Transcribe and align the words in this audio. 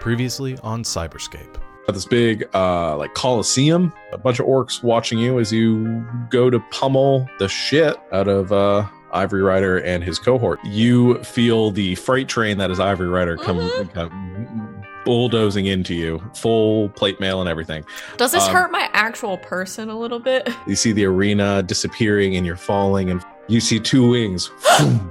Previously 0.00 0.58
on 0.62 0.82
Cyberscape. 0.82 1.56
Got 1.86 1.92
this 1.94 2.04
big 2.06 2.48
uh 2.54 2.96
like 2.96 3.14
coliseum 3.14 3.92
a 4.12 4.18
bunch 4.18 4.38
of 4.40 4.46
orcs 4.46 4.82
watching 4.82 5.18
you 5.18 5.38
as 5.38 5.52
you 5.52 6.04
go 6.30 6.48
to 6.50 6.60
pummel 6.70 7.28
the 7.38 7.48
shit 7.48 7.96
out 8.12 8.28
of 8.28 8.52
uh 8.52 8.86
ivory 9.12 9.42
rider 9.42 9.78
and 9.78 10.04
his 10.04 10.18
cohort 10.18 10.58
you 10.64 11.22
feel 11.24 11.70
the 11.72 11.96
freight 11.96 12.28
train 12.28 12.58
that 12.58 12.70
is 12.70 12.78
ivory 12.78 13.08
rider 13.08 13.36
come, 13.36 13.56
Mhm. 13.58 13.92
come 13.92 14.82
bulldozing 15.04 15.66
into 15.66 15.94
you 15.94 16.22
full 16.34 16.90
plate 16.90 17.18
mail 17.18 17.40
and 17.40 17.48
everything 17.48 17.82
Does 18.18 18.30
this 18.32 18.46
Um, 18.46 18.54
hurt 18.54 18.70
my 18.70 18.88
actual 18.92 19.38
person 19.38 19.88
a 19.90 19.98
little 19.98 20.20
bit? 20.20 20.48
you 20.68 20.76
see 20.76 20.92
the 20.92 21.06
arena 21.06 21.62
disappearing 21.62 22.36
and 22.36 22.46
you're 22.46 22.56
falling 22.56 23.10
and 23.10 23.20
you 23.48 23.60
see 23.60 23.80
two 23.80 24.08
wings 24.10 24.50
Oh, 24.78 25.10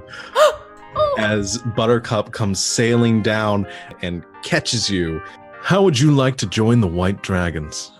as 1.18 1.58
buttercup 1.76 2.32
comes 2.32 2.58
sailing 2.62 3.20
down 3.22 3.66
and 4.00 4.24
catches 4.42 4.90
you 4.90 5.20
how 5.62 5.82
would 5.82 5.98
you 5.98 6.10
like 6.10 6.36
to 6.36 6.46
join 6.46 6.80
the 6.80 6.86
white 6.86 7.22
dragons 7.22 7.92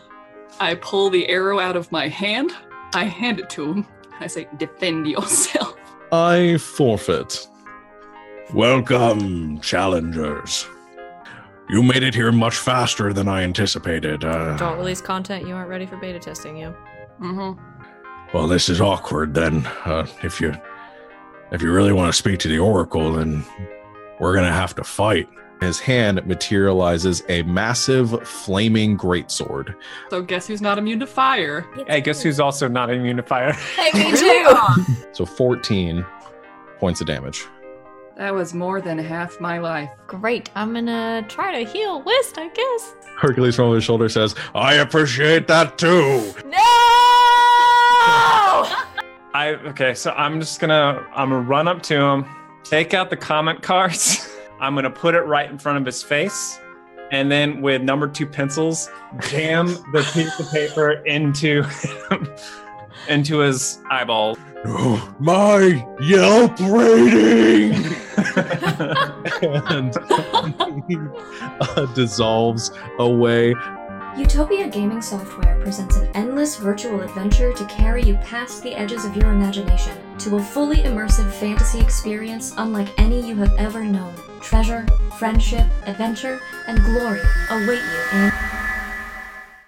I 0.63 0.75
pull 0.75 1.09
the 1.09 1.27
arrow 1.31 1.59
out 1.59 1.75
of 1.75 1.91
my 1.91 2.09
hand. 2.09 2.53
I 2.95 3.05
hand 3.05 3.41
it 3.41 3.49
to 3.51 3.73
him. 3.73 3.87
I 4.21 4.27
say, 4.27 4.47
defend 4.59 5.07
yourself. 5.07 5.75
I 6.13 6.59
forfeit. 6.59 7.49
Welcome, 8.53 9.61
challengers. 9.61 10.67
You 11.71 11.83
made 11.83 12.03
it 12.03 12.15
here 12.15 12.31
much 12.31 12.57
faster 12.57 13.15
than 13.15 13.27
I 13.27 13.43
anticipated. 13.43 14.23
Uh, 14.23 14.55
Don't 14.59 14.77
release 14.77 15.01
content 15.01 15.49
you 15.49 15.55
aren't 15.55 15.71
ready 15.71 15.87
for 15.87 15.97
beta 15.97 16.19
testing 16.19 16.59
you. 16.59 16.75
Mm-hmm. 17.23 17.59
well, 18.35 18.47
this 18.47 18.69
is 18.69 18.83
awkward 18.83 19.33
then. 19.33 19.65
Uh, 19.87 20.07
if 20.23 20.43
you 20.43 20.55
if 21.53 21.63
you 21.63 21.73
really 21.73 21.93
want 21.93 22.13
to 22.13 22.17
speak 22.17 22.39
to 22.41 22.49
the 22.49 22.59
oracle, 22.59 23.15
then 23.15 23.45
we're 24.19 24.35
gonna 24.35 24.53
have 24.53 24.75
to 24.75 24.85
fight. 24.85 25.29
His 25.61 25.79
hand 25.79 26.25
materializes 26.27 27.23
a 27.29 27.43
massive 27.43 28.27
flaming 28.27 28.97
greatsword. 28.97 29.75
So 30.09 30.23
guess 30.23 30.47
who's 30.47 30.63
not 30.63 30.79
immune 30.79 31.01
to 31.01 31.07
fire? 31.07 31.67
I 31.89 32.01
guess 32.01 32.23
who's 32.23 32.41
also 32.41 32.67
not 32.67 32.89
immune 32.91 33.19
to 33.19 33.23
fire. 33.23 33.53
Hey, 33.77 34.11
me 34.11 34.17
too! 34.17 34.95
So 35.13 35.27
14 35.27 36.05
points 36.79 37.01
of 37.03 37.07
damage. 37.07 37.45
That 38.17 38.35
was 38.35 38.53
more 38.55 38.81
than 38.81 38.99
half 38.99 39.41
my 39.41 39.59
life. 39.59 39.91
Great. 40.07 40.51
I'm 40.55 40.73
gonna 40.75 41.25
try 41.29 41.63
to 41.63 41.71
heal 41.71 42.03
Wist, 42.03 42.37
I 42.39 42.49
guess. 42.49 42.95
Hercules 43.17 43.57
from 43.57 43.67
over 43.67 43.77
his 43.77 43.85
shoulder 43.85 44.09
says, 44.09 44.35
I 44.55 44.75
appreciate 44.75 45.47
that 45.49 45.77
too. 45.79 46.33
No! 46.47 46.59
I 49.33 49.59
okay, 49.67 49.95
so 49.95 50.11
I'm 50.13 50.41
just 50.41 50.59
gonna 50.61 51.07
I'm 51.15 51.31
gonna 51.31 51.43
run 51.43 51.69
up 51.69 51.83
to 51.85 51.95
him, 52.01 52.25
take 52.65 52.95
out 52.95 53.11
the 53.11 53.17
comment 53.17 53.63
cards. 53.63 54.27
I'm 54.61 54.75
gonna 54.75 54.91
put 54.91 55.15
it 55.15 55.23
right 55.23 55.51
in 55.51 55.59
front 55.59 55.79
of 55.79 55.87
his 55.87 56.03
face, 56.03 56.59
and 57.11 57.31
then 57.31 57.63
with 57.63 57.83
number 57.83 58.07
two 58.07 58.27
pencils, 58.27 58.89
jam 59.29 59.67
the 59.93 60.09
piece 60.13 60.39
of 60.39 60.51
paper 60.53 60.93
into 61.07 61.65
into 63.09 63.39
his 63.39 63.79
eyeball. 63.91 64.37
Oh, 64.67 65.15
my 65.19 65.87
Yelp 66.01 66.61
rating! 66.61 67.73
and 69.43 69.97
uh, 71.61 71.87
dissolves 71.95 72.71
away. 72.99 73.55
Utopia 74.21 74.69
Gaming 74.69 75.01
Software 75.01 75.59
presents 75.63 75.97
an 75.97 76.07
endless 76.15 76.57
virtual 76.57 77.01
adventure 77.01 77.55
to 77.55 77.65
carry 77.65 78.03
you 78.03 78.17
past 78.17 78.63
the 78.63 78.75
edges 78.75 79.07
of 79.07 79.17
your 79.17 79.33
imagination 79.33 79.97
to 80.19 80.37
a 80.37 80.43
fully 80.43 80.77
immersive 80.77 81.33
fantasy 81.33 81.81
experience 81.81 82.53
unlike 82.59 82.89
any 82.99 83.27
you 83.27 83.35
have 83.37 83.53
ever 83.57 83.83
known. 83.83 84.15
Treasure, 84.43 84.87
friendship, 85.19 85.67
adventure, 85.87 86.39
and 86.67 86.79
glory 86.81 87.21
await 87.49 87.81
you 87.81 88.19
in 88.19 88.33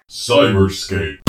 Cyberscape. 0.07 1.22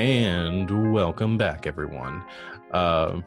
And 0.00 0.94
welcome 0.94 1.36
back, 1.36 1.66
everyone. 1.66 2.24
Um, 2.70 3.22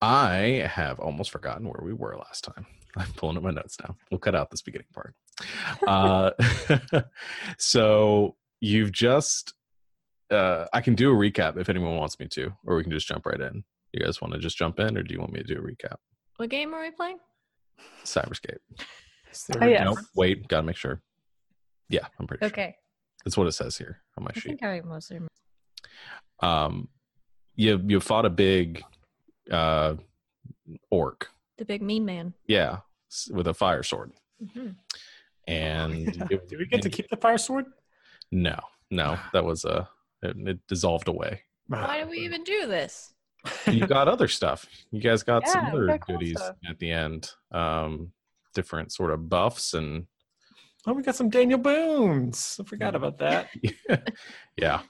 I 0.00 0.68
have 0.68 0.98
almost 0.98 1.30
forgotten 1.30 1.68
where 1.68 1.80
we 1.84 1.92
were 1.92 2.16
last 2.16 2.42
time. 2.42 2.66
I'm 2.96 3.06
pulling 3.12 3.36
up 3.36 3.44
my 3.44 3.52
notes 3.52 3.76
now. 3.80 3.94
We'll 4.10 4.18
cut 4.18 4.34
out 4.34 4.50
this 4.50 4.60
beginning 4.60 4.88
part. 4.92 5.14
Uh, 5.86 6.32
so 7.58 8.34
you've 8.60 8.90
just, 8.90 9.54
uh, 10.32 10.64
I 10.72 10.80
can 10.80 10.96
do 10.96 11.12
a 11.12 11.14
recap 11.14 11.58
if 11.58 11.68
anyone 11.68 11.94
wants 11.94 12.18
me 12.18 12.26
to, 12.30 12.52
or 12.66 12.74
we 12.74 12.82
can 12.82 12.90
just 12.90 13.06
jump 13.06 13.24
right 13.24 13.40
in. 13.40 13.62
You 13.92 14.04
guys 14.04 14.20
want 14.20 14.34
to 14.34 14.40
just 14.40 14.58
jump 14.58 14.80
in, 14.80 14.98
or 14.98 15.04
do 15.04 15.14
you 15.14 15.20
want 15.20 15.32
me 15.32 15.44
to 15.44 15.46
do 15.46 15.60
a 15.60 15.62
recap? 15.62 15.98
What 16.38 16.50
game 16.50 16.74
are 16.74 16.82
we 16.82 16.90
playing? 16.90 17.18
Cyberscape. 18.04 18.58
Oh, 19.60 19.64
yes. 19.64 19.84
Nope. 19.84 19.98
Wait, 20.16 20.48
gotta 20.48 20.66
make 20.66 20.74
sure. 20.74 21.00
Yeah, 21.88 22.08
I'm 22.18 22.26
pretty 22.26 22.44
sure. 22.46 22.52
Okay. 22.52 22.76
That's 23.24 23.36
what 23.36 23.46
it 23.46 23.52
says 23.52 23.76
here 23.76 24.00
on 24.16 24.24
my 24.24 24.30
I 24.34 24.38
sheet. 24.40 24.48
think 24.60 24.62
I 24.62 24.80
mostly 24.84 25.16
remember. 25.16 25.28
um 26.40 26.88
you 27.54 27.80
you 27.86 28.00
fought 28.00 28.24
a 28.26 28.30
big 28.30 28.82
uh 29.50 29.94
orc 30.90 31.28
The 31.58 31.64
big 31.64 31.82
mean 31.82 32.04
man. 32.04 32.34
yeah 32.46 32.78
with 33.30 33.46
a 33.46 33.54
fire 33.54 33.82
sword 33.82 34.12
hmm 34.54 34.70
and 35.46 36.06
Yeah. 36.16 36.26
it- 36.30 36.48
Do 36.48 36.58
we 36.58 36.66
get 36.66 36.82
to 36.82 36.90
keep 36.90 37.08
the 37.10 37.16
fire 37.16 37.38
sword? 37.38 37.66
no 38.30 38.58
no 38.90 39.18
that 39.32 39.44
was 39.44 39.64
a 39.64 39.88
it, 40.22 40.36
it 40.48 40.66
dissolved 40.68 41.08
away 41.08 41.42
Why 41.68 42.00
do 42.02 42.08
we 42.10 42.18
even 42.18 42.44
do 42.44 42.66
this? 42.66 43.12
you 43.66 43.86
got 43.86 44.08
other 44.08 44.28
stuff 44.28 44.66
you 44.92 45.00
guys 45.00 45.22
got 45.22 45.46
some 45.48 45.64
Yeah, 45.66 45.72
we 45.72 45.78
other 45.78 45.86
got 45.88 46.00
cool 46.00 46.16
goodies 46.18 46.38
stuff. 46.38 46.56
at 46.68 46.78
the 46.78 46.90
end 46.90 47.30
um 47.50 48.12
different 48.54 48.92
sort 48.92 49.10
of 49.10 49.28
buffs 49.28 49.74
and 49.74 50.06
Oh, 50.86 50.92
we 50.92 51.02
got 51.02 51.14
some 51.16 51.30
Daniel 51.30 51.58
Boone's. 51.58 52.58
I 52.60 52.64
forgot 52.64 52.94
about 52.94 53.18
that. 53.18 53.48
yeah. 54.56 54.80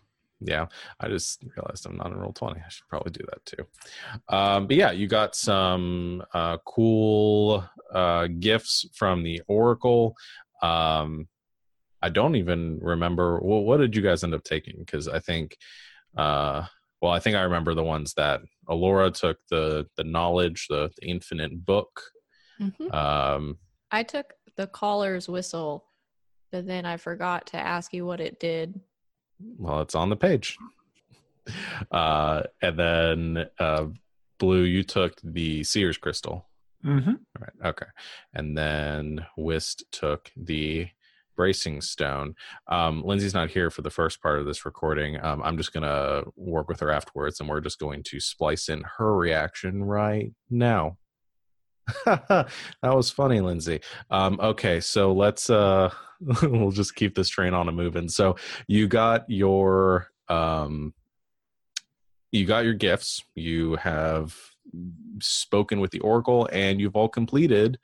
Yeah. 0.40 0.66
I 0.98 1.08
just 1.08 1.44
realized 1.56 1.86
i'm 1.86 1.96
not 1.96 2.08
in 2.10 2.14
Roll20 2.18 2.56
i 2.56 2.68
should 2.68 2.88
probably 2.88 3.12
do 3.12 3.24
that 3.30 3.44
too. 3.44 4.34
Um 4.34 4.66
but 4.66 4.76
yeah 4.76 4.90
you 4.90 5.06
got 5.06 5.36
some 5.36 6.22
uh 6.34 6.58
cool 6.64 7.64
uh 7.92 8.26
gifts 8.40 8.86
from 8.94 9.22
the 9.22 9.42
oracle. 9.48 10.16
Um 10.62 11.28
i 12.00 12.08
don't 12.08 12.36
even 12.36 12.78
remember 12.80 13.38
well 13.40 13.62
what 13.62 13.76
did 13.76 13.94
you 13.94 14.02
guys 14.02 14.24
end 14.24 14.34
up 14.34 14.42
taking? 14.44 14.76
Because 14.78 15.06
i 15.08 15.18
think 15.20 15.56
uh 16.16 16.64
well 17.00 17.12
i 17.12 17.20
think 17.20 17.36
i 17.36 17.42
remember 17.42 17.74
the 17.74 17.84
ones 17.84 18.14
that 18.14 18.40
alora 18.68 19.10
took 19.10 19.38
the 19.50 19.86
the 19.96 20.04
knowledge 20.04 20.66
the, 20.68 20.90
the 20.98 21.06
infinite 21.08 21.64
book. 21.66 22.02
Mhm. 22.60 22.92
um 22.94 23.58
I 23.94 24.02
took 24.02 24.32
the 24.56 24.66
caller's 24.66 25.28
whistle, 25.28 25.84
but 26.50 26.66
then 26.66 26.84
I 26.84 26.96
forgot 26.96 27.46
to 27.48 27.56
ask 27.56 27.92
you 27.94 28.04
what 28.04 28.20
it 28.20 28.38
did. 28.40 28.78
well 29.58 29.80
it's 29.80 29.94
on 29.94 30.10
the 30.10 30.16
page. 30.16 30.58
Uh 31.90 32.42
and 32.60 32.78
then 32.78 33.46
uh 33.58 33.86
blue 34.38 34.62
you 34.62 34.82
took 34.82 35.20
the 35.24 35.64
seer's 35.64 35.98
crystal. 35.98 36.46
Mm-hmm. 36.84 37.14
right 37.38 37.52
okay. 37.70 37.86
And 38.34 38.56
then 38.56 39.24
Wist 39.36 39.84
took 39.92 40.30
the 40.36 40.88
bracing 41.36 41.80
stone. 41.80 42.34
Um 42.68 43.02
lindsay's 43.04 43.34
not 43.34 43.50
here 43.50 43.70
for 43.70 43.82
the 43.82 43.90
first 43.90 44.22
part 44.22 44.38
of 44.38 44.46
this 44.46 44.64
recording. 44.64 45.18
Um 45.24 45.42
i'm 45.42 45.56
just 45.56 45.72
gonna 45.72 46.22
work 46.36 46.68
with 46.68 46.80
her 46.80 46.90
afterwards 46.90 47.40
and 47.40 47.48
we're 47.48 47.60
just 47.60 47.78
going 47.80 48.02
to 48.04 48.20
splice 48.20 48.68
in 48.68 48.84
her 48.98 49.16
reaction 49.16 49.82
right 49.82 50.32
now 50.50 50.96
that 52.06 52.46
was 52.82 53.10
funny 53.10 53.40
lindsay. 53.40 53.80
Um 54.10 54.38
okay 54.40 54.80
so 54.80 55.12
let's 55.12 55.50
uh 55.50 55.90
we'll 56.42 56.70
just 56.70 56.94
keep 56.94 57.14
this 57.14 57.28
train 57.28 57.54
on 57.54 57.68
a 57.68 57.72
moving. 57.72 58.08
So 58.08 58.36
you 58.66 58.88
got 58.88 59.28
your 59.28 60.08
um 60.28 60.94
you 62.30 62.46
got 62.46 62.64
your 62.64 62.74
gifts. 62.74 63.22
You 63.34 63.76
have 63.76 64.34
spoken 65.20 65.80
with 65.80 65.90
the 65.90 66.00
oracle 66.00 66.48
and 66.52 66.80
you've 66.80 66.96
all 66.96 67.08
completed 67.08 67.78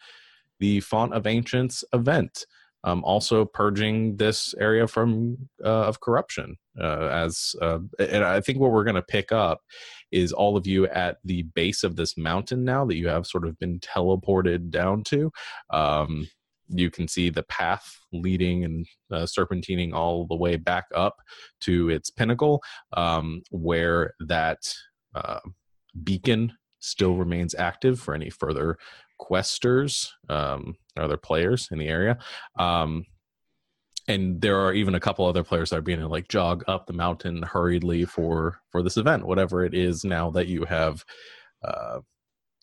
the 0.60 0.80
font 0.80 1.12
of 1.12 1.26
ancients 1.26 1.84
event 1.92 2.46
um, 2.84 3.02
also 3.04 3.44
purging 3.44 4.16
this 4.16 4.54
area 4.58 4.86
from 4.86 5.36
uh, 5.64 5.86
of 5.86 6.00
corruption 6.00 6.56
uh, 6.80 7.08
as 7.08 7.54
uh, 7.60 7.78
and 7.98 8.24
i 8.24 8.40
think 8.40 8.58
what 8.58 8.70
we're 8.70 8.84
going 8.84 8.94
to 8.94 9.02
pick 9.02 9.32
up 9.32 9.60
is 10.10 10.32
all 10.32 10.56
of 10.56 10.66
you 10.66 10.86
at 10.88 11.18
the 11.24 11.42
base 11.54 11.84
of 11.84 11.96
this 11.96 12.16
mountain 12.16 12.64
now 12.64 12.84
that 12.84 12.96
you 12.96 13.08
have 13.08 13.26
sort 13.26 13.46
of 13.46 13.58
been 13.58 13.78
teleported 13.80 14.70
down 14.70 15.02
to 15.04 15.30
um, 15.70 16.26
you 16.68 16.90
can 16.90 17.08
see 17.08 17.30
the 17.30 17.42
path 17.44 17.98
leading 18.12 18.64
and 18.64 18.86
uh, 19.10 19.24
serpentining 19.24 19.92
all 19.92 20.26
the 20.26 20.36
way 20.36 20.56
back 20.56 20.84
up 20.94 21.16
to 21.60 21.88
its 21.88 22.10
pinnacle 22.10 22.62
um, 22.96 23.42
where 23.50 24.14
that 24.20 24.58
uh, 25.14 25.40
beacon 26.04 26.52
still 26.80 27.16
remains 27.16 27.54
active 27.54 27.98
for 27.98 28.14
any 28.14 28.30
further 28.30 28.76
questers, 29.20 30.08
um, 30.28 30.74
or 30.96 31.02
other 31.04 31.16
players 31.16 31.68
in 31.72 31.78
the 31.78 31.88
area. 31.88 32.18
Um, 32.58 33.04
and 34.08 34.40
there 34.40 34.58
are 34.58 34.72
even 34.72 34.94
a 34.94 35.00
couple 35.00 35.26
other 35.26 35.44
players 35.44 35.70
that 35.70 35.76
are 35.76 35.82
being 35.82 36.00
like 36.00 36.28
jog 36.28 36.64
up 36.66 36.86
the 36.86 36.92
mountain 36.94 37.42
hurriedly 37.42 38.06
for 38.06 38.60
for 38.70 38.82
this 38.82 38.96
event, 38.96 39.26
whatever 39.26 39.64
it 39.64 39.74
is. 39.74 40.04
Now 40.04 40.30
that 40.30 40.48
you 40.48 40.64
have 40.64 41.04
uh, 41.62 42.00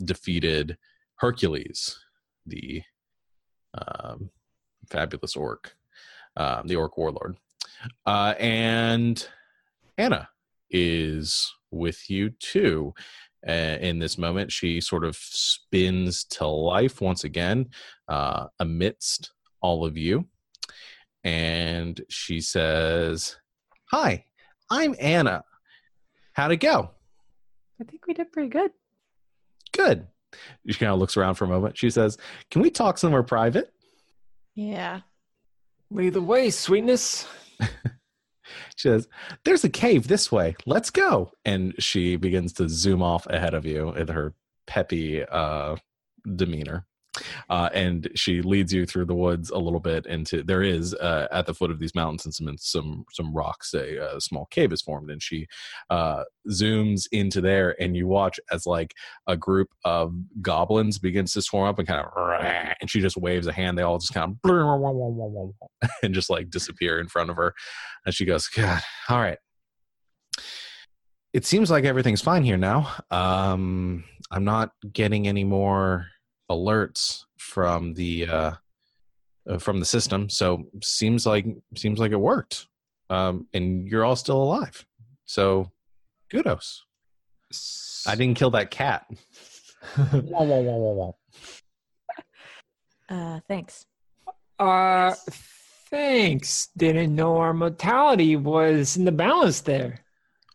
defeated 0.03 0.77
Hercules, 1.18 1.97
the 2.45 2.81
um, 3.75 4.31
fabulous 4.89 5.36
orc, 5.36 5.75
uh, 6.36 6.63
the 6.65 6.75
orc 6.75 6.97
warlord, 6.97 7.38
uh, 8.06 8.33
and 8.39 9.25
Anna 9.98 10.30
is 10.69 11.53
with 11.71 12.09
you 12.09 12.31
too. 12.31 12.94
Uh, 13.48 13.77
in 13.80 14.00
this 14.00 14.18
moment, 14.18 14.51
she 14.51 14.81
sort 14.81 15.06
of 15.06 15.15
spins 15.15 16.24
to 16.24 16.48
life 16.48 17.00
once 17.00 17.24
again 17.24 17.69
uh, 18.07 18.48
amidst 18.59 19.33
all 19.62 19.86
of 19.86 19.95
you. 19.95 20.25
And 21.25 22.00
she 22.07 22.39
says, 22.39 23.36
Hi, 23.92 24.24
I'm 24.69 24.95
Anna. 25.00 25.44
How'd 26.33 26.51
it 26.51 26.57
go? 26.57 26.92
I 27.81 27.83
think 27.83 28.07
we 28.07 28.13
did 28.13 28.31
pretty 28.31 28.50
good. 28.50 28.72
Good. 29.74 30.07
She 30.69 30.80
kind 30.80 30.94
of 30.94 31.00
looks 31.00 31.18
around 31.18 31.36
for 31.36 31.44
a 31.44 31.50
moment. 31.50 31.77
She 31.77 31.89
says, 31.89 32.18
Can 32.50 32.62
we 32.62 32.69
talk 32.69 32.98
somewhere 32.98 33.24
private? 33.24 33.74
Yeah. 34.56 35.01
Lead 35.92 36.13
the 36.13 36.22
way, 36.22 36.50
sweetness. 36.50 37.27
She 38.75 38.89
says, 38.89 39.07
There's 39.44 39.63
a 39.63 39.69
cave 39.69 40.07
this 40.07 40.31
way. 40.31 40.56
Let's 40.66 40.89
go. 40.89 41.31
And 41.45 41.74
she 41.80 42.16
begins 42.16 42.54
to 42.54 42.69
zoom 42.69 43.01
off 43.01 43.25
ahead 43.27 43.54
of 43.54 43.66
you 43.66 43.89
in 43.92 44.07
her 44.10 44.33
peppy 44.68 45.24
uh, 45.24 45.77
demeanor. 46.36 46.86
Uh, 47.50 47.69
and 47.73 48.09
she 48.15 48.41
leads 48.41 48.73
you 48.73 48.85
through 48.85 49.06
the 49.06 49.15
woods 49.15 49.50
a 49.50 49.57
little 49.57 49.79
bit 49.79 50.06
into 50.06 50.44
there 50.44 50.62
is 50.62 50.94
uh, 50.95 51.27
at 51.31 51.45
the 51.45 51.53
foot 51.53 51.71
of 51.71 51.79
these 51.79 51.95
mountains 51.95 52.25
and 52.25 52.33
some 52.33 52.57
some 52.57 53.06
some 53.12 53.33
rocks 53.33 53.73
a, 53.73 54.15
a 54.15 54.21
small 54.21 54.45
cave 54.47 54.73
is 54.73 54.81
formed. 54.81 55.09
And 55.09 55.21
she 55.21 55.47
uh, 55.89 56.23
zooms 56.50 57.07
into 57.12 57.41
there 57.41 57.75
and 57.81 57.95
you 57.95 58.07
watch 58.07 58.39
as 58.51 58.65
like 58.65 58.94
a 59.27 59.38
group 59.38 59.69
of 59.83 60.13
goblins 60.41 61.00
begins 61.00 61.33
to 61.33 61.41
swarm 61.41 61.69
up 61.69 61.79
and 61.79 61.88
kind 61.88 62.06
of 62.06 62.12
and 62.81 62.89
she 62.89 63.01
just 63.01 63.17
waves 63.17 63.47
a 63.47 63.53
hand. 63.53 63.77
They 63.77 63.83
all 63.83 64.00
just 64.00 64.13
kind 64.13 64.31
of 64.31 64.38
and 66.03 66.13
just 66.13 66.29
like 66.29 66.50
disappear 66.50 67.00
in 67.00 67.07
front 67.07 67.29
of 67.29 67.35
her. 67.38 67.53
And 68.06 68.13
she 68.13 68.25
goes 68.25 68.47
god 68.47 68.81
all 69.09 69.19
right. 69.19 69.38
It 71.33 71.45
seems 71.45 71.69
like 71.69 71.83
everything's 71.83 72.21
fine 72.21 72.44
here 72.44 72.57
now. 72.57 72.91
Um 73.12 74.03
i'm 74.31 74.44
not 74.44 74.71
getting 74.91 75.27
any 75.27 75.44
more 75.44 76.07
alerts 76.50 77.24
from 77.38 77.94
the 77.94 78.27
uh, 78.27 78.51
uh 79.50 79.57
from 79.57 79.80
the 79.80 79.86
system 79.86 80.30
so 80.30 80.65
seems 80.83 81.25
like 81.25 81.45
seems 81.75 82.00
like 82.00 82.12
it 82.12 82.19
worked 82.19 82.68
um 83.09 83.47
and 83.53 83.88
you're 83.88 84.06
all 84.06 84.15
still 84.15 84.42
alive 84.42 84.86
so 85.25 85.71
kudos 86.31 86.83
i 88.07 88.15
didn't 88.15 88.38
kill 88.38 88.51
that 88.51 88.71
cat 88.71 89.06
Wah, 89.97 90.44
wah, 90.44 90.59
wah, 90.62 90.77
wah, 90.77 90.94
wah. 90.94 91.12
Uh, 93.07 93.39
thanks. 93.48 93.86
Uh, 94.57 95.13
thanks. 95.91 96.69
Didn't 96.75 97.13
know 97.13 97.38
our 97.38 97.53
mortality 97.53 98.36
was 98.36 98.98
in 98.98 99.06
the 99.06 99.12
balance 99.12 99.62
there. 99.62 100.00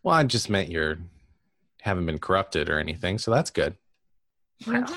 well 0.03 0.15
i 0.15 0.23
just 0.25 0.49
meant 0.49 0.69
you're 0.69 0.97
haven't 1.79 2.05
been 2.05 2.19
corrupted 2.19 2.69
or 2.69 2.77
anything 2.77 3.17
so 3.17 3.31
that's 3.31 3.49
good 3.51 3.75
Mhm. 4.65 4.93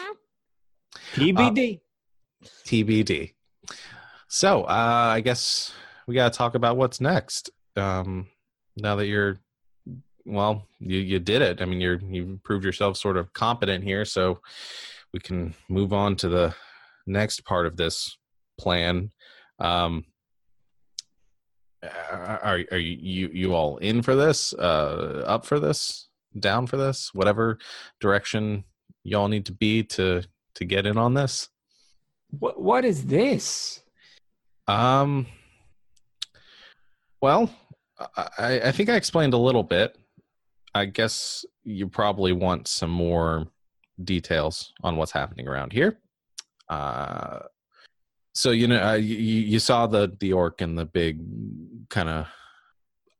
TBD. 1.14 1.80
TBD. 2.64 3.34
So, 4.28 4.64
uh, 4.64 5.12
I 5.14 5.20
guess 5.20 5.72
we 6.06 6.14
got 6.14 6.32
to 6.32 6.36
talk 6.36 6.54
about 6.54 6.76
what's 6.76 7.00
next. 7.00 7.50
Um, 7.76 8.26
now 8.76 8.96
that 8.96 9.06
you're, 9.06 9.38
well, 10.24 10.66
you 10.80 10.98
you 10.98 11.18
did 11.18 11.42
it. 11.42 11.60
I 11.60 11.66
mean, 11.66 11.80
you're 11.80 12.00
you've 12.00 12.42
proved 12.42 12.64
yourself 12.64 12.96
sort 12.96 13.16
of 13.16 13.32
competent 13.32 13.84
here, 13.84 14.04
so 14.04 14.40
we 15.12 15.20
can 15.20 15.54
move 15.68 15.92
on 15.92 16.16
to 16.16 16.28
the 16.28 16.54
next 17.06 17.44
part 17.44 17.66
of 17.66 17.76
this 17.76 18.16
plan. 18.58 19.10
Um, 19.58 20.04
are 21.82 22.64
are 22.70 22.78
you 22.78 22.98
you, 23.00 23.30
you 23.32 23.54
all 23.54 23.76
in 23.78 24.02
for 24.02 24.16
this? 24.16 24.52
Uh, 24.54 25.22
up 25.26 25.44
for 25.44 25.60
this? 25.60 26.08
Down 26.38 26.66
for 26.66 26.76
this? 26.76 27.10
Whatever 27.12 27.58
direction 28.00 28.64
y'all 29.04 29.28
need 29.28 29.46
to 29.46 29.52
be 29.52 29.82
to 29.82 30.22
to 30.56 30.64
get 30.64 30.86
in 30.86 30.96
on 30.98 31.14
this. 31.14 31.48
what 32.30 32.60
what 32.60 32.84
is 32.84 33.06
this? 33.06 33.82
Um. 34.66 35.26
Well, 37.20 37.48
I, 38.38 38.60
I 38.64 38.72
think 38.72 38.90
I 38.90 38.96
explained 38.96 39.32
a 39.32 39.38
little 39.38 39.62
bit. 39.62 39.96
I 40.74 40.84
guess 40.84 41.44
you 41.62 41.88
probably 41.88 42.32
want 42.32 42.68
some 42.68 42.90
more 42.90 43.46
details 44.02 44.72
on 44.82 44.96
what's 44.96 45.12
happening 45.12 45.48
around 45.48 45.72
here. 45.72 45.98
Uh, 46.68 47.40
so 48.34 48.50
you 48.50 48.66
know, 48.66 48.82
uh, 48.82 48.94
you, 48.94 49.16
you 49.16 49.58
saw 49.58 49.86
the 49.86 50.14
the 50.20 50.32
orc 50.32 50.60
and 50.60 50.76
the 50.78 50.84
big 50.84 51.20
kind 51.88 52.08
of 52.08 52.26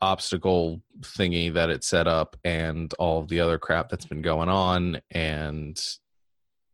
obstacle 0.01 0.83
thingy 1.01 1.53
that 1.55 1.71
it 1.71 1.85
set 1.85 2.07
up, 2.07 2.37
and 2.45 2.93
all 2.99 3.21
of 3.21 3.29
the 3.29 3.41
other 3.41 3.59
crap 3.59 3.89
that's 3.89 4.07
been 4.07 4.23
going 4.23 4.49
on. 4.49 5.01
And 5.13 5.81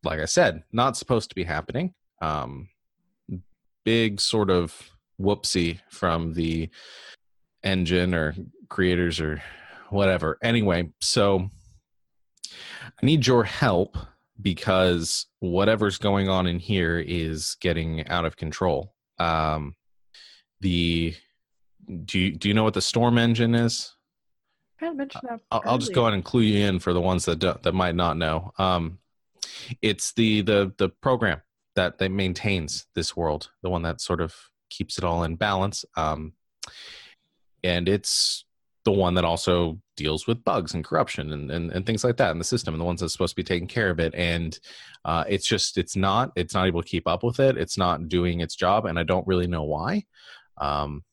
like 0.03 0.21
I 0.21 0.25
said, 0.25 0.63
not 0.73 0.97
supposed 0.97 1.29
to 1.31 1.35
be 1.35 1.45
happening. 1.45 1.95
Um, 2.21 2.69
big 3.85 4.21
sort 4.21 4.51
of 4.51 4.91
whoopsie 5.21 5.81
from 5.91 6.35
the 6.35 6.71
engine 7.63 8.15
or 8.15 8.35
creators 8.69 9.21
or 9.21 9.43
whatever. 9.91 10.39
Anyway, 10.43 10.91
so 11.01 11.51
I 12.85 13.07
need 13.07 13.27
your 13.27 13.45
help 13.45 13.97
because 14.41 15.27
whatever's 15.41 15.99
going 15.99 16.29
on 16.29 16.47
in 16.47 16.59
here 16.59 16.99
is 16.99 17.57
getting 17.61 18.07
out 18.09 18.25
of 18.25 18.37
control. 18.37 18.95
Um, 19.19 19.75
the 20.61 21.15
do 22.05 22.19
you 22.19 22.37
do 22.37 22.49
you 22.49 22.55
know 22.55 22.65
what 22.65 22.75
the 22.75 22.81
storm 22.81 23.19
engine 23.19 23.55
is? 23.55 23.95
Of 24.83 24.97
mentioned 24.97 25.23
that. 25.29 25.41
I'll, 25.51 25.63
I'll 25.65 25.79
just 25.79 25.93
go 25.93 26.03
ahead 26.03 26.15
and 26.15 26.25
clue 26.25 26.41
you 26.41 26.67
in 26.67 26.79
for 26.79 26.93
the 26.95 27.01
ones 27.01 27.27
that 27.27 27.39
don't, 27.39 27.63
that 27.63 27.75
might 27.75 27.95
not 27.95 28.17
know. 28.17 28.53
Um, 28.59 28.99
it's 29.83 30.13
the 30.13 30.43
the 30.43 30.73
the 30.79 30.89
program 30.89 31.41
that 31.77 31.99
that 31.99 32.11
maintains 32.11 32.87
this 32.95 33.17
world, 33.17 33.51
the 33.63 33.71
one 33.71 33.83
that 33.83 34.01
sort 34.01 34.21
of 34.21 34.35
keeps 34.71 34.99
it 34.99 35.05
all 35.05 35.25
in 35.25 35.37
balance. 35.37 35.85
Um, 35.97 36.33
and 37.63 37.89
it's 37.89 38.45
the 38.85 38.93
one 38.93 39.15
that 39.15 39.25
also 39.25 39.79
deals 39.97 40.27
with 40.27 40.43
bugs 40.43 40.73
and 40.73 40.85
corruption 40.85 41.33
and, 41.33 41.51
and, 41.51 41.71
and 41.71 41.85
things 41.85 42.03
like 42.03 42.17
that 42.17 42.31
in 42.31 42.39
the 42.39 42.45
system 42.45 42.73
and 42.73 42.81
the 42.81 42.85
ones 42.85 43.01
that's 43.01 43.13
supposed 43.13 43.33
to 43.33 43.37
be 43.37 43.45
taking 43.45 43.69
care 43.69 43.91
of 43.91 44.01
it 44.01 44.15
and 44.15 44.59
uh, 45.05 45.25
it's 45.29 45.47
just 45.47 45.77
it's 45.77 45.97
not 45.97 46.33
it's 46.35 46.55
not 46.55 46.67
able 46.67 46.83
to 46.83 46.89
keep 46.89 47.07
up 47.07 47.23
with 47.23 47.39
it 47.41 47.59
it's 47.59 47.77
not 47.77 48.09
doing 48.09 48.41
its 48.41 48.57
job 48.57 48.87
and 48.87 48.99
i 48.99 49.03
don't 49.03 49.27
really 49.27 49.47
know 49.47 49.65
why 49.65 50.03
um, 50.59 51.05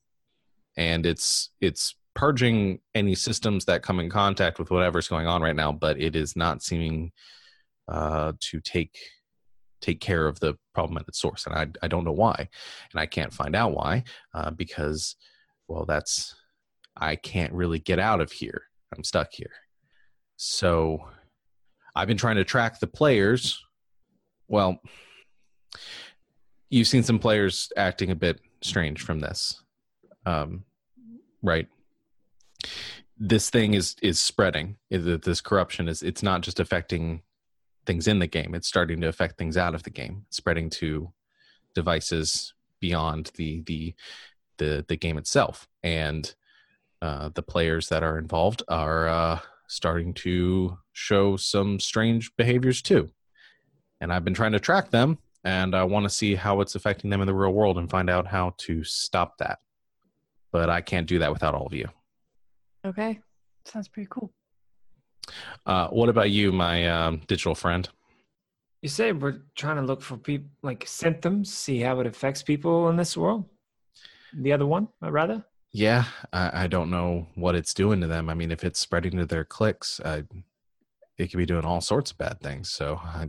and 0.78 1.06
it's 1.06 1.50
it's 1.60 1.96
purging 2.14 2.80
any 2.96 3.14
systems 3.14 3.66
that 3.66 3.84
come 3.84 4.00
in 4.00 4.10
contact 4.10 4.58
with 4.58 4.72
whatever's 4.72 5.08
going 5.08 5.28
on 5.28 5.42
right 5.42 5.56
now 5.56 5.72
but 5.72 6.00
it 6.00 6.16
is 6.16 6.36
not 6.36 6.64
seeming 6.64 7.12
uh, 7.88 8.34
to 8.40 8.60
take 8.62 8.98
take 9.80 10.02
care 10.02 10.28
of 10.28 10.40
the 10.40 10.56
problem 10.74 10.98
at 10.98 11.08
its 11.08 11.20
source. 11.20 11.46
And 11.46 11.56
i, 11.56 11.86
I 11.86 11.88
don't 11.88 12.04
know 12.04 12.12
why. 12.12 12.36
And 12.92 13.00
i 13.00 13.06
can't 13.06 13.34
find 13.34 13.56
out 13.56 13.74
why 13.74 14.04
uh, 14.34 14.52
because 14.52 15.16
well 15.68 15.86
that's 15.86 16.36
i 16.96 17.16
can't 17.16 17.54
really 17.54 17.80
get 17.80 18.00
out 18.00 18.22
of 18.22 18.32
here. 18.32 18.64
I'm 18.96 19.04
stuck 19.04 19.30
here. 19.32 19.54
So 20.38 21.00
i've 21.96 22.08
been 22.08 22.18
trying 22.18 22.38
to 22.38 22.44
track 22.44 22.80
the 22.80 22.88
players. 22.88 23.64
Well 24.48 24.80
you've 26.70 26.88
seen 26.88 27.04
some 27.04 27.20
players 27.20 27.72
acting 27.78 28.12
a 28.12 28.16
bit 28.16 28.42
strange 28.62 29.02
from 29.02 29.20
this 29.20 29.62
um, 30.28 30.66
right? 31.42 31.68
This 33.18 33.50
thing 33.50 33.74
is 33.74 33.96
is 34.04 34.20
spreading. 34.20 34.78
Is 34.92 35.06
that 35.06 35.24
this 35.24 35.42
corruption 35.42 35.88
is 35.88 36.04
it's 36.04 36.22
not 36.22 36.42
just 36.42 36.60
affecting 36.60 37.22
things 37.88 38.08
in 38.08 38.20
the 38.20 38.28
game. 38.28 38.54
It's 38.54 38.68
starting 38.68 39.02
to 39.02 39.08
affect 39.08 39.38
things 39.38 39.58
out 39.58 39.74
of 39.74 39.82
the 39.84 39.90
game. 39.90 40.26
Spreading 40.30 40.70
to 40.72 41.12
devices 41.74 42.54
beyond 42.80 43.32
the 43.36 43.62
the 43.62 43.96
the, 44.58 44.86
the 44.88 44.96
game 44.96 45.18
itself. 45.18 45.68
And 45.84 46.34
uh, 47.02 47.30
the 47.34 47.44
players 47.44 47.90
that 47.90 48.04
are 48.04 48.18
involved 48.18 48.64
are 48.68 49.08
uh, 49.08 49.40
starting 49.68 50.14
to 50.16 50.78
show 50.94 51.38
some 51.38 51.80
strange 51.80 52.36
behaviors 52.38 52.82
too. 52.82 53.10
And 54.02 54.12
i've 54.12 54.24
been 54.24 54.34
trying 54.34 54.52
to 54.52 54.60
track 54.60 54.90
them 54.92 55.18
and 55.44 55.76
i 55.76 55.84
want 55.84 56.04
to 56.04 56.10
see 56.10 56.36
how 56.36 56.62
it's 56.62 56.76
affecting 56.76 57.10
them 57.10 57.22
in 57.22 57.28
the 57.28 57.34
real 57.34 57.52
world 57.52 57.78
and 57.78 57.90
find 57.90 58.10
out 58.10 58.28
how 58.28 58.54
to 58.60 58.84
stop 58.84 59.38
that. 59.38 59.60
But 60.52 60.70
i 60.70 60.82
can't 60.82 61.08
do 61.08 61.20
that 61.20 61.32
without 61.32 61.54
all 61.54 61.68
of 61.68 61.74
you. 61.74 61.88
Okay. 62.86 63.20
Sounds 63.66 63.88
pretty 63.88 64.08
cool. 64.10 64.32
Uh, 65.66 65.88
what 65.90 66.10
about 66.10 66.30
you 66.30 66.52
my 66.52 66.88
um, 66.88 67.22
digital 67.28 67.56
friend 67.56 67.90
You 68.82 68.90
say 68.90 69.12
we're 69.12 69.42
trying 69.56 69.78
to 69.78 69.82
look 69.82 70.02
for 70.02 70.18
people 70.18 70.50
like 70.62 70.84
symptoms, 70.88 71.54
see 71.54 71.80
how 71.80 72.00
it 72.00 72.08
affects 72.08 72.44
people 72.44 72.90
in 72.90 72.96
this 72.96 73.18
world. 73.18 73.46
The 74.34 74.54
other 74.54 74.66
one, 74.66 74.90
uh, 75.02 75.12
rather. 75.12 75.46
Yeah, 75.72 76.06
I, 76.32 76.64
I 76.64 76.68
don't 76.68 76.90
know 76.90 77.28
what 77.36 77.56
it's 77.56 77.74
doing 77.74 78.02
to 78.02 78.08
them. 78.08 78.30
I 78.30 78.34
mean, 78.34 78.52
if 78.52 78.64
it's 78.64 78.80
spreading 78.80 79.18
to 79.18 79.26
their 79.26 79.46
clicks, 79.46 80.00
uh, 80.00 80.22
it 81.18 81.28
could 81.28 81.38
be 81.38 81.46
doing 81.46 81.66
all 81.66 81.82
sorts 81.82 82.12
of 82.12 82.18
bad 82.18 82.40
things. 82.40 82.70
So, 82.72 83.00
I, 83.04 83.28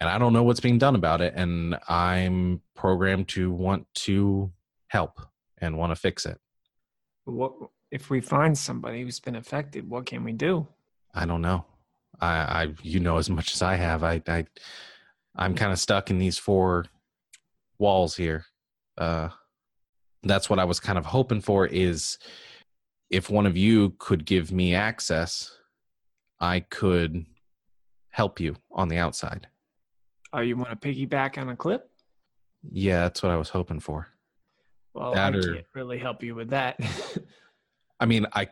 and 0.00 0.10
I 0.10 0.18
don't 0.18 0.32
know 0.32 0.42
what's 0.42 0.60
being 0.60 0.78
done 0.78 0.94
about 0.94 1.20
it. 1.20 1.34
And 1.36 1.76
I'm 1.88 2.62
programmed 2.74 3.28
to 3.28 3.50
want 3.50 3.86
to 4.06 4.52
help 4.88 5.20
and 5.58 5.76
want 5.76 5.90
to 5.90 5.96
fix 5.96 6.26
it. 6.26 6.38
What 7.24 7.52
if 7.90 8.10
we 8.10 8.20
find 8.20 8.56
somebody 8.56 9.02
who's 9.02 9.20
been 9.20 9.36
affected? 9.36 9.88
What 9.88 10.06
can 10.06 10.24
we 10.24 10.32
do? 10.32 10.66
I 11.14 11.26
don't 11.26 11.42
know. 11.42 11.64
I, 12.20 12.28
I 12.64 12.74
you 12.82 13.00
know 13.00 13.16
as 13.18 13.30
much 13.30 13.54
as 13.54 13.62
I 13.62 13.76
have. 13.76 14.02
I, 14.02 14.22
I 14.26 14.46
I'm 15.36 15.54
kind 15.54 15.72
of 15.72 15.78
stuck 15.78 16.10
in 16.10 16.18
these 16.18 16.38
four 16.38 16.86
walls 17.78 18.16
here. 18.16 18.44
Uh, 18.96 19.28
that's 20.22 20.48
what 20.48 20.58
I 20.58 20.64
was 20.64 20.80
kind 20.80 20.98
of 20.98 21.06
hoping 21.06 21.40
for. 21.40 21.66
Is 21.66 22.18
if 23.10 23.30
one 23.30 23.46
of 23.46 23.56
you 23.56 23.94
could 23.98 24.24
give 24.24 24.52
me 24.52 24.74
access, 24.74 25.56
I 26.40 26.60
could 26.60 27.26
help 28.10 28.40
you 28.40 28.56
on 28.72 28.88
the 28.88 28.98
outside. 28.98 29.48
Oh, 30.32 30.40
you 30.40 30.56
want 30.56 30.70
to 30.80 30.88
piggyback 30.88 31.38
on 31.38 31.48
a 31.48 31.56
clip? 31.56 31.88
Yeah, 32.72 33.02
that's 33.02 33.22
what 33.22 33.30
I 33.30 33.36
was 33.36 33.50
hoping 33.50 33.80
for. 33.80 34.08
Well, 34.94 35.14
That 35.14 35.34
I 35.34 35.38
or- 35.38 35.54
can't 35.54 35.66
really 35.74 35.98
help 35.98 36.22
you 36.22 36.34
with 36.34 36.50
that. 36.50 36.78
I 38.00 38.06
mean, 38.06 38.26
I 38.32 38.48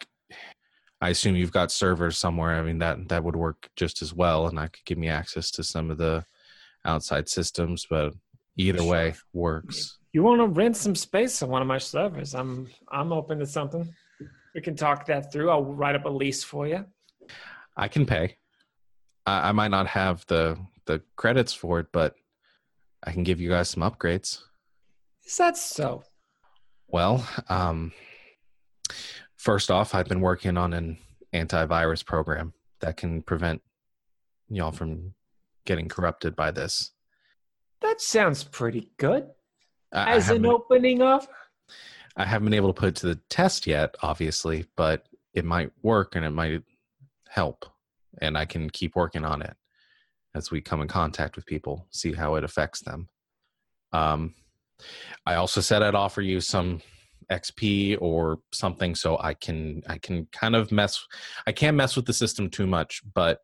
I 1.03 1.09
assume 1.09 1.35
you've 1.35 1.53
got 1.53 1.73
servers 1.73 2.17
somewhere. 2.17 2.55
I 2.55 2.63
mean 2.63 2.79
that 2.79 3.09
that 3.09 3.25
would 3.25 3.35
work 3.35 3.69
just 3.75 4.03
as 4.03 4.15
well, 4.15 4.47
and 4.47 4.57
that 4.57 4.73
could 4.73 4.85
give 4.85 4.99
me 4.99 5.09
access 5.09 5.51
to 5.53 5.65
some 5.65 5.91
of 5.91 5.99
the 5.99 6.25
outside 6.85 7.29
systems. 7.29 7.85
But 7.91 8.15
either 8.57 8.85
way 8.85 9.15
works. 9.33 9.99
you 10.13 10.23
want 10.23 10.41
to 10.41 10.47
rent 10.47 10.77
some 10.77 10.95
space 10.95 11.43
on 11.43 11.49
one 11.49 11.61
of 11.61 11.67
my 11.67 11.79
servers? 11.79 12.37
I'm 12.37 12.69
I'm 12.89 13.13
open 13.13 13.41
to 13.41 13.47
something. 13.47 13.93
We 14.55 14.61
can 14.61 14.77
talk 14.77 15.07
that 15.07 15.33
through. 15.33 15.51
I'll 15.51 15.65
write 15.65 15.97
up 15.97 16.05
a 16.05 16.09
lease 16.09 16.45
for 16.45 16.69
you. 16.69 16.85
I 17.77 17.89
can 17.89 18.07
pay. 18.07 18.37
I, 19.27 19.49
I 19.49 19.53
might 19.53 19.73
not 19.73 19.89
have 19.89 20.25
the 20.29 20.57
the 20.87 21.03
credits 21.17 21.53
for 21.53 21.81
it, 21.81 21.87
but 21.93 22.15
I 23.03 23.11
can 23.11 23.25
give 23.25 23.41
you 23.41 23.49
guys 23.49 23.71
some 23.71 23.83
upgrades. 23.83 24.41
Is 25.27 25.37
that 25.37 25.57
so? 25.57 26.05
Well, 26.87 27.27
um, 27.49 27.93
first 29.43 29.73
off, 29.73 29.93
I've 29.93 30.07
been 30.07 30.21
working 30.21 30.57
on 30.57 30.73
an 30.73 30.99
antivirus 31.35 32.07
program 32.07 32.53
that 32.81 32.97
can 32.97 33.23
prevent 33.23 33.61
y'all 34.49 34.71
from 34.71 35.15
getting 35.67 35.89
corrupted 35.89 36.37
by 36.37 36.53
this. 36.53 36.93
That 37.81 38.01
sounds 38.01 38.45
pretty 38.45 38.93
good. 38.99 39.27
I, 39.93 40.13
I 40.13 40.15
As 40.15 40.31
an 40.31 40.47
opening 40.47 41.03
offer. 41.03 41.29
I 42.17 42.25
haven't 42.25 42.47
been 42.47 42.55
able 42.55 42.73
to 42.73 42.79
put 42.81 42.91
it 42.91 42.97
to 42.97 43.07
the 43.09 43.21
test 43.31 43.67
yet, 43.67 43.97
obviously, 44.01 44.67
but 44.77 45.07
it 45.35 45.45
might 45.45 45.73
work 45.83 46.15
and 46.15 46.25
it 46.25 46.31
might 46.31 46.63
help. 47.29 47.67
And 48.21 48.39
I 48.39 48.45
can 48.45 48.71
keep 48.71 48.95
working 48.95 49.25
on 49.25 49.43
it 49.43 49.57
as 50.37 50.53
we 50.53 50.61
come 50.61 50.83
in 50.83 50.89
contact 50.89 51.35
with 51.35 51.47
people, 51.47 51.89
see 51.91 52.13
how 52.13 52.37
it 52.37 52.45
affects 52.45 52.81
them. 52.81 53.09
Um, 53.93 54.35
I 55.27 55.35
also 55.35 55.61
said 55.61 55.83
I'd 55.83 55.97
offer 55.97 56.21
you 56.21 56.41
some 56.41 56.81
XP 57.31 57.99
or 58.01 58.39
something 58.53 58.95
so 58.95 59.19
I 59.19 59.35
can 59.35 59.83
I 59.89 59.99
can 59.99 60.27
kind 60.33 60.57
of 60.57 60.73
mess 60.73 61.05
I 61.47 61.53
can't 61.53 61.77
mess 61.77 61.97
with 61.97 62.07
the 62.07 62.13
system 62.13 62.51
too 62.51 62.67
much, 62.67 63.03
but 63.15 63.39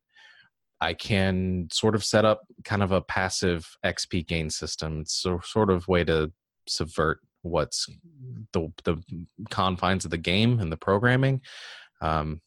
I 0.80 0.94
can 0.94 1.68
sort 1.72 1.94
of 1.94 2.04
set 2.04 2.24
up 2.24 2.42
kind 2.64 2.82
of 2.82 2.92
a 2.92 3.02
passive 3.02 3.68
XP 3.84 4.26
gain 4.26 4.50
system. 4.50 5.00
It's 5.00 5.24
a 5.26 5.38
sort 5.42 5.70
of 5.70 5.88
way 5.88 6.04
to 6.04 6.32
subvert 6.68 7.20
what's 7.42 7.86
the 8.52 8.72
the 8.84 9.02
confines 9.50 10.04
of 10.04 10.10
the 10.10 10.18
game 10.18 10.60
and 10.60 10.70
the 10.70 10.76
programming. 10.76 11.40
Um, 12.00 12.40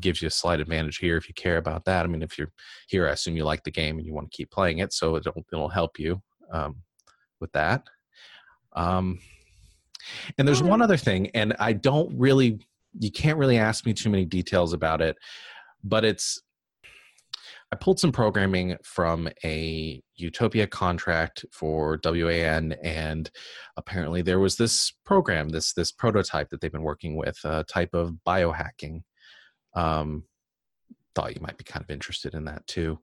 gives 0.00 0.22
you 0.22 0.28
a 0.28 0.30
slight 0.30 0.60
advantage 0.60 0.98
here 0.98 1.16
if 1.16 1.28
you 1.28 1.34
care 1.34 1.56
about 1.56 1.84
that. 1.86 2.04
I 2.04 2.08
mean, 2.08 2.22
if 2.22 2.38
you're 2.38 2.52
here, 2.86 3.08
I 3.08 3.12
assume 3.12 3.36
you 3.36 3.44
like 3.44 3.64
the 3.64 3.70
game 3.70 3.98
and 3.98 4.06
you 4.06 4.14
want 4.14 4.30
to 4.30 4.36
keep 4.36 4.50
playing 4.50 4.78
it, 4.78 4.92
so 4.92 5.16
it'll 5.16 5.44
it'll 5.52 5.68
help 5.68 5.98
you 5.98 6.22
um, 6.52 6.76
with 7.40 7.52
that. 7.52 7.84
Um, 8.74 9.18
and 10.38 10.46
there's 10.46 10.62
one 10.62 10.82
other 10.82 10.96
thing, 10.96 11.28
and 11.30 11.54
I 11.58 11.72
don't 11.72 12.12
really, 12.18 12.60
you 12.98 13.10
can't 13.10 13.38
really 13.38 13.58
ask 13.58 13.86
me 13.86 13.94
too 13.94 14.10
many 14.10 14.24
details 14.24 14.72
about 14.72 15.00
it, 15.00 15.16
but 15.84 16.04
it's 16.04 16.40
I 17.72 17.74
pulled 17.74 17.98
some 17.98 18.12
programming 18.12 18.76
from 18.82 19.30
a 19.44 20.02
Utopia 20.16 20.66
contract 20.66 21.46
for 21.50 21.98
WAN, 22.04 22.72
and 22.82 23.30
apparently 23.78 24.20
there 24.20 24.40
was 24.40 24.56
this 24.56 24.92
program, 25.06 25.48
this 25.48 25.72
this 25.72 25.90
prototype 25.90 26.50
that 26.50 26.60
they've 26.60 26.70
been 26.70 26.82
working 26.82 27.16
with, 27.16 27.38
a 27.44 27.64
type 27.64 27.94
of 27.94 28.18
biohacking. 28.26 29.02
Um, 29.74 30.24
thought 31.14 31.34
you 31.34 31.40
might 31.40 31.56
be 31.56 31.64
kind 31.64 31.82
of 31.82 31.90
interested 31.90 32.34
in 32.34 32.44
that 32.44 32.66
too. 32.66 32.98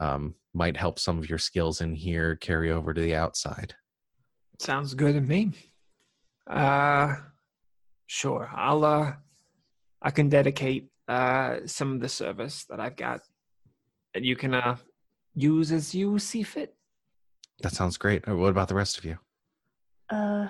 Um, 0.00 0.34
might 0.52 0.76
help 0.76 0.98
some 0.98 1.18
of 1.18 1.28
your 1.28 1.38
skills 1.38 1.80
in 1.80 1.94
here 1.94 2.34
carry 2.34 2.72
over 2.72 2.92
to 2.92 3.00
the 3.00 3.14
outside. 3.14 3.74
Sounds 4.58 4.94
good 4.94 5.14
to 5.14 5.20
me. 5.20 5.52
Uh 6.48 7.14
sure. 8.06 8.50
I'll 8.54 8.84
uh 8.84 9.12
I 10.00 10.10
can 10.10 10.28
dedicate 10.28 10.88
uh 11.08 11.58
some 11.66 11.92
of 11.94 12.00
the 12.00 12.08
service 12.08 12.64
that 12.70 12.80
I've 12.80 12.96
got 12.96 13.20
that 14.14 14.24
you 14.24 14.34
can 14.36 14.54
uh 14.54 14.76
use 15.34 15.70
as 15.72 15.94
you 15.94 16.18
see 16.18 16.42
fit. 16.42 16.74
That 17.60 17.72
sounds 17.72 17.98
great. 17.98 18.26
Uh, 18.26 18.36
What 18.36 18.48
about 18.50 18.68
the 18.68 18.74
rest 18.74 18.98
of 18.98 19.04
you? 19.04 19.18
Uh, 20.08 20.48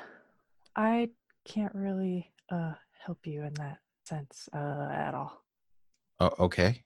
I 0.76 1.11
can't 1.45 1.75
really 1.75 2.31
uh 2.50 2.75
help 3.05 3.26
you 3.26 3.43
in 3.43 3.55
that 3.55 3.78
sense 4.05 4.49
uh 4.55 4.88
at 4.93 5.14
all. 5.14 5.43
Oh, 6.21 6.33
okay. 6.38 6.85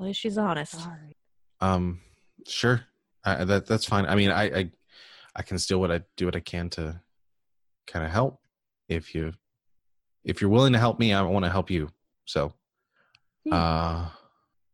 At 0.00 0.06
least 0.06 0.20
she's 0.20 0.38
honest. 0.38 0.72
Sorry. 0.72 1.16
Um, 1.60 2.00
sure. 2.46 2.84
I, 3.24 3.44
that 3.44 3.66
that's 3.66 3.84
fine. 3.84 4.06
I 4.06 4.14
mean, 4.16 4.30
I, 4.30 4.44
I 4.44 4.70
I 5.36 5.42
can 5.42 5.58
still 5.58 5.80
what 5.80 5.92
I 5.92 6.00
do 6.16 6.24
what 6.24 6.34
I 6.36 6.40
can 6.40 6.70
to 6.70 7.00
kind 7.86 8.04
of 8.04 8.10
help. 8.10 8.40
If 8.88 9.14
you 9.14 9.32
if 10.24 10.40
you're 10.40 10.50
willing 10.50 10.72
to 10.72 10.78
help 10.78 10.98
me, 10.98 11.12
I 11.12 11.22
want 11.22 11.44
to 11.44 11.50
help 11.50 11.70
you. 11.70 11.88
So, 12.26 12.52
Hmm. 13.46 13.52
uh, 13.52 14.08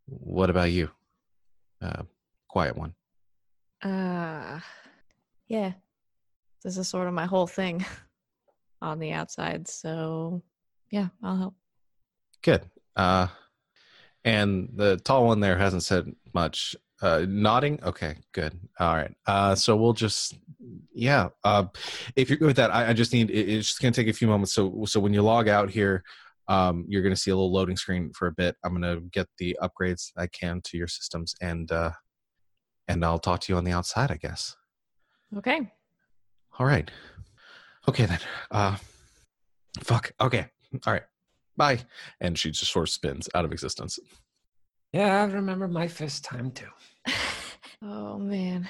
what 0.07 0.51
about 0.51 0.71
you? 0.71 0.91
Uh, 1.81 2.03
quiet 2.49 2.77
one. 2.77 2.95
Uh, 3.83 4.61
yeah. 5.49 5.73
This 6.63 6.77
is 6.77 6.89
sort 6.89 7.09
of 7.09 7.15
my 7.15 7.25
whole 7.27 7.47
thing 7.47 7.85
on 8.83 8.99
the 8.99 9.13
outside. 9.13 9.69
So, 9.69 10.43
yeah, 10.91 11.09
I'll 11.23 11.37
help. 11.39 11.55
Good. 12.43 12.69
Uh, 12.97 13.29
and 14.25 14.71
the 14.75 14.97
tall 14.99 15.27
one 15.27 15.41
there 15.41 15.57
hasn't 15.57 15.85
said 15.85 16.13
much. 16.35 16.77
Uh, 17.01 17.25
nodding. 17.29 17.79
Okay, 17.85 18.17
good. 18.33 18.59
All 18.81 18.95
right. 18.95 19.15
Uh, 19.27 19.55
so 19.55 19.77
we'll 19.77 19.93
just, 19.93 20.35
yeah. 20.93 21.29
Uh, 21.45 21.65
if 22.17 22.29
you're 22.29 22.39
good 22.39 22.47
with 22.47 22.57
that, 22.57 22.75
I, 22.75 22.89
I 22.89 22.93
just 22.93 23.13
need. 23.13 23.31
It, 23.31 23.49
it's 23.49 23.69
just 23.69 23.81
gonna 23.81 23.93
take 23.93 24.09
a 24.09 24.13
few 24.13 24.27
moments. 24.27 24.53
So, 24.53 24.85
so 24.87 24.99
when 24.99 25.15
you 25.15 25.23
log 25.23 25.49
out 25.49 25.71
here, 25.71 26.03
um, 26.49 26.85
you're 26.89 27.03
gonna 27.03 27.15
see 27.15 27.31
a 27.31 27.37
little 27.37 27.53
loading 27.53 27.77
screen 27.77 28.13
for 28.13 28.27
a 28.27 28.33
bit. 28.33 28.57
I'm 28.65 28.73
gonna 28.73 29.01
get 29.13 29.29
the 29.39 29.57
upgrades 29.63 30.11
I 30.17 30.27
can 30.27 30.61
to 30.65 30.77
your 30.77 30.89
systems, 30.89 31.35
and 31.41 31.71
uh, 31.71 31.93
and 32.89 33.05
I'll 33.05 33.19
talk 33.21 33.41
to 33.43 33.53
you 33.53 33.57
on 33.57 33.65
the 33.65 33.73
outside, 33.73 34.11
I 34.11 34.17
guess. 34.17 34.57
Okay. 35.37 35.71
All 36.59 36.67
right. 36.67 36.91
Okay 37.89 38.07
then. 38.07 38.19
Uh, 38.51 38.77
fuck. 39.83 40.13
Okay. 40.21 40.47
All 40.87 40.93
right. 40.93 41.05
Bye. 41.57 41.81
And 42.21 42.39
she 42.39 42.51
just 42.51 42.73
sort 42.73 42.89
of 42.89 42.93
spins 42.93 43.29
out 43.35 43.45
of 43.45 43.53
existence. 43.53 43.99
Yeah, 44.93 45.23
I 45.23 45.25
remember 45.27 45.69
my 45.69 45.89
first 45.89 46.25
time 46.25 46.51
too. 46.51 46.69
Oh, 47.81 48.19
man. 48.19 48.69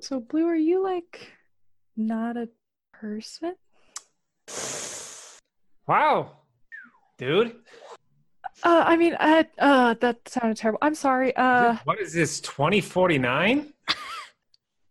So, 0.00 0.20
Blue, 0.20 0.46
are 0.46 0.54
you 0.54 0.80
like 0.80 1.32
not 1.96 2.36
a 2.36 2.48
person? 2.92 3.56
Wow. 5.88 6.36
Dude. 7.18 7.56
Uh, 8.62 8.84
I 8.86 8.96
mean, 8.96 9.14
uh, 9.14 9.42
uh, 9.58 9.94
that 9.94 10.28
sounded 10.28 10.56
terrible. 10.56 10.78
I'm 10.82 10.94
sorry. 10.94 11.34
Uh, 11.34 11.78
what 11.84 11.98
is 11.98 12.12
this, 12.12 12.40
2049? 12.40 13.72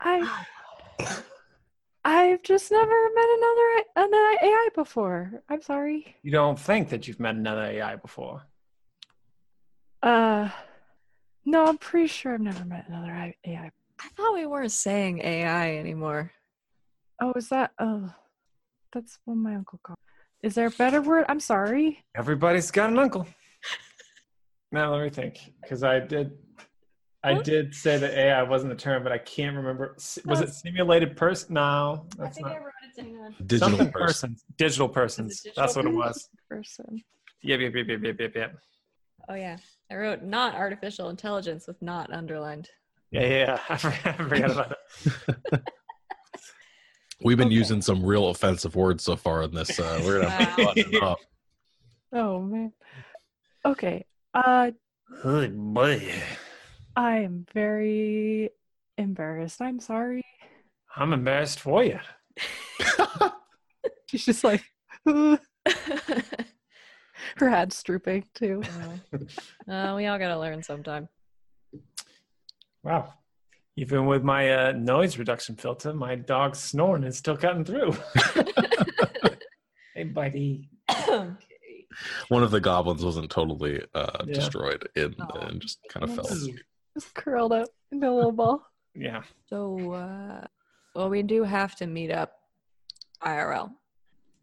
I, 0.01 0.45
I've 2.03 2.43
just 2.43 2.69
never 2.69 3.09
met 3.15 3.29
another 3.29 3.83
another 3.95 4.37
AI 4.43 4.69
before. 4.75 5.43
I'm 5.47 5.61
sorry. 5.61 6.17
You 6.23 6.31
don't 6.31 6.59
think 6.59 6.89
that 6.89 7.07
you've 7.07 7.21
met 7.21 7.35
another 7.35 7.63
AI 7.63 7.95
before? 7.95 8.43
Uh, 10.01 10.49
no, 11.45 11.65
I'm 11.65 11.77
pretty 11.77 12.07
sure 12.07 12.33
I've 12.33 12.41
never 12.41 12.65
met 12.65 12.87
another 12.87 13.11
I- 13.11 13.35
AI. 13.45 13.69
I 13.99 14.07
thought 14.15 14.33
we 14.33 14.45
weren't 14.45 14.71
saying 14.71 15.21
AI 15.23 15.77
anymore. 15.77 16.31
Oh, 17.21 17.33
is 17.35 17.49
that? 17.49 17.71
Oh, 17.79 18.11
that's 18.91 19.19
what 19.25 19.35
my 19.35 19.55
uncle 19.55 19.79
called. 19.83 19.97
Is 20.41 20.55
there 20.55 20.67
a 20.67 20.71
better 20.71 21.01
word? 21.01 21.25
I'm 21.29 21.39
sorry. 21.39 22.03
Everybody's 22.15 22.71
got 22.71 22.89
an 22.89 22.97
uncle. 22.97 23.27
now 24.71 24.93
let 24.95 25.03
me 25.03 25.09
think, 25.09 25.53
because 25.61 25.83
I 25.83 25.99
did. 25.99 26.31
I 27.23 27.39
did 27.43 27.75
say 27.75 27.99
that 27.99 28.15
AI 28.17 28.41
wasn't 28.41 28.71
the 28.71 28.75
term, 28.75 29.03
but 29.03 29.11
I 29.11 29.19
can't 29.19 29.55
remember. 29.55 29.93
S- 29.97 30.17
Was 30.25 30.41
it 30.41 30.49
simulated 30.55 31.15
person? 31.15 31.53
No, 31.53 32.07
that's 32.17 32.39
not. 32.39 32.55
wrote 32.59 32.71
it 32.97 33.03
down. 33.03 33.35
Digital 33.45 33.69
Something 33.69 33.91
person. 33.91 34.29
persons. 34.31 34.43
Digital 34.57 34.89
persons. 34.89 35.41
digital 35.43 35.61
That's 35.61 35.75
what 35.75 35.85
it 35.85 35.93
was. 35.93 36.29
Person. 36.49 37.03
Yep, 37.43 37.59
yep, 37.59 37.75
yep, 37.75 37.87
yep, 37.89 37.99
yep, 38.03 38.19
yep, 38.19 38.35
yep. 38.35 38.57
Oh 39.29 39.35
yeah, 39.35 39.57
I 39.91 39.95
wrote 39.95 40.23
not 40.23 40.55
artificial 40.55 41.09
intelligence 41.09 41.67
with 41.67 41.81
not 41.81 42.11
underlined. 42.13 42.69
Yeah, 43.11 43.21
yeah, 43.21 43.27
yeah. 43.27 43.59
I 43.69 43.77
forgot, 44.13 44.51
about 44.51 44.75
that. 45.49 45.63
We've 47.23 47.37
been 47.37 47.47
Okay. 47.47 47.55
using 47.55 47.81
some 47.81 48.03
real 48.05 48.29
offensive 48.29 48.75
words 48.75 49.03
so 49.03 49.15
far 49.17 49.43
in 49.43 49.53
this. 49.53 49.77
Uh, 49.79 50.01
we're 50.03 50.21
gonna 50.21 50.31
have 50.31 50.55
to 50.55 50.61
Wow. 50.61 50.73
button 50.73 50.95
up. 51.03 51.19
Oh 52.13 52.41
man. 52.41 52.73
Okay. 53.65 54.05
Uh 54.33 54.71
Good 55.23 55.57
boy. 55.57 56.11
I 56.95 57.19
am 57.19 57.45
very 57.53 58.49
embarrassed. 58.97 59.61
I'm 59.61 59.79
sorry. 59.79 60.23
I'm 60.93 61.13
embarrassed 61.13 61.61
for 61.61 61.85
you. 61.85 61.99
She's 64.07 64.25
just 64.25 64.43
like 64.43 64.61
her 67.37 67.49
head's 67.49 67.81
drooping 67.83 68.25
too. 68.33 68.61
uh, 69.69 69.93
we 69.95 70.05
all 70.07 70.17
gotta 70.19 70.39
learn 70.39 70.63
sometime. 70.63 71.07
Wow. 72.83 73.13
Even 73.77 74.05
with 74.05 74.23
my 74.23 74.51
uh, 74.53 74.71
noise 74.73 75.17
reduction 75.17 75.55
filter, 75.55 75.93
my 75.93 76.15
dog's 76.15 76.59
snoring 76.59 77.03
is 77.03 77.17
still 77.17 77.37
cutting 77.37 77.63
through. 77.63 77.93
hey, 79.95 80.03
buddy. 80.03 80.69
One 82.29 82.43
of 82.43 82.51
the 82.51 82.59
goblins 82.59 83.03
wasn't 83.03 83.29
totally 83.29 83.81
uh, 83.93 84.23
Yeah. 84.25 84.33
destroyed 84.33 84.87
in, 84.95 85.15
Aw. 85.19 85.39
and 85.47 85.61
just 85.61 85.79
kind 85.89 86.03
of 86.03 86.13
fell 86.15 86.25
asleep. 86.25 86.59
Just 86.97 87.13
curled 87.13 87.53
up 87.53 87.69
into 87.91 88.09
a 88.09 88.11
little 88.13 88.31
ball. 88.31 88.65
Yeah. 88.93 89.21
so, 89.49 89.93
uh, 89.93 90.45
well, 90.95 91.09
we 91.09 91.23
do 91.23 91.43
have 91.43 91.75
to 91.77 91.87
meet 91.87 92.11
up 92.11 92.33
IRL 93.23 93.71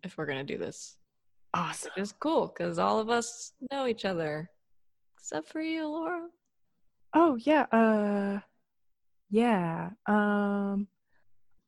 if 0.04 0.16
we're 0.16 0.26
gonna 0.26 0.44
do 0.44 0.56
this. 0.58 0.96
Awesome. 1.54 1.90
Which 1.96 2.02
is 2.02 2.12
cool 2.12 2.48
because 2.48 2.78
all 2.78 2.98
of 3.00 3.08
us 3.08 3.52
know 3.70 3.86
each 3.86 4.04
other, 4.04 4.50
except 5.18 5.48
for 5.48 5.60
you, 5.60 5.88
Laura. 5.88 6.28
Oh 7.14 7.36
yeah. 7.36 7.62
Uh 7.72 8.40
yeah. 9.30 9.90
Um 10.06 10.88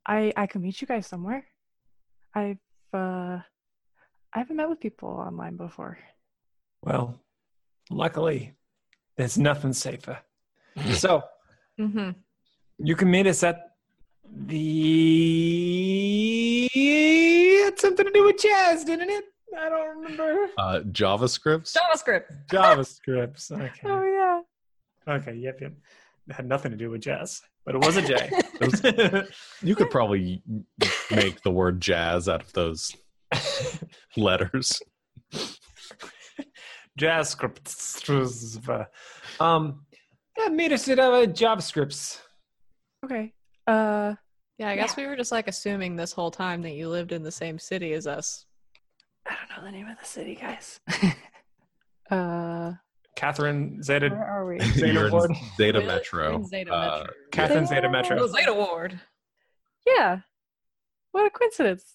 I 0.05 0.31
I 0.37 0.45
can 0.47 0.61
meet 0.61 0.81
you 0.81 0.87
guys 0.87 1.07
somewhere. 1.07 1.45
I've 2.35 2.57
uh 2.93 3.39
I 4.33 4.39
haven't 4.39 4.55
met 4.57 4.69
with 4.69 4.79
people 4.79 5.09
online 5.09 5.57
before. 5.57 5.97
Well, 6.83 7.19
luckily, 7.89 8.53
there's 9.17 9.37
nothing 9.37 9.73
safer. 9.73 10.19
so 10.93 11.23
Mm-hmm. 11.79 12.11
you 12.79 12.95
can 12.95 13.09
meet 13.09 13.25
us 13.27 13.43
at 13.43 13.57
the. 14.31 14.61
It 16.73 17.65
had 17.65 17.79
something 17.79 18.05
to 18.05 18.11
do 18.11 18.25
with 18.25 18.39
jazz, 18.39 18.83
didn't 18.83 19.09
it? 19.09 19.25
I 19.57 19.69
don't 19.69 19.97
remember. 19.97 20.47
Uh, 20.57 20.79
JavaScript. 20.91 21.71
JavaScript. 21.73 22.47
JavaScript. 22.51 23.51
Okay. 23.51 23.81
Oh 23.85 24.03
yeah. 25.07 25.13
Okay. 25.15 25.33
Yep. 25.35 25.61
Yep. 25.61 25.73
It 26.29 26.33
had 26.33 26.47
nothing 26.47 26.71
to 26.71 26.77
do 26.77 26.89
with 26.89 27.01
jazz, 27.01 27.41
but 27.65 27.75
it 27.75 27.81
was 27.83 27.97
a 27.97 28.01
J. 28.01 28.31
You 29.61 29.75
could 29.75 29.89
probably 29.89 30.41
make 31.09 31.41
the 31.41 31.51
word 31.51 31.81
jazz 31.81 32.29
out 32.29 32.41
of 32.41 32.53
those 32.53 32.95
letters. 34.17 34.81
JavaScript. 36.99 38.87
Um, 39.39 39.85
yeah, 40.37 40.47
meet 40.49 40.71
us 40.71 40.87
at 40.87 40.99
uh, 40.99 41.25
JavaScripts. 41.25 42.19
Okay. 43.03 43.33
Uh 43.67 44.15
Yeah, 44.57 44.69
I 44.69 44.75
guess 44.75 44.95
we 44.95 45.05
were 45.07 45.15
just 45.15 45.31
like 45.31 45.47
assuming 45.47 45.95
this 45.95 46.13
whole 46.13 46.31
time 46.31 46.61
that 46.61 46.71
you 46.73 46.87
lived 46.89 47.11
in 47.11 47.23
the 47.23 47.31
same 47.31 47.57
city 47.59 47.93
as 47.93 48.07
us. 48.07 48.45
I 49.27 49.35
don't 49.35 49.57
know 49.57 49.65
the 49.65 49.71
name 49.71 49.87
of 49.87 49.97
the 49.99 50.05
city, 50.05 50.35
guys. 50.35 50.79
uh 52.11 52.73
Catherine 53.15 53.83
Zeta. 53.83 54.09
where 54.09 54.25
are 54.25 54.45
we? 54.47 54.59
Zeta 54.59 55.09
Ward. 55.11 55.31
Zeta 55.57 55.79
Really? 55.79 55.85
Metro. 55.91 56.43
Zeta 56.43 56.71
Uh, 56.73 56.97
Metro. 56.99 57.13
Catherine 57.31 57.67
Zeta 57.67 57.89
Metro. 57.89 58.17
Oh, 58.21 58.27
Zeta 58.27 58.53
Ward. 58.53 58.99
Yeah. 59.85 60.19
What 61.11 61.25
a 61.27 61.29
coincidence. 61.29 61.85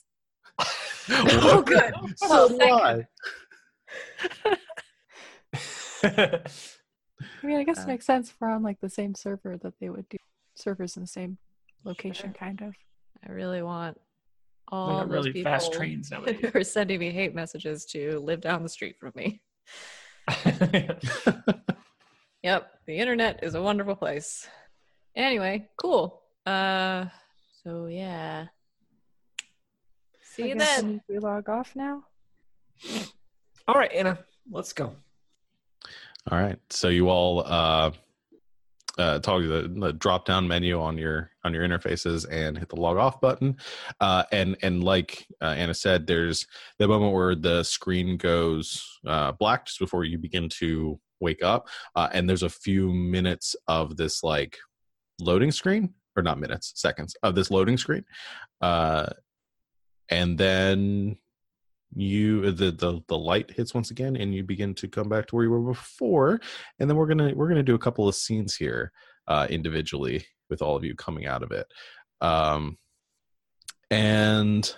Oh, 1.08 1.62
good. 1.62 1.94
So 2.16 2.26
Oh, 2.28 2.48
do 2.48 2.58
thank 2.58 2.82
I. 2.82 3.06
I 6.02 7.46
mean, 7.46 7.56
I 7.58 7.64
guess 7.64 7.78
Uh, 7.78 7.82
it 7.82 7.86
makes 7.86 8.04
sense 8.06 8.30
if 8.30 8.36
we're 8.40 8.50
on 8.50 8.62
like 8.64 8.80
the 8.80 8.88
same 8.88 9.14
server 9.14 9.56
that 9.58 9.74
they 9.80 9.88
would 9.88 10.08
do 10.08 10.18
servers 10.56 10.96
in 10.96 11.02
the 11.02 11.06
same 11.06 11.38
location, 11.84 12.32
kind 12.32 12.60
of. 12.60 12.74
I 13.26 13.30
really 13.32 13.62
want 13.62 13.98
We 14.72 14.78
all 14.78 14.88
got 14.88 15.08
those 15.08 15.12
really 15.18 15.32
people 15.32 15.52
fast 15.52 15.72
trains 15.72 16.10
nowadays. 16.12 16.40
who 16.40 16.58
are 16.58 16.64
sending 16.64 16.98
me 16.98 17.10
hate 17.10 17.34
messages 17.34 17.84
to 17.86 18.18
live 18.18 18.40
down 18.40 18.62
the 18.62 18.68
street 18.68 18.96
from 18.98 19.12
me. 19.14 19.40
Yep, 22.46 22.70
the 22.86 22.96
internet 22.96 23.40
is 23.42 23.56
a 23.56 23.60
wonderful 23.60 23.96
place. 23.96 24.46
Anyway, 25.16 25.66
cool. 25.76 26.22
Uh, 26.46 27.06
so 27.64 27.86
yeah. 27.86 28.46
See 30.22 30.44
I 30.44 30.46
you 30.46 30.54
then. 30.54 31.00
we 31.08 31.18
log 31.18 31.48
off 31.48 31.74
now. 31.74 32.04
All 33.66 33.74
right, 33.74 33.90
Anna, 33.92 34.20
let's 34.48 34.72
go. 34.72 34.94
All 36.30 36.38
right. 36.38 36.56
So 36.70 36.86
you 36.86 37.08
all 37.08 37.42
uh, 37.44 37.90
uh, 38.96 39.18
talk 39.18 39.40
to 39.42 39.48
the, 39.48 39.80
the 39.80 39.92
drop 39.94 40.24
down 40.24 40.46
menu 40.46 40.80
on 40.80 40.96
your 40.96 41.32
on 41.46 41.54
your 41.54 41.66
interfaces 41.66 42.26
and 42.30 42.58
hit 42.58 42.68
the 42.68 42.80
log 42.80 42.96
off 42.96 43.20
button. 43.20 43.56
Uh, 44.00 44.24
and 44.32 44.56
and 44.62 44.84
like 44.84 45.26
uh, 45.40 45.54
Anna 45.56 45.74
said, 45.74 46.06
there's 46.06 46.46
the 46.78 46.88
moment 46.88 47.14
where 47.14 47.34
the 47.34 47.62
screen 47.62 48.16
goes 48.16 48.84
uh, 49.06 49.32
black 49.32 49.66
just 49.66 49.78
before 49.78 50.04
you 50.04 50.18
begin 50.18 50.48
to 50.48 51.00
wake 51.20 51.42
up, 51.42 51.68
uh, 51.94 52.08
and 52.12 52.28
there's 52.28 52.42
a 52.42 52.48
few 52.48 52.92
minutes 52.92 53.56
of 53.68 53.96
this 53.96 54.22
like 54.22 54.58
loading 55.20 55.52
screen, 55.52 55.94
or 56.16 56.22
not 56.22 56.38
minutes, 56.38 56.72
seconds 56.74 57.16
of 57.22 57.34
this 57.34 57.50
loading 57.50 57.78
screen, 57.78 58.04
uh, 58.60 59.06
and 60.10 60.36
then 60.36 61.16
you 61.94 62.50
the, 62.50 62.70
the 62.72 63.00
the 63.08 63.16
light 63.16 63.50
hits 63.50 63.72
once 63.72 63.90
again 63.90 64.16
and 64.16 64.34
you 64.34 64.42
begin 64.42 64.74
to 64.74 64.88
come 64.88 65.08
back 65.08 65.26
to 65.26 65.34
where 65.36 65.44
you 65.44 65.50
were 65.50 65.60
before. 65.60 66.40
And 66.78 66.90
then 66.90 66.96
we're 66.96 67.06
gonna 67.06 67.32
we're 67.34 67.48
gonna 67.48 67.62
do 67.62 67.74
a 67.74 67.78
couple 67.78 68.08
of 68.08 68.14
scenes 68.14 68.54
here 68.54 68.92
uh 69.28 69.46
individually 69.50 70.24
with 70.50 70.62
all 70.62 70.76
of 70.76 70.84
you 70.84 70.94
coming 70.94 71.26
out 71.26 71.42
of 71.42 71.50
it 71.50 71.66
um 72.20 72.76
and 73.90 74.76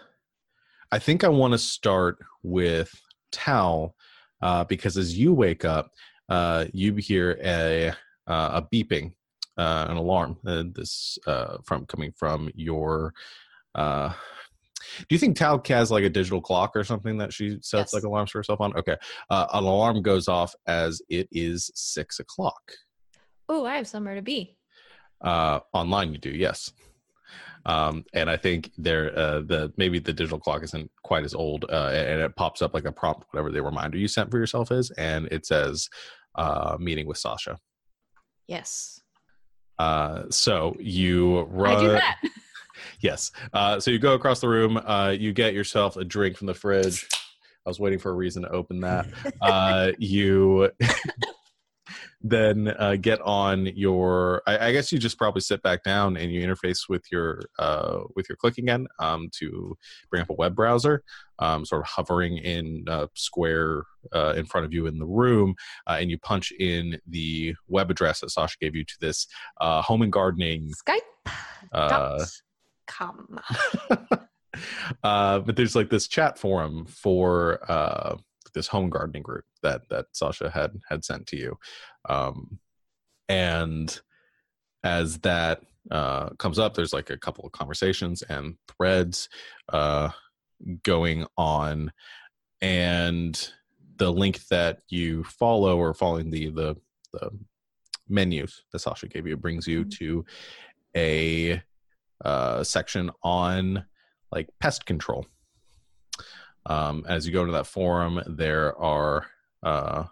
i 0.93 0.99
think 0.99 1.25
i 1.25 1.29
want 1.29 1.53
to 1.53 1.59
start 1.59 2.19
with 2.43 2.93
tal 3.33 3.95
uh 4.43 4.65
because 4.65 4.97
as 4.97 5.19
you 5.19 5.33
wake 5.33 5.65
up 5.65 5.91
uh 6.29 6.65
you 6.73 6.95
hear 6.97 7.39
a 7.43 7.89
uh, 8.27 8.61
a 8.61 8.69
beeping 8.73 9.13
uh 9.57 9.87
an 9.89 9.97
alarm 9.97 10.37
uh, 10.47 10.65
this 10.75 11.19
uh 11.27 11.57
from 11.65 11.87
coming 11.87 12.13
from 12.17 12.51
your 12.55 13.15
uh 13.75 14.13
do 15.09 15.15
you 15.15 15.19
think 15.19 15.37
Tal 15.37 15.63
has 15.69 15.91
like 15.91 16.05
a 16.05 16.09
digital 16.11 16.41
clock 16.41 16.75
or 16.75 16.85
something 16.85 17.19
that 17.19 17.33
she 17.33 17.59
sets 17.61 17.73
Yes. 17.73 17.95
like 17.95 18.05
alarms 18.05 18.31
for 18.31 18.39
herself 18.39 18.61
on? 18.61 18.77
Okay. 18.77 18.97
Uh, 19.31 19.47
an 19.53 19.65
alarm 19.65 20.03
goes 20.03 20.29
off 20.29 20.55
as 20.67 21.03
it 21.09 21.29
is 21.31 21.71
six 21.75 22.21
o'clock. 22.21 22.73
Oh, 23.49 23.65
I 23.65 23.77
have 23.77 23.89
somewhere 23.89 24.15
to 24.15 24.23
be. 24.23 24.57
Uh, 25.21 25.61
online, 25.73 26.13
you 26.13 26.19
do, 26.19 26.31
yes. 26.31 26.73
Um, 27.67 28.05
and 28.15 28.31
I 28.31 28.37
think 28.37 28.71
there, 28.79 29.17
uh, 29.19 29.41
the 29.41 29.73
maybe 29.77 29.99
the 29.99 30.13
digital 30.13 30.39
clock 30.39 30.63
isn't 30.63 30.91
quite 31.03 31.25
as 31.25 31.35
old, 31.35 31.67
uh, 31.69 31.91
and 31.93 32.21
it 32.21 32.37
pops 32.37 32.63
up 32.63 32.73
like 32.73 32.85
a 32.85 32.93
prompt, 32.93 33.27
whatever 33.31 33.51
the 33.51 33.63
reminder 33.63 33.99
you 33.99 34.09
sent 34.09 34.31
for 34.31 34.39
yourself 34.39 34.71
is, 34.73 34.91
and 34.93 35.27
it 35.27 35.45
says 35.45 35.89
uh, 36.35 36.77
meeting 36.79 37.07
with 37.07 37.19
Sasha. 37.19 37.59
Yes. 38.47 39.01
Uh, 39.79 40.25
so 40.31 40.77
you 40.79 41.43
run. 41.43 41.77
I 41.77 41.81
do 41.81 41.89
that. 41.89 42.17
Yes. 43.01 43.33
Uh, 43.53 43.81
so 43.81 43.91
you 43.91 43.99
go 43.99 44.15
across 44.15 44.41
the 44.41 44.49
room. 44.49 44.77
Uh, 44.77 45.11
you 45.11 45.33
get 45.33 45.53
yourself 45.55 45.97
a 45.97 46.05
drink 46.05 46.37
from 46.37 46.47
the 46.47 46.55
fridge. 46.55 47.09
I 47.67 47.71
was 47.71 47.81
waiting 47.81 47.99
for 47.99 48.11
a 48.11 48.15
reason 48.15 48.43
to 48.43 48.51
open 48.51 48.81
that. 48.81 49.07
Uh, 49.41 49.93
you 49.99 50.71
then 52.21 52.75
uh, 52.79 52.97
get 53.01 53.21
on 53.21 53.67
your. 53.67 54.43
I, 54.47 54.69
I 54.69 54.73
guess 54.73 54.91
you 54.91 54.99
just 54.99 55.19
probably 55.19 55.41
sit 55.41 55.63
back 55.63 55.85
down 55.85 56.17
and 56.17 56.33
you 56.33 56.47
interface 56.47 56.89
with 56.89 57.05
your 57.13 57.43
uh, 57.59 58.01
with 58.17 58.29
your 58.29 58.37
click 58.37 58.59
again 58.59 58.87
um, 58.99 59.31
to 59.39 59.77
bring 60.11 60.23
up 60.23 60.31
a 60.31 60.35
web 60.35 60.55
browser. 60.55 61.03
Um, 61.39 61.65
sort 61.65 61.83
of 61.83 61.87
hovering 61.87 62.39
in 62.39 62.85
a 62.89 63.09
square 63.15 63.85
uh, 64.13 64.35
in 64.37 64.45
front 64.45 64.65
of 64.65 64.73
you 64.73 64.87
in 64.87 64.99
the 64.99 65.07
room, 65.07 65.55
uh, 65.87 65.99
and 66.01 66.11
you 66.11 66.19
punch 66.19 66.53
in 66.59 66.99
the 67.07 67.55
web 67.69 67.91
address 67.91 68.21
that 68.21 68.31
Sasha 68.31 68.57
gave 68.61 68.75
you 68.75 68.85
to 68.85 68.95
this 69.01 69.29
uh, 69.61 69.83
home 69.83 70.03
and 70.03 70.13
gardening. 70.13 70.73
Skype. 70.89 71.33
Uh, 71.73 72.25
com. 72.89 73.39
uh, 75.05 75.39
but 75.39 75.55
there's 75.55 75.77
like 75.77 75.91
this 75.91 76.09
chat 76.09 76.39
forum 76.39 76.87
for 76.87 77.61
uh, 77.71 78.17
this 78.59 78.67
home 78.67 78.91
gardening 78.91 79.23
group 79.23 79.45
that 79.63 79.83
that 79.89 80.07
Sasha 80.13 80.51
had 80.51 80.73
had 80.89 81.05
sent 81.05 81.27
to 81.29 81.37
you, 81.37 81.57
um, 82.09 82.59
and 83.29 84.01
as 84.83 85.19
that 85.21 85.61
uh, 85.91 86.31
comes 86.39 86.59
up, 86.59 86.75
there's 86.75 86.93
like 86.93 87.11
a 87.11 87.17
couple 87.17 87.47
of 87.47 87.53
conversations 87.53 88.23
and 88.23 88.57
threads 88.77 89.29
uh, 89.73 90.11
going 90.83 91.25
on, 91.37 91.93
and 92.61 93.53
the 93.97 94.13
link 94.13 94.47
that 94.49 94.81
you 94.89 95.23
follow 95.25 95.79
or 95.79 95.95
following 95.95 96.31
the 96.31 96.51
the, 96.51 96.77
the 97.13 97.31
menus 98.09 98.63
that 98.73 98.81
Sasha 98.81 99.07
gave 99.07 99.27
you 99.27 99.37
brings 99.37 99.67
you 99.67 99.85
Mhm. 99.85 99.91
to 99.99 100.25
a 100.97 101.63
uh, 102.25 102.65
section 102.65 103.11
on 103.23 103.85
like 104.33 104.49
pest 104.61 104.85
control. 104.85 105.25
Um, 106.69 107.05
as 107.09 107.27
you 107.27 107.33
go 107.33 107.41
into 107.41 107.53
that 107.53 107.67
forum, 107.67 108.23
there 108.27 108.79
are 108.79 109.27
uh, 109.63 110.05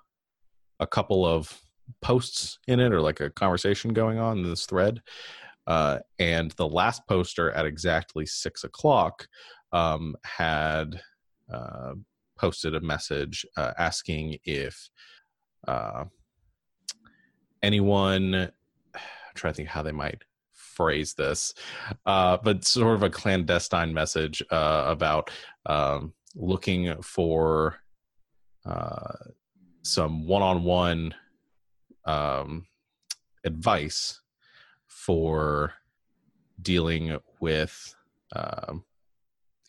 a 0.81 0.87
couple 0.87 1.25
of 1.25 1.61
posts 2.01 2.59
in 2.67 2.81
it 2.81 2.93
or 2.93 3.01
like 3.01 3.21
a 3.21 3.31
conversation 3.31 3.93
going 3.93 4.19
on 4.19 4.39
in 4.39 4.49
this 4.49 4.67
thread. 4.67 5.03
Uh, 5.67 5.99
and 6.19 6.53
the 6.53 6.67
last 6.67 7.07
poster 7.07 7.51
at 7.53 7.67
exactly 7.67 8.25
six 8.25 8.65
o'clock 8.65 9.27
um, 9.73 10.17
had 10.25 11.01
uh, 11.53 11.93
posted 12.39 12.75
a 12.75 12.81
message 12.81 13.45
uh, 13.57 13.73
asking 13.79 14.39
if 14.45 14.89
uh, 15.69 16.05
anyone, 17.63 18.35
I'm 18.95 19.35
trying 19.35 19.53
to 19.53 19.57
think 19.57 19.69
how 19.69 19.83
they 19.83 19.93
might 19.93 20.23
phrase 20.53 21.15
this, 21.15 21.55
uh, 22.05 22.37
but 22.43 22.65
sort 22.65 22.95
of 22.95 23.03
a 23.03 23.11
clandestine 23.11 23.93
message 23.93 24.43
uh, 24.51 24.85
about 24.87 25.31
um, 25.65 26.13
looking 26.37 27.03
for 27.03 27.81
uh, 28.65 29.15
some 29.83 30.27
one-on-one 30.27 31.15
um, 32.05 32.67
advice 33.45 34.21
for 34.87 35.73
dealing 36.61 37.17
with 37.41 37.95
um, 38.35 38.85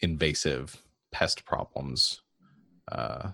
invasive 0.02 0.84
pest 1.12 1.46
problems 1.46 2.22
uh, 2.92 3.30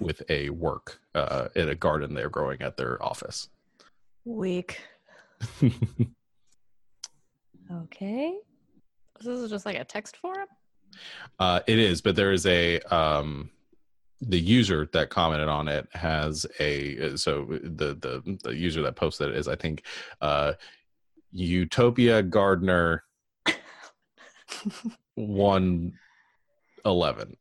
with 0.00 0.22
a 0.28 0.50
work 0.50 1.00
uh, 1.14 1.48
in 1.54 1.68
a 1.68 1.74
garden 1.74 2.14
they're 2.14 2.28
growing 2.28 2.60
at 2.60 2.76
their 2.76 3.02
office. 3.02 3.48
Weak. 4.24 4.80
Okay. 7.72 8.34
This 9.18 9.26
is 9.26 9.50
just 9.50 9.64
like 9.64 9.76
a 9.76 9.84
text 9.84 10.16
forum? 10.16 10.48
Uh, 11.38 11.60
it 11.66 11.78
is, 11.78 12.00
but 12.00 12.16
there 12.16 12.32
is 12.32 12.46
a 12.46 12.80
um, 12.82 13.50
the 14.20 14.38
user 14.38 14.88
that 14.92 15.10
commented 15.10 15.48
on 15.48 15.66
it 15.68 15.88
has 15.92 16.46
a 16.60 17.16
so 17.16 17.46
the 17.50 17.94
the 17.94 18.38
the 18.44 18.54
user 18.54 18.82
that 18.82 18.94
posted 18.94 19.30
it 19.30 19.36
is 19.36 19.48
I 19.48 19.56
think 19.56 19.84
uh, 20.20 20.52
Utopia 21.32 22.22
Gardener 22.22 23.04
one 25.14 25.94
eleven. 26.84 27.36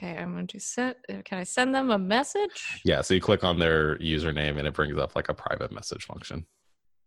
Okay, 0.00 0.16
I'm 0.16 0.32
going 0.32 0.46
to 0.46 0.60
send. 0.60 0.94
Can 1.24 1.38
I 1.38 1.44
send 1.44 1.74
them 1.74 1.90
a 1.90 1.98
message? 1.98 2.80
Yeah, 2.84 3.00
so 3.00 3.14
you 3.14 3.20
click 3.20 3.42
on 3.42 3.58
their 3.58 3.96
username 3.98 4.56
and 4.56 4.66
it 4.66 4.74
brings 4.74 4.96
up 4.96 5.16
like 5.16 5.28
a 5.28 5.34
private 5.34 5.72
message 5.72 6.04
function. 6.04 6.46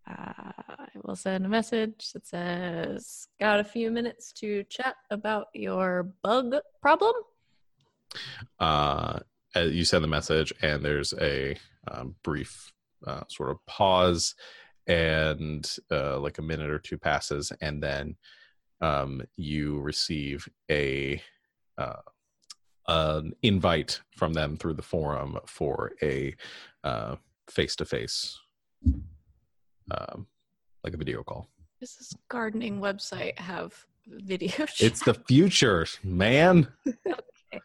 I 0.07 0.87
will 1.03 1.15
send 1.15 1.45
a 1.45 1.49
message 1.49 2.11
that 2.13 2.27
says, 2.27 3.27
"Got 3.39 3.59
a 3.59 3.63
few 3.63 3.91
minutes 3.91 4.31
to 4.33 4.63
chat 4.65 4.95
about 5.09 5.47
your 5.53 6.13
bug 6.23 6.55
problem." 6.81 7.13
uh, 8.59 9.19
uh, 9.55 9.59
you 9.61 9.83
send 9.83 10.03
the 10.03 10.07
message 10.07 10.53
and 10.61 10.83
there's 10.83 11.13
a 11.19 11.55
um, 11.89 12.15
brief 12.23 12.71
uh, 13.05 13.21
sort 13.27 13.49
of 13.49 13.65
pause 13.65 14.35
and 14.87 15.77
uh, 15.91 16.19
like 16.19 16.37
a 16.37 16.41
minute 16.41 16.69
or 16.69 16.79
two 16.79 16.97
passes 16.97 17.51
and 17.61 17.81
then 17.81 18.15
um, 18.81 19.21
you 19.35 19.79
receive 19.79 20.47
a 20.69 21.21
uh, 21.77 22.01
an 22.87 23.33
invite 23.43 24.01
from 24.17 24.33
them 24.33 24.57
through 24.57 24.73
the 24.73 24.81
forum 24.81 25.37
for 25.45 25.91
a 26.01 26.35
uh, 26.83 27.15
face-to-face 27.49 28.39
um, 29.91 30.27
like 30.84 30.93
a 30.93 30.97
video 30.97 31.23
call 31.23 31.49
Does 31.80 31.95
this 31.95 32.13
gardening 32.30 32.80
website 32.80 33.38
have 33.39 33.73
video? 34.08 34.65
it's 34.80 35.04
the 35.04 35.13
future 35.13 35.86
man 36.04 36.67
okay. 36.88 37.62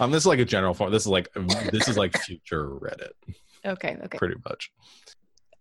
um 0.00 0.10
this 0.10 0.24
is 0.24 0.26
like 0.26 0.40
a 0.40 0.44
general 0.44 0.74
form 0.74 0.90
this 0.90 1.02
is 1.02 1.08
like 1.08 1.28
this 1.70 1.88
is 1.88 1.96
like 1.96 2.16
future 2.22 2.70
reddit 2.70 3.12
okay. 3.64 3.96
Okay. 4.02 4.18
pretty 4.18 4.36
much 4.48 4.72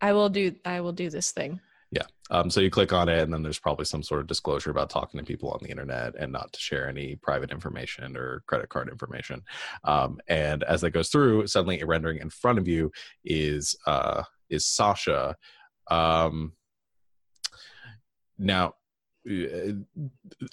I 0.02 0.14
will 0.14 0.30
do. 0.30 0.54
I 0.66 0.82
will 0.82 0.92
do 0.92 1.10
this 1.10 1.32
thing. 1.32 1.60
Yeah. 1.92 2.04
Um, 2.30 2.50
so 2.50 2.60
you 2.60 2.70
click 2.70 2.92
on 2.92 3.08
it, 3.10 3.22
and 3.22 3.34
then 3.34 3.44
there's 3.44 3.60
probably 3.60 3.86
some 3.86 4.04
sort 4.04 4.22
of 4.22 4.28
disclosure 4.28 4.72
about 4.72 4.90
talking 4.90 5.20
to 5.20 5.26
people 5.26 5.50
on 5.50 5.60
the 5.62 5.70
internet 5.70 6.16
and 6.20 6.32
not 6.32 6.52
to 6.54 6.60
share 6.60 6.90
any 6.90 7.16
private 7.16 7.52
information 7.52 8.18
or 8.18 8.44
credit 8.48 8.70
card 8.70 8.90
information. 8.90 9.42
Um, 9.84 10.20
and 10.28 10.64
as 10.64 10.82
that 10.82 10.92
goes 10.92 11.10
through, 11.10 11.48
suddenly 11.48 11.80
a 11.82 11.86
rendering 11.86 12.20
in 12.20 12.30
front 12.30 12.60
of 12.60 12.68
you 12.68 12.92
is 13.24 13.76
uh, 13.86 14.24
is 14.50 14.66
Sasha. 14.66 15.36
Um, 15.90 16.54
now, 18.38 18.76
uh, 19.30 19.74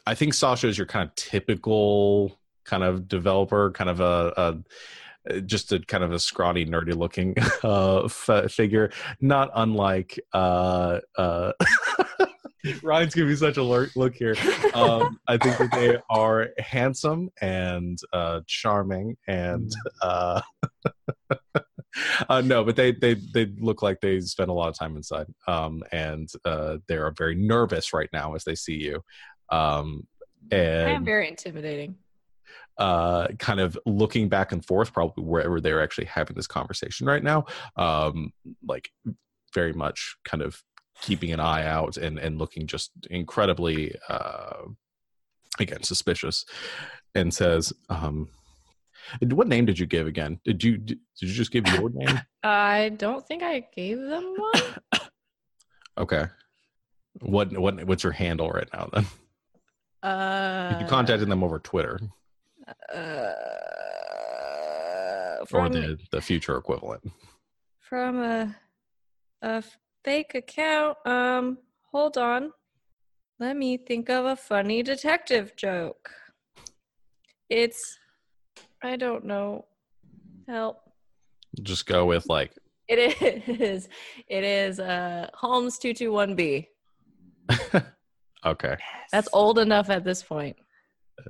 I 0.07 0.15
think 0.15 0.35
Sasha 0.35 0.69
is 0.69 0.79
your 0.79 0.87
kind 0.87 1.09
of 1.09 1.15
typical 1.15 2.39
kind 2.65 2.83
of 2.83 3.09
developer, 3.09 3.71
kind 3.73 3.91
of 3.91 4.01
a, 4.01 4.33
a 4.37 5.41
just 5.43 5.73
a 5.73 5.79
kind 5.81 6.03
of 6.03 6.13
a 6.13 6.19
scrawny, 6.19 6.67
nerdy 6.67 6.97
looking 6.97 7.35
uh, 7.65 8.05
f- 8.05 8.51
figure, 8.51 8.91
not 9.21 9.51
unlike 9.55 10.19
uh, 10.33 11.01
uh, 11.17 11.53
Ryan's 12.83 13.15
giving 13.15 13.31
me 13.31 13.37
such 13.37 13.57
a 13.57 13.63
look 13.63 14.15
here. 14.15 14.37
Um, 14.75 15.19
I 15.27 15.37
think 15.37 15.59
that 15.59 15.71
they 15.73 15.99
are 16.11 16.51
handsome 16.59 17.31
and 17.41 17.99
uh, 18.13 18.41
charming, 18.47 19.17
and 19.27 19.71
uh, 22.29 22.41
no, 22.41 22.65
but 22.65 22.77
they 22.77 22.93
they 22.93 23.15
they 23.15 23.47
look 23.61 23.83
like 23.83 24.01
they 24.01 24.21
spend 24.21 24.51
a 24.51 24.55
lot 24.55 24.69
of 24.69 24.79
time 24.79 24.97
inside, 24.97 25.27
um, 25.47 25.83
and 25.93 26.31
uh, 26.45 26.79
they 26.89 26.97
are 26.97 27.13
very 27.17 27.35
nervous 27.35 27.93
right 27.93 28.09
now 28.13 28.35
as 28.35 28.45
they 28.45 28.55
see 28.55 28.75
you, 28.77 29.03
um, 29.51 30.07
I 30.51 30.57
am 30.57 30.97
and 30.97 31.05
very 31.05 31.29
intimidating. 31.29 31.97
uh, 32.79 33.29
kind 33.39 33.61
of 33.61 33.79
looking 33.87 34.29
back 34.29 34.53
and 34.53 34.65
forth, 34.65 34.93
probably 34.93 35.25
wherever 35.25 35.61
they're 35.61 35.83
actually 35.83 36.07
having 36.07 36.35
this 36.37 36.47
conversation 36.47 37.07
right 37.07 37.23
now, 37.23 37.45
um, 37.77 38.33
like 38.67 38.91
very 39.55 39.73
much 39.73 40.17
kind 40.25 40.43
of 40.43 40.63
keeping 41.01 41.33
an 41.33 41.41
eye 41.41 41.67
out 41.67 41.97
and 41.97 42.19
and 42.19 42.39
looking 42.39 42.67
just 42.67 42.91
incredibly 43.11 43.95
uh, 44.09 44.63
again 45.59 45.83
suspicious, 45.83 46.45
and 47.15 47.33
says, 47.35 47.73
um, 47.91 48.29
"What 49.21 49.49
name 49.49 49.67
did 49.67 49.79
you 49.79 49.87
give 49.87 50.07
again? 50.07 50.41
Did 50.45 50.65
you 50.65 50.79
did 50.79 50.99
you 51.21 51.29
just 51.29 51.51
give 51.53 51.67
your 51.69 51.91
name? 51.95 52.21
I 52.43 52.91
don't 52.97 53.27
think 53.27 53.43
I 53.43 53.67
gave 53.75 53.99
them 54.01 54.35
one. 54.37 54.63
Okay. 55.99 56.25
What 57.21 57.53
what 57.59 57.85
what's 57.85 58.03
your 58.03 58.15
handle 58.15 58.51
right 58.51 58.69
now 58.73 58.89
then? 58.95 59.07
Uh, 60.03 60.79
you 60.81 60.87
contacted 60.87 61.29
them 61.29 61.45
over 61.45 61.59
Twitter 61.59 62.01
Uh, 62.93 63.33
or 65.53 65.69
the 65.69 65.99
the 66.11 66.21
future 66.21 66.57
equivalent. 66.57 67.03
from 67.79 68.21
a 68.23 68.57
a 69.43 69.63
fake 70.05 70.35
account. 70.35 70.97
Um, 71.07 71.59
hold 71.91 72.17
on. 72.17 72.53
Let 73.39 73.57
me 73.57 73.77
think 73.77 74.09
of 74.09 74.25
a 74.25 74.37
funny 74.37 74.83
detective 74.83 75.55
joke. 75.57 76.11
It's 77.51 77.99
I 78.83 78.97
don't 78.97 79.25
know. 79.25 79.65
Help. 80.49 80.81
Just 81.63 81.87
go 81.87 82.07
with 82.07 82.27
like 82.29 82.53
It 82.89 82.99
is. 83.49 83.89
It 84.29 84.45
is 84.45 84.81
uh 84.81 85.29
Holmes 85.35 85.79
221B. 85.79 86.67
okay. 88.47 88.77
That's 89.13 89.29
old 89.33 89.59
enough 89.59 89.91
at 89.91 90.05
this 90.05 90.23
point. 90.23 90.57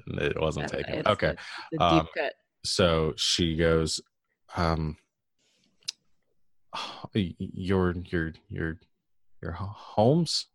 It 0.06 0.40
wasn't 0.40 0.68
taken. 0.68 0.94
it's- 1.00 1.12
Okay. 1.12 1.30
it's 1.30 1.40
the 1.72 1.78
deep 1.78 1.82
Um, 1.82 2.08
cut. 2.16 2.32
So 2.64 3.12
she 3.16 3.56
goes, 3.56 4.00
um, 4.56 4.96
"Oh, 6.74 7.10
y- 7.14 7.34
your 7.38 7.92
your 8.06 8.32
your 8.48 8.78
your 9.42 9.52
Ho- 9.52 9.66
Holmes? 9.74 10.46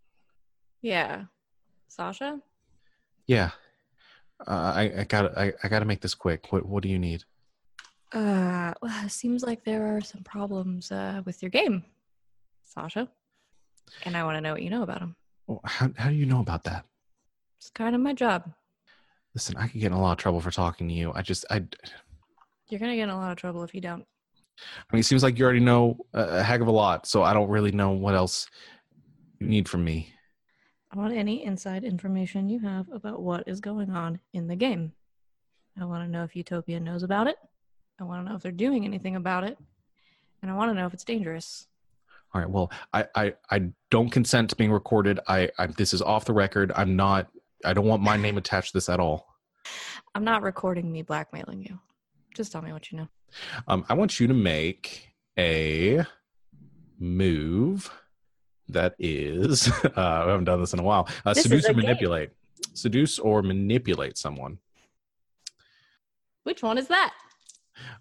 Yeah. 0.81 1.25
Sasha? 1.89 2.39
Yeah. 3.27 3.51
Uh, 4.45 4.73
I 4.75 4.93
I 4.99 5.03
got 5.05 5.37
I, 5.37 5.53
I 5.63 5.67
got 5.67 5.79
to 5.79 5.85
make 5.85 6.01
this 6.01 6.13
quick. 6.13 6.51
What 6.51 6.65
what 6.65 6.83
do 6.83 6.89
you 6.89 6.99
need? 6.99 7.23
Uh, 8.13 8.73
well, 8.81 9.05
it 9.05 9.11
seems 9.11 9.43
like 9.43 9.63
there 9.63 9.95
are 9.95 10.01
some 10.01 10.23
problems 10.23 10.91
uh, 10.91 11.21
with 11.25 11.41
your 11.41 11.49
game, 11.49 11.83
Sasha. 12.63 13.09
And 14.03 14.15
I 14.15 14.23
want 14.23 14.37
to 14.37 14.41
know 14.41 14.53
what 14.53 14.61
you 14.61 14.69
know 14.69 14.83
about 14.83 14.99
them. 14.99 15.15
Well, 15.47 15.61
How 15.63 15.89
how 15.97 16.09
do 16.09 16.15
you 16.15 16.25
know 16.25 16.39
about 16.39 16.63
that? 16.65 16.85
It's 17.57 17.69
kind 17.69 17.95
of 17.95 18.01
my 18.01 18.13
job. 18.13 18.51
Listen, 19.33 19.57
I 19.57 19.67
could 19.67 19.81
get 19.81 19.87
in 19.87 19.93
a 19.93 20.01
lot 20.01 20.13
of 20.13 20.17
trouble 20.17 20.41
for 20.41 20.51
talking 20.51 20.87
to 20.87 20.93
you. 20.93 21.11
I 21.15 21.21
just 21.21 21.45
I 21.49 21.63
You're 22.69 22.79
to 22.79 22.95
get 22.95 23.03
in 23.03 23.09
a 23.09 23.17
lot 23.17 23.31
of 23.31 23.37
trouble 23.37 23.63
if 23.63 23.73
you 23.73 23.81
don't. 23.81 24.05
I 24.59 24.93
mean, 24.95 24.99
it 25.01 25.03
seems 25.03 25.21
like 25.23 25.37
you 25.37 25.45
already 25.45 25.59
know 25.59 25.97
a 26.13 26.41
heck 26.43 26.61
of 26.61 26.67
a 26.67 26.71
lot, 26.71 27.05
so 27.05 27.23
I 27.23 27.33
don't 27.33 27.49
really 27.49 27.71
know 27.71 27.91
what 27.91 28.15
else 28.15 28.47
you 29.39 29.47
need 29.47 29.69
from 29.69 29.83
me? 29.83 30.11
I 30.97 30.99
want 30.99 31.13
any 31.13 31.43
inside 31.43 31.83
information 31.83 32.49
you 32.49 32.57
have 32.61 32.91
about 32.91 33.21
what 33.21 33.47
is 33.47 33.59
going 33.59 33.91
on 33.91 34.19
in 34.33 34.47
the 34.47 34.55
game. 34.55 34.93
I 35.79 35.85
want 35.85 36.03
to 36.03 36.09
know 36.09 36.23
if 36.23 36.35
Utopia 36.35 36.79
knows 36.79 37.03
about 37.03 37.27
it. 37.27 37.35
I 37.99 38.03
want 38.03 38.25
to 38.25 38.29
know 38.29 38.35
if 38.35 38.41
they're 38.41 38.51
doing 38.51 38.83
anything 38.83 39.15
about 39.15 39.43
it. 39.43 39.59
And 40.41 40.49
I 40.49 40.55
want 40.55 40.71
to 40.71 40.73
know 40.73 40.87
if 40.87 40.95
it's 40.95 41.03
dangerous. 41.03 41.67
All 42.33 42.41
right. 42.41 42.49
Well, 42.49 42.71
I, 42.93 43.05
I, 43.13 43.33
I 43.51 43.69
don't 43.91 44.09
consent 44.09 44.49
to 44.49 44.55
being 44.55 44.71
recorded. 44.71 45.19
I, 45.27 45.51
I, 45.59 45.67
this 45.67 45.93
is 45.93 46.01
off 46.01 46.25
the 46.25 46.33
record. 46.33 46.71
I'm 46.75 46.95
not. 46.95 47.27
I 47.63 47.73
don't 47.73 47.85
want 47.85 48.01
my 48.01 48.17
name 48.17 48.37
attached 48.39 48.71
to 48.71 48.77
this 48.77 48.89
at 48.89 48.99
all. 48.99 49.27
I'm 50.15 50.23
not 50.23 50.41
recording 50.41 50.91
me 50.91 51.03
blackmailing 51.03 51.61
you. 51.61 51.79
Just 52.35 52.51
tell 52.51 52.63
me 52.63 52.73
what 52.73 52.91
you 52.91 52.97
know. 52.97 53.07
Um, 53.67 53.85
I 53.87 53.93
want 53.93 54.19
you 54.19 54.25
to 54.25 54.33
make 54.33 55.13
a 55.37 56.03
move 56.99 57.91
that 58.69 58.95
is. 58.99 59.71
Uh, 59.97 60.23
I 60.25 60.29
haven't 60.29 60.45
done 60.45 60.59
this 60.59 60.73
in 60.73 60.79
a 60.79 60.83
while. 60.83 61.07
Uh, 61.25 61.33
seduce 61.33 61.65
or 61.65 61.73
game. 61.73 61.77
manipulate. 61.77 62.29
Seduce 62.73 63.17
or 63.19 63.41
manipulate 63.41 64.17
someone. 64.17 64.59
Which 66.43 66.61
one 66.61 66.77
is 66.77 66.87
that? 66.87 67.13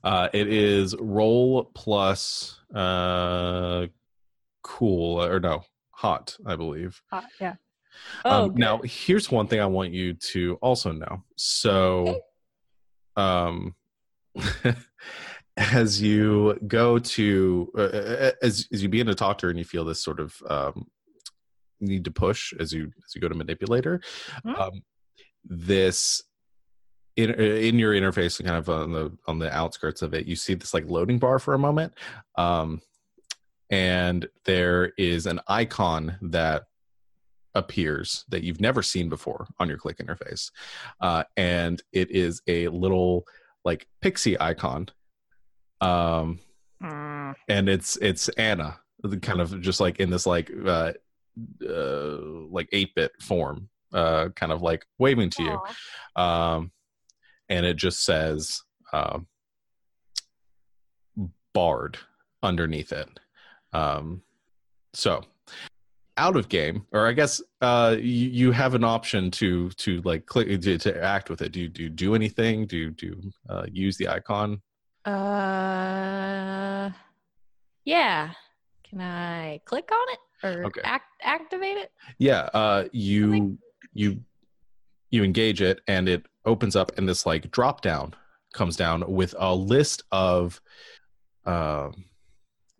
Uh, 0.04 0.28
it 0.32 0.48
is 0.48 0.94
roll 0.98 1.64
plus 1.74 2.60
uh, 2.74 3.86
cool 4.62 5.22
or 5.22 5.40
no 5.40 5.64
hot, 5.90 6.36
I 6.44 6.56
believe. 6.56 7.00
Uh, 7.10 7.22
yeah. 7.40 7.54
Oh, 8.24 8.44
um, 8.44 8.54
now 8.54 8.80
here's 8.84 9.30
one 9.30 9.46
thing 9.46 9.60
I 9.60 9.66
want 9.66 9.92
you 9.92 10.14
to 10.14 10.58
also 10.60 10.92
know. 10.92 11.22
So, 11.36 12.20
um, 13.16 13.74
as 15.56 16.00
you 16.02 16.58
go 16.66 16.98
to 16.98 17.70
uh, 17.78 18.30
as 18.42 18.66
as 18.72 18.82
you 18.82 18.88
begin 18.88 19.06
to 19.06 19.14
talk 19.14 19.38
to 19.38 19.46
her 19.46 19.50
and 19.50 19.58
you 19.58 19.64
feel 19.64 19.84
this 19.84 20.02
sort 20.02 20.20
of 20.20 20.34
um, 20.48 20.86
need 21.80 22.04
to 22.04 22.10
push 22.10 22.52
as 22.60 22.72
you 22.72 22.90
as 23.04 23.14
you 23.14 23.20
go 23.20 23.28
to 23.28 23.34
manipulator, 23.34 24.00
Mhm. 24.44 24.58
um, 24.58 24.82
this 25.44 26.22
in 27.16 27.30
in 27.30 27.78
your 27.78 27.94
interface, 27.94 28.42
kind 28.44 28.56
of 28.58 28.68
on 28.68 28.92
the 28.92 29.16
on 29.26 29.38
the 29.38 29.50
outskirts 29.54 30.02
of 30.02 30.12
it, 30.14 30.26
you 30.26 30.36
see 30.36 30.54
this 30.54 30.74
like 30.74 30.84
loading 30.88 31.18
bar 31.18 31.38
for 31.38 31.54
a 31.54 31.58
moment, 31.58 31.94
um, 32.36 32.80
and 33.70 34.28
there 34.44 34.92
is 34.98 35.26
an 35.26 35.40
icon 35.48 36.18
that 36.20 36.64
appears 37.54 38.26
that 38.28 38.42
you've 38.42 38.60
never 38.60 38.82
seen 38.82 39.08
before 39.08 39.46
on 39.58 39.66
your 39.68 39.78
click 39.78 39.96
interface, 39.96 40.50
uh, 41.00 41.24
and 41.38 41.82
it 41.92 42.10
is 42.10 42.42
a 42.46 42.68
little 42.68 43.24
like 43.64 43.86
pixie 44.02 44.38
icon, 44.38 44.86
um, 45.80 46.40
Mm, 46.82 47.34
and 47.48 47.68
it's 47.68 47.96
it's 48.02 48.28
Anna, 48.30 48.78
kind 49.22 49.40
of 49.40 49.60
just 49.60 49.80
like 49.80 49.98
in 49.98 50.10
this 50.10 50.26
like 50.26 50.50
uh, 50.66 50.92
uh, 51.66 52.18
like 52.50 52.68
eight 52.72 52.94
bit 52.94 53.12
form, 53.20 53.68
uh, 53.94 54.28
kind 54.36 54.52
of 54.52 54.62
like 54.62 54.84
waving 54.98 55.30
to 55.30 55.42
you 55.42 56.22
um, 56.22 56.70
and 57.48 57.64
it 57.64 57.76
just 57.76 58.04
says 58.04 58.62
um, 58.92 59.26
Bard 61.54 61.98
underneath 62.42 62.92
it. 62.92 63.08
Um, 63.72 64.22
so 64.92 65.22
out 66.18 66.36
of 66.36 66.48
game, 66.48 66.86
or 66.92 67.06
I 67.06 67.12
guess 67.12 67.40
uh, 67.60 67.96
you, 67.98 68.28
you 68.28 68.52
have 68.52 68.74
an 68.74 68.84
option 68.84 69.30
to 69.32 69.70
to 69.70 70.02
like 70.02 70.26
click 70.26 70.48
to, 70.60 70.78
to 70.78 71.02
act 71.02 71.30
with 71.30 71.42
it. 71.42 71.52
Do 71.52 71.60
you 71.60 71.68
do 71.68 71.84
you 71.84 71.88
do 71.88 72.14
anything? 72.14 72.66
Do 72.66 72.76
you 72.76 72.90
do 72.90 73.32
uh, 73.48 73.66
use 73.70 73.96
the 73.96 74.08
icon? 74.08 74.60
Uh, 75.06 76.90
yeah. 77.84 78.32
Can 78.88 79.00
I 79.00 79.60
click 79.64 79.90
on 79.92 80.06
it 80.12 80.18
or 80.46 80.64
Okay. 80.66 80.80
act 80.84 81.06
activate 81.22 81.76
it? 81.76 81.92
Yeah, 82.18 82.48
uh, 82.54 82.84
you 82.92 83.58
you 83.92 84.20
you 85.10 85.24
engage 85.24 85.62
it, 85.62 85.80
and 85.86 86.08
it 86.08 86.26
opens 86.44 86.76
up, 86.76 86.96
and 86.98 87.08
this 87.08 87.24
like 87.26 87.50
drop 87.50 87.80
down 87.80 88.14
comes 88.52 88.76
down 88.76 89.04
with 89.06 89.34
a 89.38 89.54
list 89.54 90.02
of 90.12 90.60
um 91.44 92.04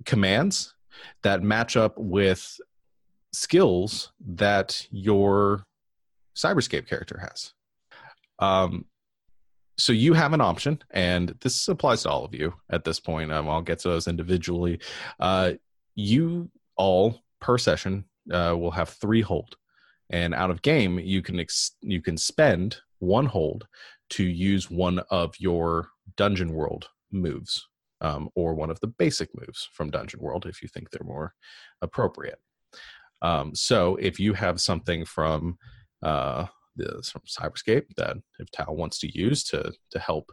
commands 0.04 0.74
that 1.22 1.42
match 1.42 1.76
up 1.76 1.94
with 1.96 2.58
skills 3.32 4.12
that 4.26 4.86
your 4.90 5.64
cyberscape 6.34 6.86
character 6.88 7.18
has. 7.18 7.52
Um, 8.38 8.84
so 9.78 9.92
you 9.92 10.14
have 10.14 10.32
an 10.32 10.40
option, 10.40 10.82
and 10.90 11.34
this 11.40 11.68
applies 11.68 12.02
to 12.02 12.10
all 12.10 12.24
of 12.24 12.34
you 12.34 12.54
at 12.70 12.84
this 12.84 13.00
point. 13.00 13.32
Um, 13.32 13.48
I'll 13.48 13.62
get 13.62 13.78
to 13.80 13.88
those 13.88 14.08
individually. 14.08 14.80
Uh, 15.20 15.52
you 15.94 16.50
all 16.76 17.20
per 17.40 17.58
session 17.58 18.04
uh, 18.32 18.54
will 18.58 18.70
have 18.70 18.88
three 18.88 19.20
hold, 19.20 19.56
and 20.10 20.34
out 20.34 20.50
of 20.50 20.62
game 20.62 20.98
you 20.98 21.22
can 21.22 21.40
ex- 21.40 21.76
you 21.82 22.00
can 22.00 22.16
spend 22.16 22.78
one 22.98 23.26
hold 23.26 23.66
to 24.10 24.24
use 24.24 24.70
one 24.70 25.00
of 25.10 25.34
your 25.38 25.88
dungeon 26.16 26.52
world 26.52 26.88
moves 27.12 27.66
um, 28.00 28.28
or 28.34 28.54
one 28.54 28.70
of 28.70 28.80
the 28.80 28.86
basic 28.86 29.28
moves 29.34 29.68
from 29.72 29.90
dungeon 29.90 30.20
world 30.20 30.46
if 30.46 30.62
you 30.62 30.68
think 30.68 30.90
they're 30.90 31.06
more 31.06 31.34
appropriate. 31.82 32.38
Um, 33.22 33.54
so 33.54 33.96
if 33.96 34.20
you 34.20 34.34
have 34.34 34.60
something 34.60 35.04
from 35.04 35.58
uh, 36.02 36.46
the 36.76 37.02
from 37.10 37.22
Cyberscape 37.26 37.94
that 37.96 38.16
if 38.38 38.50
Tal 38.50 38.76
wants 38.76 38.98
to 39.00 39.18
use 39.18 39.42
to 39.44 39.72
to 39.90 39.98
help 39.98 40.30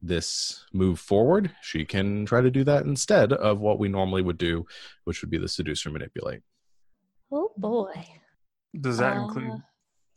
this 0.00 0.64
move 0.72 1.00
forward, 1.00 1.50
she 1.62 1.84
can 1.84 2.24
try 2.24 2.40
to 2.40 2.50
do 2.50 2.64
that 2.64 2.84
instead 2.84 3.32
of 3.32 3.58
what 3.60 3.78
we 3.78 3.88
normally 3.88 4.22
would 4.22 4.38
do, 4.38 4.64
which 5.04 5.22
would 5.22 5.30
be 5.30 5.38
the 5.38 5.48
seduce 5.48 5.84
or 5.86 5.90
manipulate. 5.90 6.40
Oh 7.32 7.52
boy. 7.56 7.92
Does 8.80 8.98
that 8.98 9.16
Uh, 9.16 9.24
include 9.24 9.62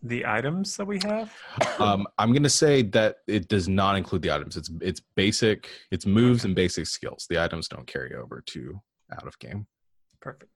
the 0.04 0.26
items 0.26 0.78
that 0.78 0.86
we 0.86 1.00
have? 1.04 1.34
Um, 1.80 2.06
I'm 2.20 2.32
going 2.32 2.44
to 2.44 2.50
say 2.50 2.84
that 2.84 3.18
it 3.28 3.48
does 3.48 3.68
not 3.68 3.96
include 3.98 4.22
the 4.22 4.32
items. 4.32 4.56
It's 4.56 4.70
it's 4.82 5.02
basic. 5.16 5.68
It's 5.90 6.06
moves 6.06 6.46
and 6.46 6.54
basic 6.56 6.86
skills. 6.86 7.26
The 7.30 7.42
items 7.44 7.68
don't 7.68 7.88
carry 7.88 8.14
over 8.16 8.42
to 8.48 8.80
out 9.12 9.26
of 9.26 9.38
game. 9.40 9.66
Perfect. 10.20 10.52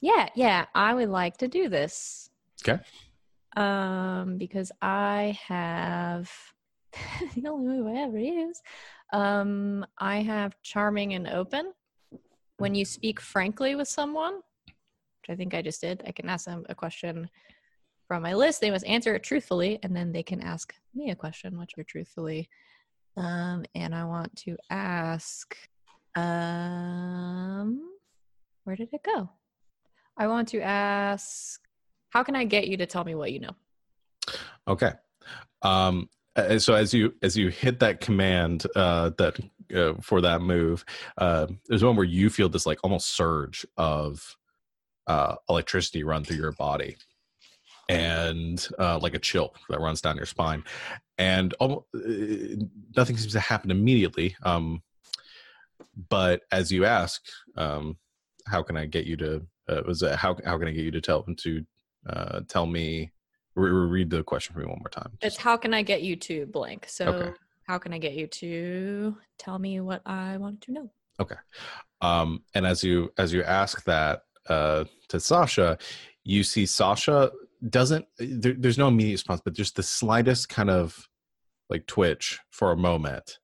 Yeah, 0.00 0.28
yeah. 0.34 0.64
I 0.74 0.94
would 0.94 1.10
like 1.10 1.36
to 1.38 1.48
do 1.48 1.68
this. 1.68 2.30
Okay. 2.66 2.82
Um, 3.56 4.36
because 4.36 4.70
I 4.82 5.38
have 5.46 6.30
the 7.34 7.48
only 7.48 7.66
move 7.66 7.86
I 7.86 8.02
ever 8.02 8.18
use. 8.18 8.60
Um, 9.12 9.86
I 9.98 10.18
have 10.18 10.60
charming 10.62 11.14
and 11.14 11.26
open. 11.26 11.72
When 12.58 12.74
you 12.74 12.84
speak 12.84 13.20
frankly 13.20 13.74
with 13.74 13.88
someone, 13.88 14.36
which 14.36 15.30
I 15.30 15.36
think 15.36 15.54
I 15.54 15.62
just 15.62 15.80
did, 15.80 16.02
I 16.06 16.12
can 16.12 16.28
ask 16.28 16.46
them 16.46 16.64
a 16.68 16.74
question 16.74 17.28
from 18.06 18.22
my 18.22 18.34
list. 18.34 18.60
They 18.60 18.70
must 18.70 18.86
answer 18.86 19.14
it 19.14 19.22
truthfully, 19.22 19.78
and 19.82 19.94
then 19.94 20.12
they 20.12 20.22
can 20.22 20.40
ask 20.40 20.74
me 20.94 21.10
a 21.10 21.16
question, 21.16 21.58
which 21.58 21.72
are 21.78 21.84
truthfully. 21.84 22.48
Um, 23.16 23.64
and 23.74 23.94
I 23.94 24.04
want 24.04 24.34
to 24.44 24.56
ask, 24.70 25.56
um, 26.14 27.80
where 28.64 28.76
did 28.76 28.90
it 28.92 29.02
go? 29.02 29.30
I 30.16 30.28
want 30.28 30.48
to 30.48 30.60
ask, 30.60 31.60
how 32.10 32.22
can 32.22 32.36
I 32.36 32.44
get 32.44 32.68
you 32.68 32.76
to 32.78 32.86
tell 32.86 33.04
me 33.04 33.14
what 33.14 33.32
you 33.32 33.40
know? 33.40 33.56
Okay. 34.68 34.92
Um, 35.62 36.08
uh, 36.36 36.58
so 36.58 36.74
as 36.74 36.92
you 36.92 37.14
as 37.22 37.36
you 37.36 37.48
hit 37.48 37.80
that 37.80 38.00
command 38.00 38.66
uh, 38.76 39.10
that 39.18 39.38
uh, 39.74 39.94
for 40.00 40.20
that 40.20 40.42
move, 40.42 40.84
uh, 41.18 41.46
there's 41.66 41.82
one 41.82 41.96
where 41.96 42.04
you 42.04 42.30
feel 42.30 42.48
this 42.48 42.66
like 42.66 42.78
almost 42.84 43.16
surge 43.16 43.66
of 43.76 44.36
uh, 45.06 45.36
electricity 45.48 46.04
run 46.04 46.24
through 46.24 46.36
your 46.36 46.52
body, 46.52 46.96
and 47.88 48.68
uh, 48.78 48.98
like 48.98 49.14
a 49.14 49.18
chill 49.18 49.54
that 49.70 49.80
runs 49.80 50.00
down 50.00 50.16
your 50.16 50.26
spine, 50.26 50.62
and 51.16 51.54
almost, 51.54 51.86
nothing 52.96 53.16
seems 53.16 53.32
to 53.32 53.40
happen 53.40 53.70
immediately. 53.70 54.36
Um, 54.42 54.82
but 56.10 56.42
as 56.52 56.70
you 56.70 56.84
ask, 56.84 57.22
um, 57.56 57.96
how 58.46 58.62
can 58.62 58.76
I 58.76 58.84
get 58.86 59.06
you 59.06 59.16
to? 59.16 59.46
Uh, 59.68 59.82
was 59.86 60.02
it 60.02 60.16
how 60.16 60.36
how 60.44 60.58
can 60.58 60.68
I 60.68 60.72
get 60.72 60.84
you 60.84 60.90
to 60.92 61.00
tell 61.00 61.22
to 61.22 61.64
uh, 62.08 62.40
tell 62.48 62.66
me? 62.66 63.12
Re- 63.54 63.70
re- 63.70 63.86
read 63.86 64.10
the 64.10 64.22
question 64.22 64.52
for 64.52 64.60
me 64.60 64.66
one 64.66 64.78
more 64.80 64.90
time. 64.90 65.12
It's 65.22 65.38
how 65.38 65.56
can 65.56 65.72
I 65.72 65.82
get 65.82 66.02
you 66.02 66.14
to 66.16 66.44
blank? 66.46 66.86
So 66.88 67.06
Okay. 67.08 67.30
how 67.66 67.78
can 67.78 67.94
I 67.94 67.98
get 67.98 68.12
you 68.12 68.26
to 68.26 69.16
tell 69.38 69.58
me 69.58 69.80
what 69.80 70.02
I 70.04 70.36
want 70.36 70.60
to 70.62 70.72
know? 70.72 70.90
Okay. 71.18 71.36
Um, 72.02 72.42
and 72.54 72.66
as 72.66 72.84
you 72.84 73.12
as 73.16 73.32
you 73.32 73.42
ask 73.42 73.82
that 73.84 74.24
uh, 74.50 74.84
to 75.08 75.18
Sasha, 75.18 75.78
you 76.24 76.42
see 76.44 76.66
Sasha 76.66 77.30
doesn't. 77.70 78.04
There, 78.18 78.52
there's 78.52 78.76
no 78.76 78.88
immediate 78.88 79.14
response, 79.14 79.40
but 79.42 79.54
just 79.54 79.76
the 79.76 79.82
slightest 79.82 80.50
kind 80.50 80.68
of 80.68 81.08
like 81.70 81.86
twitch 81.86 82.38
for 82.50 82.72
a 82.72 82.76
moment, 82.76 83.38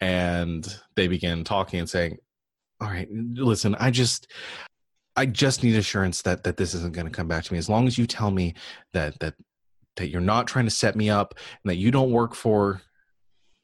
and 0.00 0.78
they 0.94 1.08
begin 1.08 1.42
talking 1.44 1.80
and 1.80 1.88
saying, 1.88 2.18
"All 2.80 2.88
right, 2.88 3.08
listen, 3.10 3.74
I 3.76 3.90
just." 3.90 4.28
I 5.18 5.26
just 5.26 5.64
need 5.64 5.76
assurance 5.76 6.22
that 6.22 6.44
that 6.44 6.56
this 6.56 6.74
isn't 6.74 6.94
going 6.94 7.06
to 7.06 7.12
come 7.12 7.28
back 7.28 7.44
to 7.44 7.52
me. 7.52 7.58
As 7.58 7.68
long 7.68 7.86
as 7.86 7.98
you 7.98 8.06
tell 8.06 8.30
me 8.30 8.54
that 8.92 9.18
that 9.18 9.34
that 9.96 10.08
you're 10.10 10.20
not 10.20 10.46
trying 10.46 10.64
to 10.64 10.70
set 10.70 10.94
me 10.94 11.10
up 11.10 11.34
and 11.36 11.70
that 11.70 11.76
you 11.76 11.90
don't 11.90 12.12
work 12.12 12.34
for 12.34 12.80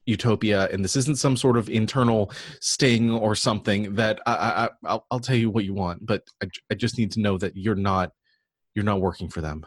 Utopia 0.07 0.69
and 0.73 0.85
this 0.85 0.97
isn't 0.97 1.19
some 1.19 1.37
sort 1.37 1.57
of 1.57 1.69
internal 1.69 2.33
sting 2.61 3.11
or 3.13 3.35
something 3.35 3.95
that 3.95 4.21
I, 4.27 4.35
I, 4.35 4.65
I 4.65 4.69
I'll, 4.85 5.07
I'll 5.11 5.21
tell 5.21 5.37
you 5.37 5.49
what 5.49 5.65
you 5.65 5.75
want, 5.75 6.05
but 6.05 6.23
I, 6.43 6.47
I 6.71 6.75
just 6.75 6.99
need 6.99 7.13
to 7.13 7.21
know 7.21 7.39
that 7.39 7.57
you're 7.57 7.83
not 7.91 8.11
You're 8.75 8.85
not 8.85 9.01
working 9.01 9.29
for 9.29 9.41
them. 9.41 9.65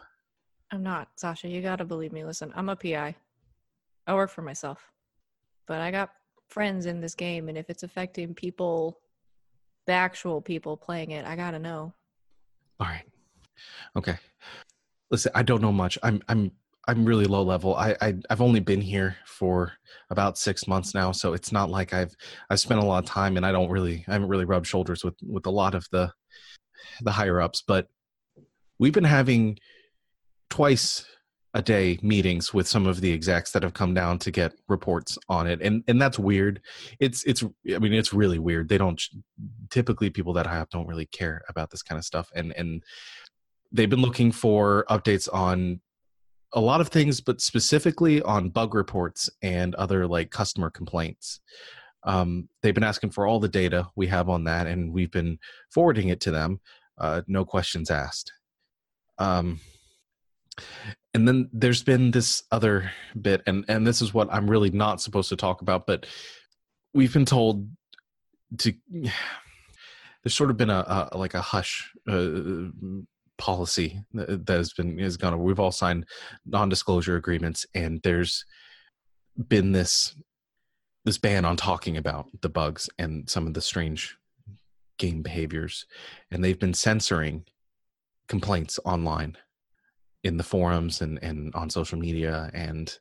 I'm 0.70 0.82
not, 0.82 1.08
Sasha. 1.16 1.48
You 1.48 1.62
gotta 1.62 1.86
believe 1.86 2.12
me. 2.12 2.24
Listen, 2.24 2.52
I'm 2.54 2.68
a 2.68 2.76
PI. 2.76 3.14
I 4.06 4.14
work 4.14 4.30
for 4.30 4.42
myself. 4.42 4.78
But 5.66 5.80
I 5.80 5.90
got 5.90 6.10
friends 6.48 6.84
in 6.84 7.00
this 7.00 7.14
game, 7.14 7.48
and 7.48 7.56
if 7.56 7.70
it's 7.70 7.82
affecting 7.82 8.34
people, 8.34 9.00
the 9.88 9.94
actual 9.94 10.42
people 10.42 10.76
playing 10.76 11.12
it, 11.12 11.24
I 11.24 11.34
gotta 11.34 11.58
know. 11.58 11.94
All 12.78 12.86
right. 12.86 13.06
Okay. 13.96 14.18
Listen, 15.10 15.32
I 15.34 15.42
don't 15.42 15.62
know 15.62 15.72
much. 15.72 15.98
I'm 16.02 16.22
I'm 16.28 16.52
I'm 16.86 17.06
really 17.06 17.24
low 17.24 17.42
level. 17.42 17.74
I, 17.74 17.96
I 18.02 18.14
I've 18.28 18.42
only 18.42 18.60
been 18.60 18.82
here 18.82 19.16
for 19.24 19.72
about 20.10 20.36
six 20.36 20.68
months 20.68 20.94
now, 20.94 21.10
so 21.10 21.32
it's 21.32 21.52
not 21.52 21.70
like 21.70 21.94
I've 21.94 22.14
I've 22.50 22.60
spent 22.60 22.82
a 22.82 22.84
lot 22.84 23.02
of 23.02 23.08
time, 23.08 23.38
and 23.38 23.46
I 23.46 23.50
don't 23.50 23.70
really 23.70 24.04
I 24.06 24.12
haven't 24.12 24.28
really 24.28 24.44
rubbed 24.44 24.66
shoulders 24.66 25.02
with 25.02 25.14
with 25.22 25.46
a 25.46 25.50
lot 25.50 25.74
of 25.74 25.88
the 25.90 26.12
the 27.00 27.12
higher 27.12 27.40
ups. 27.40 27.64
But 27.66 27.88
we've 28.78 28.92
been 28.92 29.04
having 29.04 29.58
twice 30.50 31.06
a 31.58 31.62
day 31.62 31.98
meetings 32.02 32.54
with 32.54 32.68
some 32.68 32.86
of 32.86 33.00
the 33.00 33.12
execs 33.12 33.50
that 33.50 33.64
have 33.64 33.74
come 33.74 33.92
down 33.92 34.16
to 34.20 34.30
get 34.30 34.54
reports 34.68 35.18
on 35.28 35.48
it. 35.48 35.60
And 35.60 35.82
and 35.88 36.00
that's 36.00 36.18
weird. 36.18 36.62
It's 37.00 37.24
it's 37.24 37.42
i 37.74 37.78
mean 37.78 37.92
it's 37.92 38.14
really 38.14 38.38
weird. 38.38 38.68
They 38.68 38.78
don't 38.78 39.02
typically 39.68 40.08
people 40.08 40.32
that 40.34 40.46
high 40.46 40.60
up 40.60 40.70
don't 40.70 40.86
really 40.86 41.06
care 41.06 41.42
about 41.48 41.70
this 41.70 41.82
kind 41.82 41.98
of 41.98 42.04
stuff. 42.04 42.30
And 42.32 42.52
and 42.56 42.84
they've 43.72 43.90
been 43.90 44.00
looking 44.00 44.30
for 44.30 44.86
updates 44.88 45.28
on 45.34 45.80
a 46.54 46.60
lot 46.60 46.80
of 46.80 46.88
things 46.88 47.20
but 47.20 47.42
specifically 47.42 48.22
on 48.22 48.48
bug 48.48 48.72
reports 48.74 49.28
and 49.42 49.74
other 49.74 50.06
like 50.06 50.30
customer 50.30 50.70
complaints. 50.70 51.40
Um, 52.04 52.48
they've 52.62 52.74
been 52.74 52.84
asking 52.84 53.10
for 53.10 53.26
all 53.26 53.40
the 53.40 53.48
data 53.48 53.88
we 53.96 54.06
have 54.06 54.28
on 54.28 54.44
that 54.44 54.68
and 54.68 54.92
we've 54.92 55.10
been 55.10 55.40
forwarding 55.74 56.08
it 56.08 56.20
to 56.20 56.30
them 56.30 56.60
uh, 56.98 57.22
no 57.26 57.44
questions 57.44 57.90
asked. 57.90 58.32
Um, 59.18 59.60
and 61.14 61.26
then 61.26 61.48
there's 61.52 61.82
been 61.82 62.10
this 62.10 62.42
other 62.52 62.90
bit 63.20 63.42
and 63.46 63.64
and 63.68 63.86
this 63.86 64.02
is 64.02 64.14
what 64.14 64.32
i'm 64.32 64.48
really 64.48 64.70
not 64.70 65.00
supposed 65.00 65.28
to 65.28 65.36
talk 65.36 65.62
about 65.62 65.86
but 65.86 66.06
we've 66.94 67.12
been 67.12 67.24
told 67.24 67.68
to 68.58 68.72
there's 70.22 70.34
sort 70.34 70.50
of 70.50 70.56
been 70.56 70.70
a, 70.70 71.08
a 71.12 71.18
like 71.18 71.34
a 71.34 71.40
hush 71.40 71.92
uh, 72.08 72.68
policy 73.38 74.02
that 74.12 74.48
has 74.48 74.72
been 74.72 74.98
has 74.98 75.16
gone 75.16 75.32
over. 75.32 75.42
we've 75.42 75.60
all 75.60 75.72
signed 75.72 76.04
non-disclosure 76.44 77.16
agreements 77.16 77.64
and 77.74 78.00
there's 78.02 78.44
been 79.48 79.72
this 79.72 80.14
this 81.04 81.18
ban 81.18 81.44
on 81.44 81.56
talking 81.56 81.96
about 81.96 82.26
the 82.42 82.48
bugs 82.48 82.90
and 82.98 83.30
some 83.30 83.46
of 83.46 83.54
the 83.54 83.60
strange 83.60 84.16
game 84.98 85.22
behaviors 85.22 85.86
and 86.30 86.42
they've 86.42 86.58
been 86.58 86.74
censoring 86.74 87.44
complaints 88.26 88.80
online 88.84 89.36
in 90.24 90.36
the 90.36 90.44
forums 90.44 91.00
and, 91.00 91.18
and 91.22 91.54
on 91.54 91.70
social 91.70 91.98
media 91.98 92.50
and 92.52 92.98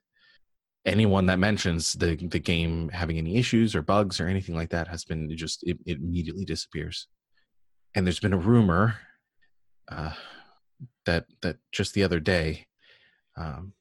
anyone 0.85 1.25
that 1.25 1.39
mentions 1.39 1.93
the 1.93 2.15
the 2.15 2.39
game 2.39 2.89
having 2.89 3.17
any 3.17 3.37
issues 3.37 3.75
or 3.75 3.81
bugs 3.81 4.21
or 4.21 4.27
anything 4.27 4.55
like 4.55 4.69
that 4.69 4.87
has 4.87 5.03
been 5.03 5.35
just 5.35 5.63
it, 5.63 5.77
it 5.85 5.97
immediately 5.97 6.45
disappears. 6.45 7.07
And 7.95 8.05
there's 8.05 8.19
been 8.19 8.33
a 8.33 8.37
rumor 8.37 8.95
uh, 9.91 10.13
that 11.05 11.25
that 11.41 11.57
just 11.71 11.93
the 11.93 12.03
other 12.03 12.19
day 12.19 12.67
um, 13.35 13.73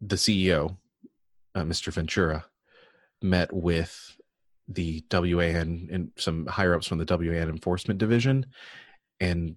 the 0.00 0.16
ceo 0.16 0.76
uh, 1.54 1.62
mr 1.62 1.92
ventura 1.92 2.44
met 3.22 3.52
with 3.52 4.16
the 4.68 5.04
wan 5.12 5.88
and 5.90 6.10
some 6.16 6.46
higher 6.46 6.74
ups 6.74 6.86
from 6.86 6.98
the 6.98 7.06
wan 7.08 7.48
enforcement 7.48 7.98
division 7.98 8.46
and 9.20 9.56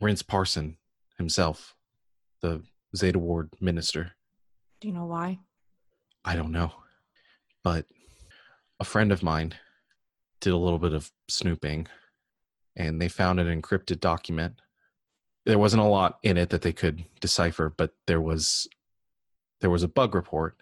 Rince 0.00 0.22
Parson 0.22 0.76
himself, 1.16 1.74
the 2.40 2.62
Zeta 2.96 3.18
Ward 3.18 3.50
minister. 3.60 4.12
Do 4.80 4.88
you 4.88 4.94
know 4.94 5.06
why? 5.06 5.38
I 6.24 6.36
don't 6.36 6.52
know. 6.52 6.72
But 7.62 7.86
a 8.80 8.84
friend 8.84 9.12
of 9.12 9.22
mine 9.22 9.54
did 10.40 10.52
a 10.52 10.56
little 10.56 10.78
bit 10.78 10.92
of 10.92 11.10
snooping 11.28 11.86
and 12.76 13.00
they 13.00 13.08
found 13.08 13.40
an 13.40 13.62
encrypted 13.62 14.00
document. 14.00 14.60
There 15.46 15.58
wasn't 15.58 15.82
a 15.82 15.86
lot 15.86 16.18
in 16.22 16.36
it 16.36 16.50
that 16.50 16.62
they 16.62 16.72
could 16.72 17.04
decipher, 17.20 17.72
but 17.74 17.94
there 18.06 18.20
was 18.20 18.68
there 19.60 19.70
was 19.70 19.82
a 19.82 19.88
bug 19.88 20.14
report. 20.14 20.56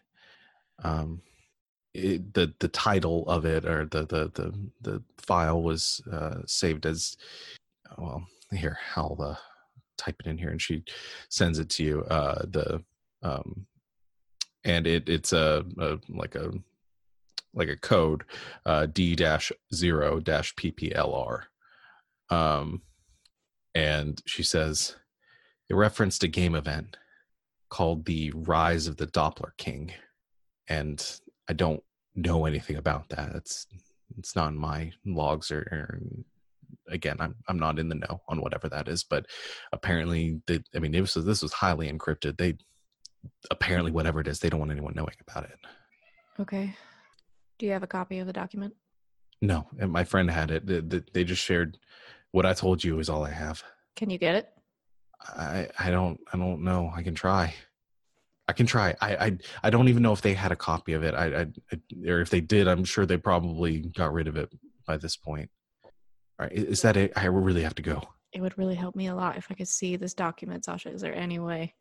Um, 0.83 1.23
it, 1.95 2.35
the 2.35 2.53
the 2.59 2.69
title 2.69 3.29
of 3.29 3.45
it 3.45 3.65
or 3.65 3.87
the 3.87 4.07
the 4.07 4.31
the, 4.35 4.55
the 4.81 5.03
file 5.19 5.63
was 5.63 6.03
uh, 6.11 6.39
saved 6.47 6.87
as 6.87 7.17
well. 7.97 8.27
Here, 8.51 8.79
I'll 8.97 9.17
uh, 9.21 9.37
type 10.03 10.17
it 10.21 10.27
in 10.29 10.39
here 10.39 10.51
and 10.51 10.61
she 10.61 10.83
sends 11.29 11.59
it 11.59 11.69
to 11.69 11.85
you 11.85 12.03
uh 12.05 12.43
the 12.49 12.83
um 13.23 13.67
and 14.65 14.87
it 14.87 15.09
it's 15.09 15.33
a, 15.33 15.65
a 15.79 15.99
like 16.09 16.35
a 16.35 16.53
like 17.55 17.69
a 17.69 17.77
code 17.77 18.25
uh 18.67 18.87
d 18.87 19.15
dash 19.15 19.53
zero 19.75 20.21
dash 20.21 20.55
pplr 20.55 21.43
um 22.31 22.83
and 23.75 24.23
she 24.27 24.43
says 24.43 24.97
it 25.69 25.75
referenced 25.75 26.23
a 26.23 26.29
game 26.29 26.55
event 26.55 26.97
called 27.71 28.05
the 28.05 28.33
rise 28.35 28.87
of 28.87 28.97
the 28.97 29.07
doppler 29.07 29.51
king 29.57 29.93
and 30.69 31.21
i 31.49 31.53
don't 31.53 31.83
know 32.15 32.47
anything 32.47 32.77
about 32.77 33.09
that. 33.11 33.35
It's 33.35 33.67
it's 34.19 34.37
not 34.37 34.51
in 34.51 34.59
my 34.59 34.93
logs 35.07 35.51
or, 35.51 35.61
or 35.61 36.01
again, 36.89 37.17
I'm 37.21 37.35
I'm 37.49 37.59
not 37.59 37.79
in 37.79 37.89
the 37.89 37.95
know 37.95 38.23
on 38.29 38.41
whatever 38.41 38.69
that 38.69 38.89
is, 38.89 39.05
but 39.05 39.27
apparently, 39.73 40.41
they, 40.47 40.61
I 40.75 40.79
mean, 40.79 40.95
it 40.95 41.01
was 41.01 41.15
this 41.15 41.43
was 41.43 41.53
highly 41.53 41.91
encrypted. 41.91 42.39
They 42.39 42.57
apparently 43.51 43.91
whatever 43.91 44.21
it 44.21 44.29
is, 44.29 44.41
they 44.41 44.51
don't 44.51 44.61
want 44.61 44.73
anyone 44.73 44.95
knowing 44.95 45.15
about 45.27 45.45
it. 45.45 45.59
Okay. 46.41 46.75
Do 47.59 47.67
you 47.67 47.73
have 47.73 47.83
a 47.83 47.89
copy 47.89 48.19
of 48.19 48.27
the 48.27 48.33
document? 48.33 48.75
No, 49.41 49.67
and 49.79 49.93
my 49.93 50.05
friend 50.05 50.31
had 50.31 50.51
it. 50.51 50.67
They, 50.67 51.03
they 51.13 51.25
just 51.25 51.43
shared 51.43 51.79
what 52.31 52.47
I 52.47 52.55
told 52.55 52.83
you 52.83 52.99
is 52.99 53.09
all 53.09 53.25
I 53.25 53.31
have. 53.31 53.63
Can 53.97 54.11
you 54.11 54.19
get 54.19 54.35
it? 54.35 54.49
I 55.21 55.69
I 55.79 55.91
don't 55.91 56.19
I 56.33 56.39
don't 56.39 56.63
know. 56.63 56.93
I 56.95 57.03
can 57.03 57.15
try. 57.15 57.55
I 58.49 58.53
can 58.53 58.67
try. 58.67 58.95
I, 59.01 59.17
I 59.17 59.39
I 59.65 59.71
don't 59.71 59.89
even 59.89 60.03
know 60.03 60.13
if 60.13 60.23
they 60.23 60.35
had 60.35 60.53
a 60.53 60.57
copy 60.57 60.95
of 60.95 61.03
it. 61.05 61.15
I, 61.15 61.43
I, 61.43 61.47
or 62.09 62.21
if 62.21 62.31
they 62.31 62.41
did, 62.41 62.67
I'm 62.67 62.85
sure 62.85 63.07
they 63.07 63.17
probably 63.17 63.81
got 63.81 64.13
rid 64.13 64.27
of 64.27 64.37
it 64.37 64.53
by 64.87 64.97
this 64.97 65.17
point. 65.17 65.51
All 66.39 66.47
right, 66.47 66.53
is 66.53 66.83
that 66.83 66.97
it? 66.97 67.13
I 67.17 67.27
really 67.27 67.63
have 67.63 67.75
to 67.77 67.83
go. 67.83 68.03
It 68.33 68.41
would 68.41 68.57
really 68.57 68.75
help 68.75 68.97
me 68.97 69.09
a 69.09 69.15
lot 69.15 69.37
if 69.37 69.49
I 69.51 69.55
could 69.55 69.69
see 69.69 69.97
this 69.97 70.15
document, 70.15 70.65
Sasha. 70.65 70.91
Is 70.91 71.03
there 71.03 71.15
any 71.15 71.39
way? 71.39 71.75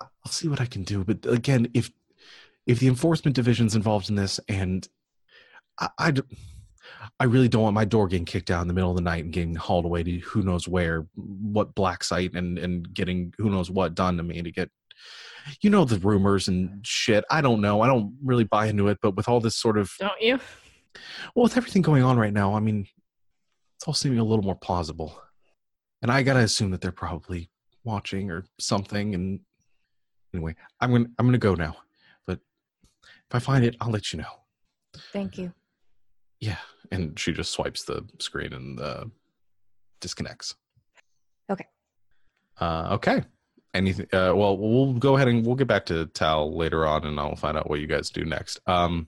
I'll 0.00 0.32
see 0.32 0.48
what 0.48 0.60
I 0.60 0.66
can 0.66 0.82
do. 0.82 1.04
But 1.04 1.24
again, 1.26 1.68
if 1.74 1.90
if 2.66 2.80
the 2.80 2.88
enforcement 2.88 3.34
division's 3.34 3.74
involved 3.74 4.10
in 4.10 4.16
this, 4.16 4.40
and 4.48 4.86
I, 5.78 5.88
I, 5.98 6.12
I 7.18 7.24
really 7.24 7.48
don't 7.48 7.62
want 7.62 7.74
my 7.74 7.84
door 7.84 8.08
getting 8.08 8.24
kicked 8.24 8.46
down 8.46 8.62
in 8.62 8.68
the 8.68 8.74
middle 8.74 8.90
of 8.90 8.96
the 8.96 9.02
night 9.02 9.24
and 9.24 9.32
getting 9.32 9.54
hauled 9.54 9.84
away 9.84 10.02
to 10.02 10.18
who 10.18 10.42
knows 10.42 10.66
where, 10.66 11.06
what 11.14 11.74
black 11.74 12.04
site, 12.04 12.34
and 12.34 12.58
and 12.58 12.92
getting 12.92 13.32
who 13.38 13.50
knows 13.50 13.70
what 13.70 13.94
done 13.94 14.16
to 14.16 14.22
me 14.22 14.42
to 14.42 14.50
get, 14.50 14.70
you 15.60 15.70
know, 15.70 15.84
the 15.84 15.98
rumors 15.98 16.48
and 16.48 16.84
shit. 16.84 17.24
I 17.30 17.40
don't 17.40 17.60
know. 17.60 17.82
I 17.82 17.86
don't 17.86 18.16
really 18.24 18.44
buy 18.44 18.66
into 18.66 18.88
it. 18.88 18.98
But 19.00 19.16
with 19.16 19.28
all 19.28 19.40
this 19.40 19.56
sort 19.56 19.78
of, 19.78 19.92
don't 19.98 20.20
you? 20.20 20.40
Well, 21.34 21.44
with 21.44 21.56
everything 21.56 21.82
going 21.82 22.02
on 22.02 22.18
right 22.18 22.32
now, 22.32 22.54
I 22.54 22.60
mean, 22.60 22.86
it's 23.80 23.88
all 23.88 23.94
seeming 23.94 24.18
a 24.18 24.24
little 24.24 24.44
more 24.44 24.56
plausible. 24.56 25.18
And 26.02 26.12
I 26.12 26.22
gotta 26.22 26.40
assume 26.40 26.70
that 26.72 26.82
they're 26.82 26.92
probably 26.92 27.48
watching 27.82 28.30
or 28.30 28.44
something. 28.58 29.14
And 29.14 29.40
anyway, 30.34 30.54
I'm 30.82 30.92
gonna 30.92 31.06
I'm 31.18 31.26
gonna 31.26 31.38
go 31.38 31.54
now. 31.54 31.76
But 32.26 32.40
if 33.02 33.34
I 33.34 33.38
find 33.38 33.64
it, 33.64 33.76
I'll 33.80 33.90
let 33.90 34.12
you 34.12 34.18
know. 34.18 34.32
Thank 35.14 35.38
you. 35.38 35.54
Yeah, 36.40 36.58
and 36.92 37.18
she 37.18 37.32
just 37.32 37.52
swipes 37.52 37.84
the 37.84 38.04
screen 38.18 38.52
and 38.52 38.78
uh, 38.78 39.04
disconnects. 40.02 40.56
Okay. 41.50 41.66
Uh, 42.60 42.88
okay. 42.92 43.22
Anything? 43.72 44.08
Uh, 44.12 44.34
well, 44.34 44.58
we'll 44.58 44.92
go 44.92 45.16
ahead 45.16 45.28
and 45.28 45.46
we'll 45.46 45.56
get 45.56 45.68
back 45.68 45.86
to 45.86 46.04
Tal 46.04 46.54
later 46.54 46.86
on, 46.86 47.06
and 47.06 47.18
I'll 47.18 47.34
find 47.34 47.56
out 47.56 47.70
what 47.70 47.80
you 47.80 47.86
guys 47.86 48.10
do 48.10 48.26
next. 48.26 48.60
Um, 48.66 49.06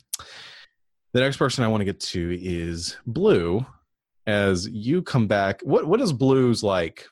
the 1.12 1.20
next 1.20 1.36
person 1.36 1.62
I 1.62 1.68
want 1.68 1.82
to 1.82 1.84
get 1.84 2.00
to 2.00 2.38
is 2.40 2.96
Blue, 3.06 3.66
as 4.26 4.68
you 4.68 5.02
come 5.02 5.26
back 5.26 5.60
what 5.62 5.86
what 5.86 5.98
does 6.00 6.12
blues 6.12 6.62
like 6.62 7.06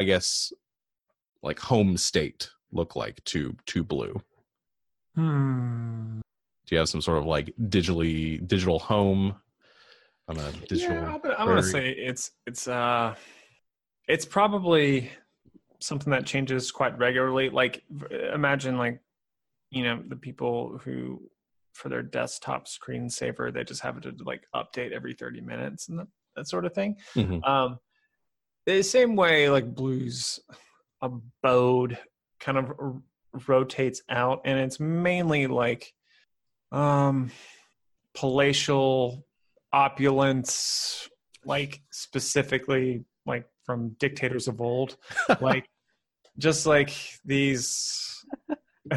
i 0.00 0.04
guess 0.04 0.52
like 1.42 1.58
home 1.58 1.96
state 1.96 2.50
look 2.72 2.96
like 2.96 3.22
to 3.24 3.56
to 3.66 3.84
blue 3.84 4.20
Hmm. 5.14 6.18
do 6.66 6.74
you 6.74 6.78
have 6.78 6.88
some 6.88 7.00
sort 7.00 7.18
of 7.18 7.24
like 7.24 7.54
digitally 7.68 8.44
digital 8.48 8.80
home 8.80 9.36
on 10.26 10.36
a 10.38 10.50
digital 10.68 10.96
Yeah, 10.96 11.18
gonna, 11.22 11.34
I'm 11.38 11.46
gonna 11.46 11.62
say 11.62 11.90
it's 11.90 12.32
it's 12.46 12.66
uh 12.66 13.14
it's 14.08 14.24
probably 14.24 15.10
something 15.80 16.10
that 16.10 16.26
changes 16.26 16.72
quite 16.72 16.96
regularly. 16.98 17.50
Like 17.50 17.84
imagine 18.32 18.76
like 18.78 19.00
you 19.70 19.84
know 19.84 20.02
the 20.08 20.16
people 20.16 20.80
who 20.82 21.22
for 21.74 21.88
their 21.88 22.02
desktop 22.02 22.66
screensaver 22.66 23.52
they 23.52 23.64
just 23.64 23.82
have 23.82 23.96
it 23.96 24.02
to 24.02 24.14
like 24.24 24.42
update 24.54 24.92
every 24.92 25.12
30 25.12 25.40
minutes 25.40 25.88
and 25.88 26.00
that, 26.36 26.48
sort 26.48 26.64
of 26.64 26.74
thing. 26.74 26.96
Mhm. 27.14 27.46
Um, 27.46 27.78
the 28.66 28.82
same 28.82 29.16
way 29.16 29.48
like 29.48 29.74
blues 29.74 30.40
abode 31.02 31.98
kind 32.40 32.58
of 32.58 32.72
r- 32.78 33.02
rotates 33.46 34.02
out 34.08 34.40
and 34.44 34.58
it's 34.58 34.80
mainly 34.80 35.46
like 35.46 35.92
um 36.72 37.30
palatial 38.14 39.24
opulence 39.72 41.08
like 41.44 41.82
specifically 41.90 43.04
like 43.26 43.46
from 43.64 43.90
dictators 43.98 44.48
of 44.48 44.60
old 44.60 44.96
like 45.40 45.68
just 46.38 46.66
like 46.66 46.92
these 47.24 48.24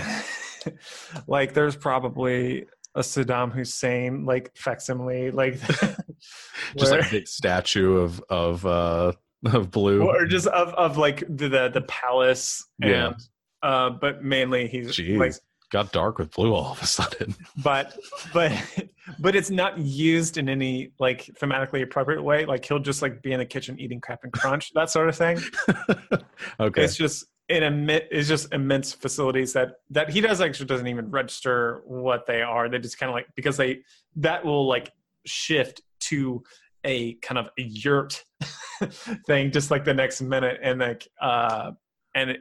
like 1.27 1.53
there's 1.53 1.75
probably 1.75 2.65
a 2.97 3.01
Saddam 3.01 3.51
Hussein 3.53 4.25
like 4.25 4.51
facsimile 4.57 5.31
like 5.31 5.59
just 5.67 5.81
where- 6.75 6.99
like 7.01 7.07
a 7.07 7.11
big 7.11 7.27
statue 7.27 7.97
of 7.97 8.21
of 8.29 8.65
uh 8.65 9.13
of 9.45 9.69
blue. 9.71 10.01
or 10.01 10.25
just 10.25 10.47
of, 10.47 10.69
of 10.73 10.97
like 10.97 11.19
the 11.29 11.47
the, 11.47 11.69
the 11.69 11.81
palace 11.81 12.65
and 12.81 12.91
Yeah. 12.91 13.11
uh 13.61 13.91
but 13.91 14.23
mainly 14.23 14.67
he's 14.67 14.97
Jeez. 14.97 15.17
like 15.17 15.33
got 15.71 15.91
dark 15.91 16.17
with 16.17 16.31
blue 16.31 16.53
all 16.55 16.71
of 16.71 16.81
a 16.81 16.87
sudden. 16.87 17.35
but 17.63 17.95
but 18.33 18.51
but 19.19 19.35
it's 19.35 19.49
not 19.51 19.77
used 19.77 20.37
in 20.37 20.49
any 20.49 20.91
like 20.99 21.25
thematically 21.39 21.83
appropriate 21.83 22.23
way 22.23 22.45
like 22.45 22.65
he'll 22.65 22.79
just 22.79 23.01
like 23.03 23.21
be 23.21 23.31
in 23.31 23.37
the 23.39 23.45
kitchen 23.45 23.79
eating 23.79 24.01
crap 24.01 24.23
and 24.23 24.33
crunch 24.33 24.71
that 24.73 24.89
sort 24.89 25.07
of 25.07 25.15
thing 25.15 25.37
okay. 26.59 26.83
it's 26.83 26.95
just 26.95 27.25
in 27.49 27.63
a 27.63 28.01
it's 28.11 28.27
just 28.27 28.53
immense 28.53 28.93
facilities 28.93 29.53
that 29.53 29.75
that 29.89 30.09
he 30.09 30.19
does 30.19 30.41
actually 30.41 30.65
doesn't 30.65 30.87
even 30.87 31.09
register 31.09 31.81
what 31.85 32.25
they 32.25 32.41
are 32.41 32.67
they 32.67 32.77
just 32.77 32.97
kind 32.99 33.09
of 33.09 33.13
like 33.13 33.27
because 33.35 33.55
they 33.55 33.79
that 34.15 34.43
will 34.43 34.67
like 34.67 34.91
shift 35.25 35.81
to 35.99 36.43
a 36.83 37.13
kind 37.15 37.37
of 37.37 37.49
a 37.57 37.61
yurt 37.61 38.23
thing 39.27 39.51
just 39.51 39.71
like 39.71 39.85
the 39.85 39.93
next 39.93 40.21
minute 40.21 40.59
and 40.61 40.79
like 40.79 41.07
uh 41.21 41.71
and 42.15 42.37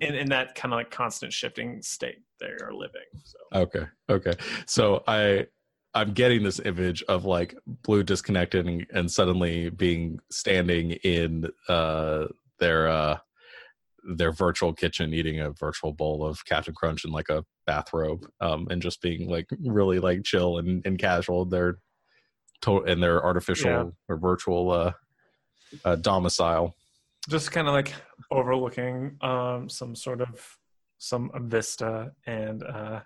in, 0.00 0.14
in 0.14 0.28
that 0.28 0.54
kind 0.56 0.74
of 0.74 0.78
like 0.78 0.90
constant 0.90 1.32
shifting 1.32 1.80
state 1.80 2.18
they 2.40 2.48
are 2.64 2.72
living 2.72 3.02
so 3.22 3.38
Okay. 3.54 3.86
Okay. 4.10 4.32
So 4.66 5.02
I 5.06 5.46
I'm 5.94 6.12
getting 6.12 6.42
this 6.42 6.60
image 6.64 7.02
of 7.04 7.24
like 7.24 7.54
blue 7.66 8.02
disconnected 8.02 8.66
and, 8.66 8.86
and 8.92 9.10
suddenly 9.10 9.70
being 9.70 10.18
standing 10.30 10.92
in 10.92 11.48
uh 11.68 12.26
their 12.58 12.88
uh 12.88 13.18
their 14.06 14.32
virtual 14.32 14.72
kitchen 14.72 15.14
eating 15.14 15.40
a 15.40 15.50
virtual 15.50 15.92
bowl 15.92 16.24
of 16.26 16.44
Captain 16.44 16.74
Crunch 16.74 17.04
in 17.04 17.10
like 17.10 17.28
a 17.30 17.44
bathrobe 17.66 18.26
um 18.40 18.66
and 18.70 18.82
just 18.82 19.00
being 19.00 19.28
like 19.28 19.48
really 19.64 19.98
like 19.98 20.22
chill 20.24 20.58
and, 20.58 20.84
and 20.86 20.98
casual 20.98 21.44
their 21.44 21.78
to- 22.62 22.84
in 22.84 23.00
their 23.00 23.24
artificial 23.24 23.70
Yeah. 23.70 23.84
or 24.08 24.16
virtual 24.18 24.70
uh, 24.70 24.92
uh 25.84 25.96
domicile. 25.96 26.74
just 27.28 27.50
kind 27.52 27.66
of 27.68 27.74
like 27.74 27.92
overlooking 28.30 29.16
um 29.22 29.68
some 29.68 29.94
sort 29.96 30.20
of 30.20 30.58
some 30.98 31.30
vista 31.48 32.12
and 32.26 32.62
uh 32.62 33.00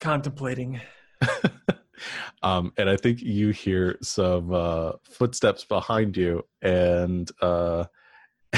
contemplating 0.00 0.80
um, 2.42 2.72
and 2.76 2.88
I 2.90 2.96
think 2.96 3.22
you 3.22 3.50
hear 3.50 3.96
some 4.02 4.52
uh, 4.52 4.92
footsteps 5.04 5.64
behind 5.64 6.16
you, 6.16 6.42
and 6.60 7.30
uh, 7.40 7.84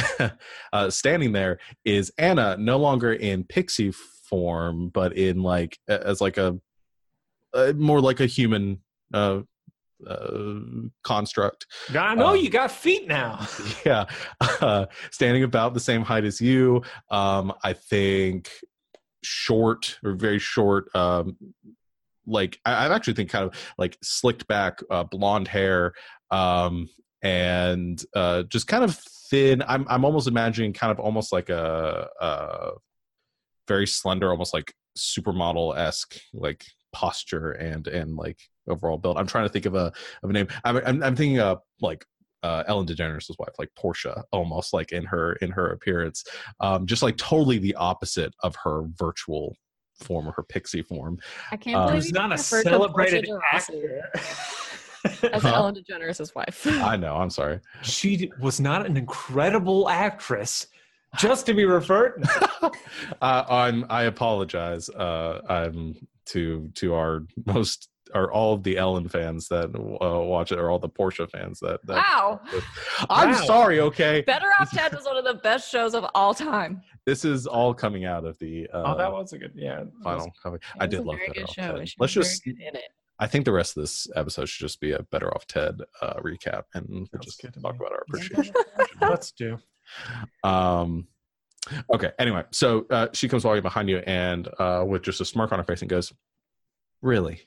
uh, 0.73 0.91
standing 0.91 1.33
there 1.33 1.59
is 1.85 2.13
Anna, 2.19 2.57
no 2.59 2.77
longer 2.79 3.13
in 3.13 3.45
pixie 3.45 3.93
form, 3.93 4.89
but 4.89 5.17
in 5.17 5.43
like 5.43 5.79
as 5.89 6.21
like 6.21 6.37
a, 6.39 6.59
uh 7.55 7.73
more 7.77 8.01
like 8.01 8.21
a 8.21 8.27
human 8.27 8.79
uh, 9.15 9.41
uh, 10.07 10.55
construct. 11.03 11.67
i 11.95 12.15
know 12.15 12.29
Um, 12.29 12.37
you 12.37 12.51
got 12.51 12.71
feet 12.71 13.09
now 13.09 13.47
yeah 13.87 14.05
uh, 14.41 14.87
standing 15.11 15.43
about 15.43 15.73
the 15.75 15.81
same 15.81 16.03
height 16.03 16.25
as 16.25 16.39
you 16.41 16.83
um 17.11 17.53
i 17.65 17.73
think 17.73 18.51
short 19.23 19.99
or 20.05 20.13
very 20.13 20.39
short 20.39 20.95
um 20.95 21.37
like 22.27 22.59
i, 22.67 22.87
I 22.87 22.95
actually 22.95 23.15
think 23.15 23.31
kind 23.31 23.47
of 23.47 23.55
like 23.79 23.97
slicked 24.03 24.47
back 24.49 24.81
uh, 24.91 25.05
blonde 25.05 25.49
hair 25.49 25.95
um 26.31 26.89
and 27.23 28.03
uh 28.15 28.43
just 28.45 28.67
kind 28.67 28.85
of 28.85 29.01
thin. 29.31 29.63
I'm 29.67 29.87
i'm 29.89 30.05
almost 30.05 30.29
imagining 30.29 30.73
kind 30.73 30.91
of 30.91 30.99
almost 31.01 31.33
like 31.33 31.49
a 31.49 32.09
uh 32.21 32.71
very 33.69 33.87
slender 33.87 34.31
almost 34.31 34.55
like 34.55 34.73
supermodel-esque 34.97 36.17
like 36.33 36.65
posture 36.93 37.53
and 37.53 37.87
and 37.89 38.17
like 38.17 38.39
overall 38.69 38.99
build. 38.99 39.19
I'm 39.19 39.27
trying 39.27 39.45
to 39.47 39.53
think 39.53 39.67
of 39.67 39.75
a 39.75 39.93
of 40.23 40.31
a 40.31 40.33
name. 40.33 40.49
I'm 40.65 40.77
i'm, 40.79 41.03
I'm 41.03 41.17
thinking 41.17 41.41
of 41.41 41.61
like 41.81 42.05
uh, 42.43 42.63
Ellen 42.69 42.87
DeGeneres' 42.87 43.31
wife, 43.41 43.55
like 43.59 43.71
Portia, 43.77 44.23
almost 44.31 44.73
like 44.73 44.93
in 44.93 45.05
her 45.05 45.33
in 45.35 45.51
her 45.51 45.73
appearance, 45.73 46.23
um, 46.61 46.87
just 46.87 47.03
like 47.03 47.17
totally 47.17 47.59
the 47.59 47.75
opposite 47.75 48.33
of 48.45 48.55
her 48.63 48.85
virtual 48.97 49.57
form 50.01 50.29
or 50.29 50.33
her 50.33 50.45
pixie 50.45 50.83
form. 50.83 51.19
I 51.51 51.57
can't 51.57 51.77
Um, 51.77 51.87
believe 51.89 52.05
who's 52.05 52.07
you 52.09 52.13
not 52.13 52.31
a 52.31 52.37
referred 52.37 52.63
to 52.65 52.71
celebrated 52.71 53.25
Portia 53.25 53.41
de 53.41 53.41
Rossi 53.53 53.73
actor 53.75 54.11
as 55.33 55.43
Huh? 55.43 55.53
Ellen 55.55 55.75
DeGeneres' 55.75 56.35
wife. 56.35 56.67
I 56.67 56.97
know. 56.97 57.17
I'm 57.17 57.31
sorry. 57.31 57.61
she 57.83 58.31
was 58.41 58.61
not 58.61 58.87
an 58.87 58.97
incredible 58.97 59.89
actress 59.89 60.67
just 61.19 61.47
to 61.47 61.55
be 61.55 61.65
referred 61.65 62.23
uh, 62.63 62.71
I'm. 63.49 63.87
I 63.89 64.03
apologize. 64.05 64.89
Uh, 64.91 65.41
I'm 65.49 65.95
to 66.27 66.71
to 66.75 66.95
our 66.95 67.23
most 67.47 67.89
or 68.15 68.31
all 68.33 68.55
of 68.55 68.63
the 68.63 68.77
Ellen 68.79 69.09
fans 69.09 69.49
that 69.49 69.67
uh, 69.75 70.21
watch 70.21 70.53
it, 70.53 70.59
or 70.59 70.71
all 70.71 70.79
the 70.79 70.89
Portia 70.89 71.27
fans 71.27 71.59
that. 71.61 71.81
that 71.87 71.97
Wow. 71.97 72.41
I'm 73.11 73.31
Wow. 73.31 73.45
sorry. 73.45 73.81
Okay, 73.81 74.21
Better 74.23 74.47
Off 74.61 74.71
Ted 74.71 74.95
was 74.95 75.05
one 75.05 75.17
of 75.17 75.25
the 75.25 75.35
best 75.35 75.71
shows 75.71 75.95
of 75.95 76.05
all 76.15 76.33
time. 76.35 76.83
this 77.05 77.25
is 77.25 77.47
all 77.47 77.73
coming 77.75 78.05
out 78.05 78.25
of 78.25 78.39
the 78.39 78.69
uh, 78.73 78.83
oh 78.95 78.97
that 78.99 79.11
was 79.11 79.33
a 79.33 79.39
good 79.39 79.53
yeah 79.55 79.77
that 79.77 79.85
was- 79.87 80.03
final. 80.05 80.33
cover. 80.43 80.61
I 80.79 80.87
did 80.87 81.05
love 81.05 81.17
very 81.17 81.29
Better 81.29 81.41
good 81.41 81.45
Off 81.49 81.55
show. 81.55 81.63
Ted. 81.63 81.75
and 81.77 81.89
she 81.89 81.97
Let's 81.99 82.15
was 82.17 82.29
just. 82.41 82.47
Very 83.19 83.25
good 83.25 83.25
in 83.25 83.25
it. 83.25 83.25
I 83.25 83.27
think 83.27 83.45
the 83.45 83.53
rest 83.53 83.77
of 83.77 83.83
this 83.83 84.09
episode 84.17 84.49
should 84.49 84.67
just 84.67 84.81
be 84.81 84.93
a 84.93 85.03
Better 85.05 85.35
Off 85.35 85.47
Ted 85.47 85.81
uh, 86.03 86.15
recap, 86.15 86.65
and 86.75 86.87
we'll 86.89 87.07
Sounds 87.13 87.25
just 87.25 87.43
good 87.43 87.55
to 87.55 87.61
talk 87.61 87.73
me. 87.75 87.79
about 87.81 87.93
our 87.93 88.05
Yeah, 88.09 88.15
appreciation. 88.19 88.55
let's 89.03 89.33
do 89.33 89.59
Um, 90.45 91.07
okay. 91.93 92.13
Anyway, 92.19 92.45
so 92.53 92.87
uh, 92.91 93.09
she 93.13 93.29
comes 93.29 93.45
walking 93.45 93.63
behind 93.63 93.89
you 93.89 93.99
and 93.99 94.49
uh, 94.59 94.85
with 94.87 95.03
just 95.03 95.21
a 95.21 95.25
smirk 95.25 95.53
on 95.53 95.59
her 95.59 95.65
face 95.65 95.81
and 95.83 95.89
goes, 95.91 96.13
"Really? 97.03 97.41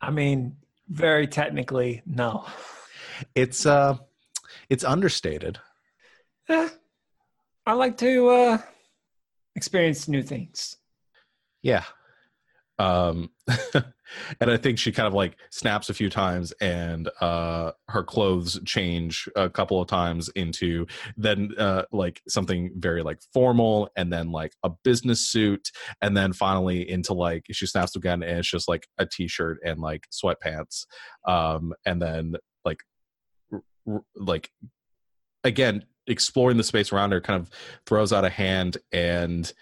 i 0.00 0.10
mean 0.10 0.56
very 0.88 1.26
technically 1.26 2.02
no 2.06 2.44
It's 3.34 3.64
uh, 3.66 3.96
it's 4.68 4.84
understated." 4.84 5.58
Eh, 6.48 6.68
i 7.66 7.72
like 7.72 7.96
to 7.98 8.28
uh 8.28 8.58
experience 9.56 10.06
new 10.06 10.22
things 10.22 10.76
Yeah. 11.62 11.84
Um, 12.78 13.30
and 14.40 14.50
I 14.50 14.56
think 14.56 14.78
she 14.78 14.92
kind 14.92 15.06
of 15.06 15.14
like 15.14 15.36
snaps 15.50 15.90
a 15.90 15.94
few 15.94 16.10
times, 16.10 16.52
and 16.60 17.08
uh, 17.20 17.72
her 17.88 18.02
clothes 18.02 18.60
change 18.64 19.28
a 19.36 19.48
couple 19.48 19.80
of 19.80 19.88
times 19.88 20.28
into 20.30 20.86
then 21.16 21.50
uh, 21.58 21.82
like 21.92 22.22
something 22.28 22.70
very 22.76 23.02
like 23.02 23.20
formal, 23.32 23.88
and 23.96 24.12
then 24.12 24.30
like 24.30 24.52
a 24.62 24.70
business 24.84 25.20
suit, 25.20 25.70
and 26.00 26.16
then 26.16 26.32
finally 26.32 26.88
into 26.88 27.14
like 27.14 27.44
she 27.50 27.66
snaps 27.66 27.96
again, 27.96 28.22
and 28.22 28.38
it's 28.38 28.50
just 28.50 28.68
like 28.68 28.86
a 28.98 29.06
t-shirt 29.06 29.58
and 29.64 29.80
like 29.80 30.06
sweatpants, 30.12 30.86
um, 31.26 31.72
and 31.84 32.00
then 32.00 32.34
like 32.64 32.80
r- 33.52 34.02
like 34.14 34.50
again 35.44 35.84
exploring 36.06 36.56
the 36.56 36.62
space 36.64 36.92
around 36.92 37.12
her, 37.12 37.20
kind 37.20 37.40
of 37.40 37.50
throws 37.86 38.12
out 38.12 38.24
a 38.24 38.30
hand 38.30 38.78
and 38.92 39.52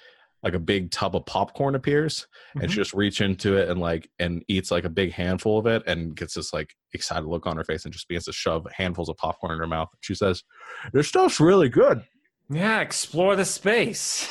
like 0.45 0.55
a 0.55 0.59
big 0.59 0.91
tub 0.91 1.17
of 1.17 1.25
popcorn 1.25 1.75
appears 1.75 2.27
and 2.61 2.71
she 2.71 2.77
just 2.77 2.93
reach 2.93 3.23
into 3.23 3.57
it 3.57 3.71
and 3.71 3.81
like 3.81 4.11
and 4.19 4.45
eats 4.47 4.71
like 4.71 4.85
a 4.85 4.91
big 4.91 5.11
handful 5.11 5.59
of 5.59 5.67
it 5.67 5.83
and 5.87 6.15
gets 6.15 6.35
this 6.35 6.53
like 6.53 6.77
excited 6.93 7.25
look 7.25 7.47
on 7.47 7.57
her 7.57 7.65
face 7.65 7.85
and 7.85 7.95
just 7.95 8.07
begins 8.09 8.27
to 8.27 8.33
shove 8.33 8.67
handfuls 8.71 9.09
of 9.09 9.17
popcorn 9.17 9.53
in 9.53 9.59
her 9.59 9.67
mouth. 9.67 9.89
She 10.01 10.15
says 10.15 10.45
this 10.93 11.09
stuff's 11.09 11.41
really 11.41 11.71
good. 11.71 12.05
Yeah 12.51 12.81
explore 12.81 13.37
the 13.37 13.45
space. 13.47 14.29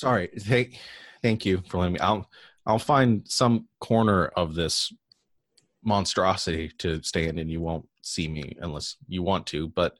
Sorry 0.00 0.28
thank 0.38 0.78
thank 1.20 1.44
you 1.44 1.60
for 1.68 1.78
letting 1.78 1.94
me 1.94 1.98
i'll 1.98 2.30
i'll 2.66 2.78
find 2.78 3.22
some 3.26 3.66
corner 3.80 4.26
of 4.36 4.54
this 4.54 4.92
monstrosity 5.82 6.70
to 6.78 7.02
stay 7.02 7.26
in 7.26 7.38
and 7.38 7.50
you 7.50 7.60
won't 7.60 7.84
see 8.02 8.28
me 8.28 8.56
unless 8.60 8.94
you 9.08 9.24
want 9.24 9.44
to 9.46 9.68
but 9.70 9.96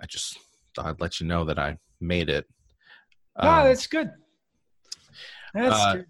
i 0.00 0.06
just 0.06 0.38
thought 0.74 0.86
i'd 0.86 1.00
let 1.00 1.20
you 1.20 1.26
know 1.26 1.44
that 1.44 1.58
i 1.58 1.76
made 2.00 2.30
it. 2.30 2.46
No 3.42 3.50
Um, 3.50 3.64
that's 3.64 3.86
good 3.86 4.10
that's 5.54 5.80
uh, 5.80 5.92
good. 5.94 6.06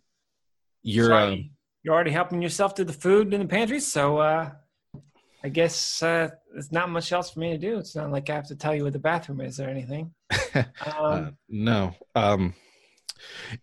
you're 0.83 1.13
um, 1.15 1.51
you're 1.83 1.95
already 1.95 2.11
helping 2.11 2.43
yourself 2.43 2.75
to 2.75 2.85
the 2.85 2.93
food 2.93 3.33
in 3.33 3.41
the 3.41 3.47
pantry, 3.47 3.81
so 3.81 4.19
uh, 4.19 4.51
I 5.43 5.49
guess 5.49 6.03
uh, 6.03 6.29
there's 6.53 6.73
not 6.73 6.91
much 6.91 7.13
else 7.13 7.31
for 7.31 7.41
me 7.41 7.51
to 7.53 7.59
do. 7.59 7.79
It's 7.79 7.95
not 7.95 8.11
like 8.11 8.29
I 8.29 8.35
have 8.35 8.49
to 8.49 8.57
tell 8.57 8.75
you 8.75 8.83
where 8.83 8.91
the 8.91 8.99
bathroom 8.99 9.41
is 9.41 9.61
or 9.61 9.69
anything. 9.69 10.13
Um, 10.55 10.65
Uh, 10.87 11.31
no. 11.49 11.95
Um 12.17 12.55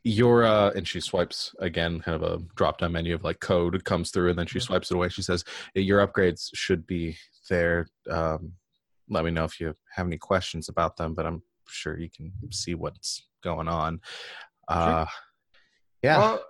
your 0.04 0.46
uh 0.46 0.72
and 0.76 0.88
she 0.88 1.02
swipes 1.02 1.54
again, 1.60 2.00
kind 2.00 2.22
of 2.22 2.24
a 2.24 2.44
drop 2.56 2.78
down 2.78 2.94
menu 2.94 3.16
of 3.16 3.24
like 3.24 3.40
code 3.40 3.84
comes 3.84 4.12
through 4.12 4.30
and 4.30 4.40
then 4.40 4.46
she 4.46 4.60
swipes 4.60 4.92
it 4.92 4.96
away. 4.96 5.10
She 5.10 5.22
says, 5.22 5.44
Your 5.74 6.06
upgrades 6.06 6.50
should 6.54 6.88
be 6.88 7.18
there. 7.50 7.88
Um 8.10 8.54
let 9.10 9.26
me 9.26 9.32
know 9.32 9.44
if 9.44 9.60
you 9.60 9.76
have 9.96 10.08
any 10.08 10.18
questions 10.18 10.70
about 10.70 10.96
them. 10.96 11.16
But 11.16 11.26
I'm 11.26 11.42
sure 11.68 12.00
you 12.00 12.10
can 12.16 12.32
see 12.52 12.76
what's 12.76 13.28
going 13.44 13.68
on. 13.68 14.00
Uh, 14.68 15.06
yeah. 16.06 16.18
Well, 16.18 16.46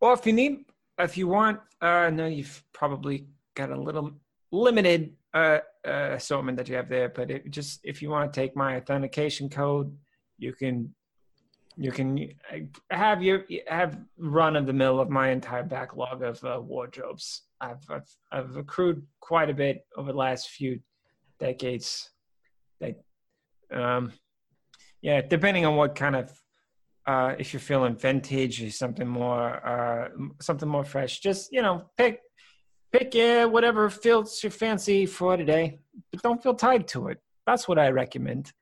well, 0.00 0.12
if 0.14 0.24
you 0.26 0.32
need, 0.32 0.64
if 0.98 1.16
you 1.18 1.26
want, 1.28 1.60
uh, 1.82 2.06
I 2.06 2.10
know 2.10 2.26
you've 2.26 2.62
probably 2.72 3.26
got 3.54 3.70
a 3.70 3.80
little 3.80 4.12
limited 4.52 5.12
uh, 5.34 5.58
uh, 5.86 6.12
assortment 6.12 6.56
that 6.58 6.68
you 6.68 6.76
have 6.76 6.88
there, 6.88 7.08
but 7.08 7.30
it 7.30 7.50
just 7.50 7.80
if 7.84 8.00
you 8.00 8.10
want 8.10 8.32
to 8.32 8.40
take 8.40 8.56
my 8.56 8.76
authentication 8.76 9.48
code, 9.48 9.96
you 10.38 10.52
can 10.52 10.94
you 11.76 11.92
can 11.92 12.28
uh, 12.52 12.58
have 12.90 13.22
your 13.22 13.44
have 13.66 13.98
run 14.18 14.56
of 14.56 14.66
the 14.66 14.72
mill 14.72 15.00
of 15.00 15.08
my 15.10 15.30
entire 15.30 15.62
backlog 15.62 16.22
of 16.22 16.42
uh, 16.44 16.60
wardrobes. 16.60 17.42
I've, 17.60 17.84
I've 17.90 18.10
I've 18.32 18.56
accrued 18.56 19.06
quite 19.20 19.50
a 19.50 19.54
bit 19.54 19.86
over 19.96 20.12
the 20.12 20.18
last 20.18 20.50
few 20.50 20.80
decades. 21.38 22.10
That, 22.80 23.02
um, 23.72 24.12
yeah, 25.02 25.20
depending 25.22 25.66
on 25.66 25.76
what 25.76 25.94
kind 25.94 26.16
of 26.16 26.30
uh, 27.06 27.34
if 27.38 27.52
you're 27.52 27.60
feeling 27.60 27.96
vintage 27.96 28.62
or 28.62 28.70
something 28.70 29.08
more 29.08 29.66
uh, 29.66 30.08
something 30.40 30.68
more 30.68 30.84
fresh, 30.84 31.20
just 31.20 31.52
you 31.52 31.62
know 31.62 31.90
pick 31.96 32.20
pick 32.92 33.14
yeah 33.14 33.44
whatever 33.44 33.88
feels 33.90 34.42
your 34.42 34.50
fancy 34.50 35.06
for 35.06 35.36
today, 35.36 35.80
but 36.10 36.22
don't 36.22 36.42
feel 36.42 36.54
tied 36.54 36.86
to 36.88 37.08
it. 37.08 37.18
That's 37.46 37.66
what 37.66 37.78
I 37.78 37.88
recommend. 37.88 38.52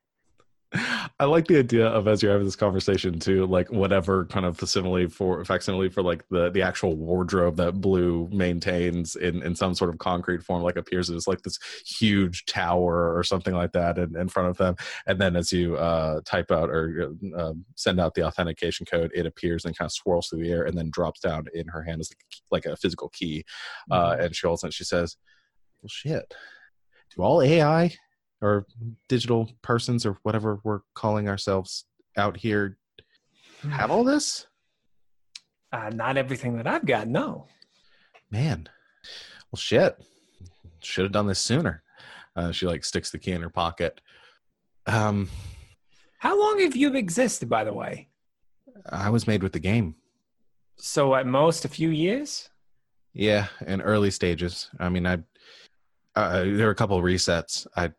I 1.18 1.24
like 1.24 1.46
the 1.46 1.58
idea 1.58 1.86
of 1.86 2.06
as 2.08 2.22
you're 2.22 2.30
having 2.30 2.44
this 2.44 2.56
conversation 2.56 3.18
too, 3.18 3.46
like 3.46 3.72
whatever 3.72 4.26
kind 4.26 4.44
of 4.44 4.58
facsimile 4.58 5.06
for 5.06 5.42
facsimile 5.44 5.88
for 5.88 6.02
like 6.02 6.24
the 6.28 6.50
the 6.50 6.60
actual 6.60 6.94
wardrobe 6.94 7.56
that 7.56 7.80
Blue 7.80 8.28
maintains 8.30 9.16
in 9.16 9.42
in 9.42 9.54
some 9.54 9.74
sort 9.74 9.88
of 9.88 9.98
concrete 9.98 10.42
form, 10.42 10.62
like 10.62 10.76
appears 10.76 11.08
as 11.08 11.26
like 11.26 11.40
this 11.40 11.58
huge 11.86 12.44
tower 12.44 13.16
or 13.16 13.24
something 13.24 13.54
like 13.54 13.72
that 13.72 13.96
in, 13.96 14.14
in 14.14 14.28
front 14.28 14.50
of 14.50 14.58
them. 14.58 14.76
And 15.06 15.18
then 15.18 15.36
as 15.36 15.52
you 15.52 15.76
uh, 15.76 16.20
type 16.26 16.50
out 16.50 16.68
or 16.68 17.14
uh, 17.34 17.54
send 17.74 17.98
out 17.98 18.14
the 18.14 18.24
authentication 18.24 18.84
code, 18.84 19.10
it 19.14 19.24
appears 19.24 19.64
and 19.64 19.76
kind 19.76 19.86
of 19.86 19.92
swirls 19.92 20.28
through 20.28 20.42
the 20.42 20.52
air 20.52 20.64
and 20.64 20.76
then 20.76 20.90
drops 20.90 21.20
down 21.20 21.46
in 21.54 21.66
her 21.68 21.82
hand 21.82 22.00
as 22.00 22.10
like, 22.50 22.64
like 22.66 22.72
a 22.72 22.76
physical 22.76 23.08
key. 23.08 23.42
Uh, 23.90 24.16
and 24.20 24.36
she 24.36 24.46
holds 24.46 24.62
it. 24.62 24.66
And 24.66 24.74
she 24.74 24.84
says, 24.84 25.16
"Well, 25.80 25.88
shit. 25.88 26.34
Do 27.16 27.22
all 27.22 27.40
AI 27.40 27.96
or 28.40 28.66
digital 29.08 29.50
persons 29.62 30.06
or 30.06 30.18
whatever 30.22 30.60
we're 30.64 30.80
calling 30.94 31.28
ourselves 31.28 31.84
out 32.16 32.36
here 32.36 32.78
have 33.70 33.90
all 33.90 34.04
this? 34.04 34.46
Uh, 35.72 35.90
not 35.90 36.16
everything 36.16 36.56
that 36.56 36.66
I've 36.66 36.86
got, 36.86 37.08
no. 37.08 37.46
Man, 38.30 38.68
well, 39.50 39.58
shit. 39.58 39.98
Should 40.80 41.04
have 41.04 41.12
done 41.12 41.26
this 41.26 41.40
sooner. 41.40 41.82
Uh, 42.36 42.52
she 42.52 42.66
like 42.66 42.84
sticks 42.84 43.10
the 43.10 43.18
key 43.18 43.32
in 43.32 43.42
her 43.42 43.50
pocket. 43.50 44.00
Um, 44.86 45.28
How 46.18 46.38
long 46.38 46.60
have 46.60 46.76
you 46.76 46.94
existed, 46.94 47.48
by 47.48 47.64
the 47.64 47.72
way? 47.72 48.08
I 48.88 49.10
was 49.10 49.26
made 49.26 49.42
with 49.42 49.52
the 49.52 49.58
game. 49.58 49.96
So 50.76 51.14
at 51.14 51.26
most 51.26 51.64
a 51.64 51.68
few 51.68 51.88
years. 51.88 52.48
Yeah, 53.12 53.48
in 53.66 53.80
early 53.82 54.10
stages. 54.12 54.70
I 54.78 54.88
mean, 54.88 55.06
I 55.06 55.18
uh, 56.14 56.44
there 56.44 56.66
were 56.66 56.70
a 56.70 56.76
couple 56.76 56.96
of 56.96 57.04
resets. 57.04 57.66
I 57.76 57.90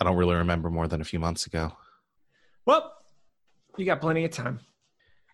I 0.00 0.04
don't 0.04 0.16
really 0.16 0.36
remember 0.36 0.70
more 0.70 0.88
than 0.88 1.00
a 1.00 1.04
few 1.04 1.18
months 1.18 1.46
ago. 1.46 1.72
Well, 2.66 2.92
you 3.76 3.84
got 3.84 4.00
plenty 4.00 4.24
of 4.24 4.30
time. 4.30 4.60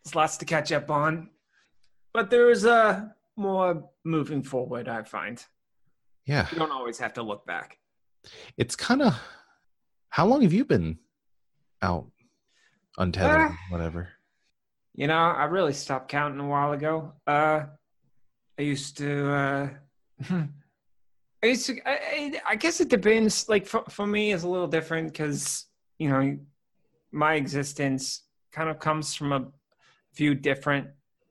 There's 0.05 0.15
lots 0.15 0.37
to 0.39 0.45
catch 0.45 0.73
up 0.73 0.91
on, 0.91 1.31
but 2.13 2.31
there's 2.31 2.65
uh 2.65 3.07
more 3.37 3.89
moving 4.05 4.43
forward. 4.43 4.89
I 4.89 5.03
find 5.03 5.45
Yeah, 6.25 6.47
you 6.53 6.59
don't 6.59 6.71
always 6.73 6.99
have 6.99 7.13
to 7.15 7.23
look 7.23 7.47
back. 7.47 7.79
it's 8.57 8.75
kind 8.77 9.03
of. 9.03 9.15
How 10.09 10.27
long 10.27 10.43
have 10.43 10.53
you 10.53 10.65
been 10.65 10.99
out, 11.83 12.11
untethered, 12.97 13.51
Ah. 13.53 13.59
whatever? 13.71 14.09
You 14.95 15.07
know, 15.09 15.15
I 15.19 15.45
really 15.45 15.75
stopped 15.75 16.09
counting 16.09 16.41
a 16.41 16.49
while 16.49 16.73
ago. 16.73 17.13
Uh, 17.27 17.67
I 18.59 18.63
used 18.63 18.97
to. 18.99 19.31
Uh, 19.33 19.69
I 21.43 21.47
used 21.47 21.67
to. 21.67 21.79
I, 21.89 21.93
I, 21.93 22.41
I 22.51 22.57
guess 22.57 22.81
it 22.81 22.89
depends. 22.89 23.49
Like 23.49 23.67
for 23.67 23.83
for 23.89 24.07
me, 24.07 24.33
it's 24.33 24.45
a 24.45 24.49
little 24.49 24.67
different 24.67 25.13
because 25.13 25.67
you 25.99 26.09
know, 26.09 26.39
my 27.13 27.35
existence 27.35 28.23
kind 28.53 28.69
of 28.69 28.79
comes 28.79 29.15
from 29.15 29.33
a 29.33 29.47
few 30.13 30.35
different 30.35 30.89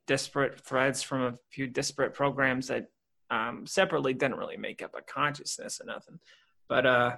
disparate 0.07 0.59
threads 0.61 1.01
from 1.01 1.21
a 1.23 1.33
few 1.49 1.67
disparate 1.67 2.13
programs 2.13 2.67
that 2.67 2.87
um, 3.31 3.65
separately 3.65 4.13
didn't 4.13 4.37
really 4.37 4.57
make 4.57 4.81
up 4.81 4.93
a 4.97 5.01
consciousness 5.01 5.81
or 5.81 5.85
nothing. 5.85 6.19
But 6.67 6.85
uh, 6.85 7.15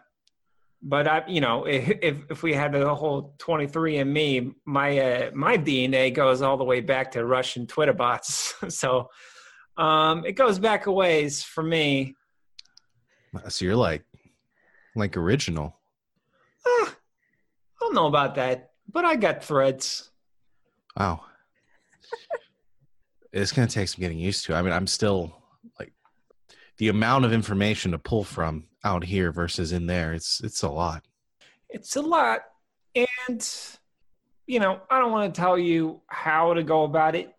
but 0.81 1.07
I, 1.07 1.23
you 1.27 1.41
know, 1.41 1.65
if 1.65 2.23
if 2.29 2.43
we 2.43 2.53
had 2.53 2.73
the 2.73 2.93
whole 2.93 3.35
23andMe, 3.39 4.53
my 4.65 4.99
uh, 4.99 5.31
my 5.33 5.57
DNA 5.57 6.13
goes 6.13 6.41
all 6.41 6.57
the 6.57 6.63
way 6.63 6.81
back 6.81 7.11
to 7.11 7.25
Russian 7.25 7.67
Twitter 7.67 7.93
bots. 7.93 8.53
so 8.69 9.09
um, 9.77 10.25
it 10.25 10.33
goes 10.33 10.59
back 10.59 10.85
a 10.85 10.91
ways 10.91 11.43
for 11.43 11.63
me. 11.63 12.15
So 13.49 13.65
you're 13.65 13.75
like, 13.75 14.03
like 14.95 15.17
original. 15.17 15.75
Ah, 16.65 16.95
I 16.95 17.79
don't 17.79 17.93
know 17.93 18.07
about 18.07 18.35
that, 18.35 18.71
but 18.91 19.05
I 19.05 19.15
got 19.15 19.43
threads. 19.43 20.09
Wow. 20.97 21.21
it's 23.31 23.51
going 23.51 23.67
to 23.67 23.73
take 23.73 23.87
some 23.87 24.01
getting 24.01 24.19
used 24.19 24.45
to. 24.45 24.55
I 24.55 24.61
mean, 24.61 24.73
I'm 24.73 24.87
still 24.87 25.35
like 25.79 25.93
the 26.77 26.89
amount 26.89 27.25
of 27.25 27.33
information 27.33 27.91
to 27.91 27.99
pull 27.99 28.23
from 28.23 28.65
out 28.83 29.03
here 29.03 29.31
versus 29.31 29.71
in 29.71 29.85
there. 29.85 30.13
It's 30.13 30.41
it's 30.43 30.63
a 30.63 30.69
lot. 30.69 31.03
It's 31.69 31.95
a 31.95 32.01
lot, 32.01 32.41
and 32.95 33.57
you 34.47 34.59
know, 34.59 34.79
I 34.89 34.99
don't 34.99 35.11
want 35.11 35.33
to 35.33 35.39
tell 35.39 35.59
you 35.59 36.01
how 36.07 36.53
to 36.53 36.63
go 36.63 36.83
about 36.83 37.15
it. 37.15 37.33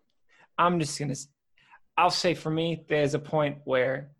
I'm 0.57 0.79
just 0.79 0.97
gonna. 0.99 1.15
I'll 1.97 2.11
say 2.11 2.33
for 2.33 2.49
me, 2.49 2.85
there's 2.87 3.13
a 3.13 3.19
point 3.19 3.57
where 3.65 4.11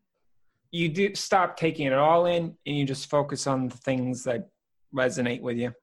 you 0.72 0.90
do 0.90 1.16
stop 1.16 1.58
taking 1.58 1.88
it 1.88 1.94
all 1.94 2.26
in 2.26 2.56
and 2.66 2.78
you 2.78 2.86
just 2.86 3.10
focus 3.10 3.48
on 3.48 3.68
the 3.70 3.78
things 3.78 4.24
that 4.24 4.50
resonate 4.94 5.42
with 5.42 5.58
you. 5.58 5.74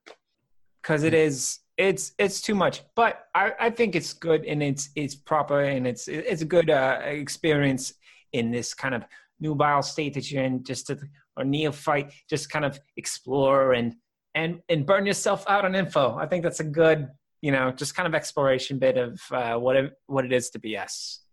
Because 0.82 1.02
it 1.02 1.14
is 1.14 1.60
it's 1.76 2.12
it's 2.18 2.40
too 2.40 2.54
much. 2.54 2.82
But 2.94 3.26
I, 3.34 3.52
I 3.60 3.70
think 3.70 3.94
it's 3.94 4.12
good 4.12 4.44
and 4.44 4.62
it's 4.62 4.90
it's 4.94 5.14
proper 5.14 5.62
and 5.62 5.86
it's 5.86 6.08
it's 6.08 6.42
a 6.42 6.46
good 6.46 6.70
uh, 6.70 7.00
experience 7.04 7.94
in 8.32 8.50
this 8.50 8.74
kind 8.74 8.94
of 8.94 9.04
nubile 9.40 9.82
state 9.82 10.14
that 10.14 10.30
you're 10.30 10.44
in 10.44 10.64
just 10.64 10.86
to 10.86 10.98
or 11.36 11.44
neophyte 11.44 12.12
just 12.30 12.50
kind 12.50 12.64
of 12.64 12.80
explore 12.96 13.74
and 13.74 13.94
and 14.34 14.60
and 14.68 14.86
burn 14.86 15.06
yourself 15.06 15.44
out 15.48 15.64
on 15.64 15.74
info. 15.74 16.16
I 16.16 16.26
think 16.26 16.42
that's 16.42 16.60
a 16.60 16.64
good 16.64 17.08
you 17.42 17.50
know 17.52 17.72
just 17.72 17.94
kind 17.94 18.06
of 18.06 18.14
exploration 18.14 18.78
bit 18.78 18.96
of 18.96 19.20
uh, 19.32 19.56
what 19.56 19.76
it, 19.76 19.92
what 20.06 20.24
it 20.24 20.32
is 20.32 20.50
to 20.50 20.58
be 20.58 20.78
us 20.78 21.25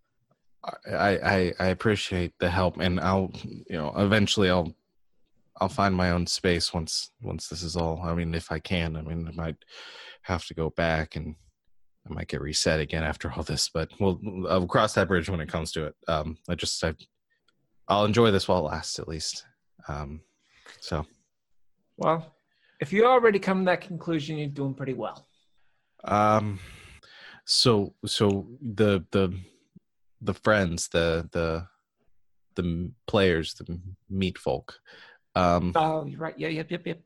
I, 0.64 1.18
I 1.18 1.54
I 1.60 1.68
appreciate 1.68 2.34
the 2.40 2.50
help, 2.50 2.80
and 2.80 3.00
I'll 3.00 3.32
you 3.44 3.78
know 3.78 3.94
eventually 3.98 4.50
I'll 4.50 4.74
I'll 5.60 5.70
find 5.70 5.96
my 5.96 6.12
own 6.12 6.26
space 6.28 6.74
once 6.74 7.12
once 7.22 7.48
this 7.48 7.64
is 7.64 7.76
all. 7.76 8.02
I 8.04 8.14
mean, 8.14 8.34
if 8.34 8.52
I 8.52 8.60
can. 8.60 8.96
I 8.96 9.02
mean, 9.02 9.28
I 9.28 9.32
might 9.32 9.58
have 10.24 10.46
to 10.48 10.54
go 10.54 10.70
back 10.70 11.16
and 11.16 11.36
I 12.10 12.14
might 12.14 12.28
get 12.28 12.42
reset 12.42 12.80
again 12.80 13.04
after 13.04 13.32
all 13.32 13.44
this, 13.44 13.70
but 13.70 13.90
we'll 14.00 14.20
I'll 14.50 14.68
cross 14.68 14.94
that 14.94 15.08
bridge 15.08 15.30
when 15.30 15.42
it 15.42 15.50
comes 15.50 15.72
to 15.74 15.88
it. 15.88 15.96
Um, 16.08 16.38
I 16.50 16.56
just 16.56 16.84
I, 16.84 16.94
I'll 17.88 18.06
enjoy 18.06 18.32
this 18.32 18.48
while 18.48 18.60
it 18.60 18.70
lasts 18.72 19.00
at 19.00 19.08
least. 19.08 19.46
Um, 19.88 20.22
so 20.80 21.06
well 21.98 22.36
if 22.80 22.92
you 22.92 23.06
already 23.06 23.40
come 23.40 23.60
to 23.60 23.66
that 23.66 23.82
conclusion 23.82 24.38
you're 24.38 24.48
doing 24.48 24.74
pretty 24.74 24.94
well 24.94 25.28
um, 26.06 26.60
so 27.46 27.94
so 28.06 28.48
the 28.62 29.06
the 29.12 29.34
the 30.24 30.34
friends 30.34 30.88
the 30.90 31.30
the 31.32 31.68
the 32.56 32.92
players 33.08 33.54
the 33.56 33.80
meat 34.10 34.38
folk. 34.38 34.80
Um 35.36 35.74
oh 35.76 36.06
you're 36.06 36.20
right. 36.20 36.38
Yeah 36.38 36.50
yep 36.50 36.72
yep 36.72 36.86
yep. 36.86 37.02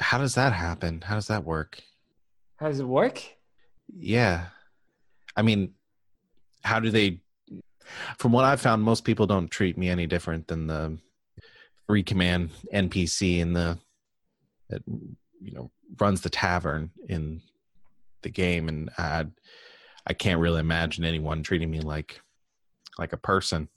how 0.00 0.18
does 0.18 0.34
that 0.34 0.52
happen? 0.52 1.02
How 1.02 1.14
does 1.14 1.28
that 1.28 1.44
work? 1.44 1.80
How 2.56 2.68
does 2.68 2.80
it 2.80 2.86
work? 2.86 3.22
Yeah. 3.94 4.46
I 5.36 5.42
mean 5.42 5.74
how 6.64 6.80
do 6.80 6.90
they 6.90 7.20
from 8.18 8.30
what 8.30 8.44
i've 8.44 8.60
found 8.60 8.82
most 8.82 9.04
people 9.04 9.26
don't 9.26 9.50
treat 9.50 9.76
me 9.76 9.88
any 9.88 10.06
different 10.06 10.46
than 10.46 10.68
the 10.68 10.96
free 11.88 12.04
command 12.04 12.50
npc 12.72 13.38
in 13.38 13.52
the 13.52 13.76
that 14.70 14.82
you 14.86 15.52
know 15.52 15.70
runs 16.00 16.20
the 16.22 16.30
tavern 16.30 16.90
in 17.08 17.42
the 18.22 18.30
game. 18.30 18.68
And 18.68 18.90
i 18.96 19.26
i 20.06 20.12
can't 20.12 20.40
really 20.40 20.60
imagine 20.60 21.04
anyone 21.04 21.42
treating 21.42 21.70
me 21.70 21.80
like 21.80 22.20
like 22.98 23.12
a 23.12 23.16
person 23.16 23.68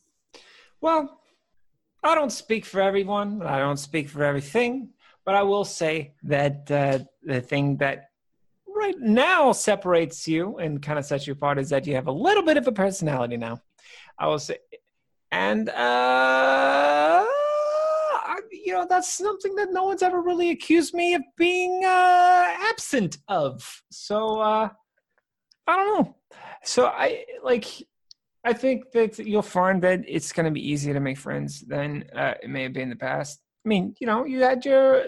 Well, 0.82 1.22
I 2.03 2.13
don't 2.13 2.32
speak 2.32 2.66
for 2.66 2.82
everyone. 2.82 3.41
I 3.41 3.57
don't 3.57 3.78
speak 3.78 4.09
for 4.09 4.24
everything. 4.24 4.89
But 5.26 5.34
I 5.34 5.41
will 5.41 5.66
say 5.66 6.13
that 6.24 6.70
uh, 6.70 6.99
the 7.24 7.41
thing 7.41 7.78
that 7.78 8.11
right 8.68 8.99
now 8.99 9.51
separates 9.51 10.28
you 10.28 10.57
and 10.59 10.82
kind 10.82 10.99
of 10.99 11.05
sets 11.05 11.26
you 11.26 11.34
apart 11.34 11.57
is 11.57 11.70
that 11.70 11.88
you 11.88 11.95
have 11.95 12.05
a 12.05 12.11
little 12.11 12.43
bit 12.43 12.57
of 12.57 12.68
a 12.68 12.72
personality 12.72 13.38
now. 13.38 13.59
I 14.20 14.28
will 14.28 14.38
say, 14.38 14.59
and 15.32 15.70
uh, 15.70 17.26
you 18.51 18.74
know, 18.74 18.86
that's 18.88 19.11
something 19.11 19.55
that 19.55 19.74
no 19.74 19.84
one's 19.86 20.03
ever 20.03 20.22
really 20.22 20.51
accused 20.51 20.93
me 20.93 21.16
of 21.16 21.24
being 21.38 21.84
uh, 21.86 22.55
absent 22.70 23.18
of. 23.28 23.82
So 23.89 24.39
uh, 24.39 24.70
I 25.66 25.76
don't 25.76 25.88
know. 25.95 26.16
So 26.63 26.86
I 26.86 27.26
like. 27.43 27.66
I 28.46 28.54
think 28.54 28.91
that 28.91 29.18
you'll 29.18 29.41
find 29.41 29.82
that 29.82 30.02
it's 30.08 30.32
going 30.32 30.46
to 30.46 30.52
be 30.52 30.66
easier 30.66 30.93
to 30.93 31.00
make 31.00 31.18
friends 31.18 31.62
than 31.62 32.06
uh, 32.16 32.36
it 32.41 32.50
may 32.50 32.64
have 32.64 32.74
been 32.74 32.84
in 32.84 32.89
the 32.89 32.96
past. 32.96 33.41
I 33.66 33.70
mean, 33.70 33.96
you 34.00 34.06
know, 34.06 34.24
you 34.24 34.43
had 34.43 34.64
your 34.64 35.06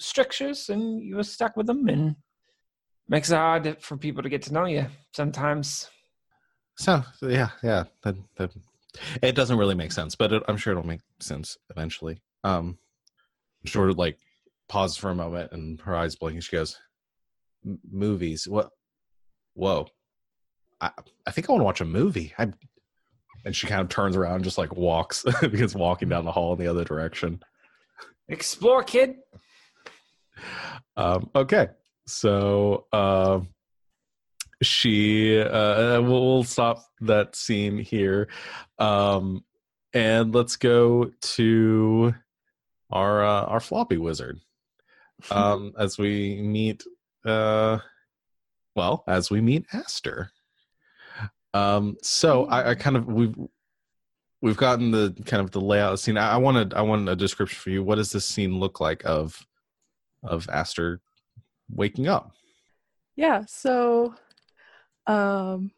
strictures 0.00 0.68
and 0.68 1.00
you 1.00 1.16
were 1.16 1.22
stuck 1.22 1.56
with 1.56 1.66
them, 1.66 1.88
and 1.88 2.16
makes 3.08 3.30
it 3.30 3.36
hard 3.36 3.76
for 3.80 3.96
people 3.96 4.22
to 4.22 4.28
get 4.28 4.42
to 4.42 4.52
know 4.52 4.64
you 4.64 4.86
sometimes. 5.14 5.88
So 6.76 7.04
yeah, 7.22 7.50
yeah. 7.62 7.84
It 9.22 9.34
doesn't 9.34 9.58
really 9.58 9.74
make 9.76 9.92
sense, 9.92 10.16
but 10.16 10.32
it, 10.32 10.42
I'm 10.48 10.56
sure 10.56 10.72
it'll 10.72 10.86
make 10.86 11.00
sense 11.20 11.56
eventually. 11.70 12.20
Um, 12.42 12.78
of 13.74 13.98
like 13.98 14.18
pauses 14.68 14.96
for 14.96 15.10
a 15.10 15.14
moment, 15.14 15.52
and 15.52 15.80
her 15.82 15.94
eyes 15.94 16.16
blink, 16.16 16.34
and 16.34 16.44
she 16.44 16.56
goes, 16.56 16.78
"Movies? 17.90 18.48
What? 18.48 18.70
Whoa! 19.54 19.86
I 20.80 20.90
I 21.26 21.30
think 21.30 21.48
I 21.48 21.52
want 21.52 21.60
to 21.60 21.64
watch 21.64 21.80
a 21.80 21.84
movie." 21.84 22.34
I 22.38 22.48
and 23.44 23.54
she 23.54 23.66
kind 23.66 23.80
of 23.80 23.88
turns 23.88 24.16
around, 24.16 24.36
and 24.36 24.44
just 24.44 24.58
like 24.58 24.74
walks, 24.76 25.24
begins 25.40 25.74
walking 25.74 26.08
down 26.08 26.24
the 26.24 26.32
hall 26.32 26.52
in 26.52 26.58
the 26.58 26.68
other 26.68 26.84
direction. 26.84 27.42
Explore, 28.28 28.82
kid. 28.84 29.16
Um, 30.96 31.30
okay, 31.34 31.68
so 32.06 32.86
um, 32.92 33.48
she 34.62 35.40
uh, 35.40 36.00
we'll, 36.00 36.34
we'll 36.34 36.44
stop 36.44 36.84
that 37.00 37.34
scene 37.36 37.78
here, 37.78 38.28
um, 38.78 39.44
and 39.92 40.34
let's 40.34 40.56
go 40.56 41.10
to 41.20 42.14
our 42.90 43.24
uh, 43.24 43.44
our 43.44 43.60
floppy 43.60 43.96
wizard 43.96 44.40
um, 45.30 45.72
as 45.78 45.98
we 45.98 46.40
meet. 46.40 46.84
Uh, 47.24 47.78
well, 48.74 49.04
as 49.06 49.30
we 49.30 49.40
meet 49.40 49.66
Aster. 49.72 50.30
Um, 51.54 51.96
so 52.02 52.46
I, 52.46 52.70
I 52.70 52.74
kind 52.74 52.96
of 52.96 53.06
we've 53.06 53.34
we've 54.40 54.56
gotten 54.56 54.90
the 54.90 55.14
kind 55.26 55.42
of 55.42 55.50
the 55.50 55.60
layout 55.60 55.92
of 55.92 55.98
the 55.98 56.02
scene. 56.02 56.18
I, 56.18 56.32
I 56.32 56.36
wanted 56.36 56.74
I 56.74 56.82
wanted 56.82 57.08
a 57.08 57.16
description 57.16 57.58
for 57.58 57.70
you. 57.70 57.82
What 57.82 57.96
does 57.96 58.12
this 58.12 58.26
scene 58.26 58.58
look 58.58 58.80
like 58.80 59.02
of 59.04 59.46
of 60.22 60.48
Aster 60.50 61.00
waking 61.70 62.08
up? 62.08 62.32
Yeah, 63.16 63.44
so 63.46 64.14
um 65.06 65.70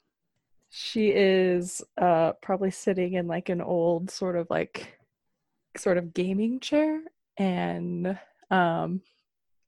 she 0.70 1.11
is 1.11 1.83
uh 2.01 2.33
probably 2.43 2.70
sitting 2.70 3.14
in 3.14 3.27
like 3.27 3.49
an 3.49 3.61
old 3.61 4.11
sort 4.11 4.37
of 4.37 4.49
like 4.51 4.99
sort 5.77 5.99
of 5.99 6.12
gaming 6.12 6.61
chair 6.61 7.01
and 7.37 8.18
um 8.51 9.01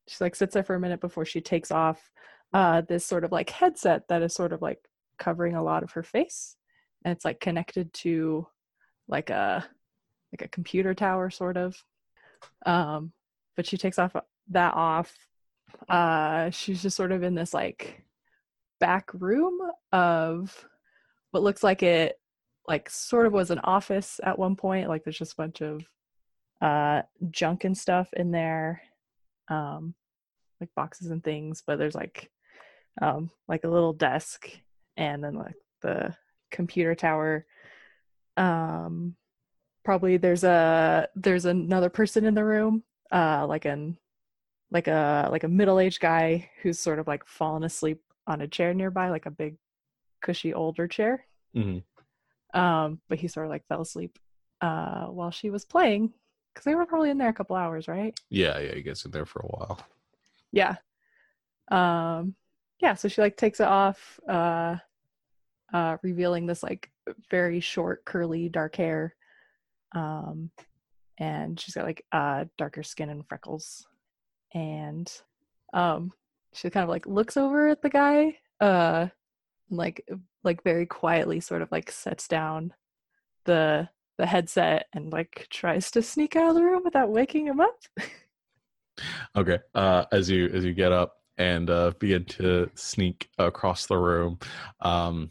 she 0.09 0.17
like 0.21 0.35
sits 0.35 0.55
there 0.55 0.63
for 0.63 0.75
a 0.75 0.81
minute 0.81 1.01
before 1.01 1.25
she 1.25 1.41
takes 1.41 1.71
off 1.71 2.11
uh 2.53 2.81
this 2.83 3.07
sort 3.07 3.25
of 3.25 3.33
like 3.33 3.51
headset 3.51 4.07
that 4.09 4.23
is 4.23 4.35
sort 4.35 4.53
of 4.53 4.61
like 4.61 4.79
covering 5.19 5.55
a 5.55 5.63
lot 5.63 5.83
of 5.83 5.93
her 5.93 6.03
face 6.03 6.57
and 7.05 7.13
it's 7.13 7.25
like 7.25 7.41
connected 7.41 7.93
to 7.93 8.47
like 9.09 9.31
a 9.31 9.65
like 10.33 10.43
a 10.43 10.49
computer 10.49 10.95
tower 10.95 11.31
sort 11.31 11.57
of. 11.57 11.77
Um 12.65 13.13
but 13.55 13.67
she 13.67 13.77
takes 13.77 13.99
off 13.99 14.15
that 14.51 14.75
off. 14.75 15.15
Uh 15.89 16.51
she's 16.51 16.83
just 16.83 16.97
sort 16.97 17.13
of 17.13 17.23
in 17.23 17.35
this 17.35 17.55
like 17.55 18.03
back 18.81 19.11
room 19.15 19.59
of 19.93 20.67
what 21.31 21.43
looks 21.43 21.63
like 21.63 21.83
it 21.83 22.19
like 22.69 22.91
sort 22.91 23.27
of 23.27 23.33
was 23.33 23.51
an 23.51 23.61
office 23.61 24.21
at 24.25 24.39
one 24.39 24.57
point. 24.57 24.89
Like 24.89 25.05
there's 25.05 25.19
just 25.19 25.35
a 25.35 25.37
bunch 25.37 25.61
of 25.61 25.87
uh 26.61 27.03
junk 27.31 27.65
and 27.65 27.77
stuff 27.77 28.09
in 28.15 28.31
there 28.31 28.83
um 29.49 29.95
like 30.61 30.71
boxes 30.75 31.11
and 31.11 31.23
things 31.23 31.63
but 31.67 31.79
there's 31.79 31.95
like 31.95 32.31
um 33.03 33.31
like 33.47 33.65
a 33.65 33.69
little 33.69 33.93
desk 33.93 34.51
and 34.97 35.23
then 35.23 35.35
like 35.35 35.55
the 35.83 36.15
computer 36.51 36.95
tower 36.95 37.47
um 38.37 39.15
probably 39.85 40.17
there's 40.17 40.45
a 40.45 41.09
there's 41.15 41.45
another 41.45 41.89
person 41.89 42.25
in 42.25 42.35
the 42.35 42.45
room 42.45 42.83
uh 43.13 43.47
like 43.47 43.65
an 43.65 43.97
like 44.71 44.89
a 44.89 45.29
like 45.31 45.45
a 45.45 45.49
middle-aged 45.49 46.01
guy 46.01 46.51
who's 46.63 46.79
sort 46.79 46.99
of 46.99 47.07
like 47.07 47.27
fallen 47.27 47.63
asleep 47.65 48.01
on 48.27 48.41
a 48.41 48.49
chair 48.49 48.75
nearby 48.75 49.11
like 49.11 49.27
a 49.27 49.31
big 49.31 49.57
cushy 50.21 50.53
older 50.55 50.89
chair 50.89 51.25
Mhm. 51.55 51.83
um 52.55 53.01
but 53.09 53.19
he 53.19 53.29
sort 53.29 53.47
of 53.47 53.51
like 53.51 53.67
fell 53.69 53.81
asleep 53.83 54.19
uh 54.61 55.07
while 55.07 55.31
she 55.31 55.51
was 55.51 55.65
playing 55.65 56.13
because 56.53 56.65
they 56.65 56.75
were 56.75 56.87
probably 56.87 57.11
in 57.11 57.19
there 57.19 57.29
a 57.29 57.33
couple 57.35 57.55
hours 57.57 57.87
right 57.89 58.19
Yeah, 58.31 58.59
yeah, 58.59 58.75
he 58.75 58.83
gets 58.83 59.05
in 59.05 59.11
there 59.11 59.27
for 59.27 59.41
a 59.41 59.47
while. 59.47 59.79
yeah 60.53 60.77
um 61.71 62.35
yeah 62.81 62.95
so 62.95 63.09
she 63.09 63.21
like 63.21 63.37
takes 63.37 63.61
it 63.61 63.67
off 63.67 64.19
uh 64.29 64.77
uh 65.73 65.97
revealing 66.03 66.47
this 66.47 66.63
like 66.63 66.91
very 67.31 67.61
short 67.61 68.05
curly 68.05 68.49
dark 68.49 68.77
hair 68.77 69.15
um 69.95 70.51
and 71.19 71.59
she's 71.59 71.75
got 71.75 71.85
like 71.85 72.05
uh 72.13 72.45
darker 72.59 72.83
skin 72.83 73.11
and 73.11 73.27
freckles 73.29 73.87
and 74.55 75.23
um 75.73 76.13
she 76.53 76.71
kind 76.71 76.85
of 76.85 76.91
like 76.91 77.07
looks 77.07 77.37
over 77.37 77.69
at 77.69 77.83
the 77.83 77.91
guy 77.91 78.37
uh 78.61 79.07
and, 79.69 79.79
like 79.79 80.07
like 80.45 80.63
very 80.63 80.87
quietly 80.87 81.41
sort 81.41 81.63
of 81.63 81.71
like 81.73 81.91
sets 81.91 82.29
down 82.29 82.73
the 83.45 83.89
the 84.19 84.27
headset 84.27 84.87
and 84.93 85.13
like 85.13 85.47
tries 85.51 85.91
to 85.91 86.01
sneak 86.01 86.37
out 86.37 86.51
of 86.51 86.55
the 86.55 86.63
room 86.63 86.83
without 86.85 87.11
waking 87.11 87.47
him 87.47 87.61
up 87.61 87.77
Okay. 89.37 89.59
Uh, 89.75 90.05
as 90.13 90.31
you 90.31 90.49
as 90.49 90.65
you 90.65 90.73
get 90.73 90.93
up 90.93 91.17
and 91.39 91.71
uh, 91.71 91.93
begin 91.99 92.25
to 92.25 92.71
sneak 92.75 93.29
across 93.39 93.87
the 93.87 93.99
room, 93.99 94.39
um, 94.81 95.31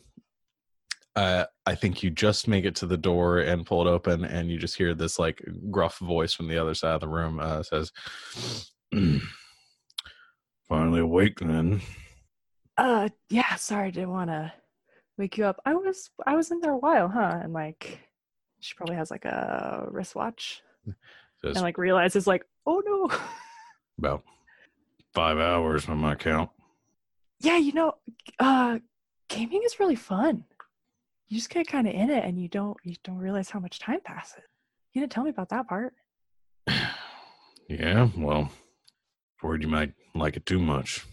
uh, 1.15 1.45
I 1.65 1.75
think 1.75 2.03
you 2.03 2.09
just 2.09 2.47
make 2.47 2.65
it 2.65 2.75
to 2.75 2.85
the 2.87 2.97
door 2.97 3.39
and 3.39 3.65
pull 3.65 3.87
it 3.87 3.89
open, 3.89 4.25
and 4.25 4.49
you 4.49 4.57
just 4.57 4.77
hear 4.77 4.93
this 4.93 5.17
like 5.17 5.41
gruff 5.71 5.97
voice 5.99 6.33
from 6.33 6.47
the 6.47 6.57
other 6.57 6.73
side 6.73 6.95
of 6.95 7.01
the 7.01 7.07
room 7.07 7.39
uh, 7.39 7.63
says, 7.63 7.91
"Finally 10.67 10.99
awake, 10.99 11.39
then." 11.39 11.81
uh 12.77 13.07
yeah 13.29 13.55
sorry 13.55 13.91
didn't 13.91 14.09
want 14.09 14.29
to 14.29 14.51
wake 15.17 15.37
you 15.37 15.45
up. 15.45 15.59
I 15.65 15.73
was 15.75 16.09
i 16.25 16.35
was 16.35 16.51
in 16.51 16.59
there 16.59 16.73
a 16.73 16.77
while 16.77 17.07
huh? 17.07 17.39
And 17.41 17.53
like 17.53 17.99
she 18.59 18.73
probably 18.75 18.95
has 18.95 19.11
like 19.11 19.25
a 19.25 19.87
wristwatch. 19.89 20.61
Says 21.41 21.55
and 21.55 21.61
like 21.61 21.77
realizes 21.77 22.27
like 22.27 22.45
oh 22.65 22.81
no. 22.85 23.17
About 23.97 24.23
five 25.15 25.37
hours 25.39 25.87
on 25.89 25.97
my 25.97 26.13
count. 26.15 26.49
yeah 27.39 27.57
you 27.57 27.71
know 27.71 27.93
uh 28.39 28.77
gaming 29.29 29.61
is 29.65 29.79
really 29.79 29.95
fun 29.95 30.43
you 31.29 31.37
just 31.37 31.49
get 31.49 31.67
kind 31.67 31.87
of 31.87 31.93
in 31.93 32.09
it 32.09 32.23
and 32.23 32.39
you 32.39 32.47
don't 32.47 32.77
you 32.83 32.95
don't 33.03 33.17
realize 33.17 33.49
how 33.49 33.59
much 33.59 33.79
time 33.79 33.99
passes 34.03 34.43
you 34.93 35.01
didn't 35.01 35.11
tell 35.11 35.23
me 35.23 35.29
about 35.29 35.49
that 35.49 35.67
part 35.67 35.93
Yeah, 37.67 38.09
well, 38.15 38.51
worried 39.41 39.63
you 39.63 39.67
might 39.67 39.93
like 40.13 40.35
it 40.37 40.45
too 40.45 40.59
much. 40.59 41.03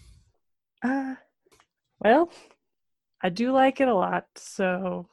uh 0.83 1.15
well 1.99 2.29
i 3.23 3.29
do 3.29 3.51
like 3.51 3.79
it 3.81 3.87
a 3.87 3.93
lot 3.95 4.25
so 4.35 5.07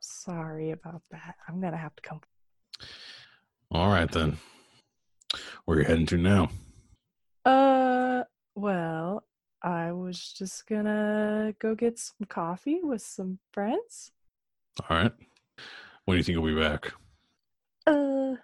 sorry 0.00 0.70
about 0.70 1.02
that 1.10 1.34
i'm 1.48 1.60
gonna 1.60 1.76
have 1.76 1.96
to 1.96 2.02
come 2.02 2.20
All 3.72 3.88
right 3.88 4.10
then. 4.10 4.36
Where 5.64 5.78
you 5.80 5.84
heading 5.84 6.06
to 6.06 6.16
now? 6.18 6.50
Uh, 7.44 8.22
well, 8.54 9.24
I 9.62 9.92
was 9.92 10.32
just 10.32 10.66
gonna 10.66 11.54
go 11.58 11.74
get 11.74 11.98
some 11.98 12.26
coffee 12.28 12.80
with 12.82 13.02
some 13.02 13.38
friends. 13.52 14.12
All 14.88 14.96
right. 14.96 15.12
When 16.04 16.14
do 16.14 16.18
you 16.18 16.22
think 16.22 16.34
you'll 16.34 16.54
be 16.54 16.60
back? 16.60 16.92
Uh, 17.86 18.34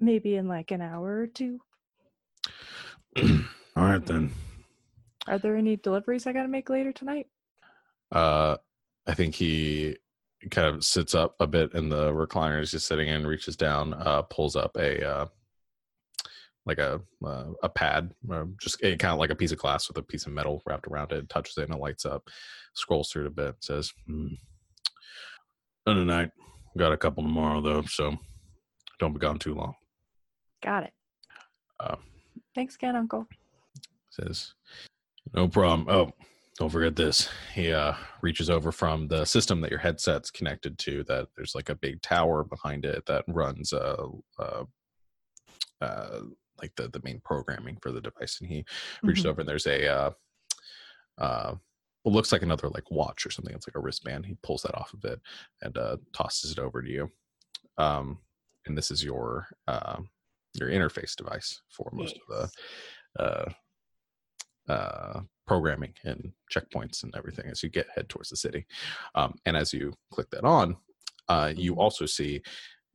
maybe 0.00 0.34
in 0.36 0.48
like 0.48 0.70
an 0.70 0.80
hour 0.80 1.20
or 1.20 1.26
two. 1.26 1.60
All 3.16 3.84
right 3.84 4.04
then. 4.04 4.32
Are 5.26 5.38
there 5.38 5.56
any 5.56 5.76
deliveries 5.76 6.26
I 6.26 6.32
gotta 6.32 6.48
make 6.48 6.68
later 6.68 6.92
tonight? 6.92 7.28
Uh, 8.10 8.56
I 9.06 9.14
think 9.14 9.34
he 9.34 9.96
kind 10.50 10.68
of 10.68 10.84
sits 10.84 11.14
up 11.14 11.36
a 11.40 11.46
bit 11.46 11.74
in 11.74 11.88
the 11.88 12.12
recliner. 12.12 12.58
He's 12.58 12.72
just 12.72 12.86
sitting 12.86 13.08
in, 13.08 13.26
reaches 13.26 13.56
down, 13.56 13.94
uh, 13.94 14.22
pulls 14.22 14.56
up 14.56 14.76
a 14.76 15.08
uh, 15.08 15.26
like 16.66 16.78
a 16.78 17.00
uh, 17.24 17.46
a 17.62 17.68
pad, 17.68 18.12
uh, 18.32 18.44
just 18.60 18.82
a, 18.82 18.96
kind 18.96 19.12
of 19.12 19.18
like 19.18 19.30
a 19.30 19.34
piece 19.34 19.52
of 19.52 19.58
glass 19.58 19.88
with 19.88 19.98
a 19.98 20.02
piece 20.02 20.26
of 20.26 20.32
metal 20.32 20.62
wrapped 20.66 20.86
around 20.86 21.12
it. 21.12 21.28
Touches 21.28 21.58
it 21.58 21.64
and 21.64 21.74
it 21.74 21.80
lights 21.80 22.06
up. 22.06 22.28
Scrolls 22.74 23.10
through 23.10 23.24
it 23.24 23.28
a 23.28 23.30
bit. 23.30 23.56
Says. 23.60 23.92
"Done 24.06 24.38
tonight. 25.86 26.30
Got 26.78 26.92
a 26.92 26.96
couple 26.96 27.22
tomorrow 27.22 27.60
though, 27.60 27.82
so 27.82 28.16
don't 28.98 29.12
be 29.12 29.18
gone 29.18 29.38
too 29.38 29.54
long." 29.54 29.74
Got 30.62 30.84
it. 30.84 30.92
Uh, 31.78 31.96
Thanks 32.54 32.76
again, 32.76 32.96
Uncle. 32.96 33.26
says 34.10 34.54
no 35.34 35.48
problem 35.48 35.86
oh 35.88 36.10
don't 36.58 36.70
forget 36.70 36.94
this 36.94 37.28
he 37.52 37.72
uh 37.72 37.94
reaches 38.22 38.48
over 38.48 38.70
from 38.70 39.08
the 39.08 39.24
system 39.24 39.60
that 39.60 39.70
your 39.70 39.80
headset's 39.80 40.30
connected 40.30 40.78
to 40.78 41.02
that 41.04 41.26
there's 41.36 41.54
like 41.54 41.68
a 41.68 41.74
big 41.74 42.00
tower 42.00 42.44
behind 42.44 42.84
it 42.84 43.04
that 43.06 43.24
runs 43.26 43.72
uh, 43.72 44.06
uh 44.38 44.64
uh, 45.80 46.20
like 46.60 46.74
the 46.76 46.88
the 46.88 47.00
main 47.04 47.20
programming 47.24 47.76
for 47.80 47.92
the 47.92 48.00
device, 48.00 48.40
and 48.40 48.48
he 48.48 48.64
reaches 49.02 49.24
Mhm. 49.24 49.28
over 49.30 49.40
and 49.40 49.48
there's 49.48 49.66
a 49.66 49.88
uh, 49.88 50.10
uh, 51.18 51.54
what 52.02 52.12
looks 52.12 52.32
like 52.32 52.42
another 52.42 52.68
like 52.68 52.90
watch 52.90 53.24
or 53.24 53.30
something. 53.30 53.54
It's 53.54 53.66
like 53.66 53.76
a 53.76 53.80
wristband. 53.80 54.26
He 54.26 54.36
pulls 54.42 54.62
that 54.62 54.74
off 54.76 54.92
of 54.92 55.04
it 55.04 55.20
and 55.62 55.76
uh, 55.78 55.96
tosses 56.12 56.52
it 56.52 56.58
over 56.58 56.82
to 56.82 56.90
you. 56.90 57.10
Um, 57.78 58.18
and 58.66 58.76
this 58.76 58.90
is 58.90 59.02
your 59.02 59.46
uh, 59.66 60.00
your 60.54 60.68
interface 60.68 61.16
device 61.16 61.62
for 61.68 61.90
most 61.92 62.16
of 62.16 62.50
the 63.16 63.22
uh, 63.22 63.52
uh, 64.68 65.20
programming 65.46 65.92
and 66.04 66.32
checkpoints 66.52 67.02
and 67.02 67.14
everything 67.16 67.46
as 67.50 67.62
you 67.62 67.68
get 67.68 67.88
head 67.94 68.08
towards 68.08 68.30
the 68.30 68.36
city. 68.36 68.66
Um, 69.14 69.34
and 69.46 69.56
as 69.56 69.72
you 69.72 69.94
click 70.10 70.30
that 70.30 70.44
on, 70.44 70.76
uh, 71.28 71.52
you 71.54 71.74
also 71.76 72.06
see 72.06 72.42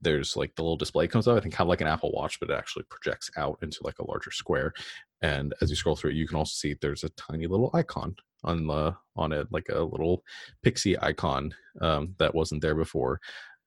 there's 0.01 0.35
like 0.35 0.55
the 0.55 0.61
little 0.61 0.77
display 0.77 1.07
comes 1.07 1.27
up. 1.27 1.37
I 1.37 1.39
think 1.39 1.53
kind 1.53 1.65
of 1.65 1.69
like 1.69 1.81
an 1.81 1.87
Apple 1.87 2.11
Watch, 2.11 2.39
but 2.39 2.49
it 2.49 2.57
actually 2.57 2.85
projects 2.89 3.29
out 3.37 3.59
into 3.61 3.79
like 3.83 3.99
a 3.99 4.07
larger 4.07 4.31
square. 4.31 4.73
And 5.21 5.53
as 5.61 5.69
you 5.69 5.75
scroll 5.75 5.95
through 5.95 6.11
it, 6.11 6.15
you 6.15 6.27
can 6.27 6.37
also 6.37 6.53
see 6.53 6.75
there's 6.81 7.03
a 7.03 7.09
tiny 7.09 7.47
little 7.47 7.71
icon 7.73 8.15
on 8.43 8.67
the 8.67 8.95
on 9.15 9.31
it, 9.31 9.47
like 9.51 9.67
a 9.69 9.81
little 9.81 10.23
pixie 10.63 10.99
icon 11.01 11.53
um, 11.81 12.15
that 12.19 12.33
wasn't 12.33 12.61
there 12.61 12.75
before, 12.75 13.19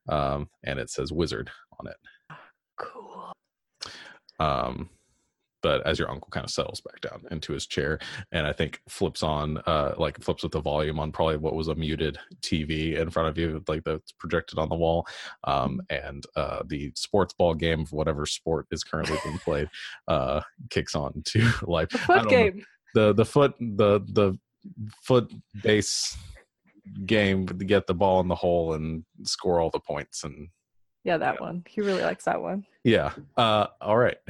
um, 0.09 0.49
and 0.65 0.79
it 0.79 0.91
says 0.91 1.13
Wizard 1.13 1.51
on 1.79 1.89
it. 1.89 1.97
Cool. 2.79 3.33
Um, 4.41 4.89
but 5.63 5.87
as 5.87 5.99
your 5.99 6.11
uncle 6.11 6.29
kind 6.31 6.45
of 6.45 6.51
settles 6.51 6.81
back 6.81 7.01
down 7.01 7.23
into 7.31 7.53
his 7.53 7.67
chair 7.67 7.99
and 8.33 8.47
I 8.47 8.53
think 8.53 8.81
flips 8.89 9.23
on, 9.23 9.59
uh, 9.67 9.95
like 9.97 10.21
flips 10.23 10.43
with 10.43 10.53
the 10.53 10.61
volume 10.61 10.99
on 10.99 11.13
probably 11.13 11.37
what 11.37 11.55
was 11.55 11.69
a 11.69 11.75
muted 11.75 12.19
TV 12.41 12.99
in 12.99 13.11
front 13.11 13.29
of 13.29 13.39
you, 13.39 13.63
like 13.69 13.85
that's 13.85 14.13
projected 14.13 14.59
on 14.59 14.69
the 14.69 14.75
wall, 14.75 15.07
um, 15.45 15.81
and 15.91 16.25
uh, 16.37 16.63
the 16.67 16.93
sports 16.95 17.35
ball 17.35 17.55
game 17.55 17.81
of 17.81 17.93
whatever 17.93 18.27
sport 18.27 18.67
is 18.71 18.85
currently 18.85 19.19
being 19.25 19.39
played 19.39 19.69
uh, 20.09 20.41
kicks 20.71 20.95
on 20.95 21.23
to 21.25 21.49
life. 21.63 21.89
The 21.91 21.99
foot 21.99 22.15
don't 22.17 22.25
know. 22.25 22.31
game. 22.31 22.65
the 22.95 23.13
the 23.15 23.25
foot 23.25 23.55
the 23.59 24.01
the 24.13 24.39
foot 25.03 25.33
base 25.63 26.17
game 27.07 27.47
to 27.47 27.55
get 27.55 27.87
the 27.87 27.95
ball 27.95 28.21
in 28.21 28.29
the 28.29 28.35
hole 28.35 28.75
and 28.75 29.05
score 29.25 29.61
all 29.61 29.71
the 29.71 29.81
points 29.81 30.25
and 30.25 30.49
Yeah, 31.05 31.19
that 31.19 31.41
one. 31.41 31.65
He 31.69 31.81
really 31.81 32.03
likes 32.03 32.25
that 32.25 32.41
one. 32.41 32.65
yeah. 32.85 33.13
Uh, 33.37 33.67
all 33.81 33.97
right. 33.97 34.19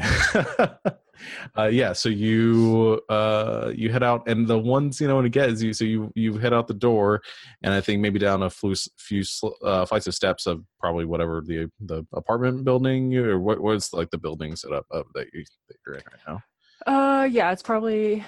uh, 1.57 1.66
yeah. 1.70 1.93
So 1.93 2.09
you 2.09 3.01
uh, 3.09 3.73
you 3.75 3.91
head 3.91 4.03
out, 4.03 4.27
and 4.29 4.47
the 4.47 4.59
one 4.59 4.91
scene 4.93 5.11
I 5.11 5.12
want 5.12 5.27
to 5.27 5.31
get 5.31 5.51
is 5.51 5.62
you. 5.62 5.73
So 5.73 5.85
you 5.85 6.11
you 6.14 6.39
head 6.39 6.53
out 6.53 6.68
the 6.68 6.75
door, 6.75 7.23
and 7.62 7.75
I 7.75 7.81
think 7.81 8.01
maybe 8.01 8.18
down 8.18 8.43
a 8.43 8.51
few 8.51 8.75
few 8.97 9.23
uh, 9.62 9.85
flights 9.85 10.07
of 10.07 10.14
steps 10.14 10.47
of 10.47 10.64
probably 10.81 11.05
whatever 11.05 11.43
the 11.45 11.70
the 11.81 12.05
apartment 12.14 12.64
building 12.64 13.11
you 13.11 13.29
or 13.29 13.39
what 13.39 13.61
was 13.61 13.93
like 13.93 14.11
the 14.11 14.18
building 14.18 14.57
setup 14.57 14.87
of 14.91 15.07
that 15.14 15.29
you 15.33 15.45
that 15.68 15.77
you're 15.87 15.97
in 15.97 16.03
right 16.11 16.20
now. 16.27 16.43
Uh, 16.87 17.25
yeah, 17.25 17.53
it's 17.53 17.62
probably 17.62 18.25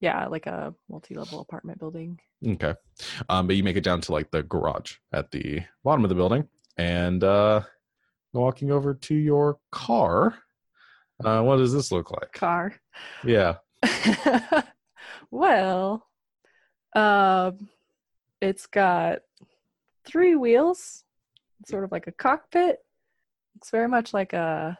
yeah, 0.00 0.26
like 0.26 0.46
a 0.46 0.74
multi-level 0.88 1.40
apartment 1.40 1.78
building. 1.78 2.20
Okay. 2.46 2.74
Um, 3.28 3.46
but 3.46 3.56
you 3.56 3.64
make 3.64 3.76
it 3.76 3.82
down 3.82 4.00
to 4.02 4.12
like 4.12 4.30
the 4.30 4.44
garage 4.44 4.94
at 5.12 5.30
the 5.32 5.62
bottom 5.82 6.04
of 6.04 6.08
the 6.08 6.14
building, 6.14 6.46
and 6.78 7.24
uh, 7.24 7.62
walking 8.32 8.70
over 8.70 8.94
to 8.94 9.14
your 9.14 9.58
car. 9.70 10.38
Uh, 11.22 11.42
what 11.42 11.56
does 11.56 11.72
this 11.72 11.90
look 11.90 12.12
like? 12.12 12.32
Car. 12.32 12.74
Yeah. 13.24 13.56
well, 15.30 16.06
um, 16.94 17.68
it's 18.40 18.66
got 18.66 19.18
three 20.04 20.36
wheels, 20.36 21.04
sort 21.66 21.84
of 21.84 21.90
like 21.92 22.06
a 22.06 22.12
cockpit. 22.12 22.78
It's 23.56 23.70
very 23.70 23.88
much 23.88 24.14
like 24.14 24.32
a 24.32 24.78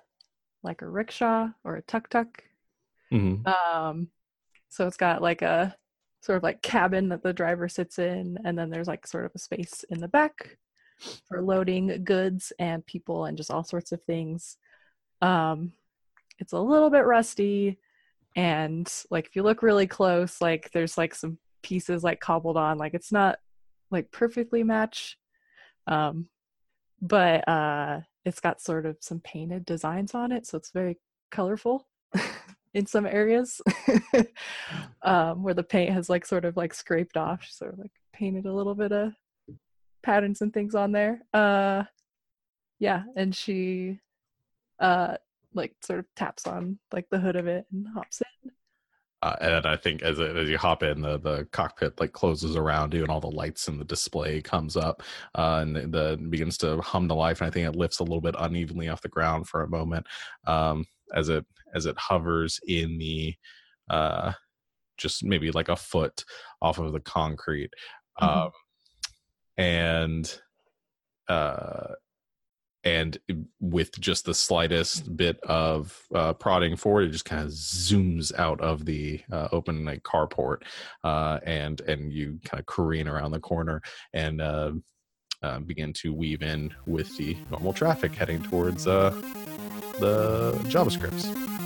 like 0.63 0.83
a 0.83 0.89
rickshaw 0.89 1.49
or 1.65 1.77
a 1.77 1.83
tuk 1.83 2.09
tuk. 2.09 2.43
hmm 3.11 3.37
Um, 3.47 4.09
so 4.69 4.87
it's 4.87 4.97
got 4.97 5.23
like 5.23 5.43
a 5.43 5.75
sort 6.21 6.37
of 6.37 6.43
like 6.43 6.63
cabin 6.63 7.09
that 7.09 7.23
the 7.23 7.33
driver 7.33 7.69
sits 7.69 7.99
in, 7.99 8.39
and 8.45 8.57
then 8.57 8.71
there's 8.71 8.89
like 8.89 9.07
sort 9.07 9.25
of 9.25 9.33
a 9.35 9.39
space 9.39 9.85
in 9.91 9.99
the 10.01 10.09
back 10.09 10.59
for 11.27 11.43
loading 11.43 12.05
goods 12.05 12.53
and 12.59 12.85
people 12.87 13.25
and 13.25 13.37
just 13.37 13.51
all 13.51 13.65
sorts 13.65 13.93
of 13.93 14.03
things. 14.03 14.57
Um, 15.21 15.73
it's 16.39 16.53
a 16.53 16.61
little 16.61 16.91
bit 16.91 17.05
rusty, 17.05 17.79
and 18.37 18.91
like 19.11 19.27
if 19.27 19.37
you 19.37 19.43
look 19.43 19.63
really 19.63 19.87
close, 19.87 20.41
like 20.41 20.71
there's 20.73 20.97
like 20.97 21.15
some 21.15 21.39
pieces 21.63 22.05
like 22.05 22.21
cobbled 22.21 22.57
on, 22.57 22.79
like 22.79 22.95
it's 22.95 23.13
not 23.13 23.39
like 23.91 24.11
perfectly 24.13 24.63
match. 24.63 25.19
Um, 25.87 26.29
but 27.01 27.49
uh, 27.49 28.01
it's 28.25 28.41
got 28.41 28.61
sort 28.61 28.87
of 28.87 28.97
some 29.01 29.21
painted 29.21 29.65
designs 29.65 30.15
on 30.15 30.33
it, 30.33 30.47
so 30.47 30.57
it's 30.59 30.71
very 30.71 30.99
colorful 31.31 31.87
in 32.75 32.87
some 32.87 33.07
areas 33.07 33.61
um, 35.03 35.43
where 35.43 35.55
the 35.55 35.63
paint 35.63 35.93
has 35.93 36.09
like 36.09 36.27
sort 36.27 36.45
of 36.45 36.57
like 36.57 36.75
scraped 36.75 37.17
off, 37.17 37.47
sort 37.51 37.73
of 37.73 37.79
like 37.79 37.93
painted 38.13 38.47
a 38.47 38.53
little 38.53 38.75
bit 38.75 38.93
of 38.93 39.13
patterns 40.03 40.41
and 40.41 40.53
things 40.53 40.75
on 40.75 40.93
there. 40.93 41.23
Uh, 41.33 41.85
yeah, 42.79 43.05
and 43.17 43.35
she 43.35 43.99
uh 44.81 45.17
like 45.55 45.75
sort 45.83 45.99
of 45.99 46.07
taps 46.15 46.47
on 46.47 46.79
like 46.93 47.09
the 47.11 47.19
hood 47.19 47.35
of 47.37 47.47
it 47.47 47.67
and 47.73 47.87
hops 47.89 48.21
in. 48.21 48.51
Uh, 49.21 49.35
and 49.41 49.67
I 49.67 49.75
think 49.77 50.03
as 50.03 50.21
it, 50.21 50.37
as 50.37 50.49
you 50.49 50.57
hop 50.59 50.85
in, 50.85 51.01
the 51.01 51.19
the 51.19 51.49
cockpit 51.51 51.99
like 51.99 52.13
closes 52.13 52.55
around 52.55 52.95
you, 52.95 53.03
and 53.03 53.11
all 53.11 53.21
the 53.21 53.27
lights 53.27 53.67
and 53.67 53.81
the 53.81 53.85
display 53.85 54.41
comes 54.41 54.77
up, 54.77 55.03
uh, 55.35 55.59
and 55.63 55.75
the, 55.75 55.81
the 55.89 56.17
begins 56.29 56.57
to 56.59 56.81
hum 56.81 57.09
to 57.09 57.15
life. 57.15 57.41
And 57.41 57.49
I 57.49 57.51
think 57.51 57.67
it 57.67 57.75
lifts 57.77 57.99
a 57.99 58.05
little 58.05 58.21
bit 58.21 58.37
unevenly 58.39 58.89
off 58.89 59.03
the 59.03 59.09
ground 59.09 59.49
for 59.49 59.65
a 59.65 59.69
moment, 59.69 60.07
um, 60.47 60.85
as 61.15 61.29
it 61.31 61.45
as 61.75 61.87
it 61.87 61.99
hovers 61.99 62.61
in 62.69 62.97
the, 62.99 63.35
uh, 63.91 64.33
just 64.97 65.25
maybe 65.25 65.51
like 65.51 65.69
a 65.69 65.75
foot 65.77 66.25
off 66.63 66.79
of 66.79 66.93
the 66.93 67.01
concrete, 67.01 67.73
Mhm. 68.23 68.29
um, 68.47 68.51
and 69.59 70.41
uh 71.29 71.95
and 72.85 73.19
with 73.61 73.99
just 74.01 74.25
the 74.25 74.35
slightest 74.35 75.15
bit 75.17 75.39
of 75.43 76.07
uh, 76.15 76.33
prodding 76.33 76.77
forward, 76.77 77.09
it 77.09 77.11
just 77.11 77.25
kind 77.25 77.43
of 77.43 77.51
zooms 77.51 78.33
out 78.39 78.61
of 78.61 78.85
the 78.85 79.21
uh, 79.33 79.49
open 79.53 79.85
like 79.85 80.03
carport, 80.05 80.63
uh, 81.05 81.39
and 81.45 81.81
and 81.83 82.13
you 82.13 82.39
kind 82.45 82.61
of 82.61 82.67
careen 82.67 83.09
around 83.09 83.33
the 83.33 83.41
corner 83.41 83.83
and 84.13 84.41
uh, 84.41 84.73
uh, 85.43 85.59
begin 85.61 85.93
to 85.93 86.15
weave 86.15 86.43
in 86.43 86.75
with 86.87 87.17
the 87.17 87.37
normal 87.51 87.73
traffic 87.73 88.15
heading 88.15 88.43
towards 88.43 88.87
uh, 88.87 89.11
the 89.99 90.53
JavaScripts. 90.69 91.58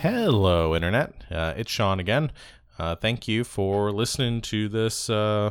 Hello, 0.00 0.76
Internet. 0.76 1.12
Uh, 1.28 1.54
it's 1.56 1.72
Sean 1.72 1.98
again. 1.98 2.30
Uh, 2.78 2.94
thank 2.94 3.26
you 3.26 3.42
for 3.42 3.90
listening 3.90 4.40
to 4.42 4.68
this 4.68 5.10
uh, 5.10 5.50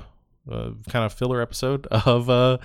uh, 0.49 0.69
kind 0.87 1.03
of 1.03 1.11
filler 1.11 1.41
episode 1.41 1.85
of 1.91 2.29
uh, 2.29 2.57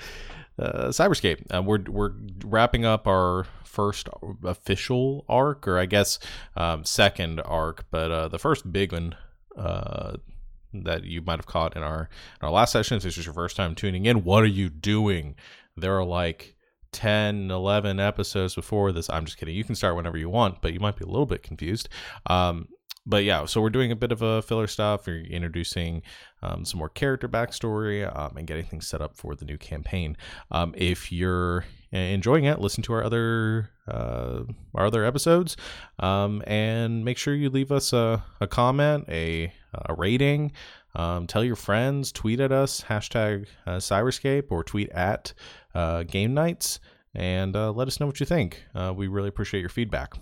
uh, 0.61 0.91
Cyberscape. 0.91 1.65
We're 1.65 1.83
we're 1.89 2.13
wrapping 2.45 2.85
up 2.85 3.09
our 3.09 3.49
first 3.65 4.09
official 4.45 5.25
arc, 5.29 5.67
or 5.67 5.77
I 5.77 5.87
guess 5.87 6.21
um, 6.55 6.85
second 6.85 7.41
arc, 7.41 7.85
but 7.91 8.29
the 8.29 8.39
first 8.39 8.73
big 8.73 8.93
one 8.93 9.17
that 9.57 11.03
you 11.03 11.21
might 11.21 11.41
have 11.41 11.47
caught 11.47 11.77
in 11.77 11.83
our 11.83 12.09
in 12.41 12.47
our 12.47 12.53
last 12.53 12.71
session. 12.71 12.99
If 12.99 13.03
this 13.03 13.19
is 13.19 13.27
your 13.27 13.35
first 13.35 13.57
time 13.57 13.75
tuning 13.75 14.07
in, 14.07 14.23
what 14.23 14.45
are 14.45 14.47
you 14.47 14.71
doing? 14.71 15.35
There 15.77 15.99
are 15.99 16.05
like 16.05 16.55
10, 16.93 17.51
11 17.51 18.01
episodes 18.01 18.55
before 18.55 18.93
this. 18.93 19.11
I'm 19.11 19.25
just 19.25 19.39
kidding. 19.39 19.55
You 19.55 19.65
can 19.65 19.75
start 19.75 19.97
whenever 19.97 20.19
you 20.19 20.29
want, 20.29 20.61
but 20.61 20.73
you 20.73 20.81
might 20.81 20.97
be 20.97 21.05
a 21.05 21.09
little 21.09 21.27
bit 21.27 21.43
confused. 21.43 21.89
Um, 22.27 22.69
but 23.05 23.25
yeah, 23.25 23.45
so 23.47 23.61
we're 23.61 23.71
doing 23.71 23.91
a 23.91 23.97
bit 23.97 24.13
of 24.13 24.23
a 24.23 24.43
filler 24.43 24.69
stuff. 24.69 25.07
We're 25.07 25.25
introducing 25.25 26.03
um, 26.41 26.65
some 26.65 26.79
more 26.79 26.89
character 26.89 27.29
backstory 27.29 28.05
um, 28.17 28.37
and 28.37 28.47
getting 28.47 28.65
things 28.65 28.87
set 28.87 29.01
up 29.01 29.17
for 29.17 29.35
the 29.35 29.45
new 29.45 29.59
campaign. 29.59 30.17
Um, 30.51 30.73
if 30.77 31.11
you're 31.11 31.65
enjoying 31.91 32.45
it, 32.45 32.61
listen 32.61 32.83
to 32.85 32.93
our 32.93 33.03
other 33.03 33.71
uh, 33.89 34.45
our 34.75 34.87
other 34.87 35.05
episodes, 35.05 35.57
um, 35.99 36.43
and 36.47 37.05
make 37.05 37.19
sure 37.19 37.35
you 37.35 37.51
leave 37.51 37.73
us 37.73 37.93
a, 37.93 38.25
a 38.41 38.47
comment, 38.47 39.07
a 39.09 39.53
a 39.75 39.95
rating. 39.95 40.53
Um, 40.95 41.27
tell 41.27 41.43
your 41.43 41.57
friends, 41.57 42.13
tweet 42.13 42.39
at 42.39 42.53
us, 42.53 42.83
hashtag 42.83 43.47
uh, 43.67 43.77
Cyberscape, 43.77 44.45
or 44.51 44.63
tweet 44.63 44.91
at 44.91 45.33
uh, 45.75 46.03
Game 46.05 46.35
Nights, 46.35 46.81
and 47.15 47.55
uh, 47.57 47.73
let 47.73 47.89
us 47.89 48.01
know 48.01 48.07
what 48.07 48.21
you 48.21 48.27
think. 48.27 48.65
Uh, 48.75 48.93
we 48.95 49.09
really 49.09 49.29
appreciate 49.29 49.61
your 49.61 49.69
feedback. 49.69 50.15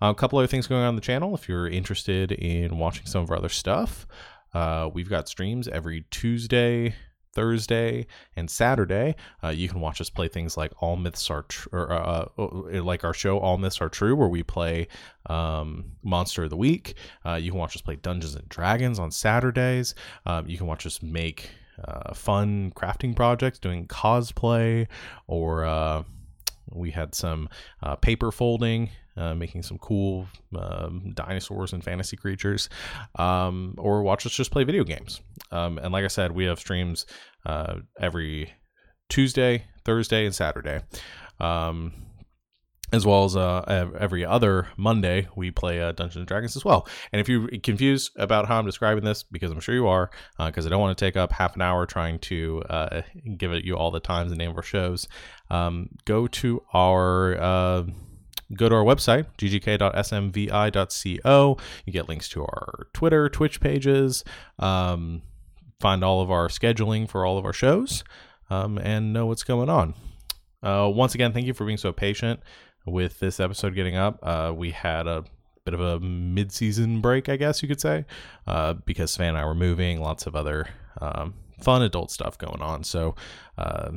a 0.00 0.14
couple 0.14 0.38
other 0.38 0.46
things 0.46 0.66
going 0.66 0.82
on, 0.82 0.94
the 0.94 1.00
channel. 1.00 1.34
If 1.34 1.48
you're 1.48 1.68
interested 1.68 2.32
in 2.32 2.78
watching 2.78 3.06
some 3.06 3.22
of 3.22 3.30
our 3.30 3.36
other 3.36 3.48
stuff, 3.48 4.06
uh, 4.54 4.88
we've 4.92 5.08
got 5.08 5.28
streams 5.28 5.68
every 5.68 6.06
Tuesday, 6.10 6.94
Thursday, 7.34 8.06
and 8.34 8.50
Saturday. 8.50 9.14
Uh, 9.44 9.48
you 9.48 9.68
can 9.68 9.80
watch 9.80 10.00
us 10.00 10.08
play 10.08 10.28
things 10.28 10.56
like 10.56 10.72
All 10.80 10.96
Myths 10.96 11.28
Are 11.28 11.42
True, 11.42 11.70
or 11.72 11.92
uh, 11.92 12.26
uh, 12.38 12.82
like 12.82 13.04
our 13.04 13.12
show 13.12 13.38
All 13.38 13.58
Myths 13.58 13.80
Are 13.82 13.90
True, 13.90 14.16
where 14.16 14.28
we 14.28 14.42
play 14.42 14.88
um, 15.26 15.92
Monster 16.02 16.44
of 16.44 16.50
the 16.50 16.56
Week. 16.56 16.94
Uh, 17.26 17.34
you 17.34 17.50
can 17.50 17.60
watch 17.60 17.76
us 17.76 17.82
play 17.82 17.96
Dungeons 17.96 18.34
and 18.34 18.48
Dragons 18.48 18.98
on 18.98 19.10
Saturdays. 19.10 19.94
Um, 20.24 20.48
you 20.48 20.56
can 20.56 20.66
watch 20.66 20.86
us 20.86 21.02
make 21.02 21.50
uh, 21.84 22.14
fun 22.14 22.72
crafting 22.76 23.14
projects, 23.14 23.58
doing 23.58 23.86
cosplay, 23.86 24.86
or 25.26 25.64
uh, 25.64 26.02
we 26.72 26.90
had 26.90 27.14
some 27.14 27.48
uh, 27.82 27.96
paper 27.96 28.30
folding, 28.30 28.90
uh, 29.16 29.34
making 29.34 29.62
some 29.62 29.78
cool 29.78 30.26
um, 30.56 31.12
dinosaurs 31.14 31.72
and 31.72 31.82
fantasy 31.82 32.16
creatures, 32.16 32.68
um, 33.18 33.74
or 33.78 34.02
watch 34.02 34.26
us 34.26 34.32
just 34.32 34.50
play 34.50 34.64
video 34.64 34.84
games. 34.84 35.20
Um, 35.50 35.78
and 35.78 35.92
like 35.92 36.04
I 36.04 36.08
said, 36.08 36.32
we 36.32 36.44
have 36.44 36.58
streams 36.58 37.06
uh, 37.44 37.76
every 38.00 38.52
Tuesday, 39.08 39.64
Thursday, 39.84 40.26
and 40.26 40.34
Saturday. 40.34 40.80
Um, 41.40 41.92
as 42.92 43.04
well 43.04 43.24
as 43.24 43.34
uh, 43.36 43.90
every 43.98 44.24
other 44.24 44.68
Monday, 44.76 45.26
we 45.34 45.50
play 45.50 45.80
uh, 45.80 45.90
Dungeons 45.92 46.16
and 46.16 46.26
Dragons 46.26 46.54
as 46.56 46.64
well. 46.64 46.86
And 47.12 47.20
if 47.20 47.28
you're 47.28 47.48
confused 47.62 48.12
about 48.16 48.46
how 48.46 48.58
I'm 48.58 48.66
describing 48.66 49.04
this, 49.04 49.24
because 49.24 49.50
I'm 49.50 49.58
sure 49.60 49.74
you 49.74 49.88
are, 49.88 50.10
because 50.38 50.66
I 50.66 50.68
don't 50.68 50.80
want 50.80 50.96
to 50.96 51.04
take 51.04 51.16
up 51.16 51.32
half 51.32 51.56
an 51.56 51.62
hour 51.62 51.84
trying 51.84 52.20
to 52.20 52.62
uh, 52.70 53.02
give 53.36 53.52
it 53.52 53.64
you 53.64 53.76
all 53.76 53.90
the 53.90 53.98
times 54.00 54.30
and 54.30 54.38
name 54.38 54.50
of 54.50 54.56
our 54.56 54.62
shows, 54.62 55.08
um, 55.50 55.88
go 56.04 56.28
to 56.28 56.62
our 56.72 57.36
uh, 57.40 57.82
go 58.54 58.68
to 58.68 58.74
our 58.76 58.84
website 58.84 59.26
ggk.smvi.co. 59.38 60.36
You 61.84 61.92
get 61.92 62.08
links 62.08 62.28
to 62.30 62.42
our 62.42 62.86
Twitter, 62.92 63.28
Twitch 63.28 63.60
pages. 63.60 64.22
Um, 64.60 65.22
find 65.80 66.04
all 66.04 66.20
of 66.22 66.30
our 66.30 66.46
scheduling 66.48 67.08
for 67.08 67.26
all 67.26 67.36
of 67.36 67.44
our 67.44 67.52
shows, 67.52 68.04
um, 68.48 68.78
and 68.78 69.12
know 69.12 69.26
what's 69.26 69.42
going 69.42 69.68
on. 69.68 69.94
Uh, 70.62 70.88
once 70.92 71.14
again, 71.14 71.32
thank 71.32 71.46
you 71.46 71.52
for 71.52 71.66
being 71.66 71.76
so 71.76 71.92
patient 71.92 72.40
with 72.86 73.18
this 73.18 73.40
episode 73.40 73.74
getting 73.74 73.96
up. 73.96 74.18
Uh, 74.22 74.52
we 74.54 74.70
had 74.70 75.06
a 75.06 75.24
bit 75.64 75.74
of 75.74 75.80
a 75.80 76.00
mid-season 76.00 77.00
break, 77.00 77.28
I 77.28 77.36
guess 77.36 77.62
you 77.62 77.68
could 77.68 77.80
say, 77.80 78.04
uh, 78.46 78.74
because 78.74 79.10
Savannah 79.10 79.38
and 79.38 79.38
I 79.38 79.44
were 79.44 79.54
moving, 79.54 80.00
lots 80.00 80.26
of 80.26 80.36
other 80.36 80.68
um, 81.00 81.34
fun 81.60 81.82
adult 81.82 82.10
stuff 82.10 82.38
going 82.38 82.62
on. 82.62 82.84
So 82.84 83.16
uh, 83.58 83.92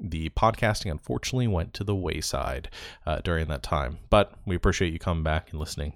the 0.00 0.28
podcasting 0.30 0.90
unfortunately 0.90 1.48
went 1.48 1.72
to 1.74 1.84
the 1.84 1.94
wayside 1.94 2.68
uh, 3.06 3.20
during 3.24 3.48
that 3.48 3.62
time, 3.62 3.98
but 4.10 4.32
we 4.46 4.54
appreciate 4.54 4.92
you 4.92 4.98
coming 4.98 5.24
back 5.24 5.50
and 5.50 5.58
listening. 5.58 5.94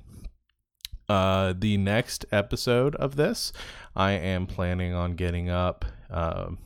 Uh, 1.09 1.55
the 1.57 1.77
next 1.77 2.25
episode 2.33 2.97
of 2.97 3.17
this, 3.17 3.53
I 3.95 4.13
am 4.13 4.47
planning 4.47 4.93
on 4.93 5.15
getting 5.15 5.49
up 5.49 5.85
um, 6.11 6.59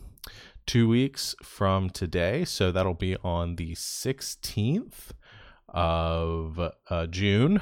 two 0.67 0.89
weeks 0.89 1.35
from 1.43 1.91
today. 1.91 2.45
So 2.45 2.73
that'll 2.73 2.95
be 2.95 3.17
on 3.25 3.57
the 3.57 3.73
16th 3.73 5.11
of 5.73 6.59
uh, 6.89 7.07
June. 7.07 7.61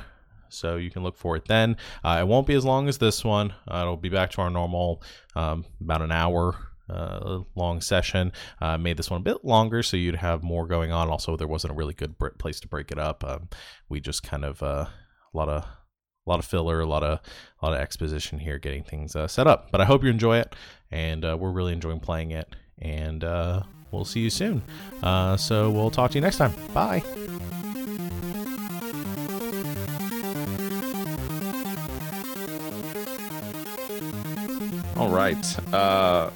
So 0.51 0.77
you 0.77 0.91
can 0.91 1.03
look 1.03 1.17
for 1.17 1.37
it 1.37 1.45
then. 1.47 1.77
Uh, 2.03 2.19
it 2.21 2.27
won't 2.27 2.47
be 2.47 2.55
as 2.55 2.65
long 2.65 2.89
as 2.89 2.99
this 2.99 3.25
one. 3.25 3.53
Uh, 3.71 3.81
it'll 3.83 3.97
be 3.97 4.09
back 4.09 4.31
to 4.31 4.41
our 4.41 4.51
normal, 4.51 5.03
um, 5.35 5.65
about 5.81 6.03
an 6.03 6.11
hour 6.11 6.57
uh, 6.89 7.41
long 7.55 7.81
session. 7.81 8.33
Uh, 8.61 8.79
made 8.79 8.97
this 8.97 9.11
one 9.11 9.21
a 9.21 9.25
bit 9.25 9.45
longer 9.45 9.83
so 9.83 9.97
you'd 9.97 10.17
have 10.17 10.43
more 10.43 10.67
going 10.67 10.93
on. 10.93 11.09
Also, 11.09 11.37
there 11.37 11.47
wasn't 11.47 11.73
a 11.73 11.77
really 11.77 11.95
good 11.95 12.15
place 12.39 12.61
to 12.61 12.69
break 12.69 12.91
it 12.91 12.99
up. 12.99 13.25
Um, 13.25 13.49
we 13.89 14.01
just 14.01 14.23
kind 14.23 14.45
of 14.45 14.63
uh, 14.63 14.87
a 14.87 15.37
lot 15.37 15.49
of 15.49 15.65
a 15.65 16.31
lot 16.31 16.39
of 16.39 16.45
filler, 16.45 16.81
a 16.81 16.87
lot 16.87 17.03
of 17.03 17.21
a 17.63 17.67
lot 17.67 17.75
of 17.75 17.81
exposition 17.81 18.39
here, 18.39 18.59
getting 18.59 18.85
things 18.85 19.17
uh, 19.17 19.27
set 19.27 19.47
up. 19.47 19.71
But 19.71 19.81
I 19.81 19.85
hope 19.85 20.03
you 20.03 20.11
enjoy 20.11 20.39
it, 20.39 20.55
and 20.91 21.25
uh, 21.25 21.37
we're 21.39 21.53
really 21.53 21.73
enjoying 21.73 22.01
playing 22.01 22.33
it. 22.33 22.55
And 22.81 23.25
uh, 23.25 23.63
we'll 23.91 24.05
see 24.05 24.21
you 24.21 24.31
soon. 24.31 24.63
Uh, 25.03 25.37
so 25.37 25.71
we'll 25.71 25.91
talk 25.91 26.13
to 26.13 26.15
you 26.17 26.23
next 26.23 26.37
time. 26.37 26.53
Bye. 26.73 27.03
All 34.99 35.11
right. 35.11 35.73
Uh, 35.73 36.31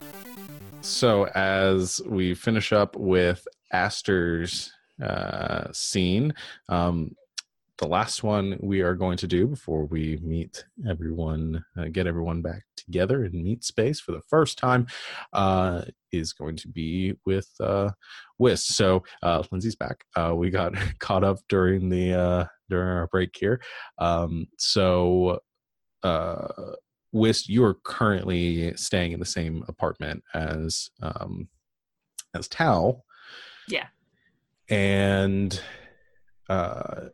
so 0.82 1.26
as 1.34 2.00
we 2.06 2.32
finish 2.32 2.72
up 2.72 2.94
with 2.94 3.44
Aster's 3.72 4.72
uh, 5.02 5.64
scene, 5.72 6.32
um, 6.68 7.16
the 7.78 7.88
last 7.88 8.22
one 8.22 8.56
we 8.60 8.80
are 8.82 8.94
going 8.94 9.16
to 9.16 9.26
do 9.26 9.48
before 9.48 9.86
we 9.86 10.20
meet 10.22 10.64
everyone, 10.88 11.64
uh, 11.76 11.86
get 11.90 12.06
everyone 12.06 12.40
back 12.40 12.62
together 12.76 13.24
in 13.24 13.42
meet 13.42 13.64
space 13.64 13.98
for 13.98 14.12
the 14.12 14.22
first 14.30 14.58
time, 14.58 14.86
uh, 15.32 15.82
is 16.12 16.32
going 16.32 16.54
to 16.58 16.68
be 16.68 17.14
with 17.26 17.50
uh. 17.58 17.90
So 18.54 19.02
uh, 19.24 19.42
Lindsay's 19.50 19.74
back. 19.74 20.04
Uh, 20.14 20.34
we 20.36 20.50
got 20.50 20.74
caught 21.00 21.24
up 21.24 21.38
during 21.48 21.88
the 21.88 22.14
uh, 22.14 22.44
during 22.70 22.88
our 22.96 23.08
break 23.08 23.34
here. 23.36 23.60
Um, 23.98 24.46
so. 24.56 25.40
Uh, 26.04 26.74
Wist, 27.12 27.48
you 27.48 27.64
are 27.64 27.74
currently 27.74 28.74
staying 28.76 29.12
in 29.12 29.20
the 29.20 29.26
same 29.26 29.64
apartment 29.68 30.24
as 30.34 30.90
um, 31.02 31.48
as 32.34 32.48
Tal. 32.48 33.04
Yeah. 33.68 33.86
And 34.68 35.60
uh, 36.48 37.08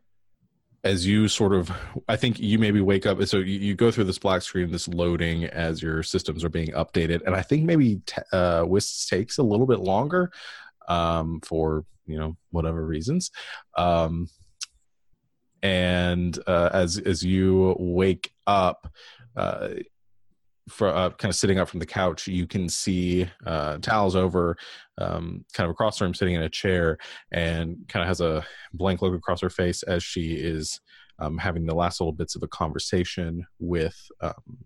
as 0.85 1.07
you 1.07 1.29
sort 1.29 1.53
of, 1.53 1.71
I 2.09 2.17
think 2.17 2.39
you 2.39 2.59
maybe 2.59 2.81
wake 2.81 3.07
up. 3.07 3.23
So 3.25 3.39
you, 3.39 3.59
you 3.59 3.75
go 3.75 3.91
through 3.91 4.05
this 4.05 4.19
black 4.19 4.43
screen, 4.43 4.71
this 4.71 4.89
loading 4.89 5.45
as 5.45 5.83
your 5.83 6.03
systems 6.03 6.45
are 6.45 6.49
being 6.49 6.69
updated, 6.69 7.23
and 7.27 7.35
I 7.35 7.43
think 7.43 7.65
maybe 7.65 8.01
t- 8.07 8.23
uh, 8.33 8.65
Wist 8.67 9.09
takes 9.09 9.39
a 9.39 9.43
little 9.43 9.67
bit 9.67 9.81
longer 9.81 10.31
um, 10.89 11.41
for 11.43 11.85
you 12.07 12.19
know 12.19 12.37
whatever 12.51 12.85
reasons. 12.85 13.31
Um, 13.77 14.29
and 15.63 16.39
uh, 16.47 16.71
as 16.73 16.99
as 16.99 17.25
you 17.25 17.75
wake 17.79 18.31
up, 18.47 18.93
uh, 19.39 19.69
for 20.69 20.89
uh, 20.89 21.11
kind 21.11 21.31
of 21.31 21.37
sitting 21.37 21.59
up 21.59 21.69
from 21.69 21.81
the 21.81 21.87
couch, 21.87 22.27
you 22.27 22.47
can 22.47 22.69
see 22.69 23.27
uh, 23.47 23.79
Tal's 23.79 24.15
over, 24.15 24.57
um, 24.99 25.45
kind 25.55 25.65
of 25.67 25.71
across 25.71 25.99
the 25.99 26.05
room, 26.05 26.13
sitting 26.15 26.35
in 26.35 26.43
a 26.43 26.49
chair, 26.49 26.99
and 27.33 27.77
kind 27.89 28.03
of 28.03 28.09
has 28.09 28.21
a 28.21 28.45
blank 28.75 29.01
look 29.01 29.15
across 29.15 29.41
her 29.41 29.49
face 29.51 29.83
as 29.85 30.03
she 30.03 30.33
is 30.35 30.79
um, 31.21 31.39
having 31.39 31.65
the 31.65 31.75
last 31.75 32.01
little 32.01 32.13
bits 32.13 32.37
of 32.37 32.43
a 32.43 32.49
conversation 32.49 33.47
with 33.59 33.97
um, 34.21 34.59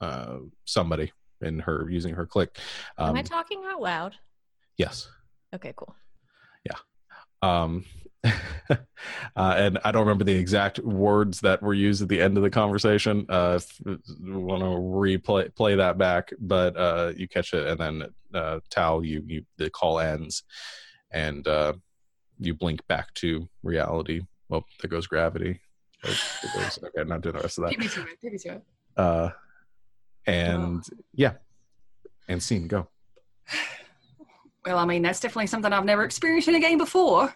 uh, 0.00 0.36
somebody 0.64 1.12
in 1.40 1.58
her 1.60 1.86
using 1.88 2.14
her 2.14 2.26
click. 2.26 2.58
Am 2.98 3.14
I 3.14 3.20
Um, 3.20 3.24
talking 3.24 3.62
out 3.66 3.80
loud? 3.80 4.14
yes. 4.76 5.08
Okay, 5.54 5.72
cool. 5.76 5.94
Yeah. 6.64 6.78
Um 7.42 7.84
uh, 8.70 8.76
and 9.36 9.78
i 9.84 9.90
don't 9.92 10.02
remember 10.02 10.24
the 10.24 10.34
exact 10.34 10.78
words 10.80 11.40
that 11.40 11.62
were 11.62 11.74
used 11.74 12.02
at 12.02 12.08
the 12.08 12.20
end 12.20 12.36
of 12.36 12.42
the 12.42 12.50
conversation 12.50 13.24
uh 13.28 13.58
if 13.60 13.80
you 13.84 13.98
want 14.40 14.60
to 14.60 14.66
replay 14.66 15.54
play 15.54 15.74
that 15.74 15.96
back 15.98 16.32
but 16.40 16.76
uh 16.76 17.12
you 17.16 17.28
catch 17.28 17.52
it 17.52 17.66
and 17.68 17.78
then 17.80 18.02
uh 18.34 18.58
tal 18.70 19.04
you 19.04 19.22
you 19.26 19.44
the 19.58 19.70
call 19.70 19.98
ends 19.98 20.42
and 21.10 21.46
uh 21.46 21.72
you 22.38 22.54
blink 22.54 22.86
back 22.86 23.12
to 23.14 23.48
reality 23.62 24.20
well 24.48 24.64
there 24.80 24.88
goes 24.90 25.06
gravity 25.06 25.60
Oh, 26.04 26.08
there 26.42 26.62
goes- 26.62 26.78
okay 26.84 27.08
not 27.08 27.20
doing 27.22 27.36
the 27.36 27.42
rest 27.42 27.58
of 27.58 27.64
that 27.64 27.78
me 27.78 27.88
to 27.88 28.00
it. 28.02 28.20
Beat 28.20 28.32
me 28.32 28.38
to 28.38 28.48
it. 28.54 28.62
uh 28.96 29.30
and 30.26 30.82
yeah 31.14 31.34
and 32.28 32.42
scene 32.42 32.66
go 32.68 32.88
Well, 34.64 34.78
I 34.78 34.84
mean, 34.84 35.02
that's 35.02 35.20
definitely 35.20 35.46
something 35.46 35.72
I've 35.72 35.84
never 35.84 36.02
experienced 36.02 36.48
in 36.48 36.56
a 36.56 36.60
game 36.60 36.76
before. 36.76 37.32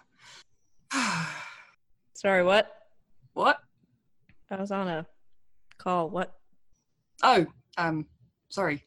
Sorry, 2.13 2.43
what? 2.43 2.71
what? 3.33 3.59
I 4.49 4.55
was 4.57 4.71
on 4.71 4.87
a 4.87 5.05
call. 5.77 6.09
What? 6.09 6.33
Oh, 7.23 7.45
um, 7.77 8.05
sorry. 8.49 8.83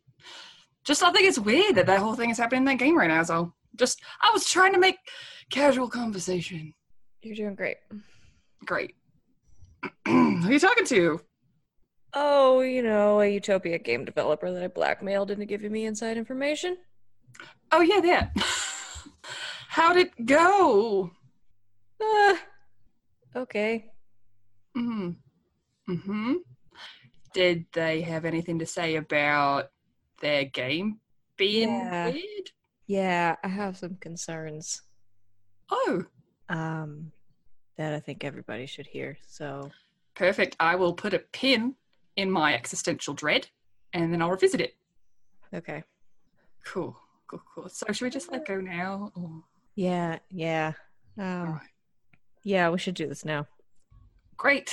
Just 0.85 1.03
I 1.03 1.11
think 1.11 1.27
it's 1.27 1.39
weird 1.39 1.77
that 1.77 1.87
that 1.87 2.01
whole 2.01 2.15
thing 2.15 2.31
is 2.31 2.37
happening 2.37 2.61
in 2.63 2.65
that 2.67 2.79
game 2.79 2.99
right 2.99 3.09
now. 3.09 3.23
So 3.23 3.55
just 3.77 4.03
I 4.21 4.31
was 4.33 4.49
trying 4.49 4.75
to 4.75 4.79
make 4.79 4.99
casual 5.51 5.89
conversation. 5.89 6.75
You're 7.23 7.37
doing 7.37 7.55
great. 7.55 7.79
Great. 8.67 8.95
Who 10.07 10.47
are 10.47 10.53
you 10.53 10.59
talking 10.59 10.87
to? 10.87 11.21
Oh, 12.13 12.61
you 12.61 12.83
know, 12.83 13.21
a 13.21 13.29
Utopia 13.29 13.79
game 13.79 14.05
developer 14.05 14.53
that 14.53 14.63
I 14.63 14.69
blackmailed 14.69 15.31
into 15.31 15.47
giving 15.47 15.73
me 15.73 15.87
inside 15.87 16.19
information. 16.19 16.77
Oh 17.73 17.81
yeah, 17.81 18.01
that. 18.01 18.37
How'd 19.69 19.97
it 19.97 20.27
go? 20.27 21.11
Uh, 22.01 22.37
okay. 23.37 23.91
Hmm. 24.75 25.11
Hmm. 25.89 26.35
Did 27.33 27.67
they 27.73 28.01
have 28.03 28.25
anything 28.25 28.59
to 28.61 28.67
say 28.67 28.97
about 28.97 29.71
their 30.21 30.45
game 30.45 31.01
being 31.37 31.69
Yeah. 31.69 32.11
weird? 32.11 32.51
Yeah, 32.87 33.37
I 33.43 33.49
have 33.49 33.77
some 33.77 33.97
concerns. 33.97 34.83
Oh, 35.71 36.05
Um, 36.49 37.13
that 37.77 37.95
I 37.95 38.01
think 38.01 38.23
everybody 38.25 38.67
should 38.67 38.87
hear. 38.87 39.17
So, 39.27 39.71
perfect. 40.15 40.57
I 40.61 40.75
will 40.77 40.93
put 40.93 41.15
a 41.15 41.19
pin 41.19 41.75
in 42.17 42.31
my 42.31 42.55
existential 42.55 43.15
dread, 43.15 43.49
and 43.93 44.13
then 44.13 44.21
I'll 44.23 44.31
revisit 44.31 44.61
it. 44.61 44.77
okay. 45.53 45.83
Cool. 46.65 46.97
Cool. 47.27 47.43
Cool. 47.55 47.69
So 47.69 47.87
should 47.93 48.05
we 48.05 48.11
just 48.11 48.31
let 48.31 48.47
go 48.47 48.61
now? 48.61 49.11
Or... 49.17 49.43
Yeah, 49.75 50.19
yeah. 50.31 50.73
Um. 51.19 51.61
Yeah, 52.45 52.69
we 52.71 52.79
should 52.79 52.95
do 52.95 53.07
this 53.09 53.25
now. 53.25 53.47
Great. 54.37 54.73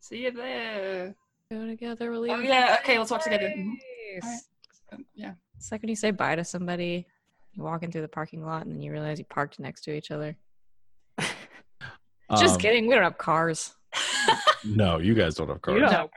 See 0.00 0.18
you 0.24 0.30
there. 0.32 1.14
Go 1.50 1.66
together. 1.66 2.10
We'll 2.10 2.30
Oh 2.30 2.36
leave 2.36 2.44
yeah. 2.44 2.76
Okay, 2.82 2.98
we'll 2.98 3.06
talk 3.06 3.22
together. 3.22 3.48
Mhm. 3.56 3.72
Nice. 4.14 4.22
Alright. 4.24 4.40
Um, 4.92 5.06
Yeah. 5.14 5.32
It's 5.56 5.72
like 5.72 5.80
when 5.82 5.88
you 5.88 5.96
say 5.96 6.10
bye 6.10 6.34
to 6.36 6.44
somebody, 6.44 7.06
you're 7.52 7.64
walking 7.64 7.90
through 7.90 8.02
the 8.02 8.08
parking 8.08 8.44
lot, 8.44 8.66
and 8.66 8.74
then 8.74 8.82
you 8.82 8.92
realize 8.92 9.18
you 9.18 9.24
parked 9.24 9.58
next 9.58 9.82
to 9.82 9.94
each 9.94 10.10
other. 10.10 10.36
Just 12.38 12.54
Um, 12.54 12.60
kidding. 12.60 12.86
We 12.86 12.94
don't 12.94 13.04
have 13.04 13.18
cars. 13.18 13.74
No, 14.66 14.96
you 14.96 15.12
guys 15.14 15.34
don't 15.34 15.48
have 15.48 15.60
cars. 15.60 15.78
don't 15.78 15.92
No. 15.92 16.08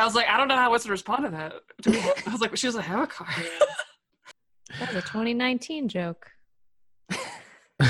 I 0.00 0.04
was 0.04 0.14
like, 0.14 0.28
I 0.28 0.36
don't 0.36 0.46
know 0.46 0.54
how 0.56 0.72
else 0.72 0.84
to 0.84 0.90
respond 0.92 1.24
to 1.24 1.30
that. 1.32 1.54
Do 1.82 1.90
we 1.90 1.98
have- 1.98 2.22
I 2.28 2.30
was 2.30 2.40
like, 2.40 2.56
she 2.56 2.68
doesn't 2.68 2.82
have 2.82 3.00
a 3.00 3.06
car. 3.08 3.26
That 4.78 4.94
was 4.94 4.96
a 4.96 5.02
2019 5.02 5.88
joke. 5.88 6.30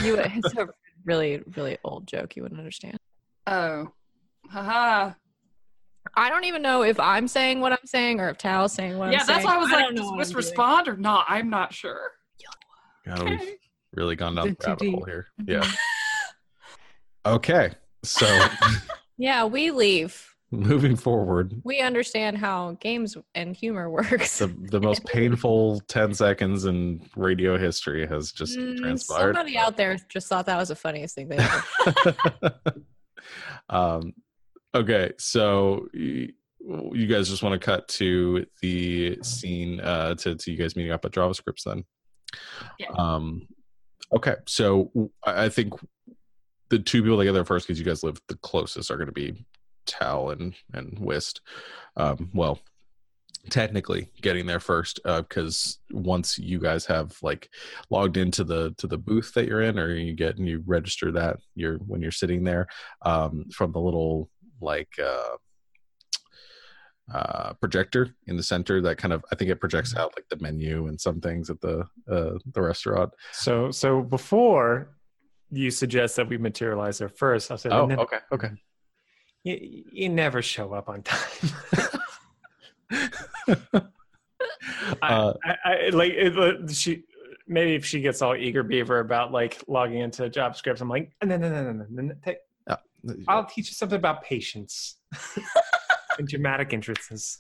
You, 0.03 0.17
it's 0.19 0.55
a 0.55 0.69
really, 1.05 1.43
really 1.57 1.79
old 1.85 2.07
joke. 2.07 2.37
You 2.37 2.43
wouldn't 2.43 2.61
understand. 2.61 2.99
oh, 3.47 3.93
haha. 4.51 5.13
I 6.17 6.29
don't 6.31 6.45
even 6.45 6.63
know 6.63 6.83
if 6.83 6.99
I'm 6.99 7.29
saying 7.29 7.61
what 7.61 7.73
I'm 7.73 7.87
saying 7.87 8.21
or 8.21 8.29
if 8.29 8.37
Tal's 8.37 8.73
saying 8.73 8.99
what 8.99 9.13
Yeah, 9.13 9.21
I'm 9.21 9.27
saying. 9.27 9.29
Yeah, 9.29 9.45
that's 9.45 9.47
why 9.47 9.55
I 9.55 9.59
was 9.59 9.71
like, 9.71 9.85
don't 9.85 9.95
does 9.95 10.07
what 10.07 10.19
Wiz 10.19 10.29
doing. 10.31 10.37
respond 10.37 10.89
or 10.89 10.97
not? 10.97 11.27
I'm 11.29 11.49
not 11.49 11.73
sure. 11.73 12.11
God, 13.07 13.23
we've 13.23 13.55
really 13.95 14.17
gone 14.17 14.35
down 14.35 14.49
the 14.49 14.57
rabbit 14.67 14.91
hole 14.91 15.05
here. 15.05 15.27
Yeah. 15.47 15.65
Okay. 17.25 17.71
So 18.05 18.27
Yeah, 19.17 19.45
we 19.45 19.71
leave. 19.71 20.32
Moving 20.53 20.95
forward, 20.97 21.55
We 21.65 21.81
understand 21.81 22.39
how 22.39 22.77
games 22.81 23.17
and 23.35 23.57
humor 23.57 23.91
works. 23.99 24.39
the 24.39 24.49
the 24.71 24.81
most 24.81 25.05
painful 25.07 25.81
ten 25.89 26.15
seconds 26.15 26.65
in 26.67 27.05
radio 27.17 27.57
history 27.59 28.07
has 28.07 28.31
just 28.33 28.57
Mm, 28.59 28.77
transpired. 28.79 29.35
Somebody 29.35 29.57
out 29.57 29.77
there 29.77 29.97
just 30.09 30.29
thought 30.29 30.47
that 30.47 30.59
was 30.59 30.69
the 30.69 30.77
funniest 30.77 31.15
thing 31.15 31.29
they 31.29 31.39
ever. 31.39 32.55
um, 33.71 34.13
okay, 34.75 35.13
so 35.19 35.89
you 35.95 37.07
guys 37.09 37.29
just 37.29 37.43
want 37.43 37.59
to 37.61 37.65
cut 37.65 37.89
to 37.89 38.47
the 38.61 39.19
scene 39.23 39.81
uh, 39.81 40.15
to 40.17 40.35
to 40.37 40.51
you 40.53 40.57
guys 40.57 40.77
meeting 40.77 40.93
up 40.93 41.05
at 41.05 41.13
javascripts 41.13 41.65
then. 41.65 41.85
Yeah. 42.79 42.91
Um, 42.97 43.49
okay, 44.15 44.37
so 44.47 44.91
I 45.25 45.45
I 45.45 45.49
think 45.49 45.73
the 46.69 46.79
two 46.79 47.03
people 47.03 47.19
that 47.19 47.25
get 47.25 47.33
there 47.33 47.45
first 47.45 47.67
because 47.67 47.79
you 47.79 47.85
guys 47.85 48.03
live 48.03 48.21
the 48.29 48.37
closest 48.37 48.91
are 48.91 48.97
going 48.97 49.07
to 49.07 49.13
be 49.13 49.45
Tal 49.87 50.31
and 50.31 50.55
and 50.73 50.99
Wist. 50.99 51.41
Um, 51.97 52.31
well, 52.35 52.61
technically 53.51 54.09
getting 54.21 54.47
there 54.47 54.61
first 54.61 55.01
because 55.05 55.79
once 55.91 56.39
you 56.39 56.59
guys 56.59 56.87
have 56.87 57.17
like 57.23 57.49
logged 57.91 58.17
into 58.17 58.45
the 58.45 58.73
to 58.79 58.87
the 58.87 58.99
booth 58.99 59.33
that 59.35 59.47
you're 59.47 59.63
in 59.63 59.79
or 59.79 59.95
you 59.95 60.13
get 60.13 60.39
and 60.39 60.49
you 60.49 60.63
register 60.67 61.11
that 61.11 61.39
you're 61.55 61.79
when 61.79 62.01
you're 62.01 62.11
sitting 62.11 62.45
there 62.45 62.67
um, 63.03 63.45
from 63.53 63.73
the 63.73 63.81
little 63.81 64.31
like 64.61 64.93
uh, 65.03 65.37
uh, 67.13 67.53
projector 67.55 68.15
in 68.27 68.37
the 68.37 68.43
center 68.43 68.81
that 68.81 68.97
kind 68.97 69.13
of 69.13 69.25
I 69.33 69.35
think 69.35 69.51
it 69.51 69.61
projects 69.61 69.97
out 69.97 70.15
like 70.17 70.29
the 70.29 70.43
menu 70.43 70.87
and 70.87 71.01
some 71.01 71.21
things 71.21 71.51
at 71.51 71.61
the 71.61 71.81
uh, 72.11 72.39
the 72.53 72.63
restaurant. 72.63 73.13
So 73.33 73.71
so 73.71 74.03
before 74.03 74.97
you 75.51 75.71
suggest 75.71 76.17
that 76.17 76.29
we 76.29 76.39
materialize 76.39 76.99
there 76.99 77.09
first, 77.09 77.51
I'll 77.51 77.59
say, 77.59 77.71
Oh, 77.71 77.91
okay, 77.91 78.19
okay. 78.33 78.51
You, 79.45 79.85
you 79.93 80.09
never 80.09 80.43
show 80.43 80.73
up 80.73 80.89
on 80.89 81.03
time. 81.03 81.51
I, 85.01 85.15
Uh, 85.15 85.35
I, 85.45 85.57
I 85.65 85.89
like 85.91 86.13
it, 86.13 86.39
uh, 86.39 86.67
she. 86.69 87.05
Maybe 87.49 87.75
if 87.75 87.85
she 87.85 88.01
gets 88.01 88.23
all 88.23 88.37
eager 88.37 88.63
beaver 88.63 89.01
about 89.01 89.33
like 89.33 89.63
logging 89.67 89.99
into 89.99 90.23
JavaScript, 90.31 90.81
I'm 90.81 90.89
like, 90.89 91.13
no, 91.25 91.37
no, 91.37 91.49
no, 91.49 91.63
no, 91.65 91.73
no, 91.73 91.87
no. 91.91 92.03
no. 92.03 92.15
Take, 92.25 92.39
I'll 93.27 93.45
teach 93.45 93.69
you 93.69 93.75
something 93.75 93.97
about 93.97 94.23
patience 94.23 94.99
and 96.19 96.29
dramatic 96.29 96.73
entrances. 96.73 97.39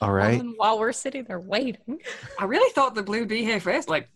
All 0.00 0.10
right. 0.10 0.40
And 0.40 0.54
while 0.56 0.78
we're 0.80 0.92
sitting 0.92 1.24
there 1.24 1.40
waiting, 1.40 2.00
I 2.40 2.44
really 2.44 2.70
thought 2.72 2.94
the 2.96 3.04
blue 3.04 3.20
would 3.20 3.28
be 3.28 3.44
here 3.44 3.60
first. 3.60 3.88
Like, 3.88 4.08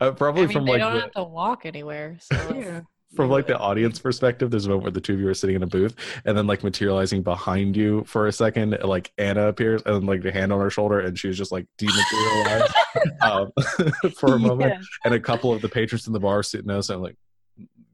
Uh, 0.00 0.12
probably 0.12 0.42
I 0.42 0.46
mean, 0.46 0.52
from 0.52 0.66
they 0.66 0.72
like 0.72 0.80
don't 0.82 0.94
the, 0.94 1.00
have 1.00 1.12
to 1.12 1.24
walk 1.24 1.64
anywhere. 1.64 2.18
So 2.20 2.54
yeah. 2.54 2.80
From 3.14 3.28
like 3.28 3.46
the 3.46 3.58
audience 3.58 3.98
perspective, 3.98 4.50
there's 4.50 4.66
a 4.66 4.68
moment 4.68 4.84
where 4.84 4.90
the 4.92 5.00
two 5.00 5.14
of 5.14 5.20
you 5.20 5.28
are 5.28 5.34
sitting 5.34 5.56
in 5.56 5.62
a 5.62 5.66
booth, 5.66 5.96
and 6.24 6.36
then 6.38 6.46
like 6.46 6.62
materializing 6.62 7.22
behind 7.22 7.76
you 7.76 8.04
for 8.06 8.26
a 8.28 8.32
second, 8.32 8.78
like 8.84 9.12
Anna 9.18 9.48
appears, 9.48 9.82
and 9.84 10.06
like 10.06 10.22
the 10.22 10.30
hand 10.32 10.52
on 10.52 10.60
her 10.60 10.70
shoulder, 10.70 11.00
and 11.00 11.18
she's 11.18 11.36
just 11.36 11.50
like 11.50 11.66
dematerialized 11.78 12.72
um, 13.22 13.50
for 14.18 14.34
a 14.34 14.38
moment, 14.38 14.70
Yeah. 14.74 14.80
and 15.04 15.14
a 15.14 15.20
couple 15.20 15.52
of 15.52 15.60
the 15.60 15.68
patrons 15.68 16.06
in 16.06 16.12
the 16.12 16.20
bar 16.20 16.42
sitting 16.42 16.68
there, 16.68 16.76
and 16.88 17.02
like 17.02 17.16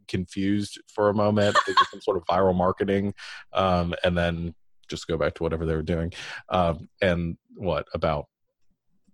confused 0.09 0.81
for 0.95 1.09
a 1.09 1.15
moment, 1.15 1.57
think 1.65 1.81
it's 1.81 1.91
some 1.91 2.01
sort 2.01 2.17
of 2.17 2.25
viral 2.27 2.55
marketing, 2.55 3.15
um, 3.53 3.95
and 4.05 4.17
then 4.17 4.55
just 4.89 5.07
go 5.09 5.17
back 5.17 5.35
to 5.35 5.43
whatever 5.43 5.65
they 5.67 5.75
were 5.75 5.83
doing. 5.83 6.13
Um, 6.49 6.89
and 7.01 7.37
what 7.57 7.87
about? 7.95 8.27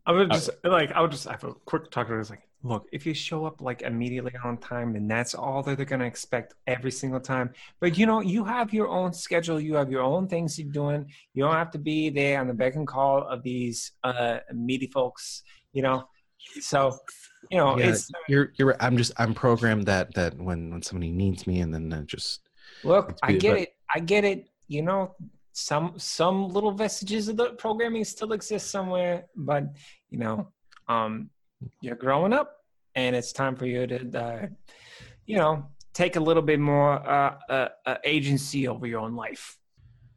I 0.05 0.13
would 0.13 0.33
just 0.33 0.51
like 0.65 0.91
I 0.93 1.01
would 1.01 1.13
just 1.13 1.29
have 1.29 1.45
a 1.45 1.55
quick 1.65 1.91
talk 1.93 2.09
to 2.09 2.15
her. 2.15 2.21
It's 2.21 2.29
like, 2.29 2.43
look, 2.63 2.87
if 2.93 3.05
you 3.07 3.15
show 3.15 3.45
up 3.45 3.61
like 3.61 3.83
immediately 3.83 4.33
on 4.45 4.57
time, 4.59 4.93
then 4.93 5.09
that's 5.09 5.35
all 5.35 5.63
that 5.63 5.77
they're 5.77 5.87
gonna 5.87 6.05
expect 6.05 6.55
every 6.67 6.91
single 6.91 7.21
time. 7.21 7.51
But 7.81 7.99
you 7.99 8.07
know, 8.07 8.21
you 8.21 8.45
have 8.45 8.73
your 8.73 8.89
own 8.89 9.13
schedule, 9.13 9.61
you 9.61 9.75
have 9.75 9.91
your 9.91 10.03
own 10.03 10.29
things 10.29 10.59
you're 10.59 10.73
doing. 10.73 11.07
You 11.35 11.45
don't 11.45 11.55
have 11.55 11.71
to 11.73 11.79
be 11.79 12.11
there 12.11 12.41
on 12.41 12.47
the 12.49 12.55
beck 12.55 12.77
and 12.77 12.87
call 12.87 13.27
of 13.27 13.43
these 13.43 13.93
uh 14.05 14.39
meaty 14.55 14.87
folks, 14.87 15.43
you 15.73 15.83
know. 15.83 16.05
So, 16.61 16.99
you 17.51 17.59
know, 17.59 17.79
Yeah, 17.79 17.91
it's 17.91 18.11
you're 18.29 18.53
you're. 18.57 18.77
I'm 18.81 18.97
just 18.97 19.13
I'm 19.17 19.33
programmed 19.35 19.87
that 19.87 20.15
that 20.15 20.37
when 20.39 20.71
when 20.71 20.83
somebody 20.83 21.13
needs 21.13 21.47
me, 21.47 21.61
and 21.61 21.73
then 21.73 21.93
uh, 21.93 22.03
just 22.03 22.41
look, 22.85 23.17
I 23.23 23.33
get 23.33 23.53
but- 23.53 23.61
it, 23.61 23.75
I 23.95 24.01
get 24.01 24.25
it. 24.25 24.49
You 24.69 24.83
know, 24.83 25.15
some 25.53 25.95
some 25.99 26.49
little 26.49 26.73
vestiges 26.73 27.29
of 27.29 27.37
the 27.37 27.51
programming 27.65 28.05
still 28.05 28.33
exist 28.33 28.71
somewhere, 28.71 29.27
but 29.37 29.65
you 30.11 30.19
know, 30.19 30.49
um, 30.89 31.31
you're 31.81 31.97
growing 31.97 32.33
up, 32.33 32.65
and 32.95 33.17
it's 33.17 33.33
time 33.33 33.57
for 33.57 33.67
you 33.67 33.87
to, 33.87 34.19
uh, 34.19 34.47
you 35.27 35.37
know, 35.37 35.67
take 35.93 36.17
a 36.17 36.21
little 36.21 36.43
bit 36.43 36.61
more 36.61 36.93
uh, 36.93 37.39
uh, 37.49 37.69
uh, 37.87 37.97
agency 38.05 38.69
over 38.69 38.87
your 38.87 39.01
own 39.01 39.15
life. 39.15 39.59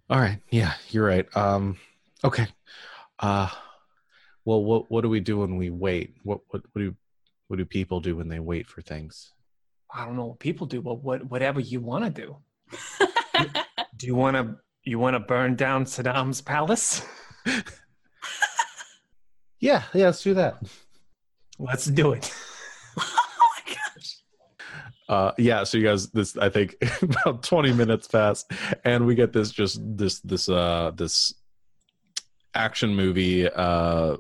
All 0.10 0.20
right. 0.20 0.40
Yeah, 0.50 0.74
you're 0.90 1.06
right. 1.06 1.26
Um, 1.36 1.78
okay. 2.24 2.48
Uh, 3.20 3.50
well, 4.44 4.64
what 4.64 4.92
what 4.92 5.02
do 5.02 5.10
we 5.10 5.20
do 5.20 5.40
when 5.40 5.58
we 5.58 5.70
wait? 5.70 6.16
What 6.24 6.42
what 6.50 6.64
what 6.74 6.82
do 6.82 6.96
what 7.48 7.58
do 7.58 7.66
people 7.66 8.00
do 8.00 8.16
when 8.16 8.30
they 8.30 8.40
wait 8.40 8.68
for 8.68 8.82
things? 8.82 9.32
I 9.94 10.06
don't 10.06 10.16
know 10.16 10.26
what 10.26 10.40
people 10.40 10.68
do, 10.68 10.82
but 10.82 11.04
what 11.04 11.26
whatever 11.30 11.60
you 11.60 11.80
want 11.82 12.06
to 12.06 12.10
do. 12.22 12.38
Do 13.98 14.08
you 14.08 14.16
want 14.16 14.36
to 14.36 14.58
you 14.84 15.00
want 15.00 15.14
to 15.14 15.20
burn 15.22 15.56
down 15.56 15.86
Saddam's 15.86 16.42
palace? 16.42 17.02
Yeah, 19.66 19.84
yeah. 19.94 20.06
Let's 20.06 20.22
do 20.22 20.34
that. 20.36 20.62
Let's 21.58 21.86
do 21.86 22.14
it. 22.14 22.34
oh 22.98 23.24
my 23.40 23.74
gosh. 23.74 24.18
Uh, 25.08 25.32
yeah. 25.38 25.64
So 25.64 25.78
you 25.78 25.84
guys, 25.84 26.10
this 26.10 26.38
I 26.38 26.50
think 26.50 26.76
about 27.02 27.44
20 27.44 27.74
minutes 27.74 28.08
pass, 28.08 28.46
and 28.84 29.06
we 29.06 29.16
get 29.16 29.34
this 29.34 29.52
just 29.52 29.80
this 29.84 30.20
this 30.20 30.50
uh 30.50 30.92
this 30.96 31.34
action 32.54 32.96
movie 32.96 33.50
uh 33.50 34.16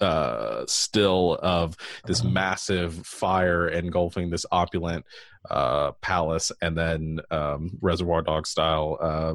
uh 0.00 0.64
still 0.66 1.38
of 1.42 1.76
this 2.06 2.24
massive 2.24 2.94
fire 3.06 3.68
engulfing 3.68 4.30
this 4.30 4.46
opulent 4.50 5.04
uh 5.50 5.92
palace 6.00 6.50
and 6.62 6.76
then 6.76 7.20
um 7.30 7.70
reservoir 7.80 8.22
dog 8.22 8.46
style 8.46 8.96
uh 9.00 9.34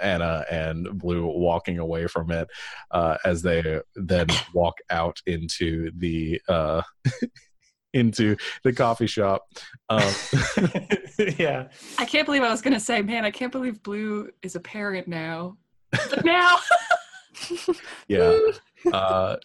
Anna 0.00 0.44
and 0.50 0.98
Blue 0.98 1.26
walking 1.26 1.78
away 1.78 2.06
from 2.06 2.30
it 2.30 2.48
uh, 2.90 3.16
as 3.24 3.42
they 3.42 3.80
then 3.94 4.26
walk 4.54 4.78
out 4.90 5.20
into 5.26 5.90
the 5.96 6.40
uh, 6.48 6.82
into 7.94 8.36
the 8.64 8.72
coffee 8.72 9.06
shop. 9.06 9.48
Um, 9.88 10.12
yeah. 11.38 11.68
I 11.98 12.04
can't 12.04 12.26
believe 12.26 12.42
I 12.42 12.50
was 12.50 12.62
going 12.62 12.74
to 12.74 12.80
say, 12.80 13.02
man, 13.02 13.24
I 13.24 13.30
can't 13.30 13.52
believe 13.52 13.82
Blue 13.82 14.30
is 14.42 14.56
a 14.56 14.60
parent 14.60 15.08
now. 15.08 15.56
But 15.90 16.24
now, 16.24 16.58
yeah, 18.08 18.38
uh, 18.92 19.36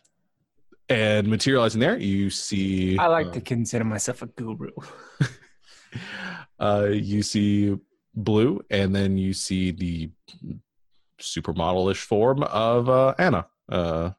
and 0.90 1.28
materializing 1.28 1.80
there, 1.80 1.98
you 1.98 2.30
see. 2.30 2.98
I 2.98 3.08
like 3.08 3.28
uh, 3.28 3.32
to 3.32 3.42
consider 3.42 3.86
myself 3.86 4.24
a 4.24 4.26
guru. 4.26 4.72
uh, 6.60 6.88
you 6.92 7.24
see 7.24 7.78
blue, 8.16 8.64
and 8.70 8.96
then 8.96 9.18
you 9.18 9.34
see 9.34 9.72
the 9.72 10.10
supermodelish 11.20 11.98
form 12.04 12.44
of 12.44 12.90
uh, 12.90 13.14
Anna 13.18 13.48
uh, 13.70 14.12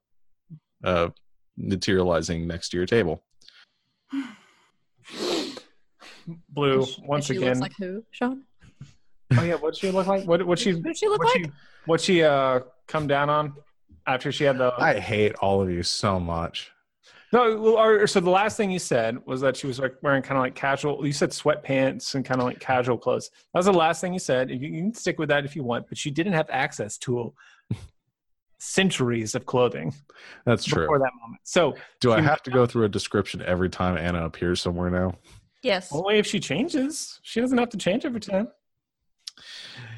uh, 0.83 1.09
materializing 1.57 2.47
next 2.47 2.71
to 2.71 2.77
your 2.77 2.87
table. 2.87 3.23
Blue, 6.49 6.79
And 6.79 6.87
she- 6.89 7.01
and 7.01 7.09
once 7.09 7.27
she 7.27 7.37
again. 7.37 7.49
looks 7.49 7.61
like 7.61 7.73
who, 7.79 8.03
Sean? 8.11 8.45
oh 9.37 9.43
yeah, 9.43 9.55
what 9.57 9.77
she 9.77 9.91
look 9.91 10.07
like? 10.07 10.25
What 10.27 10.47
what 10.47 10.59
she 10.59 10.71
Who 10.71 10.81
does 10.81 10.99
she 10.99 11.07
look 11.09 11.19
what 11.19 11.35
like? 11.35 11.45
she 11.47 11.53
what 11.87 12.01
she 12.01 12.23
uh 12.23 12.61
come 12.87 13.07
down 13.07 13.29
on 13.29 13.55
after 14.07 14.33
she 14.33 14.45
had 14.45 14.57
the 14.59 14.73
I 14.79 14.99
hate 15.01 15.35
all 15.37 15.61
of 15.61 15.71
you 15.71 15.83
so 15.83 16.19
much. 16.19 16.71
No 17.35 17.57
well, 17.61 17.77
or, 17.77 18.07
so 18.07 18.21
the 18.21 18.31
last 18.31 18.57
thing 18.57 18.71
you 18.71 18.79
said 18.79 19.19
was 19.27 19.41
that 19.43 19.57
she 19.57 19.67
was 19.67 19.79
like 19.79 19.95
wearing 20.03 20.23
kind 20.23 20.39
of 20.39 20.43
like 20.43 20.55
casual 20.55 21.07
you 21.07 21.13
said 21.13 21.31
sweatpants 21.31 22.15
and 22.15 22.25
kind 22.25 22.41
of 22.41 22.47
like 22.47 22.61
casual 22.61 22.97
clothes 22.97 23.31
that 23.53 23.59
was 23.59 23.67
the 23.67 23.73
last 23.73 24.01
thing 24.01 24.13
you 24.13 24.19
said 24.19 24.51
you, 24.51 24.57
you 24.57 24.81
can 24.81 24.95
stick 24.95 25.19
with 25.19 25.29
that 25.29 25.45
if 25.45 25.55
you 25.55 25.63
want 25.63 25.87
but 25.89 25.99
she 25.99 26.11
didn't 26.11 26.33
have 26.33 26.49
access 26.51 26.97
to 26.97 27.35
centuries 28.65 29.35
of 29.35 29.47
clothing 29.47 29.95
That's 30.47 30.65
true. 30.65 30.85
before 30.85 30.99
that 30.99 31.11
moment. 31.21 31.41
So 31.45 31.75
Do 32.01 32.13
I 32.13 32.21
have 32.21 32.43
to 32.45 32.51
go 32.51 32.67
through 32.67 32.85
a 32.85 32.89
description 32.89 33.43
every 33.43 33.69
time 33.69 33.99
Anna 33.99 34.25
appears 34.25 34.61
somewhere 34.61 34.91
now? 34.91 35.15
Yes. 35.63 35.93
only 35.93 36.19
if 36.19 36.27
she 36.27 36.41
changes. 36.41 37.21
She 37.23 37.41
doesn't 37.41 37.57
have 37.57 37.71
to 37.71 37.79
change 37.79 38.05
every 38.05 38.21
time. 38.21 38.49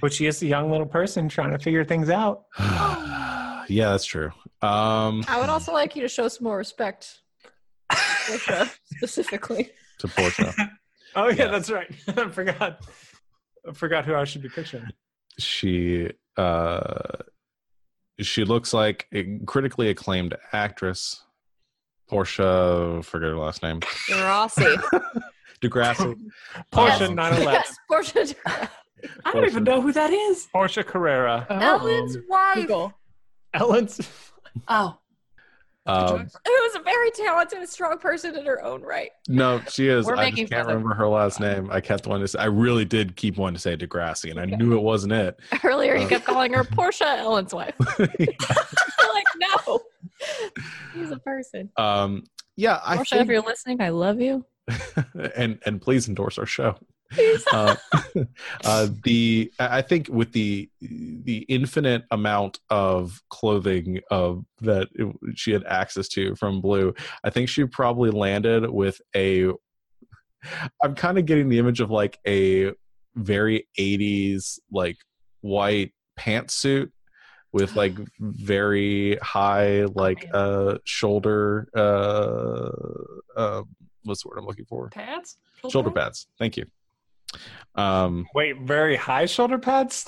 But 0.00 0.12
she 0.12 0.26
is 0.26 0.40
a 0.42 0.46
young 0.46 0.70
little 0.70 0.86
person 0.86 1.28
trying 1.28 1.50
to 1.50 1.58
figure 1.58 1.84
things 1.84 2.08
out. 2.08 2.44
yeah, 2.58 3.90
that's 3.90 4.04
true. 4.04 4.30
Um, 4.62 5.24
I 5.28 5.38
would 5.38 5.48
also 5.48 5.72
like 5.72 5.96
you 5.96 6.02
to 6.02 6.08
show 6.08 6.28
some 6.28 6.44
more 6.44 6.56
respect, 6.56 7.20
Portia, 8.26 8.70
specifically. 8.84 9.70
to 9.98 10.08
Portia. 10.08 10.54
Oh 11.18 11.28
yeah, 11.28 11.44
Yes. 11.44 11.50
that's 11.50 11.70
right. 11.70 11.90
I 12.08 12.28
forgot. 12.30 12.84
I 13.66 13.72
forgot 13.72 14.04
who 14.04 14.14
I 14.14 14.24
should 14.24 14.42
be 14.42 14.50
picturing. 14.50 14.84
she 15.38 16.10
uh 16.36 16.90
she 18.20 18.44
looks 18.44 18.74
like 18.74 19.06
a 19.14 19.38
critically 19.46 19.88
acclaimed 19.88 20.34
actress 20.52 21.22
portia 22.08 23.00
forget 23.02 23.30
her 23.30 23.36
last 23.36 23.62
name 23.62 23.80
Rossi. 24.10 24.62
degrassi 25.62 26.14
Portia 26.70 27.06
Um, 27.08 27.14
911. 27.14 27.52
yes, 27.52 27.76
Portia. 27.88 28.68
I 29.24 29.32
don't 29.32 29.44
even 29.46 29.64
know 29.64 29.80
who 29.80 29.92
that 29.92 30.12
is. 30.12 30.46
Portia 30.52 30.84
Carrera. 30.84 31.46
Ellen's 31.48 32.16
wife, 32.28 32.56
Google. 32.56 32.92
Ellen's. 33.54 34.00
Oh, 34.68 34.98
um, 35.86 36.18
who 36.46 36.52
is 36.64 36.74
a 36.74 36.80
very 36.80 37.10
talented 37.12 37.58
and 37.58 37.68
strong 37.68 37.98
person 37.98 38.36
in 38.36 38.44
her 38.46 38.62
own 38.64 38.82
right. 38.82 39.10
no 39.28 39.60
she 39.68 39.88
is 39.88 40.06
We're 40.06 40.16
i 40.16 40.24
making 40.24 40.44
just 40.44 40.52
can't 40.52 40.66
remember 40.68 40.94
her 40.94 41.06
last 41.08 41.40
name 41.40 41.68
i 41.70 41.80
kept 41.80 42.06
wanting 42.06 42.24
to 42.24 42.28
say 42.28 42.38
i 42.38 42.46
really 42.46 42.84
did 42.84 43.16
keep 43.16 43.36
wanting 43.36 43.54
to 43.56 43.60
say 43.60 43.76
degrassi 43.76 44.30
and 44.30 44.38
i 44.40 44.44
knew 44.44 44.76
it 44.76 44.82
wasn't 44.82 45.12
it 45.12 45.38
Earlier, 45.64 45.96
you 45.96 46.06
Uh, 46.06 46.08
kept 46.08 46.24
calling 46.24 46.52
her 46.52 46.64
Portia, 46.76 47.06
Ellen's 47.18 47.54
wife. 47.54 47.74
Like, 49.16 49.24
no, 49.66 49.80
he's 50.94 51.10
a 51.10 51.18
person. 51.18 51.70
um 51.78 52.24
yeah 52.56 52.80
i 52.84 52.96
Portia, 52.96 53.20
if 53.20 53.28
you're 53.28 53.40
listening, 53.42 53.80
I 53.80 53.88
love 53.90 54.20
you. 54.20 54.44
and 55.36 55.58
and 55.64 55.80
please 55.80 56.08
endorse 56.08 56.38
our 56.38 56.46
show 56.46 56.76
uh, 57.52 57.76
uh, 58.64 58.88
the 59.04 59.52
I 59.58 59.82
think 59.82 60.08
with 60.08 60.32
the 60.32 60.68
the 60.80 61.46
infinite 61.48 62.04
amount 62.10 62.60
of 62.70 63.22
clothing 63.28 64.00
of 64.10 64.44
that 64.60 64.88
it, 64.94 65.14
she 65.34 65.52
had 65.52 65.64
access 65.64 66.08
to 66.08 66.34
from 66.36 66.60
Blue, 66.60 66.94
I 67.24 67.30
think 67.30 67.48
she 67.48 67.64
probably 67.64 68.10
landed 68.10 68.68
with 68.68 69.00
a. 69.14 69.50
I'm 70.82 70.94
kind 70.94 71.18
of 71.18 71.26
getting 71.26 71.48
the 71.48 71.58
image 71.58 71.80
of 71.80 71.90
like 71.90 72.18
a 72.26 72.72
very 73.16 73.66
80s 73.78 74.58
like 74.70 74.98
white 75.40 75.92
pantsuit 76.18 76.90
with 77.52 77.74
like 77.76 77.94
very 78.20 79.16
high 79.16 79.84
like 79.86 80.28
uh 80.32 80.78
shoulder 80.84 81.68
uh 81.74 82.70
uh 83.36 83.62
what's 84.04 84.22
the 84.22 84.28
word 84.28 84.38
I'm 84.38 84.46
looking 84.46 84.66
for 84.66 84.88
pads? 84.90 85.38
shoulder 85.68 85.90
pads 85.90 86.28
thank 86.38 86.56
you 86.56 86.66
um 87.74 88.26
Wait, 88.34 88.60
very 88.62 88.96
high 88.96 89.26
shoulder 89.26 89.58
pads? 89.58 90.04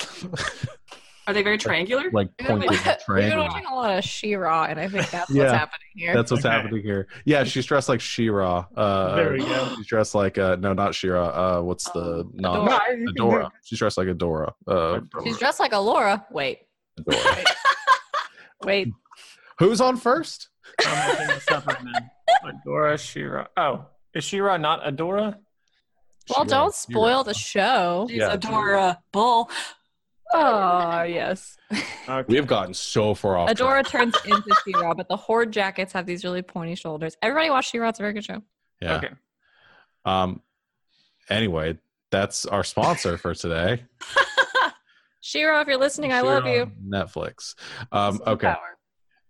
Are 1.27 1.35
they 1.35 1.43
very 1.43 1.59
triangular? 1.59 2.05
like 2.11 2.29
We've 2.39 2.47
been, 2.49 2.57
pointed 2.57 2.71
we've 2.71 2.85
been 2.85 2.97
triangle 3.05 3.45
watching 3.45 3.67
a 3.67 3.75
lot 3.75 3.99
of 3.99 4.03
She-Ra, 4.05 4.65
and 4.65 4.81
I 4.81 4.89
think 4.89 5.11
that's 5.11 5.31
Yeah. 5.31 5.43
what's 5.43 5.53
happening 5.59 5.89
here. 5.95 6.15
that's 6.15 6.31
what's 6.31 6.47
Okay. 6.47 6.55
happening 6.55 6.83
here 6.83 7.07
yeah 7.27 7.45
she's 7.45 7.67
dressed 7.67 7.89
like 7.91 8.01
She-Ra 8.01 8.65
uh 8.75 9.15
There 9.17 9.33
we 9.33 9.41
go. 9.41 9.75
she's 9.77 9.87
dressed 9.87 10.15
like 10.15 10.39
uh 10.39 10.57
no 10.59 10.73
not 10.73 10.95
She-Ra 10.95 11.59
uh 11.59 11.63
what's 11.63 11.85
the 11.91 12.21
Um, 12.21 12.33
non 12.37 12.67
Adora. 12.69 13.09
Adora 13.15 13.51
she's 13.63 13.79
dressed 13.79 13.99
like 13.99 14.09
Adora 14.09 14.53
uh 14.67 15.01
She's 15.23 15.37
dressed 15.39 15.61
like 15.61 15.73
a 15.73 15.79
Laura. 15.79 16.25
Wait, 16.31 16.61
Adora. 17.01 17.45
wait. 18.65 18.89
who's 19.59 19.83
on 19.83 19.99
first 19.99 20.49
I'm 20.87 21.11
looking 21.11 21.27
this 21.29 21.49
up 21.51 21.67
right 21.67 21.85
now. 21.85 22.51
Adora 22.67 22.99
She-Ra. 22.99 23.47
Oh, 23.57 23.87
is 24.15 24.25
She-Ra 24.25 24.57
not 24.57 24.83
Adora? 24.85 25.37
Well, 26.29 26.45
She-Ra. 26.45 26.59
don't 26.59 26.75
spoil 26.75 27.25
the 27.25 27.35
show. 27.35 28.07
She's 28.09 28.19
Yeah. 28.19 28.37
Adora 28.37 28.99
Bull. 29.13 29.51
Oh, 30.33 31.03
yes. 31.03 31.57
Okay. 31.73 32.25
we 32.29 32.37
have 32.37 32.47
gotten 32.47 32.75
so 32.75 33.15
far 33.15 33.39
off 33.39 33.49
Adora 33.51 33.83
track. 33.85 34.13
turns 34.13 34.17
into 34.27 34.55
She-Ra, 34.65 34.93
but 34.95 35.09
the 35.09 35.17
Horde 35.17 35.53
jackets 35.53 35.93
have 35.95 36.05
these 36.07 36.23
really 36.25 36.43
pointy 36.43 36.75
shoulders. 36.75 37.17
Everybody 37.23 37.49
watch 37.51 37.71
She-Ra. 37.71 37.89
It's 37.89 37.99
a 37.99 38.03
very 38.03 38.13
good 38.13 38.25
show. 38.25 38.43
yeah 38.81 38.97
Okay. 38.97 39.11
um 40.05 40.41
anyway 41.31 41.79
that's 42.11 42.47
our 42.47 42.63
sponsor 42.65 43.19
for 43.19 43.35
today 43.35 43.85
She-Ra, 45.21 45.61
if 45.63 45.67
you're 45.69 45.77
listening, 45.79 46.13
I 46.13 46.21
love 46.23 46.47
you. 46.47 46.71
Netflix 46.87 47.55
um 47.93 48.21
okay 48.27 48.47
power. 48.49 48.77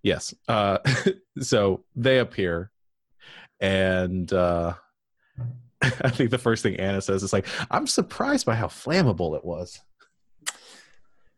Yes. 0.03 0.33
Uh, 0.47 0.79
so 1.41 1.83
they 1.97 2.19
appear, 2.21 2.71
and 3.61 4.33
uh, 4.33 4.75
I 5.83 6.11
think 6.11 6.31
the 6.31 6.39
first 6.39 6.63
thing 6.63 6.77
Anna 6.77 7.01
says 7.01 7.23
is 7.23 7.33
like, 7.33 7.47
"I'm 7.71 7.87
surprised 7.87 8.47
by 8.47 8.55
how 8.57 8.67
flammable 8.67 9.37
it 9.37 9.45
was." 9.45 9.81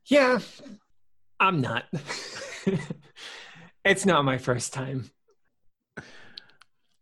Yeah, 0.07 0.38
I'm 1.38 1.61
not. 1.61 1.84
it's 3.84 4.07
not 4.07 4.24
my 4.24 4.38
first 4.38 4.72
time. 4.72 5.11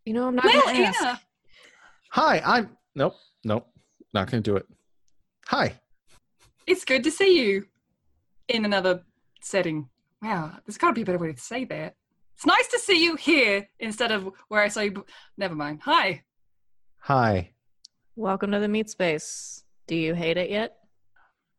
You 0.05 0.13
know, 0.13 0.27
I'm 0.27 0.35
not 0.35 0.45
Well, 0.45 0.61
gonna 0.65 0.79
ask. 0.79 1.01
Anna, 1.01 1.21
Hi, 2.11 2.41
I'm 2.43 2.77
nope, 2.95 3.15
nope, 3.43 3.67
not 4.13 4.29
gonna 4.29 4.41
do 4.41 4.55
it. 4.57 4.65
Hi. 5.47 5.73
it's 6.67 6.85
good 6.85 7.03
to 7.03 7.11
see 7.11 7.39
you 7.41 7.65
in 8.47 8.65
another 8.65 9.03
setting. 9.41 9.89
Wow, 10.21 10.51
there's 10.65 10.77
got 10.77 10.87
to 10.89 10.93
be 10.93 11.01
a 11.01 11.05
better 11.05 11.17
way 11.17 11.31
to 11.31 11.39
say 11.39 11.65
that. 11.65 11.95
It's 12.35 12.45
nice 12.45 12.67
to 12.67 12.79
see 12.79 13.03
you 13.03 13.15
here 13.15 13.67
instead 13.79 14.11
of 14.11 14.29
where 14.49 14.61
I 14.61 14.67
saw 14.67 14.81
you. 14.81 14.91
b- 14.91 15.01
Never 15.37 15.55
mind. 15.55 15.81
Hi. 15.83 16.23
Hi. 17.01 17.51
Welcome 18.15 18.51
to 18.51 18.59
the 18.59 18.67
meat 18.67 18.89
space. 18.89 19.63
Do 19.87 19.95
you 19.95 20.13
hate 20.13 20.37
it 20.37 20.49
yet? 20.49 20.75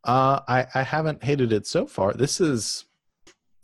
Uh, 0.04 0.40
I 0.46 0.66
I 0.74 0.82
haven't 0.82 1.22
hated 1.24 1.52
it 1.52 1.66
so 1.66 1.86
far. 1.86 2.12
This 2.12 2.40
is 2.40 2.84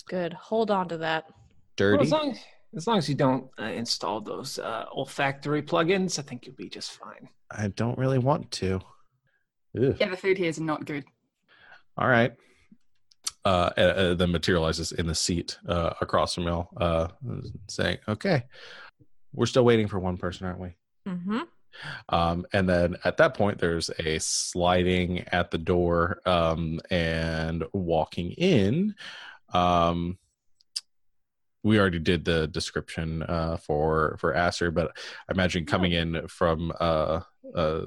Good. 0.09 0.33
Hold 0.35 0.71
on 0.71 0.89
to 0.89 0.99
that. 0.99 1.25
Well, 1.29 1.35
dirty. 1.77 2.05
as 2.05 2.11
long 2.13 2.39
as 2.77 2.87
long 2.87 2.99
as 2.99 3.09
you 3.09 3.15
don't 3.15 3.49
uh, 3.59 3.65
install 3.65 4.21
those 4.21 4.59
uh, 4.59 4.87
olfactory 4.93 5.63
plugins, 5.63 6.19
I 6.19 6.23
think 6.23 6.47
you'll 6.47 6.55
be 6.57 6.69
just 6.69 6.93
fine. 6.93 7.29
I 7.51 7.69
don't 7.69 7.99
really 7.99 8.19
want 8.19 8.51
to. 8.53 8.81
Ugh. 9.81 9.97
Yeah, 9.99 10.09
the 10.09 10.17
food 10.17 10.39
here 10.39 10.49
is 10.49 10.61
not 10.61 10.85
good. 10.85 11.05
All 11.97 12.09
right. 12.09 12.33
Uh, 13.45 13.71
uh, 13.77 13.81
uh, 13.81 14.15
then 14.15 14.33
materializes 14.33 14.91
in 14.93 15.07
the 15.07 15.15
seat 15.15 15.59
uh, 15.69 15.93
across 16.01 16.35
from 16.35 16.45
y'all, 16.45 16.69
uh, 16.81 17.09
saying, 17.69 17.99
"Okay, 18.09 18.43
we're 19.33 19.47
still 19.47 19.65
waiting 19.65 19.87
for 19.87 20.01
one 20.01 20.17
person, 20.17 20.47
aren't 20.47 20.59
we?" 20.59 20.75
Mm-hmm. 21.07 21.41
Um, 22.09 22.47
and 22.53 22.69
then 22.69 22.97
at 23.05 23.17
that 23.19 23.35
point, 23.35 23.59
there's 23.59 23.91
a 23.99 24.19
sliding 24.19 25.21
at 25.29 25.51
the 25.51 25.59
door 25.59 26.21
um, 26.27 26.81
and 26.91 27.65
walking 27.73 28.33
in. 28.33 28.95
Um, 29.53 30.19
we 31.63 31.81
already 31.81 31.99
did 31.99 32.25
the 32.25 32.47
description 32.47 33.25
uh, 33.25 33.57
for 33.57 34.17
for 34.21 34.35
Aster, 34.35 34.71
but 34.71 34.97
I 35.29 35.33
imagine 35.33 35.67
coming 35.67 35.93
in 35.93 36.29
from 36.29 36.73
uh, 36.79 37.23
uh, 37.55 37.81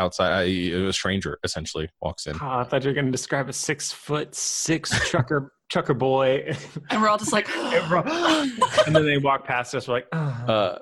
outside, 0.00 0.32
I, 0.32 0.42
a 0.42 0.92
stranger 0.92 1.38
essentially 1.44 1.88
walks 2.00 2.26
in. 2.26 2.36
Oh, 2.40 2.58
I 2.58 2.64
thought 2.64 2.82
you 2.82 2.90
were 2.90 2.94
going 2.94 3.06
to 3.06 3.12
describe 3.12 3.48
a 3.48 3.52
six 3.52 3.92
foot 3.92 4.34
six 4.34 4.90
trucker 5.08 5.52
trucker 5.70 5.94
boy, 5.94 6.56
And 6.90 7.00
we're 7.00 7.08
all 7.08 7.18
just 7.18 7.32
like, 7.32 7.48
and 7.56 8.96
then 8.96 9.06
they 9.06 9.18
walk 9.18 9.44
past 9.44 9.74
us. 9.74 9.86
We're 9.86 9.94
like, 9.94 10.08
oh. 10.12 10.18
Uh, 10.18 10.78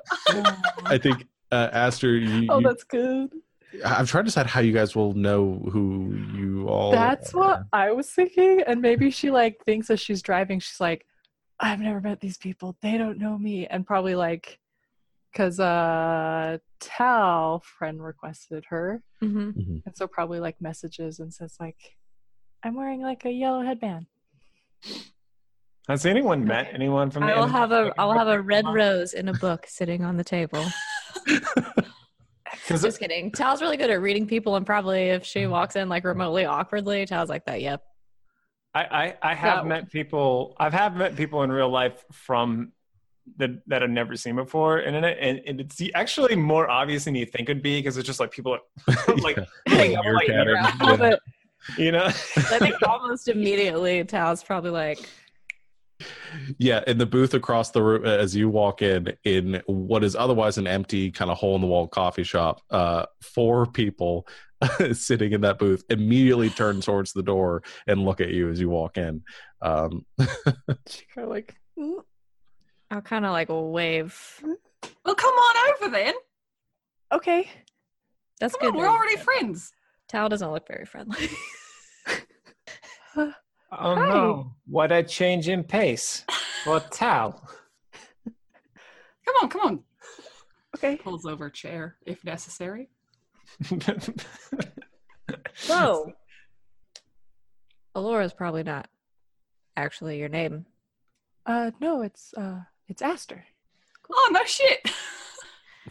I 0.87 0.97
think 0.97 1.27
uh, 1.51 1.69
Aster, 1.73 2.17
you, 2.17 2.47
Oh, 2.49 2.61
that's 2.61 2.85
good. 2.85 3.33
I'm 3.85 4.07
trying 4.07 4.25
to 4.25 4.29
decide 4.29 4.47
how 4.47 4.61
you 4.61 4.73
guys 4.73 4.97
will 4.97 5.15
know 5.15 5.69
who 5.71 6.15
you 6.35 6.69
all. 6.69 6.91
That's 6.91 7.35
are. 7.35 7.39
what 7.39 7.63
I 7.73 7.93
was 7.93 8.09
thinking. 8.09 8.63
And 8.67 8.81
maybe 8.81 9.11
she 9.11 9.31
like 9.31 9.63
thinks 9.65 9.91
as 9.91 10.01
she's 10.01 10.23
driving, 10.23 10.59
she's 10.61 10.81
like, 10.81 11.05
I've 11.61 11.81
never 11.81 12.01
met 12.01 12.21
these 12.21 12.39
people. 12.39 12.77
They 12.81 12.97
don't 12.97 13.19
know 13.19 13.37
me. 13.37 13.67
And 13.67 13.87
probably 13.87 14.15
like, 14.15 14.59
because 15.33 15.61
uh, 15.61 16.59
Tal 16.81 17.61
friend 17.61 18.03
requested 18.03 18.65
her. 18.69 19.03
Mm-hmm. 19.23 19.79
And 19.85 19.97
so 19.97 20.07
probably 20.07 20.41
like 20.41 20.61
messages 20.61 21.19
and 21.21 21.33
says 21.33 21.57
like, 21.61 21.97
I'm 22.63 22.75
wearing 22.75 23.03
like 23.03 23.25
a 23.25 23.31
yellow 23.31 23.63
headband. 23.63 24.07
Has 25.89 26.05
anyone 26.05 26.45
met 26.45 26.69
anyone 26.73 27.11
from 27.11 27.25
the? 27.25 27.33
I 27.33 27.39
will 27.39 27.47
have 27.47 27.73
a 27.73 27.93
I'll 27.99 28.13
have 28.13 28.29
a 28.29 28.41
red 28.41 28.67
rose 28.69 29.15
in 29.15 29.29
a 29.29 29.33
book 29.33 29.65
sitting 29.67 30.05
on 30.05 30.19
the 30.19 30.25
table. 30.25 30.65
'Cause- 32.67 32.83
Just 32.83 32.99
kidding. 33.01 33.31
Tal's 33.31 33.61
really 33.63 33.77
good 33.77 33.91
at 33.91 34.01
reading 34.01 34.27
people, 34.27 34.57
and 34.57 34.65
probably 34.67 35.11
if 35.11 35.25
she 35.25 35.41
mm-hmm. 35.41 35.53
walks 35.53 35.77
in 35.77 35.89
like 35.89 36.05
remotely 36.05 36.45
awkwardly, 36.45 37.07
Tal's 37.07 37.29
like 37.29 37.45
that. 37.47 37.61
Yep. 37.61 37.83
I, 38.75 38.83
I, 38.83 39.31
I 39.31 39.35
have 39.35 39.59
That- 39.59 39.67
met 39.67 39.91
people. 39.91 40.55
I've 40.59 40.73
have 40.73 40.97
met 40.97 41.17
people 41.17 41.43
in 41.43 41.51
real 41.53 41.71
life 41.71 42.05
from 42.13 42.73
that 43.37 43.51
that 43.67 43.83
I've 43.83 43.91
never 43.91 44.17
seen 44.17 44.37
before, 44.37 44.79
and, 44.79 44.97
and, 44.97 45.41
and 45.47 45.61
it's 45.61 45.81
actually 45.95 46.37
more 46.37 46.69
obvious 46.71 47.05
than 47.05 47.15
you 47.15 47.27
think 47.27 47.49
it'd 47.49 47.63
be 47.63 47.79
because 47.79 47.97
it's 47.99 48.07
just 48.07 48.21
like 48.21 48.31
people 48.31 48.55
are 48.55 48.61
like, 49.17 49.39
hang 49.67 49.97
up, 49.97 50.05
like, 50.05 50.29
Meerkat 50.29 50.29
yeah, 50.29 50.73
and- 50.73 50.81
yeah. 50.81 50.97
But 50.97 51.21
you 51.77 51.93
know. 51.93 52.05
I 52.07 52.11
think 52.59 52.75
almost 52.87 53.29
immediately 53.29 54.03
Tal's 54.05 54.43
probably 54.43 54.71
like, 54.71 55.01
Yeah, 56.59 56.83
in 56.87 56.99
the 56.99 57.07
booth 57.07 57.35
across 57.35 57.71
the 57.71 57.83
room 57.83 58.05
as 58.05 58.35
you 58.37 58.49
walk 58.49 58.83
in, 58.83 59.13
in 59.25 59.63
what 59.67 60.05
is 60.05 60.15
otherwise 60.15 60.57
an 60.59 60.67
empty 60.67 61.11
kind 61.11 61.31
of 61.31 61.39
hole 61.39 61.55
in 61.57 61.61
the 61.61 61.67
wall 61.67 61.89
coffee 61.89 62.23
shop, 62.25 62.61
uh, 62.71 63.07
four 63.21 63.67
people 63.67 64.27
sitting 64.93 65.33
in 65.33 65.41
that 65.43 65.59
booth 65.59 65.85
immediately 65.91 66.51
turn 66.51 66.81
towards 66.81 67.13
the 67.13 67.23
door 67.23 67.63
and 67.87 68.05
look 68.05 68.21
at 68.21 68.31
you 68.31 68.49
as 68.51 68.61
you 68.61 68.69
walk 68.69 68.97
in. 68.97 69.23
Um, 69.63 70.05
She 70.89 71.05
kind 71.15 71.25
of 71.25 71.29
like, 71.31 71.55
"Mm, 71.79 72.03
I'll 72.91 73.01
kind 73.03 73.25
of 73.27 73.33
like 73.33 73.49
wave. 73.51 74.41
Well, 75.05 75.15
come 75.15 75.35
on 75.35 75.75
over 75.83 75.91
then. 75.91 76.15
okay. 77.13 77.51
That's 78.41 78.55
Come 78.55 78.71
good. 78.73 78.77
on, 78.77 78.83
we're 78.85 78.89
already 78.89 79.17
friends. 79.17 79.73
Tal 80.09 80.29
doesn't 80.29 80.51
look 80.53 80.69
very 80.69 80.85
friendly. 80.87 81.29
Oh 83.71 83.95
Hi. 83.95 84.09
no! 84.09 84.53
What 84.67 84.93
a 84.93 85.03
change 85.03 85.49
in 85.49 85.63
pace. 85.65 86.25
For 86.65 86.81
Tal. 86.91 87.43
Come 88.25 89.35
on, 89.43 89.49
come 89.49 89.61
on. 89.63 89.81
Okay. 90.77 90.97
Pulls 90.97 91.27
over 91.27 91.51
chair 91.51 91.97
if 92.07 92.25
necessary. 92.25 92.89
so, 95.55 96.13
Alora's 97.95 98.33
probably 98.33 98.63
not 98.63 98.89
actually 99.77 100.19
your 100.19 100.29
name. 100.29 100.65
Uh, 101.47 101.71
no, 101.81 102.03
it's 102.03 102.33
uh, 102.35 102.61
it's 102.89 103.03
Aster. 103.03 103.45
Oh 104.11 104.31
no 104.33 104.45
shit. 104.45 104.81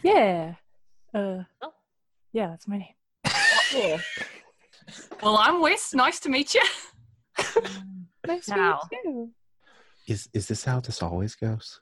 Yeah. 0.04 0.54
Uh, 1.12 1.42
Oh. 1.60 1.72
yeah, 2.32 2.46
that's 2.50 2.68
my 2.68 2.78
name. 2.78 2.94
Cool. 3.72 3.98
well, 5.20 5.36
I'm 5.38 5.60
Wes. 5.60 5.92
Nice 5.92 6.20
to 6.20 6.28
meet 6.28 6.54
you. 6.54 6.62
Nice 8.26 8.46
to 8.46 8.56
meet 8.92 8.98
you. 9.04 9.30
is 10.06 10.28
is 10.34 10.48
this 10.48 10.64
how 10.64 10.80
this 10.80 11.02
always 11.02 11.34
goes? 11.34 11.80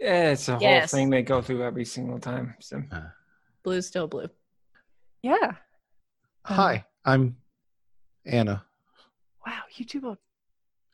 yeah, 0.00 0.30
it's 0.30 0.48
a 0.48 0.58
whole 0.58 0.80
thing 0.86 1.10
they 1.10 1.22
go 1.22 1.40
through 1.42 1.62
every 1.62 1.84
single 1.84 2.18
time. 2.18 2.54
So 2.60 2.82
Blue's 3.62 3.86
still 3.86 4.08
blue. 4.08 4.28
Yeah. 5.22 5.52
Hi, 6.44 6.84
I'm 7.04 7.36
Anna. 8.26 8.64
Wow, 9.46 9.60
you 9.76 9.84
two 9.84 10.00
look. 10.00 10.18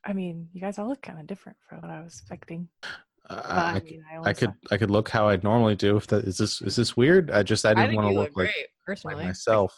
I 0.04 0.12
mean, 0.12 0.48
you 0.52 0.60
guys 0.60 0.78
all 0.78 0.88
look 0.88 1.00
kind 1.00 1.18
of 1.18 1.26
different 1.26 1.56
from 1.68 1.80
what 1.80 1.90
I 1.90 2.00
was 2.02 2.14
expecting. 2.14 2.68
Uh, 2.82 3.36
But, 3.36 3.48
I, 3.48 3.80
mean, 3.80 4.04
I, 4.12 4.30
I 4.30 4.32
could 4.34 4.52
I 4.70 4.76
could 4.76 4.90
look 4.90 5.08
how 5.08 5.28
I'd 5.28 5.44
normally 5.44 5.76
do. 5.76 5.96
If 5.96 6.06
that 6.08 6.24
is 6.24 6.36
this 6.36 6.60
is 6.60 6.76
this 6.76 6.94
weird? 6.96 7.30
I 7.30 7.42
just 7.42 7.64
I 7.64 7.70
I 7.70 7.74
didn't 7.74 7.96
want 7.96 8.08
to 8.08 8.14
look, 8.14 8.28
look 8.28 8.36
like, 8.36 8.52
great, 8.52 8.56
like 8.56 8.68
personally. 8.84 9.24
myself. 9.24 9.74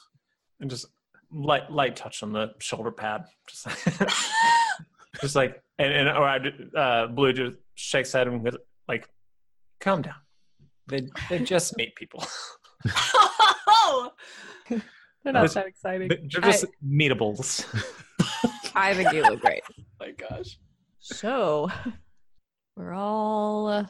and 0.60 0.68
just 0.70 0.86
light 1.36 1.70
light 1.70 1.96
touch 1.96 2.22
on 2.22 2.32
the 2.32 2.52
shoulder 2.60 2.90
pad. 2.90 3.24
Just, 3.48 3.66
just 5.20 5.36
like 5.36 5.62
and, 5.78 5.92
and 5.92 6.08
or 6.08 6.24
I, 6.24 6.38
uh, 6.76 7.06
blue 7.08 7.32
just 7.32 7.58
shakes 7.74 8.12
head 8.12 8.26
and 8.28 8.42
goes, 8.42 8.56
like, 8.88 9.08
calm 9.80 10.02
down. 10.02 10.14
They 10.88 11.08
they 11.28 11.40
just 11.40 11.76
meet 11.76 11.94
people. 11.96 12.24
They're 15.24 15.32
not 15.32 15.42
This- 15.42 15.54
that 15.54 15.66
exciting. 15.66 16.08
They're 16.08 16.18
just 16.40 16.66
meetables. 16.84 17.64
I 18.74 18.94
think 18.94 19.12
you 19.12 19.22
look 19.22 19.40
great. 19.40 19.62
my 19.98 20.12
gosh. 20.12 20.58
So, 21.00 21.70
we're 22.76 22.92
all 22.92 23.86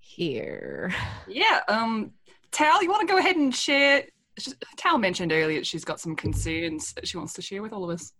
here. 0.00 0.92
yeah. 1.28 1.60
Um, 1.68 2.12
Tal, 2.50 2.82
you 2.82 2.90
want 2.90 3.06
to 3.06 3.12
go 3.12 3.18
ahead 3.18 3.36
and 3.36 3.54
share? 3.54 4.04
Sh- 4.38 4.48
Tal 4.76 4.98
mentioned 4.98 5.32
earlier 5.32 5.58
that 5.60 5.66
she's 5.66 5.84
got 5.84 6.00
some 6.00 6.14
concerns 6.16 6.92
that 6.94 7.06
she 7.08 7.16
wants 7.16 7.32
to 7.34 7.42
share 7.42 7.62
with 7.62 7.72
all 7.72 7.84
of 7.84 7.90
us. 7.90 8.12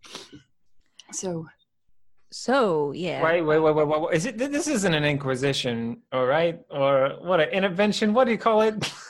So, 1.12 1.47
So, 2.31 2.93
yeah. 2.93 3.23
wait, 3.23 3.43
wait, 3.43 3.59
wait, 3.59 3.74
wait, 3.74 3.86
wait, 3.86 4.01
wait. 4.01 4.15
Is 4.16 4.27
it? 4.27 4.39
This 4.39 4.66
isn't 4.69 4.93
an 4.95 5.05
inquisition, 5.05 6.03
all 6.12 6.27
right? 6.27 6.59
Or 6.70 7.11
what? 7.23 7.41
An 7.41 7.49
intervention? 7.51 8.12
What 8.15 8.24
do 8.24 8.32
you 8.32 8.39
call 8.39 8.62
it? 8.62 8.74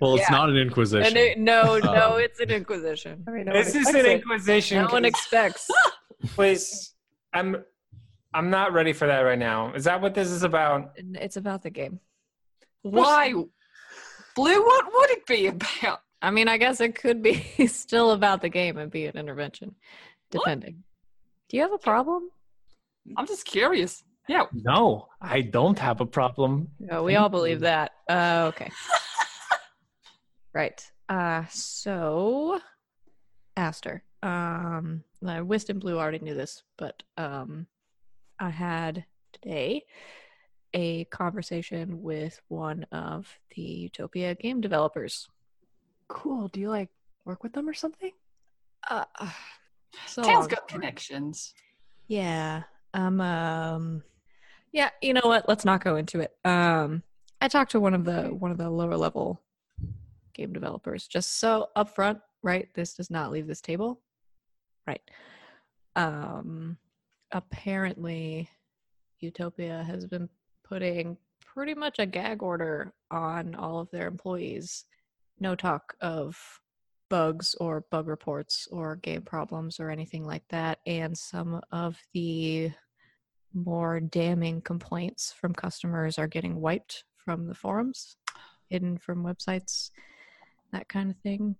Well, 0.00 0.16
it's 0.16 0.22
Yeah. 0.28 0.36
not 0.36 0.50
an 0.50 0.56
inquisition. 0.56 1.06
And 1.06 1.16
it- 1.16 1.38
no, 1.38 1.78
no, 1.78 2.14
Um, 2.14 2.20
it's 2.20 2.40
an 2.40 2.50
inquisition. 2.50 3.22
I 3.28 3.30
mean, 3.30 3.44
no 3.44 3.52
one 3.52 3.60
Is 3.60 3.72
this 3.72 3.82
expects 3.82 3.98
an 4.04 4.10
it. 4.10 4.14
inquisition? 4.16 4.82
No 4.84 4.88
one 4.90 5.04
expects. 5.04 5.70
Please, 6.34 6.92
I'm, 7.32 7.64
I'm 8.32 8.50
not 8.50 8.72
ready 8.72 8.92
for 8.92 9.06
that 9.06 9.20
right 9.20 9.38
now. 9.38 9.72
Is 9.74 9.84
that 9.84 10.00
what 10.00 10.12
this 10.12 10.28
is 10.28 10.42
about? 10.42 10.90
It's 10.96 11.36
about 11.36 11.62
the 11.62 11.70
game. 11.70 12.00
why, 12.82 13.32
Blue? 14.34 14.64
What 14.64 14.86
would 14.92 15.10
it 15.10 15.26
be 15.26 15.46
about? 15.46 16.00
I 16.22 16.30
mean, 16.30 16.48
I 16.48 16.56
guess 16.56 16.80
it 16.80 16.94
could 16.94 17.22
be 17.22 17.44
still 17.66 18.12
about 18.12 18.42
the 18.42 18.48
game 18.48 18.78
and 18.78 18.90
be 18.90 19.06
an 19.06 19.16
intervention, 19.16 19.74
depending. 20.30 20.82
Do 21.48 21.56
you 21.56 21.62
have 21.62 21.72
a 21.72 21.78
problem? 21.78 22.30
I'm 23.16 23.26
just 23.26 23.44
curious. 23.44 24.02
Yeah. 24.28 24.44
No, 24.52 25.08
I 25.20 25.42
don't 25.42 25.78
have 25.78 26.00
a 26.00 26.06
problem. 26.06 26.68
No, 26.80 27.02
we 27.02 27.16
all 27.16 27.28
believe 27.28 27.60
that. 27.60 27.92
Uh, 28.08 28.50
okay. 28.54 28.70
right. 30.54 30.90
Uh, 31.08 31.44
so, 31.50 32.58
Aster. 33.56 34.02
Um, 34.22 35.04
Wist 35.20 35.68
and 35.68 35.80
Blue 35.80 35.98
already 35.98 36.20
knew 36.20 36.34
this, 36.34 36.62
but 36.78 37.02
um, 37.18 37.66
I 38.40 38.48
had 38.48 39.04
today 39.34 39.84
a 40.74 41.04
conversation 41.04 42.02
with 42.02 42.40
one 42.48 42.84
of 42.92 43.38
the 43.54 43.62
Utopia 43.62 44.34
game 44.34 44.60
developers. 44.60 45.28
Cool. 46.08 46.48
Do 46.48 46.60
you 46.60 46.68
like 46.68 46.90
work 47.24 47.42
with 47.42 47.52
them 47.52 47.68
or 47.68 47.74
something? 47.74 48.10
Uh, 48.90 49.04
so 50.06 50.22
Tal's 50.22 50.40
long 50.40 50.48
got 50.48 50.68
connections. 50.68 51.54
Yeah. 52.08 52.64
Um 52.92 53.20
um 53.20 54.02
yeah, 54.72 54.90
you 55.00 55.14
know 55.14 55.22
what? 55.24 55.48
Let's 55.48 55.64
not 55.64 55.82
go 55.82 55.96
into 55.96 56.20
it. 56.20 56.32
Um 56.44 57.02
I 57.40 57.48
talked 57.48 57.70
to 57.72 57.80
one 57.80 57.94
of 57.94 58.04
the 58.04 58.24
one 58.24 58.50
of 58.50 58.58
the 58.58 58.68
lower 58.68 58.96
level 58.96 59.40
game 60.34 60.52
developers 60.52 61.06
just 61.06 61.38
so 61.38 61.68
upfront, 61.76 62.20
right? 62.42 62.68
This 62.74 62.94
does 62.94 63.10
not 63.10 63.30
leave 63.30 63.46
this 63.46 63.60
table. 63.60 64.00
Right. 64.86 65.02
Um 65.96 66.76
apparently 67.32 68.48
Utopia 69.20 69.82
has 69.86 70.06
been 70.06 70.28
putting 70.64 71.16
pretty 71.40 71.74
much 71.74 71.98
a 71.98 72.06
gag 72.06 72.42
order 72.42 72.92
on 73.10 73.54
all 73.54 73.78
of 73.78 73.90
their 73.90 74.08
employees. 74.08 74.84
No 75.38 75.54
talk 75.54 75.94
of 76.00 76.36
bugs 77.08 77.54
or 77.60 77.84
bug 77.90 78.08
reports 78.08 78.66
or 78.72 78.96
game 78.96 79.22
problems 79.22 79.78
or 79.78 79.90
anything 79.90 80.24
like 80.24 80.42
that. 80.48 80.78
And 80.86 81.16
some 81.16 81.60
of 81.70 81.96
the 82.12 82.72
more 83.52 84.00
damning 84.00 84.60
complaints 84.60 85.32
from 85.32 85.54
customers 85.54 86.18
are 86.18 86.26
getting 86.26 86.60
wiped 86.60 87.04
from 87.16 87.46
the 87.46 87.54
forums, 87.54 88.16
hidden 88.68 88.98
from 88.98 89.24
websites, 89.24 89.90
that 90.72 90.88
kind 90.88 91.10
of 91.10 91.16
thing. 91.18 91.56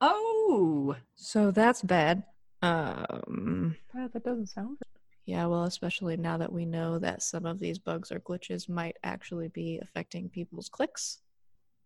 Oh, 0.00 0.96
So 1.14 1.50
that's 1.50 1.82
bad. 1.82 2.24
Um, 2.62 3.76
that 3.94 4.24
doesn't 4.24 4.48
sound. 4.48 4.78
Yeah, 5.26 5.44
well, 5.46 5.64
especially 5.64 6.16
now 6.16 6.38
that 6.38 6.52
we 6.52 6.64
know 6.64 6.98
that 7.00 7.22
some 7.22 7.44
of 7.46 7.58
these 7.58 7.78
bugs 7.78 8.10
or 8.12 8.20
glitches 8.20 8.68
might 8.68 8.96
actually 9.04 9.48
be 9.48 9.78
affecting 9.82 10.28
people's 10.30 10.68
clicks. 10.68 11.18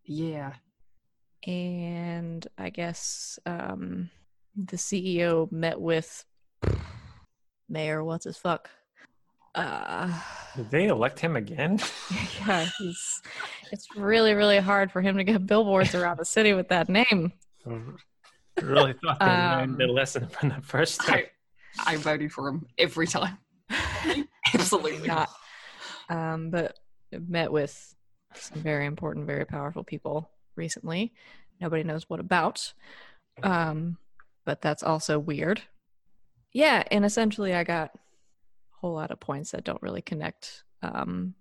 yeah. 0.04 0.52
and 1.46 2.46
I 2.58 2.68
guess 2.70 3.38
um, 3.46 4.10
the 4.54 4.76
CEO 4.76 5.50
met 5.50 5.80
with 5.80 6.24
Mayor. 7.68 8.04
What's 8.04 8.24
his 8.24 8.36
fuck? 8.36 8.68
Uh, 9.54 10.12
Did 10.56 10.70
they 10.70 10.86
elect 10.86 11.18
him 11.18 11.34
again? 11.36 11.80
yeah, 12.46 12.68
he's. 12.78 13.22
It's 13.72 13.86
really, 13.96 14.34
really 14.34 14.58
hard 14.58 14.92
for 14.92 15.00
him 15.00 15.16
to 15.16 15.24
get 15.24 15.46
billboards 15.46 15.94
around 15.94 16.18
the 16.18 16.24
city 16.24 16.52
with 16.52 16.68
that 16.68 16.88
name. 16.88 17.32
I 17.66 17.80
really 18.62 18.92
thought 18.94 19.18
they 19.18 19.26
learned 19.26 19.78
the 19.78 19.84
Um, 19.84 19.90
lesson 19.90 20.26
from 20.28 20.50
the 20.50 20.60
first 20.62 21.00
time. 21.00 21.14
I, 21.20 21.26
I 21.86 21.96
voted 21.96 22.32
for 22.32 22.48
him 22.48 22.66
every 22.78 23.06
time. 23.06 23.38
Absolutely 24.54 25.06
Not. 25.06 25.28
Um, 26.08 26.50
but 26.50 26.78
met 27.12 27.52
with 27.52 27.94
some 28.34 28.60
very 28.60 28.86
important, 28.86 29.26
very 29.26 29.44
powerful 29.44 29.84
people 29.84 30.30
recently. 30.56 31.12
Nobody 31.60 31.82
knows 31.84 32.08
what 32.08 32.20
about. 32.20 32.72
Um, 33.42 33.96
but 34.44 34.60
that's 34.60 34.82
also 34.82 35.18
weird. 35.18 35.62
Yeah, 36.52 36.82
and 36.90 37.04
essentially, 37.04 37.54
I 37.54 37.64
got 37.64 37.90
a 37.94 37.98
whole 38.80 38.94
lot 38.94 39.10
of 39.10 39.20
points 39.20 39.52
that 39.52 39.64
don't 39.64 39.82
really 39.82 40.02
connect. 40.02 40.64
Um, 40.82 41.34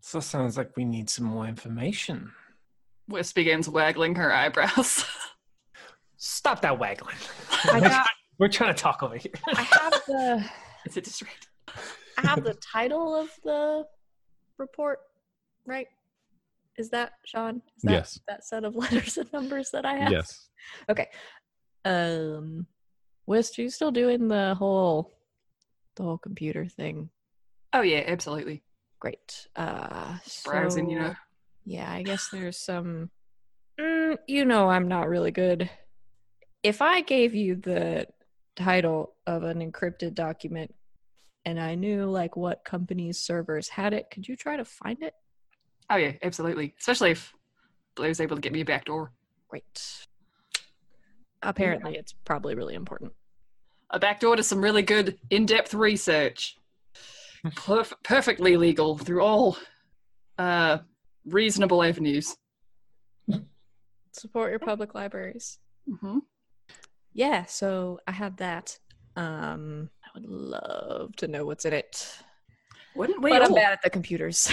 So 0.00 0.20
sounds 0.20 0.56
like 0.56 0.76
we 0.76 0.84
need 0.84 1.10
some 1.10 1.24
more 1.24 1.46
information. 1.46 2.32
Wist 3.08 3.34
begins 3.34 3.68
waggling 3.68 4.14
her 4.14 4.32
eyebrows. 4.32 5.04
Stop 6.16 6.62
that 6.62 6.78
waggling. 6.78 7.16
I 7.70 7.80
got, 7.80 8.06
We're 8.38 8.48
trying 8.48 8.74
to 8.74 8.82
talk 8.82 9.02
over 9.02 9.16
here. 9.16 9.32
I 9.54 9.62
have 9.62 9.92
the, 10.06 10.50
it's 10.84 10.96
a 10.96 11.00
distract. 11.00 11.48
I 12.18 12.26
have 12.28 12.44
the 12.44 12.54
title 12.54 13.14
of 13.14 13.28
the 13.44 13.84
report, 14.58 15.00
right? 15.66 15.86
Is 16.76 16.90
that 16.90 17.12
Sean? 17.24 17.62
Is 17.76 17.82
that, 17.82 17.92
Yes. 17.92 18.20
That 18.28 18.44
set 18.44 18.64
of 18.64 18.74
letters 18.76 19.16
and 19.16 19.32
numbers 19.32 19.70
that 19.70 19.84
I 19.84 19.94
have. 19.96 20.12
Yes. 20.12 20.48
Okay. 20.88 21.08
Um, 21.84 22.66
Wist, 23.26 23.58
are 23.58 23.62
you 23.62 23.70
still 23.70 23.90
doing 23.90 24.28
the 24.28 24.54
whole 24.54 25.14
the 25.96 26.02
whole 26.02 26.18
computer 26.18 26.66
thing. 26.66 27.10
Oh 27.72 27.82
yeah, 27.82 28.02
absolutely. 28.06 28.62
Great. 29.00 29.48
Uh, 29.56 30.16
Browsing, 30.44 30.90
you 30.90 30.98
know. 30.98 31.14
Yeah, 31.64 31.90
I 31.90 32.02
guess 32.02 32.28
there's 32.30 32.58
some. 32.58 33.10
Mm, 33.80 34.18
you 34.28 34.44
know, 34.44 34.68
I'm 34.68 34.88
not 34.88 35.08
really 35.08 35.30
good. 35.30 35.70
If 36.62 36.80
I 36.80 37.00
gave 37.00 37.34
you 37.34 37.56
the 37.56 38.06
title 38.56 39.14
of 39.26 39.42
an 39.42 39.58
encrypted 39.60 40.14
document 40.14 40.74
and 41.44 41.60
I 41.60 41.74
knew 41.74 42.06
like 42.06 42.36
what 42.36 42.64
company's 42.64 43.18
servers 43.18 43.68
had 43.68 43.92
it, 43.92 44.10
could 44.10 44.26
you 44.26 44.36
try 44.36 44.56
to 44.56 44.64
find 44.64 45.02
it? 45.02 45.14
Oh 45.90 45.96
yeah, 45.96 46.12
absolutely. 46.22 46.74
Especially 46.78 47.10
if 47.10 47.34
Blue's 47.94 48.20
able 48.20 48.36
to 48.36 48.40
get 48.40 48.52
me 48.52 48.62
a 48.62 48.64
back 48.64 48.86
door. 48.86 49.12
Great. 49.48 50.06
Apparently, 51.42 51.96
it's 51.96 52.14
probably 52.24 52.54
really 52.54 52.74
important. 52.74 53.12
A 53.90 53.98
back 53.98 54.20
door 54.20 54.34
to 54.34 54.42
some 54.42 54.62
really 54.62 54.82
good 54.82 55.18
in-depth 55.28 55.74
research. 55.74 56.56
Perf- 57.48 57.92
perfectly 58.02 58.56
legal 58.56 58.96
through 58.96 59.22
all 59.22 59.58
uh, 60.38 60.78
reasonable 61.26 61.82
avenues. 61.82 62.34
Support 64.12 64.50
your 64.50 64.58
public 64.60 64.94
libraries. 64.94 65.58
Mm 65.88 66.00
hmm 66.00 66.18
Yeah, 67.14 67.44
so 67.46 68.00
I 68.06 68.12
have 68.12 68.36
that. 68.38 68.76
Um, 69.16 69.88
I 70.04 70.08
would 70.14 70.28
love 70.28 71.14
to 71.16 71.28
know 71.28 71.46
what's 71.46 71.64
in 71.64 71.72
it, 71.72 72.18
Wouldn't 72.96 73.22
we 73.22 73.30
but 73.30 73.42
I'm 73.42 73.54
bad 73.54 73.72
at 73.72 73.82
the 73.82 73.90
computers. 73.90 74.50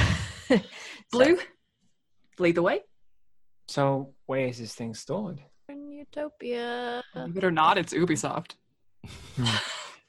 Blue, 1.11 1.39
lead 2.37 2.55
the 2.55 2.61
way. 2.61 2.81
So 3.67 4.13
where 4.27 4.47
is 4.47 4.59
this 4.59 4.75
thing 4.75 4.93
stored? 4.93 5.41
in 5.69 5.89
Utopia. 5.91 7.01
Believe 7.13 7.37
it 7.37 7.43
or 7.43 7.51
not, 7.51 7.77
it's 7.77 7.93
Ubisoft. 7.93 8.55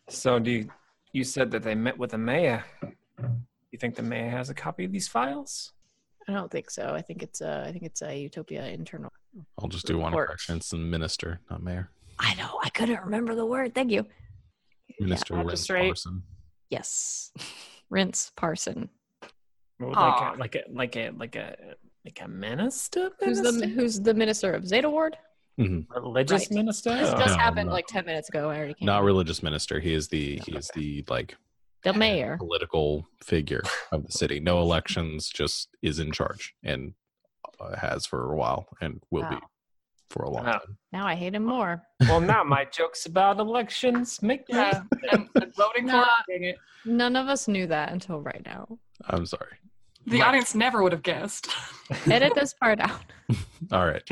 So 0.08 0.38
do 0.38 0.50
you, 0.50 0.68
you 1.12 1.24
said 1.24 1.50
that 1.52 1.62
they 1.62 1.74
met 1.74 1.96
with 1.96 2.10
the 2.10 2.18
mayor? 2.18 2.64
You 3.70 3.78
think 3.78 3.94
the 3.94 4.02
mayor 4.02 4.28
has 4.28 4.50
a 4.50 4.54
copy 4.54 4.84
of 4.84 4.92
these 4.92 5.08
files? 5.08 5.72
I 6.28 6.32
don't 6.32 6.50
think 6.50 6.70
so. 6.70 6.92
I 6.94 7.00
think 7.00 7.22
it's 7.22 7.40
a. 7.40 7.64
I 7.66 7.72
think 7.72 7.84
it's 7.84 8.02
a 8.02 8.14
Utopia 8.14 8.66
internal. 8.66 9.10
I'll 9.58 9.68
just 9.68 9.86
do 9.86 9.98
one 9.98 10.12
Report. 10.12 10.28
correction. 10.28 10.56
It's 10.58 10.70
the 10.70 10.76
minister, 10.76 11.40
not 11.50 11.62
mayor. 11.62 11.90
I 12.24 12.34
know. 12.34 12.58
I 12.62 12.68
couldn't 12.70 13.02
remember 13.04 13.34
the 13.34 13.44
word. 13.44 13.74
Thank 13.74 13.90
you. 13.90 14.06
Minister 15.00 15.34
yeah, 15.34 15.38
Rens 15.38 15.46
magistrate. 15.48 15.86
Parson. 15.88 16.22
Yes. 16.70 17.32
Rince 17.90 18.30
Parson. 18.36 18.88
Or 19.80 19.92
like 19.92 20.20
a, 20.20 20.38
like 20.38 20.54
a 20.54 20.62
like 20.72 20.96
a 20.96 21.10
like 21.18 21.36
a 21.36 21.56
like 22.04 22.20
a 22.24 22.28
minister? 22.28 23.10
Who's 23.20 23.38
the 23.40 23.52
minister? 23.52 23.68
Who's 23.80 24.00
the 24.00 24.14
minister 24.14 24.52
of 24.52 24.66
Zeta 24.66 24.88
Ward? 24.88 25.16
religious 25.58 26.42
Right. 26.42 26.50
minister? 26.52 26.90
This 26.96 27.10
or- 27.12 27.18
just 27.18 27.36
No, 27.36 27.42
happened 27.42 27.66
no. 27.68 27.72
like 27.74 27.86
ten 27.88 28.06
minutes 28.06 28.28
ago. 28.28 28.48
I 28.48 28.56
already 28.56 28.74
can't. 28.74 28.86
Not 28.86 29.02
religious 29.02 29.42
minister. 29.42 29.80
He 29.80 29.92
is 29.92 30.08
the 30.08 30.40
he 30.46 30.52
is 30.56 30.70
the 30.74 31.04
like 31.08 31.36
The 31.82 31.92
mayor. 31.92 32.36
political 32.38 33.06
figure 33.24 33.62
of 33.90 34.06
the 34.06 34.12
city. 34.12 34.38
No 34.40 34.60
elections, 34.66 35.28
just 35.28 35.68
is 35.82 35.98
in 35.98 36.12
charge 36.12 36.54
and 36.62 36.94
uh, 37.60 37.76
has 37.76 38.06
for 38.06 38.32
a 38.32 38.36
while 38.36 38.66
and 38.80 39.02
will 39.10 39.28
be 39.28 39.34
Wow. 39.34 39.40
For 40.12 40.24
a 40.24 40.30
long 40.30 40.44
Wow. 40.44 40.52
time. 40.58 40.76
Now 40.92 41.06
I 41.06 41.14
hate 41.14 41.34
him 41.34 41.44
more. 41.44 41.82
well, 42.06 42.20
now 42.20 42.44
my 42.44 42.64
jokes 42.66 43.06
about 43.06 43.40
elections 43.40 44.20
make 44.22 44.40
me. 44.48 44.56
Yeah, 44.58 44.82
and, 45.10 45.28
and 45.40 45.54
voting 45.56 45.86
Nah. 45.86 46.02
it. 46.02 46.08
dang 46.32 46.44
it. 46.44 46.56
None 46.84 47.16
of 47.16 47.28
us 47.28 47.48
knew 47.48 47.66
that 47.68 47.92
until 47.92 48.20
right 48.20 48.42
now. 48.44 48.66
I'm 49.08 49.24
sorry. 49.26 49.56
The 50.06 50.20
Right. 50.20 50.28
audience 50.28 50.54
never 50.54 50.82
would 50.82 50.92
have 50.92 51.02
guessed. 51.02 51.48
Edit 52.10 52.34
this 52.34 52.54
part 52.54 52.80
out. 52.80 53.00
All 53.72 53.86
right. 53.86 54.02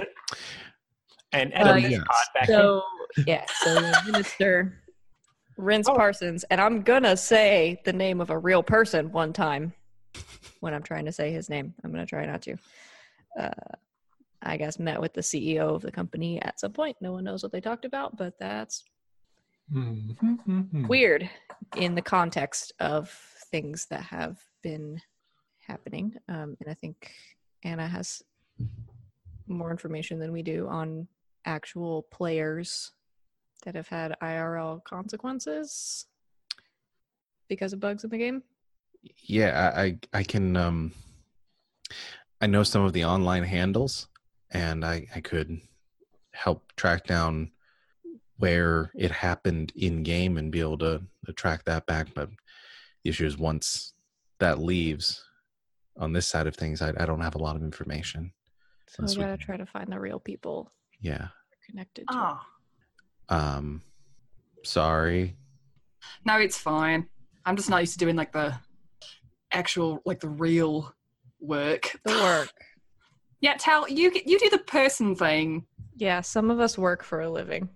And 1.32 1.52
Uh, 1.54 1.74
this 1.74 1.90
yes. 1.90 2.00
part 2.06 2.26
back 2.34 2.46
So 2.46 2.82
yeah, 3.26 3.44
so 3.62 3.74
the 3.74 4.02
minister 4.06 4.82
Rinse 5.56 5.88
Oh. 5.88 5.94
Parsons, 5.94 6.44
and 6.44 6.60
I'm 6.60 6.80
gonna 6.82 7.16
say 7.16 7.80
the 7.84 7.92
name 7.92 8.20
of 8.20 8.30
a 8.30 8.38
real 8.38 8.62
person 8.62 9.12
one 9.12 9.32
time 9.34 9.74
when 10.60 10.72
I'm 10.72 10.82
trying 10.82 11.04
to 11.04 11.12
say 11.12 11.30
his 11.32 11.50
name. 11.50 11.74
I'm 11.84 11.90
gonna 11.90 12.06
try 12.06 12.24
not 12.24 12.40
to. 12.42 12.56
Uh, 13.38 13.50
I 14.42 14.56
guess 14.56 14.78
met 14.78 15.00
with 15.00 15.12
the 15.12 15.20
CEO 15.20 15.74
of 15.74 15.82
the 15.82 15.92
company 15.92 16.40
at 16.42 16.60
some 16.60 16.72
point. 16.72 16.96
No 17.00 17.12
one 17.12 17.24
knows 17.24 17.42
what 17.42 17.52
they 17.52 17.60
talked 17.60 17.84
about, 17.84 18.16
but 18.16 18.38
that's 18.38 18.84
in. 19.74 20.86
weird 20.88 21.28
in 21.76 21.94
the 21.94 22.02
context 22.02 22.72
of 22.80 23.10
things 23.50 23.86
that 23.86 24.02
have 24.02 24.38
been 24.62 25.00
happening. 25.66 26.14
Um, 26.28 26.56
and 26.60 26.68
I 26.68 26.74
think 26.74 27.12
Anna 27.64 27.86
has 27.86 28.22
more 29.46 29.70
information 29.70 30.18
than 30.18 30.32
we 30.32 30.42
do 30.42 30.68
on 30.68 31.06
actual 31.44 32.02
players 32.10 32.92
that 33.64 33.74
have 33.74 33.88
had 33.88 34.14
IRL 34.22 34.82
consequences 34.84 36.06
because 37.48 37.72
of 37.72 37.80
bugs 37.80 38.04
in 38.04 38.10
the 38.10 38.18
game. 38.18 38.42
Yeah, 39.24 39.72
I, 39.74 39.82
I 39.82 39.98
I 40.12 40.22
can 40.22 40.56
um 40.56 40.92
I 42.40 42.46
know 42.46 42.62
some 42.62 42.82
of 42.82 42.92
the 42.92 43.04
online 43.04 43.44
handles 43.44 44.08
and 44.50 44.84
I 44.84 45.06
I 45.14 45.20
could 45.20 45.60
help 46.32 46.72
track 46.76 47.06
down 47.06 47.50
where 48.38 48.90
it 48.94 49.10
happened 49.10 49.72
in 49.76 50.02
game 50.02 50.38
and 50.38 50.50
be 50.50 50.60
able 50.60 50.78
to, 50.78 51.02
to 51.26 51.32
track 51.32 51.64
that 51.66 51.84
back. 51.86 52.08
But 52.14 52.30
the 53.04 53.10
issue 53.10 53.26
is 53.26 53.36
once 53.36 53.92
that 54.38 54.58
leaves 54.58 55.22
on 55.98 56.12
this 56.14 56.26
side 56.26 56.46
of 56.46 56.56
things, 56.56 56.80
I, 56.80 56.90
I 56.98 57.04
don't 57.04 57.20
have 57.20 57.34
a 57.34 57.38
lot 57.42 57.56
of 57.56 57.62
information. 57.62 58.32
So 58.88 58.96
Unless 59.00 59.16
we 59.16 59.20
we 59.20 59.24
gotta 59.26 59.36
can- 59.36 59.46
try 59.46 59.56
to 59.58 59.66
find 59.66 59.92
the 59.92 60.00
real 60.00 60.18
people 60.20 60.72
Yeah. 61.00 61.28
connected 61.68 62.06
to. 62.08 62.14
it. 62.14 62.18
Ah, 62.18 62.46
Um 63.28 63.82
sorry. 64.64 65.36
no, 66.24 66.38
it's 66.38 66.56
fine. 66.58 67.08
I'm 67.44 67.56
just 67.56 67.68
not 67.70 67.80
used 67.82 67.92
to 67.94 67.98
doing 67.98 68.16
like 68.16 68.32
the 68.32 68.54
actual, 69.52 70.00
like 70.06 70.20
the 70.20 70.28
real 70.28 70.94
work. 71.40 71.98
The 72.04 72.12
work. 72.12 72.52
Yeah, 73.40 73.54
Tal, 73.58 73.88
you 73.88 74.12
you 74.26 74.38
do 74.38 74.50
the 74.50 74.58
person 74.58 75.14
thing. 75.14 75.66
Yeah, 75.96 76.20
some 76.20 76.50
of 76.50 76.60
us 76.60 76.76
work 76.78 77.02
for 77.02 77.20
a 77.20 77.30
living. 77.30 77.68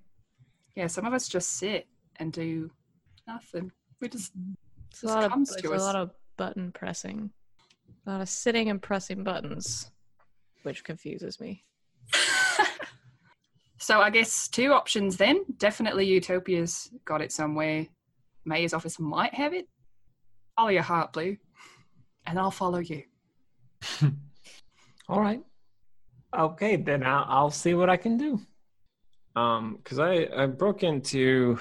Yeah, 0.76 0.88
some 0.88 1.06
of 1.06 1.12
us 1.12 1.28
just 1.28 1.52
sit 1.52 1.86
and 2.16 2.32
do 2.32 2.70
nothing. 3.26 3.70
We 4.00 4.08
just 4.08 4.32
It's 4.90 5.02
a 5.02 5.06
Just 5.06 5.14
lot 5.14 5.24
of 5.24 5.30
comes 5.30 5.52
it's 5.52 5.62
to 5.62 5.74
a 5.74 5.76
lot 5.76 5.96
of 5.96 6.10
button 6.36 6.72
pressing, 6.72 7.30
a 8.06 8.10
lot 8.10 8.20
of 8.20 8.28
sitting 8.28 8.68
and 8.70 8.82
pressing 8.82 9.24
buttons, 9.24 9.90
which 10.62 10.84
confuses 10.84 11.40
me. 11.40 11.64
so 13.78 14.00
I 14.00 14.10
guess 14.10 14.48
two 14.48 14.72
options 14.72 15.16
then. 15.16 15.44
Definitely 15.56 16.06
Utopia's 16.06 16.90
got 17.04 17.22
it 17.22 17.32
somewhere. 17.32 17.86
Mayor's 18.44 18.74
office 18.74 18.98
might 18.98 19.32
have 19.34 19.54
it. 19.54 19.68
Follow 20.56 20.68
your 20.68 20.82
heart, 20.82 21.12
Blue. 21.12 21.36
And 22.26 22.38
I'll 22.38 22.50
follow 22.50 22.78
you. 22.78 23.04
All 25.08 25.20
right. 25.20 25.40
Okay, 26.36 26.77
then 26.77 27.02
I'll, 27.02 27.24
I'll 27.28 27.51
see 27.51 27.74
what 27.74 27.89
I 27.89 27.97
can 27.97 28.16
do. 28.16 28.40
Um, 29.36 29.77
because 29.77 29.98
I 29.98 30.28
I 30.36 30.47
broke 30.47 30.82
into 30.82 31.59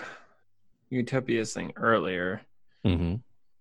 Utopia's 0.89 1.53
thing 1.53 1.73
earlier. 1.75 2.41
Mm-hmm. 2.85 3.15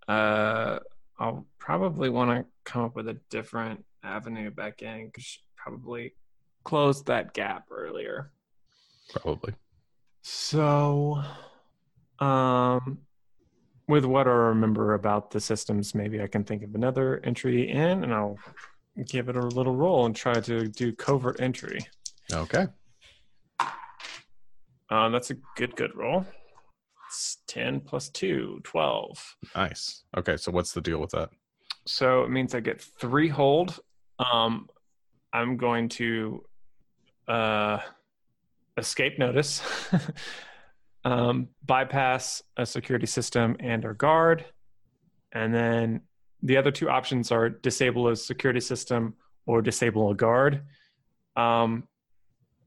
Uh, 0.09 0.79
I'll 1.19 1.47
probably 1.59 2.11
want 2.11 2.31
to 2.31 2.47
come 2.65 2.85
up 2.85 2.97
with 2.97 3.09
a 3.09 3.19
different 3.31 3.85
avenue 4.03 4.51
back 4.51 4.83
in 4.83 5.07
because 5.07 5.39
probably 5.57 6.15
closed 6.65 7.07
that 7.07 7.33
gap 7.33 7.67
earlier. 7.71 8.33
Probably. 9.11 9.55
So, 10.23 11.23
um, 12.19 12.99
with 13.89 14.05
what 14.05 14.27
I 14.27 14.31
remember 14.31 14.95
about 14.95 15.31
the 15.31 15.41
systems, 15.41 15.95
maybe 15.95 16.23
I 16.23 16.27
can 16.27 16.45
think 16.45 16.63
of 16.63 16.75
another 16.75 17.21
entry 17.25 17.69
in, 17.69 18.05
and 18.05 18.13
I'll 18.13 18.39
give 19.07 19.29
it 19.29 19.37
a 19.37 19.41
little 19.41 19.75
roll 19.75 20.07
and 20.07 20.15
try 20.15 20.35
to 20.35 20.69
do 20.69 20.93
covert 20.93 21.41
entry. 21.41 21.81
Okay. 22.33 22.67
Um, 24.91 25.13
that's 25.13 25.31
a 25.31 25.37
good, 25.57 25.75
good 25.77 25.95
roll. 25.95 26.27
It's 27.09 27.39
10 27.47 27.81
plus 27.81 28.09
2, 28.11 28.61
12. 28.63 29.37
Nice. 29.57 30.05
Okay, 30.17 30.37
so 30.37 30.53
what's 30.53 30.73
the 30.73 30.81
deal 30.81 30.99
with 30.99 31.11
that? 31.13 31.31
So 31.87 32.23
it 32.23 32.31
means 32.31 32.55
I 32.55 32.61
get 32.61 32.81
three 32.81 33.29
hold. 33.29 33.81
Um, 34.19 34.69
I'm 35.33 35.57
going 35.57 35.89
to 35.91 36.45
uh, 37.27 37.79
escape 38.77 39.19
notice, 39.19 39.63
um, 41.05 41.49
bypass 41.65 42.43
a 42.57 42.67
security 42.67 43.07
system 43.07 43.57
and 43.61 43.85
our 43.85 43.95
guard. 43.95 44.45
And 45.33 45.55
then 45.55 46.03
the 46.43 46.57
other 46.57 46.71
two 46.71 46.89
options 46.89 47.31
are 47.31 47.49
disable 47.49 48.09
a 48.09 48.17
security 48.17 48.61
system 48.61 49.15
or 49.47 49.63
disable 49.63 50.11
a 50.11 50.15
guard. 50.15 50.63
Um, 51.37 51.89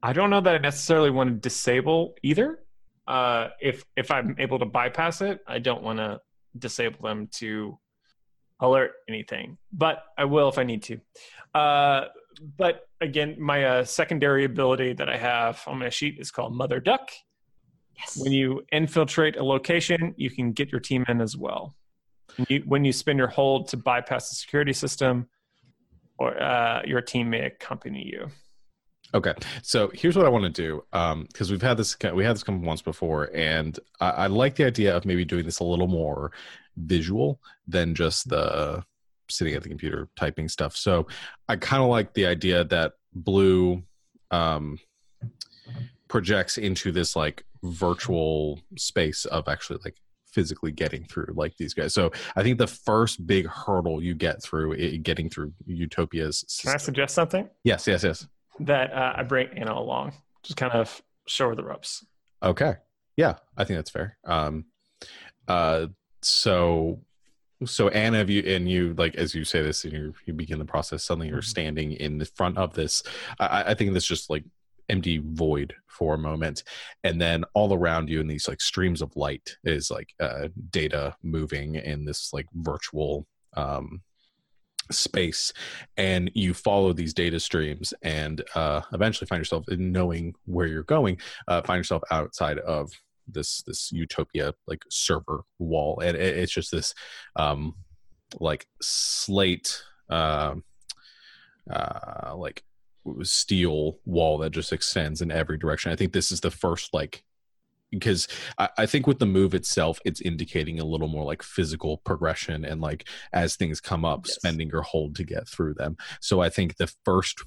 I 0.02 0.12
don't 0.12 0.30
know 0.30 0.40
that 0.40 0.54
I 0.54 0.58
necessarily 0.58 1.10
want 1.10 1.30
to 1.30 1.34
disable 1.36 2.14
either. 2.22 2.60
Uh, 3.06 3.48
if 3.60 3.84
if 3.96 4.10
I'm 4.10 4.34
able 4.38 4.58
to 4.58 4.66
bypass 4.66 5.20
it, 5.20 5.40
I 5.46 5.58
don't 5.58 5.82
want 5.82 5.98
to 5.98 6.20
disable 6.58 7.02
them 7.02 7.28
to 7.34 7.78
alert 8.60 8.92
anything, 9.08 9.58
but 9.72 10.02
I 10.16 10.24
will 10.24 10.48
if 10.48 10.58
I 10.58 10.64
need 10.64 10.82
to. 10.84 11.00
Uh, 11.54 12.06
but 12.56 12.88
again, 13.00 13.36
my 13.38 13.64
uh, 13.64 13.84
secondary 13.84 14.44
ability 14.44 14.94
that 14.94 15.08
I 15.08 15.16
have 15.16 15.62
on 15.66 15.78
my 15.78 15.88
sheet 15.88 16.18
is 16.18 16.30
called 16.30 16.54
Mother 16.54 16.80
Duck. 16.80 17.10
Yes. 17.98 18.18
When 18.20 18.32
you 18.32 18.62
infiltrate 18.72 19.36
a 19.36 19.42
location, 19.42 20.14
you 20.16 20.30
can 20.30 20.52
get 20.52 20.70
your 20.70 20.80
team 20.80 21.04
in 21.08 21.20
as 21.20 21.36
well. 21.36 21.74
You, 22.48 22.62
when 22.66 22.84
you 22.84 22.92
spend 22.92 23.18
your 23.18 23.28
hold 23.28 23.68
to 23.68 23.76
bypass 23.76 24.30
the 24.30 24.36
security 24.36 24.72
system, 24.72 25.28
or 26.18 26.40
uh, 26.40 26.82
your 26.84 27.00
team 27.00 27.30
may 27.30 27.46
accompany 27.46 28.04
you. 28.04 28.28
Okay, 29.14 29.34
so 29.62 29.90
here's 29.94 30.16
what 30.16 30.26
I 30.26 30.28
want 30.28 30.44
to 30.44 30.50
do 30.50 30.82
because 31.26 31.50
we've 31.50 31.62
had 31.62 31.76
this 31.76 31.96
we 32.12 32.24
had 32.24 32.34
this 32.34 32.42
come 32.42 32.62
once 32.62 32.82
before, 32.82 33.30
and 33.34 33.78
I, 34.00 34.10
I 34.10 34.26
like 34.26 34.56
the 34.56 34.64
idea 34.64 34.96
of 34.96 35.04
maybe 35.04 35.24
doing 35.24 35.44
this 35.44 35.60
a 35.60 35.64
little 35.64 35.86
more 35.86 36.32
visual 36.76 37.40
than 37.66 37.94
just 37.94 38.28
the 38.28 38.84
sitting 39.28 39.54
at 39.54 39.62
the 39.62 39.68
computer 39.68 40.08
typing 40.16 40.48
stuff. 40.48 40.76
So 40.76 41.06
I 41.48 41.56
kind 41.56 41.82
of 41.82 41.88
like 41.88 42.14
the 42.14 42.26
idea 42.26 42.64
that 42.64 42.92
Blue 43.14 43.82
um, 44.30 44.78
projects 46.08 46.58
into 46.58 46.92
this 46.92 47.16
like 47.16 47.44
virtual 47.62 48.60
space 48.76 49.24
of 49.24 49.48
actually 49.48 49.78
like 49.84 49.96
physically 50.36 50.70
getting 50.70 51.02
through 51.04 51.32
like 51.34 51.56
these 51.56 51.72
guys. 51.72 51.94
So 51.94 52.12
I 52.36 52.42
think 52.42 52.58
the 52.58 52.66
first 52.66 53.26
big 53.26 53.46
hurdle 53.46 54.02
you 54.02 54.14
get 54.14 54.42
through 54.42 54.76
getting 54.98 55.30
through 55.30 55.54
Utopia's 55.64 56.44
Can 56.62 56.74
I 56.74 56.76
suggest 56.76 57.14
something 57.14 57.48
Yes, 57.64 57.86
yes, 57.86 58.04
yes. 58.04 58.26
that 58.60 58.92
uh, 58.92 59.14
I 59.16 59.22
bring 59.22 59.48
Anna 59.56 59.72
along? 59.72 60.12
Just 60.42 60.58
kind 60.58 60.74
of 60.74 61.00
show 61.26 61.48
her 61.48 61.54
the 61.54 61.64
ropes. 61.64 62.04
Okay. 62.42 62.74
Yeah, 63.16 63.36
I 63.56 63.64
think 63.64 63.78
that's 63.78 63.88
fair. 63.88 64.18
Um 64.26 64.66
uh 65.48 65.86
so 66.20 67.00
so 67.64 67.88
Anna 67.88 68.22
you 68.24 68.42
and 68.42 68.68
you 68.68 68.92
like 68.98 69.14
as 69.14 69.34
you 69.34 69.44
say 69.44 69.62
this 69.62 69.84
and 69.84 69.94
you 69.94 70.14
you 70.26 70.34
begin 70.34 70.58
the 70.58 70.66
process, 70.66 71.02
suddenly 71.02 71.28
you're 71.28 71.40
standing 71.40 71.92
in 71.92 72.18
the 72.18 72.26
front 72.26 72.58
of 72.58 72.74
this. 72.74 73.02
I, 73.40 73.64
I 73.68 73.74
think 73.74 73.94
this 73.94 74.04
just 74.04 74.28
like 74.28 74.44
empty 74.88 75.20
void 75.24 75.74
for 75.88 76.14
a 76.14 76.18
moment 76.18 76.62
and 77.04 77.20
then 77.20 77.44
all 77.54 77.72
around 77.74 78.08
you 78.08 78.20
in 78.20 78.26
these 78.26 78.48
like 78.48 78.60
streams 78.60 79.02
of 79.02 79.14
light 79.16 79.56
is 79.64 79.90
like 79.90 80.14
uh 80.20 80.48
data 80.70 81.14
moving 81.22 81.74
in 81.76 82.04
this 82.04 82.32
like 82.32 82.46
virtual 82.54 83.26
um 83.56 84.02
space 84.92 85.52
and 85.96 86.30
you 86.34 86.54
follow 86.54 86.92
these 86.92 87.12
data 87.12 87.40
streams 87.40 87.92
and 88.02 88.44
uh 88.54 88.80
eventually 88.92 89.26
find 89.26 89.40
yourself 89.40 89.64
in 89.68 89.90
knowing 89.90 90.32
where 90.44 90.66
you're 90.66 90.84
going 90.84 91.18
uh 91.48 91.60
find 91.62 91.78
yourself 91.78 92.02
outside 92.10 92.58
of 92.60 92.90
this 93.28 93.62
this 93.62 93.90
utopia 93.90 94.54
like 94.68 94.84
server 94.88 95.42
wall 95.58 95.98
and 96.00 96.16
it, 96.16 96.38
it's 96.38 96.52
just 96.52 96.70
this 96.70 96.94
um 97.36 97.74
like 98.40 98.66
slate 98.80 99.82
um 100.10 100.62
uh 101.70 102.34
like 102.36 102.62
steel 103.22 103.98
wall 104.04 104.38
that 104.38 104.50
just 104.50 104.72
extends 104.72 105.22
in 105.22 105.30
every 105.30 105.58
direction. 105.58 105.92
I 105.92 105.96
think 105.96 106.12
this 106.12 106.32
is 106.32 106.40
the 106.40 106.50
first 106.50 106.92
like 106.94 107.22
because 107.90 108.26
I, 108.58 108.68
I 108.78 108.86
think 108.86 109.06
with 109.06 109.20
the 109.20 109.26
move 109.26 109.54
itself 109.54 110.00
it's 110.04 110.20
indicating 110.20 110.80
a 110.80 110.84
little 110.84 111.08
more 111.08 111.24
like 111.24 111.42
physical 111.42 111.98
progression 111.98 112.64
and 112.64 112.80
like 112.80 113.08
as 113.32 113.56
things 113.56 113.80
come 113.80 114.04
up 114.04 114.26
Yes. 114.26 114.34
spending 114.36 114.68
your 114.68 114.82
hold 114.82 115.14
to 115.16 115.24
get 115.24 115.48
through 115.48 115.74
them. 115.74 115.96
So 116.20 116.40
i 116.40 116.48
think 116.48 116.76
the 116.76 116.92
first 117.04 117.42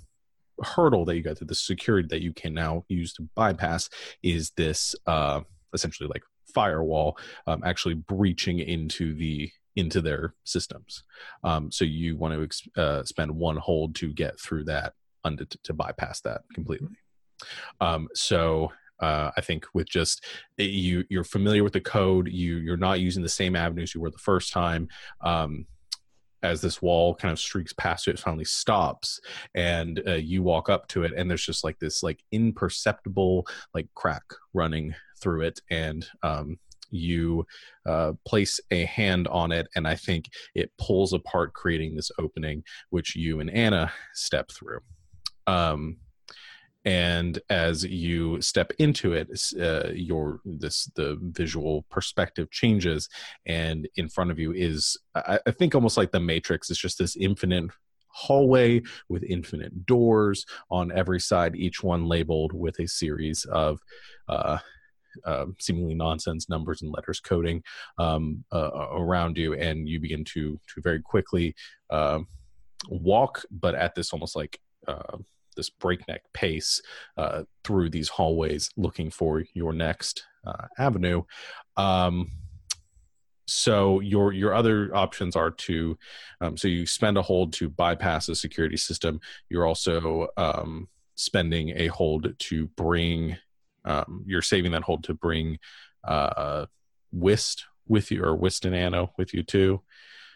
hurdle 0.61 1.05
that 1.05 1.15
you 1.15 1.23
got 1.23 1.37
to 1.37 1.45
the 1.45 1.55
security 1.55 2.07
that 2.09 2.21
you 2.21 2.33
can 2.33 2.53
now 2.53 2.83
use 2.89 3.13
to 3.13 3.27
bypass 3.35 3.89
is 4.23 4.51
this 4.57 4.93
uh 5.07 5.41
essentially 5.73 6.09
like 6.09 6.23
firewall 6.53 7.17
um, 7.47 7.61
actually 7.63 7.93
breaching 7.93 8.59
into 8.59 9.13
the 9.13 9.51
into 9.75 10.01
their 10.01 10.33
systems. 10.43 11.03
Um, 11.43 11.71
so 11.71 11.85
you 11.85 12.17
want 12.17 12.33
to 12.33 12.43
ex- 12.43 12.67
uh, 12.75 13.03
spend 13.03 13.31
one 13.31 13.55
hold 13.57 13.95
to 13.95 14.11
get 14.11 14.39
through 14.39 14.65
that 14.65 14.93
to 15.63 15.73
bypass 15.73 16.21
that 16.21 16.41
completely. 16.53 16.89
Um, 17.79 18.07
so 18.13 18.71
uh, 18.99 19.31
I 19.37 19.41
think 19.41 19.65
with 19.73 19.87
just 19.87 20.25
eh, 20.59 20.63
you 20.63 21.03
you're 21.09 21.23
familiar 21.23 21.63
with 21.63 21.73
the 21.73 21.81
code 21.81 22.27
you 22.27 22.57
you're 22.57 22.77
not 22.77 22.99
using 22.99 23.23
the 23.23 23.29
same 23.29 23.55
avenues 23.55 23.95
you 23.95 24.01
were 24.01 24.11
the 24.11 24.17
first 24.17 24.51
time 24.51 24.87
um, 25.21 25.65
as 26.43 26.61
this 26.61 26.81
wall 26.81 27.15
kind 27.15 27.31
of 27.31 27.39
streaks 27.39 27.73
past 27.73 28.07
you 28.07 28.13
it 28.13 28.19
finally 28.19 28.45
stops 28.45 29.19
and 29.55 30.01
uh, 30.07 30.13
you 30.15 30.43
walk 30.43 30.69
up 30.69 30.87
to 30.87 31.03
it 31.03 31.13
and 31.15 31.29
there's 31.29 31.45
just 31.45 31.63
like 31.63 31.79
this 31.79 32.03
like 32.03 32.23
imperceptible 32.31 33.45
like 33.73 33.87
crack 33.95 34.23
running 34.53 34.93
through 35.21 35.41
it 35.41 35.61
and 35.69 36.07
um, 36.23 36.57
you 36.91 37.45
uh, 37.85 38.13
place 38.25 38.59
a 38.71 38.85
hand 38.85 39.27
on 39.27 39.51
it 39.51 39.67
and 39.75 39.87
i 39.87 39.95
think 39.95 40.25
it 40.55 40.71
pulls 40.77 41.13
apart 41.13 41.53
creating 41.53 41.95
this 41.95 42.11
opening 42.19 42.63
which 42.89 43.15
you 43.15 43.39
and 43.39 43.49
anna 43.51 43.91
step 44.13 44.49
through 44.51 44.79
um, 45.49 45.97
and 46.85 47.39
as 47.49 47.83
you 47.83 48.41
step 48.41 48.71
into 48.79 49.13
it 49.13 49.27
uh, 49.59 49.89
your 49.93 50.39
this 50.45 50.85
the 50.95 51.17
visual 51.21 51.85
perspective 51.89 52.49
changes 52.51 53.09
and 53.45 53.87
in 53.97 54.07
front 54.07 54.31
of 54.31 54.39
you 54.39 54.53
is 54.53 54.97
I, 55.13 55.39
I 55.45 55.51
think 55.51 55.75
almost 55.75 55.97
like 55.97 56.11
the 56.11 56.19
matrix 56.19 56.69
it's 56.69 56.79
just 56.79 56.97
this 56.97 57.17
infinite 57.17 57.69
hallway 58.11 58.81
with 59.07 59.23
infinite 59.23 59.85
doors. 59.85 60.45
On 60.69 60.91
every 60.91 61.19
side 61.19 61.55
each 61.55 61.83
one 61.83 62.05
labeled 62.05 62.53
with 62.53 62.79
a 62.79 62.87
series 62.87 63.45
of 63.45 63.79
uh, 64.27 64.57
uh, 65.25 65.45
seemingly 65.59 65.95
nonsense 65.95 66.49
numbers 66.49 66.81
and 66.81 66.91
letters 66.91 67.19
coding 67.19 67.63
um, 67.97 68.43
uh, 68.51 68.71
around 68.91 69.37
you. 69.37 69.53
And 69.53 69.87
you 69.87 69.99
begin 69.99 70.23
to 70.25 70.59
to 70.73 70.81
very 70.81 71.01
quickly 71.01 71.55
um 71.89 72.27
walk 72.89 73.43
but 73.51 73.75
at 73.75 73.93
this 73.93 74.13
almost 74.13 74.37
like 74.37 74.57
uh, 74.87 75.17
this 75.59 75.69
breakneck 75.69 76.21
pace 76.33 76.81
uh, 77.17 77.43
through 77.65 77.89
these 77.89 78.07
hallways 78.07 78.69
looking 78.77 79.11
for 79.11 79.43
your 79.53 79.73
next 79.73 80.23
uh, 80.47 80.67
avenue 80.77 81.21
um, 81.75 82.31
so 83.45 83.99
your 83.99 84.31
your 84.31 84.53
other 84.53 84.95
options 84.95 85.35
are 85.35 85.51
to 85.51 85.97
um, 86.39 86.55
so 86.55 86.69
you 86.69 86.85
spend 86.85 87.17
a 87.17 87.21
hold 87.21 87.51
to 87.51 87.69
bypass 87.69 88.29
a 88.29 88.35
security 88.35 88.77
system 88.77 89.19
you're 89.49 89.67
also 89.67 90.27
um, 90.37 90.87
spending 91.15 91.73
a 91.75 91.87
hold 91.87 92.33
to 92.39 92.67
bring 92.77 93.35
um, 93.83 94.23
you're 94.25 94.41
saving 94.41 94.71
that 94.71 94.83
hold 94.83 95.03
to 95.03 95.13
bring 95.13 95.59
uh, 96.05 96.65
Wist 97.11 97.65
with 97.87 98.11
you 98.11 98.23
or 98.23 98.35
Wist 98.35 98.63
and 98.63 98.75
Anna 98.75 99.09
with 99.17 99.33
you 99.33 99.43
too 99.43 99.81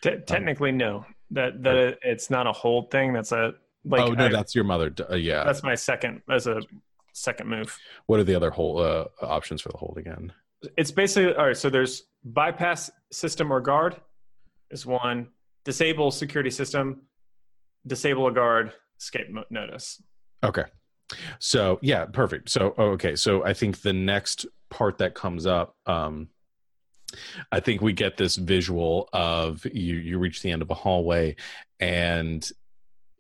Te- 0.03 0.17
technically, 0.17 0.73
no. 0.73 1.05
That 1.31 1.63
that 1.63 1.97
it's 2.01 2.29
not 2.29 2.45
a 2.45 2.51
hold 2.51 2.91
thing. 2.91 3.13
That's 3.13 3.31
a 3.31 3.53
like. 3.85 4.01
oh 4.01 4.14
no 4.14 4.26
I- 4.26 4.30
that's 4.30 4.55
your 4.55 4.64
mother 4.64 4.93
uh, 5.10 5.15
yeah 5.15 5.43
that's 5.43 5.64
my 5.64 5.76
second 5.76 6.22
as 6.30 6.47
a 6.47 6.61
second 7.14 7.47
move. 7.49 7.77
what 8.07 8.19
are 8.19 8.23
the 8.23 8.35
other 8.35 8.49
hold 8.49 8.81
uh, 8.81 9.05
options 9.22 9.61
for 9.61 9.69
the 9.69 9.77
hold 9.77 9.97
again 9.97 10.34
It's 10.77 10.91
basically 10.91 11.35
all 11.35 11.47
right. 11.47 11.57
So 11.57 11.69
there's 11.69 12.03
bypass 12.23 12.89
system 13.11 13.51
or 13.51 13.60
guard 13.61 13.97
is 14.72 14.85
one. 14.85 15.27
Disable 15.65 16.10
security 16.11 16.49
system. 16.49 17.01
Disable 17.85 18.27
a 18.27 18.31
guard. 18.31 18.72
Escape 18.99 19.27
notice. 19.49 20.01
Okay. 20.43 20.64
So 21.39 21.80
yeah, 21.81 22.05
perfect. 22.05 22.49
So 22.49 22.73
oh, 22.77 22.91
okay, 22.91 23.15
so 23.15 23.43
I 23.43 23.53
think 23.53 23.81
the 23.81 23.93
next 23.93 24.45
part 24.69 24.97
that 24.99 25.14
comes 25.14 25.45
up, 25.45 25.76
um, 25.85 26.30
I 27.51 27.60
think 27.60 27.81
we 27.81 27.93
get 27.93 28.18
this 28.18 28.38
visual 28.38 29.10
of 29.14 29.65
you. 29.65 29.95
You 29.97 30.18
reach 30.18 30.41
the 30.41 30.51
end 30.51 30.61
of 30.61 30.69
a 30.72 30.73
hallway, 30.73 31.35
and 31.80 32.49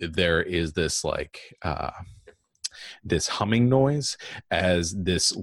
there 0.07 0.41
is 0.41 0.73
this 0.73 1.03
like 1.03 1.39
uh, 1.61 1.91
this 3.03 3.27
humming 3.27 3.69
noise 3.69 4.17
as 4.51 4.93
this. 4.97 5.35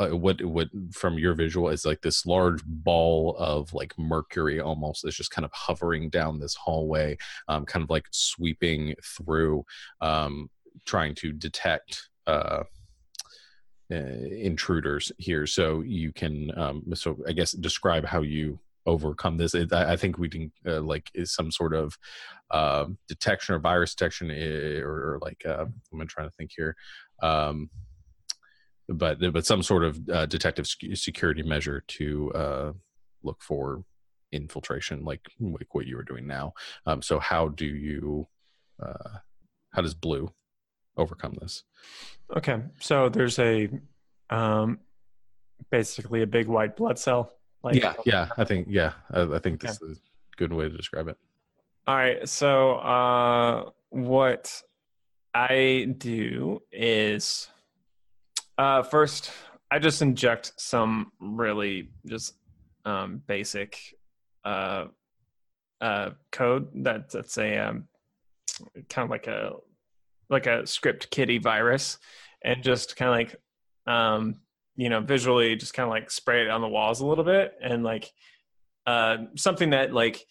Uh, 0.00 0.16
what 0.16 0.40
what 0.44 0.68
from 0.92 1.18
your 1.18 1.34
visual 1.34 1.68
is 1.68 1.84
like 1.84 2.00
this 2.02 2.24
large 2.24 2.62
ball 2.64 3.34
of 3.36 3.74
like 3.74 3.92
mercury 3.98 4.60
almost 4.60 5.04
is 5.04 5.16
just 5.16 5.32
kind 5.32 5.44
of 5.44 5.50
hovering 5.52 6.08
down 6.08 6.38
this 6.38 6.54
hallway 6.54 7.18
um, 7.48 7.66
kind 7.66 7.82
of 7.82 7.90
like 7.90 8.06
sweeping 8.12 8.94
through 9.02 9.64
um, 10.00 10.48
trying 10.84 11.16
to 11.16 11.32
detect 11.32 12.08
uh, 12.28 12.62
uh, 13.90 13.96
intruders 13.96 15.10
here. 15.16 15.46
So 15.46 15.80
you 15.80 16.12
can, 16.12 16.50
um, 16.58 16.82
so 16.94 17.16
I 17.26 17.32
guess 17.32 17.52
describe 17.52 18.04
how 18.04 18.20
you 18.20 18.58
overcome 18.84 19.38
this. 19.38 19.54
It, 19.54 19.72
I, 19.72 19.96
think 19.96 20.18
we 20.18 20.28
can 20.28 20.52
uh, 20.66 20.82
like 20.82 21.10
is 21.14 21.32
some 21.32 21.50
sort 21.50 21.74
of 21.74 21.96
uh, 22.50 22.86
detection 23.08 23.54
or 23.54 23.58
virus 23.58 23.94
detection, 23.94 24.30
eh, 24.30 24.80
or, 24.80 25.14
or 25.14 25.18
like 25.22 25.42
uh, 25.46 25.66
I'm 25.92 26.06
trying 26.06 26.28
to 26.28 26.34
think 26.34 26.50
here. 26.56 26.76
Um, 27.22 27.70
but 28.88 29.18
but 29.32 29.44
some 29.46 29.62
sort 29.62 29.84
of 29.84 30.00
uh, 30.08 30.26
detective 30.26 30.66
security 30.66 31.42
measure 31.42 31.84
to 31.86 32.32
uh, 32.32 32.72
look 33.22 33.42
for 33.42 33.84
infiltration, 34.32 35.04
like 35.04 35.20
like 35.40 35.74
what 35.74 35.86
you 35.86 35.96
were 35.96 36.04
doing 36.04 36.26
now. 36.26 36.54
Um, 36.86 37.02
so 37.02 37.18
how 37.18 37.48
do 37.48 37.66
you, 37.66 38.28
uh, 38.82 39.18
how 39.72 39.82
does 39.82 39.94
Blue 39.94 40.32
overcome 40.96 41.36
this? 41.40 41.64
Okay, 42.34 42.62
so 42.80 43.08
there's 43.08 43.38
a 43.38 43.68
um, 44.30 44.78
basically 45.70 46.22
a 46.22 46.26
big 46.26 46.48
white 46.48 46.76
blood 46.76 46.98
cell. 46.98 47.32
Like 47.62 47.74
yeah, 47.74 47.94
yeah, 48.06 48.28
I 48.36 48.44
think 48.44 48.68
yeah, 48.70 48.92
I, 49.10 49.22
I 49.22 49.38
think 49.38 49.60
this 49.60 49.82
is 49.82 49.98
a 49.98 50.36
good 50.36 50.52
way 50.52 50.68
to 50.68 50.76
describe 50.76 51.08
it. 51.08 51.18
All 51.88 51.96
right. 51.96 52.28
So 52.28 52.72
uh, 52.72 53.70
what 53.88 54.62
I 55.32 55.94
do 55.96 56.60
is 56.70 57.48
uh, 58.58 58.82
first 58.82 59.32
I 59.70 59.78
just 59.78 60.02
inject 60.02 60.52
some 60.58 61.12
really 61.18 61.88
just 62.04 62.34
um, 62.84 63.22
basic 63.26 63.78
uh, 64.44 64.88
uh, 65.80 66.10
code 66.30 66.68
that 66.84 67.08
that's 67.08 67.38
a 67.38 67.56
um, 67.56 67.84
kind 68.90 69.06
of 69.06 69.10
like 69.10 69.26
a 69.26 69.52
like 70.28 70.46
a 70.46 70.66
script 70.66 71.10
kiddie 71.10 71.38
virus, 71.38 71.96
and 72.44 72.62
just 72.62 72.96
kind 72.96 73.08
of 73.08 73.16
like 73.16 73.36
um, 73.90 74.34
you 74.76 74.90
know 74.90 75.00
visually 75.00 75.56
just 75.56 75.72
kind 75.72 75.86
of 75.86 75.90
like 75.90 76.10
spray 76.10 76.42
it 76.42 76.50
on 76.50 76.60
the 76.60 76.68
walls 76.68 77.00
a 77.00 77.06
little 77.06 77.24
bit, 77.24 77.54
and 77.62 77.82
like 77.82 78.12
uh, 78.86 79.16
something 79.36 79.70
that 79.70 79.94
like 79.94 80.26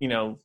you 0.00 0.08
know 0.08 0.38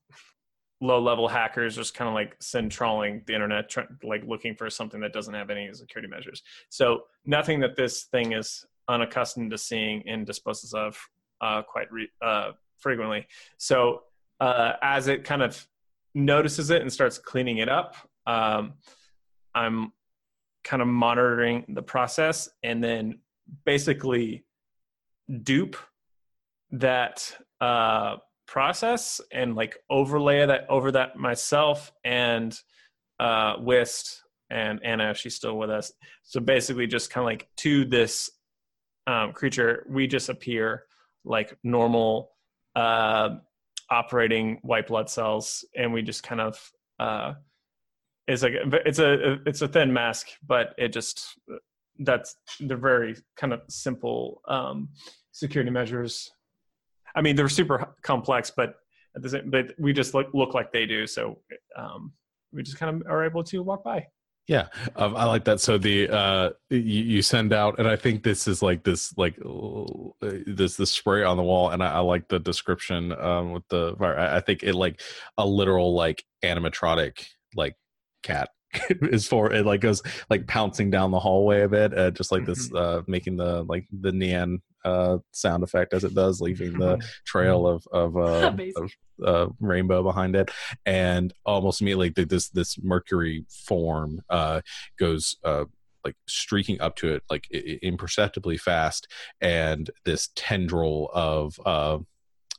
low 0.80 1.00
level 1.00 1.28
hackers 1.28 1.76
just 1.76 1.94
kind 1.94 2.08
of 2.08 2.16
like 2.16 2.36
send 2.40 2.72
trawling 2.72 3.22
the 3.28 3.34
internet 3.34 3.72
like 4.04 4.24
looking 4.26 4.56
for 4.56 4.70
something 4.70 5.00
that 5.00 5.14
doesn't 5.14 5.36
have 5.36 5.50
any 5.50 5.72
security 5.74 6.10
measures. 6.10 6.42
So 6.70 7.04
nothing 7.26 7.60
that 7.60 7.76
this 7.76 8.04
thing 8.06 8.34
is 8.34 8.66
unaccustomed 8.88 9.52
to 9.52 9.58
seeing 9.60 10.04
and 10.08 10.26
disposes 10.26 10.74
of 10.74 10.98
uh, 11.40 11.62
quite 11.62 11.92
re- 11.92 12.12
uh, 12.22 12.52
frequently. 12.80 13.28
So 13.58 14.02
uh, 14.40 14.74
as 14.82 15.08
it 15.08 15.24
kind 15.24 15.44
of 15.44 15.68
notices 16.14 16.72
it 16.72 16.82
and 16.82 16.92
starts 16.92 17.18
cleaning 17.18 17.60
it 17.60 17.70
up 17.70 17.96
um, 18.28 18.74
i'm 19.56 19.94
kind 20.64 20.82
of 20.82 20.88
monitoring 20.88 21.66
the 21.70 21.82
process 21.82 22.50
and 22.64 22.84
then 22.84 23.20
basically 23.66 24.44
dupe 25.44 25.78
that 26.72 27.36
uh, 27.62 28.18
process 28.52 29.22
and 29.32 29.56
like 29.56 29.78
overlay 29.90 30.46
that 30.46 30.66
over 30.68 30.92
that 30.92 31.16
myself 31.16 31.94
and 32.04 32.60
uh 33.22 33.56
Wist 33.60 34.24
and 34.50 34.82
Anna, 34.84 35.14
she's 35.14 35.36
still 35.36 35.58
with 35.58 35.70
us. 35.70 35.94
So 36.24 36.42
basically 36.42 36.86
just 36.86 37.10
kind 37.10 37.24
of 37.24 37.28
like 37.28 37.48
to 37.64 37.86
this 37.86 38.30
um, 39.08 39.32
creature, 39.32 39.86
we 39.90 40.06
just 40.06 40.28
appear 40.28 40.84
like 41.24 41.58
normal 41.64 42.32
uh 42.76 43.30
operating 43.90 44.60
white 44.64 44.88
blood 44.88 45.10
cells 45.10 45.64
and 45.78 45.94
we 45.94 46.02
just 46.02 46.22
kind 46.22 46.42
of 46.42 46.72
uh 47.00 47.34
it's 48.28 48.44
like 48.44 48.56
it's 48.86 49.00
a 49.00 49.38
it's 49.46 49.62
a 49.62 49.68
thin 49.70 49.94
mask, 49.94 50.28
but 50.46 50.76
it 50.78 50.90
just 50.92 51.40
that's 52.00 52.36
the 52.60 52.76
very 52.76 53.16
kind 53.38 53.54
of 53.54 53.62
simple 53.70 54.42
um 54.50 54.90
security 55.32 55.72
measures 55.72 56.30
I 57.16 57.22
mean, 57.22 57.36
they're 57.36 57.50
super 57.50 57.94
complex, 58.02 58.52
but 58.56 58.76
at 59.16 59.22
the 59.22 59.30
same, 59.30 59.50
but 59.50 59.74
we 59.78 59.94
just 59.94 60.14
look 60.14 60.28
look 60.34 60.54
like 60.54 60.72
they 60.72 60.86
do. 60.86 61.08
So 61.08 61.40
um, 61.76 62.14
we 62.52 62.64
just 62.64 62.78
kind 62.78 62.96
of 62.96 63.08
are 63.08 63.26
able 63.26 63.44
to 63.46 63.64
walk 63.64 63.84
by. 63.84 64.08
Yeah, 64.48 64.68
um, 64.96 65.16
I 65.16 65.26
like 65.26 65.46
that. 65.46 65.62
So 65.62 65.78
the 65.78 66.10
uh, 66.10 66.50
you, 66.70 66.80
you 66.80 67.22
send 67.22 67.54
out, 67.54 67.80
and 67.80 67.88
I 67.88 67.96
think 67.96 68.24
this 68.24 68.48
is 68.48 68.62
like 68.62 68.84
this 68.84 69.16
like 69.18 69.38
uh, 69.46 69.86
this 70.46 70.76
the 70.76 70.86
spray 70.86 71.24
on 71.24 71.38
the 71.38 71.44
wall, 71.44 71.70
and 71.70 71.84
I, 71.84 71.94
I 71.94 72.00
like 72.00 72.28
the 72.28 72.40
description 72.40 73.14
um, 73.14 73.52
with 73.52 73.68
the. 73.70 73.96
I 74.02 74.40
think 74.40 74.64
it 74.64 74.74
like 74.74 75.02
a 75.38 75.46
literal 75.46 75.94
like 75.94 76.24
animatronic 76.44 77.26
like 77.56 77.76
cat 78.24 78.50
is 78.90 79.28
for 79.28 79.52
it 79.52 79.66
like 79.66 79.82
goes 79.82 80.02
like 80.30 80.48
pouncing 80.48 80.90
down 80.90 81.12
the 81.12 81.20
hallway 81.20 81.62
a 81.62 81.68
bit 81.68 81.98
uh, 81.98 82.10
just 82.12 82.32
like 82.32 82.46
this 82.46 82.74
uh 82.74 83.02
making 83.08 83.36
the 83.36 83.64
like 83.64 83.86
the 84.00 84.12
neon 84.12 84.62
uh 84.84 85.18
sound 85.32 85.64
effect 85.64 85.94
as 85.94 86.04
it 86.04 86.16
does 86.16 86.42
leaving 86.42 86.74
the 86.74 87.00
trail 87.26 87.68
of 87.68 87.86
of, 87.92 88.18
uh, 88.18 88.56
of 88.76 88.92
uh 89.26 89.48
rainbow 89.60 90.04
behind 90.04 90.36
it. 90.36 90.52
And 90.86 91.34
almost 91.46 91.82
immediately 91.82 92.10
this 92.10 92.50
this 92.50 92.78
mercury 92.82 93.46
form 93.50 94.22
uh 94.30 94.62
goes 94.98 95.38
uh 95.44 95.66
like 96.04 96.16
streaking 96.28 96.82
up 96.82 96.96
to 96.96 97.14
it 97.14 97.24
like 97.30 97.50
imperceptibly 97.52 98.58
fast. 98.58 99.08
And 99.40 99.90
this 100.06 100.30
tendril 100.36 101.10
of 101.14 101.60
uh 101.66 102.00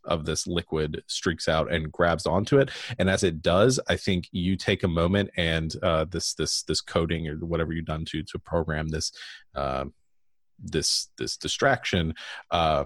of 0.05 0.25
this 0.25 0.49
liquid 0.49 1.01
streaks 1.07 1.47
out 1.47 1.73
and 1.73 1.93
grabs 1.93 2.27
onto 2.27 2.59
it. 2.59 2.71
And 2.99 3.09
as 3.09 3.23
it 3.23 3.43
does 3.43 3.79
i 3.89 3.97
think 3.97 4.29
you 4.33 4.57
take 4.57 4.83
a 4.83 4.89
moment 4.89 5.31
and 5.37 5.75
uh, 5.83 6.05
this 6.05 6.35
this 6.35 6.63
this 6.65 6.81
coding 6.81 7.29
or 7.29 7.37
whatever 7.37 7.73
you've 7.73 7.85
done 7.85 8.05
to 8.07 8.23
to 8.23 8.39
program 8.39 8.89
this 8.89 9.13
uh, 9.55 9.85
this 10.63 11.09
this 11.19 11.37
distraction 11.37 12.15
uh, 12.51 12.85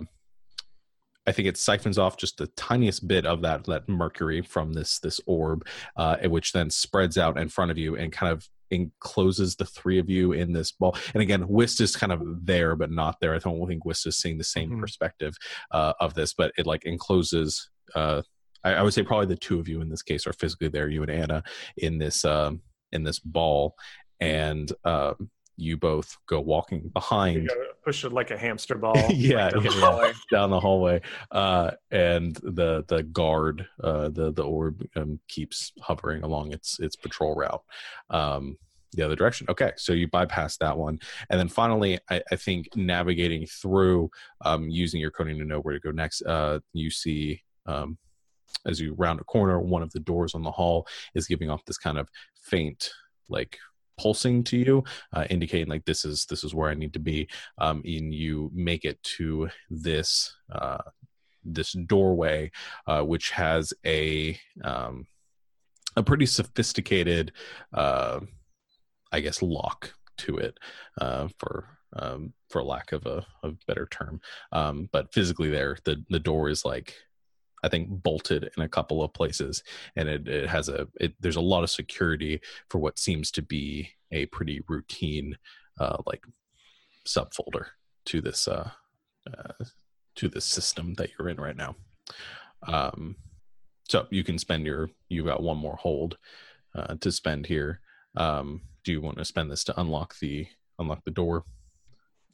I 1.28 1.32
think 1.32 1.48
it 1.48 1.56
siphons 1.56 1.98
off 1.98 2.16
just 2.16 2.38
the 2.38 2.46
tiniest 2.56 3.08
bit 3.08 3.26
of 3.26 3.42
that 3.42 3.64
that 3.64 3.88
mercury 3.88 4.42
from 4.42 4.72
this 4.74 5.00
this 5.00 5.20
orb, 5.26 5.66
uh, 5.96 6.18
which 6.28 6.52
then 6.52 6.70
spreads 6.70 7.18
out 7.18 7.36
in 7.36 7.48
front 7.48 7.72
of 7.72 7.78
you 7.78 7.96
and 7.96 8.12
kind 8.12 8.32
of 8.32 8.48
encloses 8.70 9.56
the 9.56 9.64
three 9.64 9.98
of 9.98 10.08
you 10.08 10.32
in 10.32 10.52
this 10.52 10.70
ball. 10.70 10.96
And 11.14 11.22
again, 11.22 11.48
Wist 11.48 11.80
is 11.80 11.96
kind 11.96 12.12
of 12.12 12.46
there 12.46 12.76
but 12.76 12.90
not 12.92 13.16
there. 13.20 13.34
I 13.34 13.38
don't 13.38 13.66
think 13.66 13.84
Wist 13.84 14.06
is 14.06 14.16
seeing 14.16 14.38
the 14.38 14.44
same 14.44 14.70
Mhm. 14.70 14.80
perspective 14.80 15.34
uh, 15.72 15.94
of 16.00 16.14
this, 16.14 16.32
but 16.32 16.52
it 16.56 16.66
like 16.66 16.84
encloses. 16.84 17.70
Uh, 17.94 18.22
I, 18.62 18.74
I 18.74 18.82
would 18.82 18.94
say 18.94 19.02
probably 19.02 19.26
the 19.26 19.36
two 19.36 19.58
of 19.58 19.66
you 19.68 19.80
in 19.80 19.88
this 19.88 20.02
case 20.02 20.28
are 20.28 20.32
physically 20.32 20.68
there, 20.68 20.88
you 20.88 21.02
and 21.02 21.10
Anna, 21.10 21.42
in 21.76 21.98
this 21.98 22.24
um, 22.24 22.62
in 22.92 23.02
this 23.02 23.18
ball, 23.18 23.74
and 24.20 24.70
um, 24.84 25.28
you 25.56 25.76
both 25.76 26.16
go 26.26 26.40
walking 26.40 26.88
behind 26.88 27.50
push 27.86 28.04
it 28.04 28.12
like 28.12 28.32
a 28.32 28.36
hamster 28.36 28.74
ball. 28.78 28.96
Yeah, 29.10 29.50
down 29.50 29.62
the 29.62 29.70
yeah, 29.70 29.80
hallway. 29.80 30.12
down 30.30 30.50
the 30.50 30.60
hallway 30.60 31.00
uh 31.30 31.70
and 31.90 32.34
the 32.42 32.84
the 32.88 33.04
guard 33.04 33.66
uh 33.82 34.08
the 34.08 34.32
the 34.32 34.42
orb 34.42 34.84
um, 34.96 35.20
keeps 35.28 35.72
hovering 35.80 36.22
along 36.24 36.52
its 36.52 36.80
its 36.80 36.96
patrol 36.96 37.34
route 37.34 37.62
um 38.10 38.58
the 38.92 39.02
other 39.02 39.16
direction 39.16 39.46
okay 39.48 39.72
so 39.76 39.92
you 39.92 40.08
bypass 40.08 40.56
that 40.56 40.76
one 40.76 40.98
and 41.30 41.38
then 41.38 41.48
finally 41.48 41.98
i, 42.10 42.20
I 42.30 42.36
think 42.36 42.68
navigating 42.76 43.46
through 43.46 44.10
um 44.44 44.68
using 44.68 45.00
your 45.00 45.10
coding 45.10 45.38
to 45.38 45.44
know 45.44 45.60
where 45.60 45.74
to 45.74 45.80
go 45.80 45.90
next 45.90 46.22
uh 46.22 46.60
you 46.72 46.90
see 46.90 47.42
um 47.66 47.98
as 48.64 48.80
you 48.80 48.94
round 48.94 49.20
a 49.20 49.24
corner 49.24 49.60
one 49.60 49.82
of 49.82 49.92
the 49.92 50.00
doors 50.00 50.34
on 50.34 50.42
the 50.42 50.50
hall 50.50 50.86
is 51.14 51.26
giving 51.26 51.50
off 51.50 51.64
this 51.66 51.78
kind 51.78 51.98
of 51.98 52.08
faint 52.40 52.90
like 53.28 53.58
pulsing 53.98 54.44
to 54.44 54.56
you 54.56 54.84
uh, 55.12 55.24
indicating 55.30 55.68
like 55.68 55.84
this 55.84 56.04
is 56.04 56.26
this 56.26 56.44
is 56.44 56.54
where 56.54 56.70
i 56.70 56.74
need 56.74 56.92
to 56.92 56.98
be 56.98 57.28
um, 57.58 57.82
and 57.84 58.14
you 58.14 58.50
make 58.54 58.84
it 58.84 59.02
to 59.02 59.48
this 59.70 60.36
uh, 60.52 60.78
this 61.46 61.72
doorway, 61.72 62.50
uh, 62.86 63.02
which 63.02 63.30
has 63.30 63.72
a 63.84 64.38
um, 64.62 65.06
a 65.96 66.02
pretty 66.02 66.26
sophisticated, 66.26 67.32
uh, 67.72 68.20
I 69.12 69.20
guess, 69.20 69.40
lock 69.40 69.94
to 70.18 70.36
it, 70.36 70.58
uh, 71.00 71.28
for 71.38 71.78
um, 71.94 72.34
for 72.50 72.62
lack 72.62 72.92
of 72.92 73.06
a, 73.06 73.24
a 73.42 73.52
better 73.66 73.88
term. 73.90 74.20
Um, 74.52 74.88
but 74.92 75.12
physically, 75.14 75.50
there 75.50 75.78
the 75.84 76.04
the 76.10 76.20
door 76.20 76.48
is 76.48 76.64
like. 76.64 76.94
I 77.62 77.68
think 77.68 77.88
bolted 77.88 78.50
in 78.56 78.62
a 78.62 78.68
couple 78.68 79.02
of 79.02 79.12
places, 79.12 79.62
and 79.96 80.08
it, 80.08 80.28
it 80.28 80.48
has 80.48 80.68
a 80.68 80.86
it, 81.00 81.14
there's 81.20 81.36
a 81.36 81.40
lot 81.40 81.64
of 81.64 81.70
security 81.70 82.40
for 82.68 82.78
what 82.78 82.98
seems 82.98 83.30
to 83.32 83.42
be 83.42 83.90
a 84.12 84.26
pretty 84.26 84.62
routine 84.68 85.36
uh, 85.80 85.96
like 86.06 86.24
subfolder 87.06 87.66
to 88.06 88.20
this 88.20 88.48
uh, 88.48 88.70
uh, 89.26 89.64
to 90.16 90.28
this 90.28 90.44
system 90.44 90.94
that 90.94 91.10
you're 91.18 91.28
in 91.28 91.38
right 91.38 91.56
now. 91.56 91.76
Um, 92.66 93.16
so 93.88 94.06
you 94.10 94.24
can 94.24 94.38
spend 94.38 94.66
your 94.66 94.90
you've 95.08 95.26
got 95.26 95.42
one 95.42 95.58
more 95.58 95.76
hold 95.76 96.18
uh, 96.74 96.94
to 97.00 97.12
spend 97.12 97.46
here. 97.46 97.80
Um, 98.16 98.62
do 98.84 98.92
you 98.92 99.00
want 99.00 99.18
to 99.18 99.24
spend 99.24 99.50
this 99.50 99.64
to 99.64 99.80
unlock 99.80 100.18
the 100.20 100.46
unlock 100.78 101.04
the 101.04 101.10
door? 101.10 101.44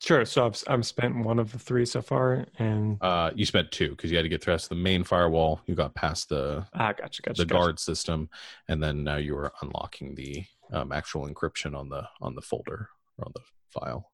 Sure. 0.02 0.24
So 0.24 0.46
I've 0.46 0.60
I'm 0.66 0.82
spent 0.82 1.24
one 1.24 1.38
of 1.38 1.52
the 1.52 1.60
three 1.60 1.86
so 1.86 2.02
far, 2.02 2.44
and 2.58 2.98
Uh, 3.00 3.30
you 3.36 3.46
spent 3.46 3.70
two 3.70 3.90
because 3.90 4.10
you 4.10 4.16
had 4.16 4.24
to 4.24 4.28
get 4.28 4.44
past 4.44 4.68
the 4.68 4.74
main 4.74 5.04
firewall. 5.04 5.60
You 5.66 5.76
got 5.76 5.94
past 5.94 6.28
the 6.28 6.66
ah, 6.74 6.92
gotcha, 6.92 7.22
gotcha. 7.22 7.40
the 7.40 7.46
gotcha. 7.46 7.60
guard 7.60 7.78
system, 7.78 8.28
and 8.66 8.82
then 8.82 9.04
now 9.04 9.14
you 9.16 9.36
are 9.36 9.52
unlocking 9.62 10.16
the 10.16 10.44
um, 10.72 10.90
actual 10.90 11.28
encryption 11.28 11.76
on 11.78 11.88
the 11.88 12.02
on 12.20 12.34
the 12.34 12.42
folder 12.42 12.88
or 13.16 13.26
on 13.26 13.32
the 13.32 13.42
file. 13.68 14.10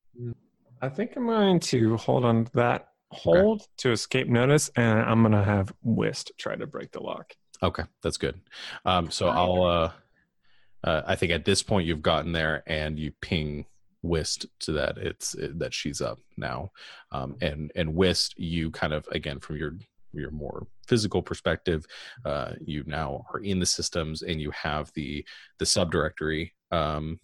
I 0.82 0.90
think 0.90 1.16
I'm 1.16 1.24
going 1.24 1.58
to 1.58 1.96
hold 1.96 2.26
on 2.26 2.44
to 2.44 2.52
that 2.52 2.88
hold 3.10 3.66
to 3.78 3.90
escape 3.90 4.28
notice, 4.28 4.70
and 4.76 5.00
I'm 5.00 5.22
gonna 5.22 5.42
have 5.42 5.72
Wist 5.82 6.32
try 6.36 6.54
to 6.54 6.66
break 6.66 6.92
the 6.92 7.00
lock. 7.00 7.34
Okay, 7.62 7.84
that's 8.02 8.18
good. 8.18 8.38
Um, 8.84 9.10
so 9.10 9.28
I'll. 9.28 9.62
Uh, 9.62 9.92
uh, 10.84 11.02
I 11.06 11.16
think 11.16 11.32
at 11.32 11.46
this 11.46 11.62
point 11.62 11.86
you've 11.86 12.02
gotten 12.02 12.32
there, 12.32 12.62
and 12.66 12.98
you 12.98 13.12
ping 13.22 13.64
Wist 14.02 14.46
to 14.60 14.72
that 14.72 14.98
it's 14.98 15.34
that 15.38 15.74
she's 15.74 16.00
up 16.00 16.18
now, 16.36 16.70
um, 17.12 17.36
and 17.40 17.72
and 17.74 17.94
Wist, 17.94 18.38
you 18.38 18.70
kind 18.70 18.92
of 18.92 19.06
again 19.12 19.40
from 19.40 19.56
your 19.56 19.76
your 20.12 20.30
more 20.30 20.66
physical 20.86 21.22
perspective, 21.22 21.86
uh, 22.24 22.52
you 22.60 22.82
now 22.86 23.24
are 23.32 23.40
in 23.40 23.58
the 23.58 23.66
systems, 23.66 24.22
and 24.22 24.40
you 24.40 24.50
have 24.52 24.92
the 24.94 25.24
the 25.58 25.64
subdirectory. 25.64 26.50
Um, 26.70 27.18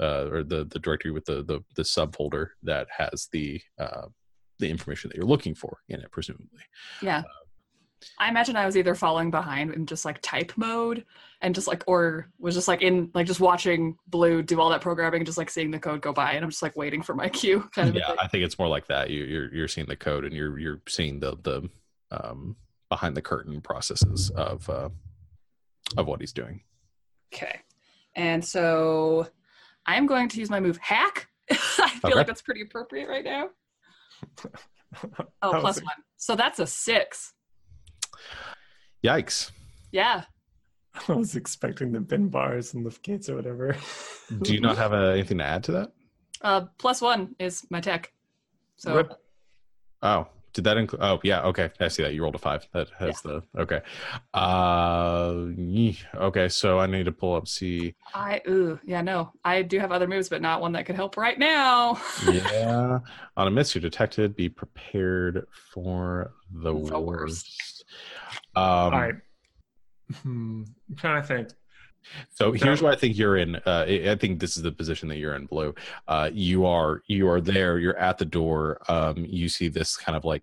uh, 0.00 0.28
or 0.30 0.44
the 0.44 0.64
the 0.66 0.78
directory 0.78 1.10
with 1.10 1.24
the 1.24 1.42
the, 1.42 1.60
the 1.74 1.82
subfolder 1.82 2.50
that 2.62 2.86
has 2.96 3.28
the 3.32 3.60
uh, 3.80 4.06
the 4.58 4.68
information 4.68 5.08
that 5.08 5.16
you're 5.16 5.26
looking 5.26 5.54
for 5.54 5.78
in 5.88 6.00
it, 6.00 6.10
presumably. 6.12 6.62
Yeah. 7.02 7.22
I 8.18 8.28
imagine 8.28 8.56
I 8.56 8.64
was 8.66 8.76
either 8.76 8.94
falling 8.94 9.30
behind 9.30 9.72
in 9.74 9.86
just 9.86 10.04
like 10.04 10.18
type 10.22 10.52
mode 10.56 11.04
and 11.40 11.54
just 11.54 11.66
like, 11.66 11.82
or 11.86 12.28
was 12.38 12.54
just 12.54 12.68
like 12.68 12.82
in 12.82 13.10
like 13.14 13.26
just 13.26 13.40
watching 13.40 13.96
Blue 14.06 14.42
do 14.42 14.60
all 14.60 14.70
that 14.70 14.80
programming 14.80 15.20
and 15.20 15.26
just 15.26 15.38
like 15.38 15.50
seeing 15.50 15.70
the 15.70 15.78
code 15.78 16.00
go 16.00 16.12
by 16.12 16.32
and 16.32 16.44
I'm 16.44 16.50
just 16.50 16.62
like 16.62 16.76
waiting 16.76 17.02
for 17.02 17.14
my 17.14 17.28
cue 17.40 17.68
kind 17.74 17.88
of. 17.88 17.94
yeah, 17.94 18.06
thing. 18.08 18.16
I 18.20 18.28
think 18.28 18.44
it's 18.44 18.58
more 18.58 18.68
like 18.68 18.86
that. 18.88 19.10
You, 19.10 19.24
you're 19.24 19.54
you're 19.54 19.68
seeing 19.68 19.86
the 19.86 19.96
code 19.96 20.24
and 20.24 20.32
you're 20.34 20.58
you're 20.58 20.80
seeing 20.88 21.18
the 21.20 21.36
the 21.42 21.68
um, 22.10 22.56
behind 22.88 23.16
the 23.16 23.22
curtain 23.22 23.60
processes 23.60 24.30
of 24.30 24.68
uh, 24.70 24.88
of 25.96 26.06
what 26.06 26.20
he's 26.20 26.32
doing. 26.32 26.62
Okay. 27.34 27.60
And 28.16 28.44
so 28.44 29.28
I'm 29.86 30.06
going 30.06 30.28
to 30.30 30.38
use 30.38 30.50
my 30.50 30.60
move 30.60 30.78
hack. 30.78 31.28
I 31.50 31.54
feel 31.56 32.00
Okay. 32.06 32.14
like 32.14 32.26
that's 32.26 32.42
pretty 32.42 32.62
appropriate 32.62 33.08
right 33.08 33.24
now. 33.24 33.48
Oh, 35.42 35.52
That 35.52 35.60
plus 35.60 35.76
was 35.76 35.78
a- 35.78 35.84
one. 35.84 35.94
So 36.16 36.34
that's 36.34 36.58
a 36.58 36.66
six. 36.66 37.34
Yikes! 39.04 39.50
Yeah. 39.92 40.24
I 41.08 41.12
was 41.12 41.36
expecting 41.36 41.92
the 41.92 42.00
bin 42.00 42.28
bars 42.28 42.74
and 42.74 42.84
lift 42.84 43.02
gates 43.02 43.28
or 43.28 43.36
whatever. 43.36 43.76
Do 44.42 44.52
you 44.52 44.60
not 44.60 44.76
have 44.76 44.92
uh, 44.92 45.10
anything 45.10 45.38
to 45.38 45.44
add 45.44 45.64
to 45.64 45.72
that? 45.72 45.92
Uh, 46.42 46.66
plus 46.78 47.00
one 47.00 47.34
is 47.38 47.66
my 47.70 47.80
tech. 47.80 48.12
So 48.76 48.94
Rip. 48.94 49.12
Oh, 50.02 50.28
did 50.52 50.64
that 50.64 50.76
include? 50.76 51.02
Oh, 51.02 51.20
yeah. 51.24 51.42
Okay, 51.42 51.70
I 51.80 51.88
see 51.88 52.02
that 52.02 52.14
you 52.14 52.22
rolled 52.22 52.34
a 52.34 52.38
five. 52.38 52.66
That 52.72 52.88
has 52.98 53.20
the 53.22 53.42
okay. 53.56 53.80
Uh, 54.34 55.46
okay. 56.14 56.48
So 56.48 56.78
I 56.78 56.86
need 56.86 57.04
to 57.04 57.12
pull 57.12 57.34
up. 57.34 57.48
See, 57.48 57.94
I, 58.14 58.40
ooh, 58.48 58.78
yeah, 58.84 59.00
no. 59.02 59.32
I 59.44 59.62
do 59.62 59.78
have 59.78 59.92
other 59.92 60.06
moves, 60.06 60.28
but 60.28 60.40
not 60.42 60.60
one 60.60 60.72
that 60.72 60.86
could 60.86 60.96
help 60.96 61.16
right 61.16 61.38
now. 61.38 62.00
yeah. 62.30 62.98
On 63.36 63.46
a 63.46 63.50
miss, 63.50 63.74
you're 63.74 63.82
detected. 63.82 64.36
Be 64.36 64.48
prepared 64.48 65.46
for 65.72 66.32
the, 66.52 66.72
The 66.72 66.98
worst. 66.98 67.04
worst. 67.06 67.77
Um, 68.54 68.64
All 68.64 68.90
right. 68.90 69.14
Hmm. 70.22 70.62
I'm 70.88 70.96
trying 70.96 71.22
to 71.22 71.28
think. 71.28 71.48
So 72.30 72.52
here's 72.52 72.82
where 72.82 72.92
I 72.92 72.96
think 72.96 73.16
you're 73.16 73.36
in. 73.36 73.56
Uh, 73.56 73.84
I 73.88 74.16
think 74.16 74.40
this 74.40 74.56
is 74.56 74.62
the 74.62 74.72
position 74.72 75.08
that 75.08 75.18
you're 75.18 75.34
in, 75.34 75.46
Blue. 75.46 75.74
Uh, 76.06 76.30
you 76.32 76.66
are 76.66 77.02
you 77.06 77.28
are 77.28 77.40
there. 77.40 77.78
You're 77.78 77.98
at 77.98 78.18
the 78.18 78.24
door. 78.24 78.80
Um, 78.88 79.24
you 79.28 79.48
see 79.48 79.68
this 79.68 79.96
kind 79.96 80.16
of 80.16 80.24
like 80.24 80.42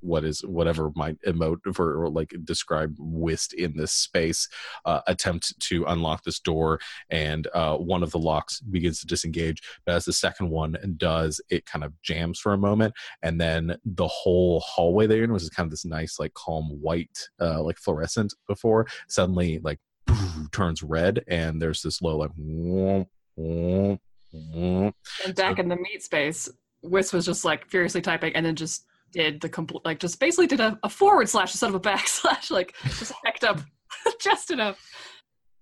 what 0.00 0.24
is 0.24 0.44
whatever 0.44 0.90
might 0.94 1.20
emote 1.22 1.60
for 1.74 2.02
or 2.02 2.08
like 2.08 2.34
describe 2.44 2.94
Wist 2.98 3.54
in 3.54 3.76
this 3.76 3.92
space. 3.92 4.48
Uh, 4.84 5.00
attempt 5.06 5.58
to 5.60 5.84
unlock 5.86 6.24
this 6.24 6.40
door, 6.40 6.80
and 7.10 7.48
uh, 7.54 7.76
one 7.76 8.02
of 8.02 8.10
the 8.10 8.18
locks 8.18 8.60
begins 8.60 9.00
to 9.00 9.06
disengage. 9.06 9.62
But 9.84 9.96
as 9.96 10.04
the 10.04 10.12
second 10.12 10.50
one 10.50 10.76
does, 10.96 11.40
it 11.50 11.66
kind 11.66 11.84
of 11.84 12.00
jams 12.02 12.38
for 12.38 12.52
a 12.52 12.58
moment, 12.58 12.94
and 13.22 13.40
then 13.40 13.76
the 13.84 14.08
whole 14.08 14.60
hallway 14.60 15.06
there, 15.06 15.26
which 15.26 15.42
is 15.42 15.50
kind 15.50 15.66
of 15.66 15.70
this 15.70 15.84
nice 15.84 16.18
like 16.18 16.34
calm 16.34 16.70
white, 16.80 17.28
uh, 17.40 17.62
like 17.62 17.78
fluorescent 17.78 18.34
before, 18.46 18.86
suddenly 19.08 19.58
like 19.60 19.78
turns 20.50 20.82
red 20.82 21.24
and 21.28 21.60
there's 21.60 21.82
this 21.82 22.02
low 22.02 22.16
like 22.16 22.30
womp, 22.38 23.06
womp, 23.38 23.98
womp. 24.34 24.92
And 25.24 25.34
back 25.34 25.58
in 25.58 25.68
the 25.68 25.76
meat 25.76 26.02
space, 26.02 26.48
Wist 26.82 27.12
was 27.12 27.26
just 27.26 27.44
like 27.44 27.68
furiously 27.68 28.00
typing 28.00 28.34
and 28.34 28.44
then 28.44 28.56
just 28.56 28.86
did 29.12 29.40
the 29.40 29.48
complete, 29.48 29.84
like 29.84 29.98
just 29.98 30.20
basically 30.20 30.46
did 30.46 30.60
a, 30.60 30.78
a 30.82 30.88
forward 30.88 31.28
slash 31.28 31.52
instead 31.52 31.70
of 31.70 31.74
a 31.74 31.80
backslash, 31.80 32.50
like 32.50 32.74
just 32.84 33.12
hacked 33.24 33.44
up 33.44 33.60
just 34.20 34.50
enough. 34.50 34.78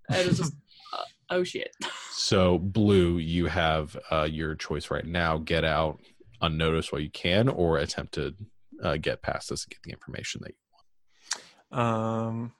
And 0.09 0.19
it 0.19 0.27
was 0.27 0.37
just, 0.37 0.53
uh, 0.93 1.03
oh 1.31 1.43
shit. 1.43 1.75
so 2.11 2.59
blue 2.59 3.17
you 3.17 3.47
have 3.47 3.97
uh, 4.11 4.27
your 4.29 4.55
choice 4.55 4.91
right 4.91 5.05
now 5.05 5.37
get 5.37 5.63
out 5.63 5.99
unnoticed 6.41 6.91
while 6.91 7.01
you 7.01 7.09
can 7.09 7.49
or 7.49 7.77
attempt 7.77 8.13
to 8.15 8.35
uh, 8.83 8.97
get 8.97 9.21
past 9.21 9.49
this 9.49 9.63
and 9.63 9.71
get 9.71 9.81
the 9.83 9.91
information 9.91 10.41
that 10.43 10.51
you 10.51 10.55
want. 11.71 11.87
Um, 11.87 12.51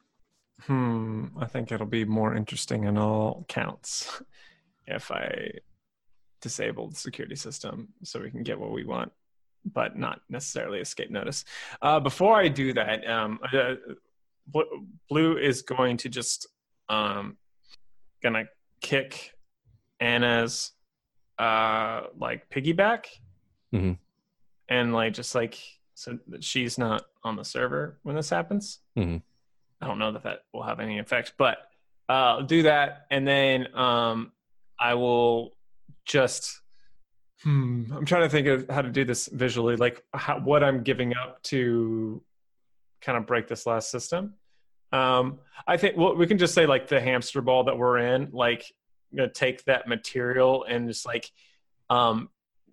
hmm. 0.61 1.25
I 1.39 1.45
think 1.45 1.71
it'll 1.71 1.85
be 1.85 2.05
more 2.05 2.35
interesting 2.35 2.83
in 2.85 2.97
all 2.97 3.45
counts 3.47 4.21
if 4.87 5.11
I 5.11 5.51
disable 6.41 6.89
the 6.89 6.95
security 6.95 7.35
system 7.35 7.89
so 8.03 8.19
we 8.21 8.29
can 8.31 8.43
get 8.43 8.59
what 8.59 8.71
we 8.71 8.83
want, 8.83 9.11
but 9.65 9.97
not 9.97 10.21
necessarily 10.29 10.79
escape 10.79 11.09
notice. 11.09 11.43
Uh, 11.81 11.99
before 11.99 12.35
I 12.35 12.47
do 12.47 12.73
that, 12.73 13.07
um, 13.09 13.39
uh, 13.51 13.75
Blue 15.09 15.37
is 15.37 15.63
going 15.63 15.97
to 15.97 16.09
just 16.09 16.47
um, 16.87 17.37
gonna 18.21 18.43
kick 18.81 19.31
Anna's 19.99 20.71
uh 21.39 22.01
like 22.17 22.47
piggyback, 22.49 23.05
Mhm. 23.73 23.97
and 24.69 24.93
like 24.93 25.13
just 25.13 25.33
like 25.33 25.57
so 25.95 26.19
that 26.27 26.43
she's 26.43 26.77
not 26.77 27.03
on 27.23 27.35
the 27.37 27.43
server 27.43 27.97
when 28.03 28.15
this 28.15 28.29
happens. 28.29 28.79
Mhm. 28.95 29.23
I 29.81 29.87
don't 29.87 29.99
know 29.99 30.11
that 30.11 30.23
that 30.23 30.39
will 30.53 30.63
have 30.63 30.79
any 30.79 30.99
effects, 30.99 31.31
but 31.37 31.57
uh, 32.07 32.37
I'll 32.37 32.43
do 32.43 32.63
that, 32.63 33.07
and 33.09 33.27
then 33.27 33.75
um, 33.75 34.31
I 34.79 34.93
will 34.93 35.53
just. 36.05 36.61
Hmm, 37.43 37.91
I'm 37.93 38.05
trying 38.05 38.23
to 38.23 38.29
think 38.29 38.47
of 38.47 38.69
how 38.69 38.81
to 38.81 38.89
do 38.89 39.03
this 39.03 39.27
visually, 39.27 39.75
like 39.75 40.03
how, 40.13 40.39
what 40.39 40.63
I'm 40.63 40.83
giving 40.83 41.15
up 41.15 41.41
to 41.43 42.23
kind 43.01 43.17
of 43.17 43.27
break 43.27 43.47
this 43.47 43.65
last 43.65 43.91
system. 43.91 44.33
Um, 44.91 45.39
I 45.67 45.77
think 45.77 45.97
well, 45.97 46.15
we 46.15 46.27
can 46.27 46.37
just 46.37 46.53
say 46.53 46.65
like 46.65 46.87
the 46.87 47.01
hamster 47.01 47.41
ball 47.41 47.65
that 47.65 47.77
we're 47.77 47.97
in, 47.97 48.29
like 48.31 48.71
you 49.11 49.17
know, 49.17 49.27
take 49.27 49.63
that 49.65 49.87
material 49.87 50.63
and 50.63 50.87
just 50.87 51.05
like 51.05 51.29
um, 51.89 52.29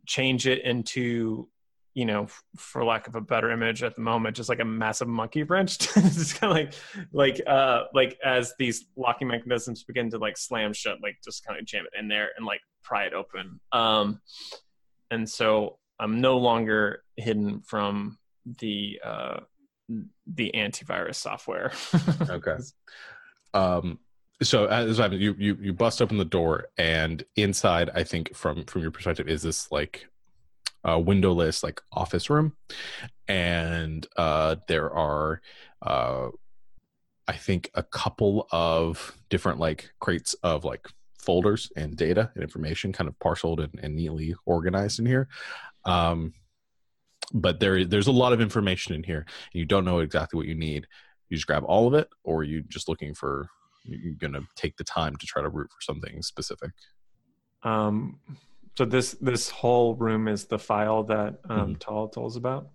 change 0.06 0.46
it 0.46 0.64
into 0.64 1.48
you 1.94 2.06
know, 2.06 2.26
for 2.56 2.84
lack 2.84 3.06
of 3.06 3.14
a 3.14 3.20
better 3.20 3.50
image 3.50 3.82
at 3.82 3.94
the 3.96 4.02
moment, 4.02 4.36
just 4.36 4.48
like 4.48 4.60
a 4.60 4.64
massive 4.64 5.08
monkey 5.08 5.42
wrench. 5.42 5.76
it's 5.96 6.16
just 6.16 6.40
kind 6.40 6.50
of 6.50 6.56
like, 6.56 6.74
like, 7.12 7.46
uh, 7.46 7.84
like 7.94 8.18
as 8.24 8.54
these 8.58 8.86
locking 8.96 9.28
mechanisms 9.28 9.84
begin 9.84 10.10
to 10.10 10.18
like 10.18 10.38
slam 10.38 10.72
shut, 10.72 10.98
like 11.02 11.16
just 11.22 11.44
kind 11.44 11.58
of 11.58 11.66
jam 11.66 11.84
it 11.84 11.98
in 11.98 12.08
there 12.08 12.30
and 12.36 12.46
like 12.46 12.60
pry 12.82 13.04
it 13.04 13.12
open. 13.12 13.60
Um, 13.72 14.20
and 15.10 15.28
so 15.28 15.78
I'm 16.00 16.20
no 16.20 16.38
longer 16.38 17.02
hidden 17.16 17.60
from 17.60 18.18
the 18.58 18.98
uh, 19.04 19.40
the 20.26 20.50
antivirus 20.54 21.16
software. 21.16 21.72
Okay. 22.30 22.56
um 23.54 23.98
so 24.42 24.66
as 24.66 24.98
I 24.98 25.06
you 25.08 25.34
you 25.38 25.56
you 25.60 25.72
bust 25.72 26.00
open 26.00 26.16
the 26.16 26.24
door 26.24 26.66
and 26.78 27.22
inside 27.36 27.90
i 27.94 28.02
think 28.02 28.34
from 28.34 28.64
from 28.64 28.82
your 28.82 28.90
perspective 28.90 29.28
is 29.28 29.42
this 29.42 29.70
like 29.70 30.08
uh 30.84 30.98
windowless 30.98 31.62
like 31.62 31.80
office 31.92 32.30
room. 32.30 32.54
And 33.28 34.06
uh 34.16 34.56
there 34.68 34.90
are 34.92 35.40
uh 35.80 36.28
i 37.28 37.32
think 37.32 37.70
a 37.74 37.82
couple 37.82 38.46
of 38.50 39.16
different 39.30 39.58
like 39.58 39.90
crates 40.00 40.34
of 40.42 40.64
like 40.64 40.86
folders 41.18 41.70
and 41.76 41.96
data 41.96 42.30
and 42.34 42.42
information 42.42 42.92
kind 42.92 43.08
of 43.08 43.18
parceled 43.20 43.60
and, 43.60 43.78
and 43.80 43.94
neatly 43.94 44.34
organized 44.44 44.98
in 44.98 45.06
here. 45.06 45.28
Um 45.84 46.34
but 47.32 47.60
there 47.60 47.84
there's 47.84 48.08
a 48.08 48.12
lot 48.12 48.32
of 48.32 48.40
information 48.40 48.94
in 48.94 49.02
here 49.02 49.24
and 49.52 49.58
you 49.60 49.64
don't 49.64 49.84
know 49.84 50.00
exactly 50.00 50.36
what 50.36 50.46
you 50.46 50.54
need. 50.54 50.86
You 51.28 51.36
just 51.36 51.46
grab 51.46 51.64
all 51.64 51.86
of 51.86 51.94
it 51.94 52.08
or 52.24 52.44
you 52.44 52.62
just 52.62 52.88
looking 52.88 53.14
for 53.14 53.48
you're 53.84 54.14
gonna 54.14 54.42
take 54.56 54.76
the 54.76 54.84
time 54.84 55.16
to 55.16 55.26
try 55.26 55.42
to 55.42 55.48
root 55.48 55.70
for 55.70 55.80
something 55.80 56.22
specific. 56.22 56.70
Um, 57.62 58.18
so 58.76 58.84
this 58.84 59.12
this 59.20 59.50
whole 59.50 59.94
room 59.94 60.28
is 60.28 60.46
the 60.46 60.58
file 60.58 61.02
that 61.04 61.40
um, 61.48 61.74
Mhm. 61.74 61.78
Tal 61.78 62.08
told 62.08 62.32
us 62.32 62.36
about. 62.36 62.68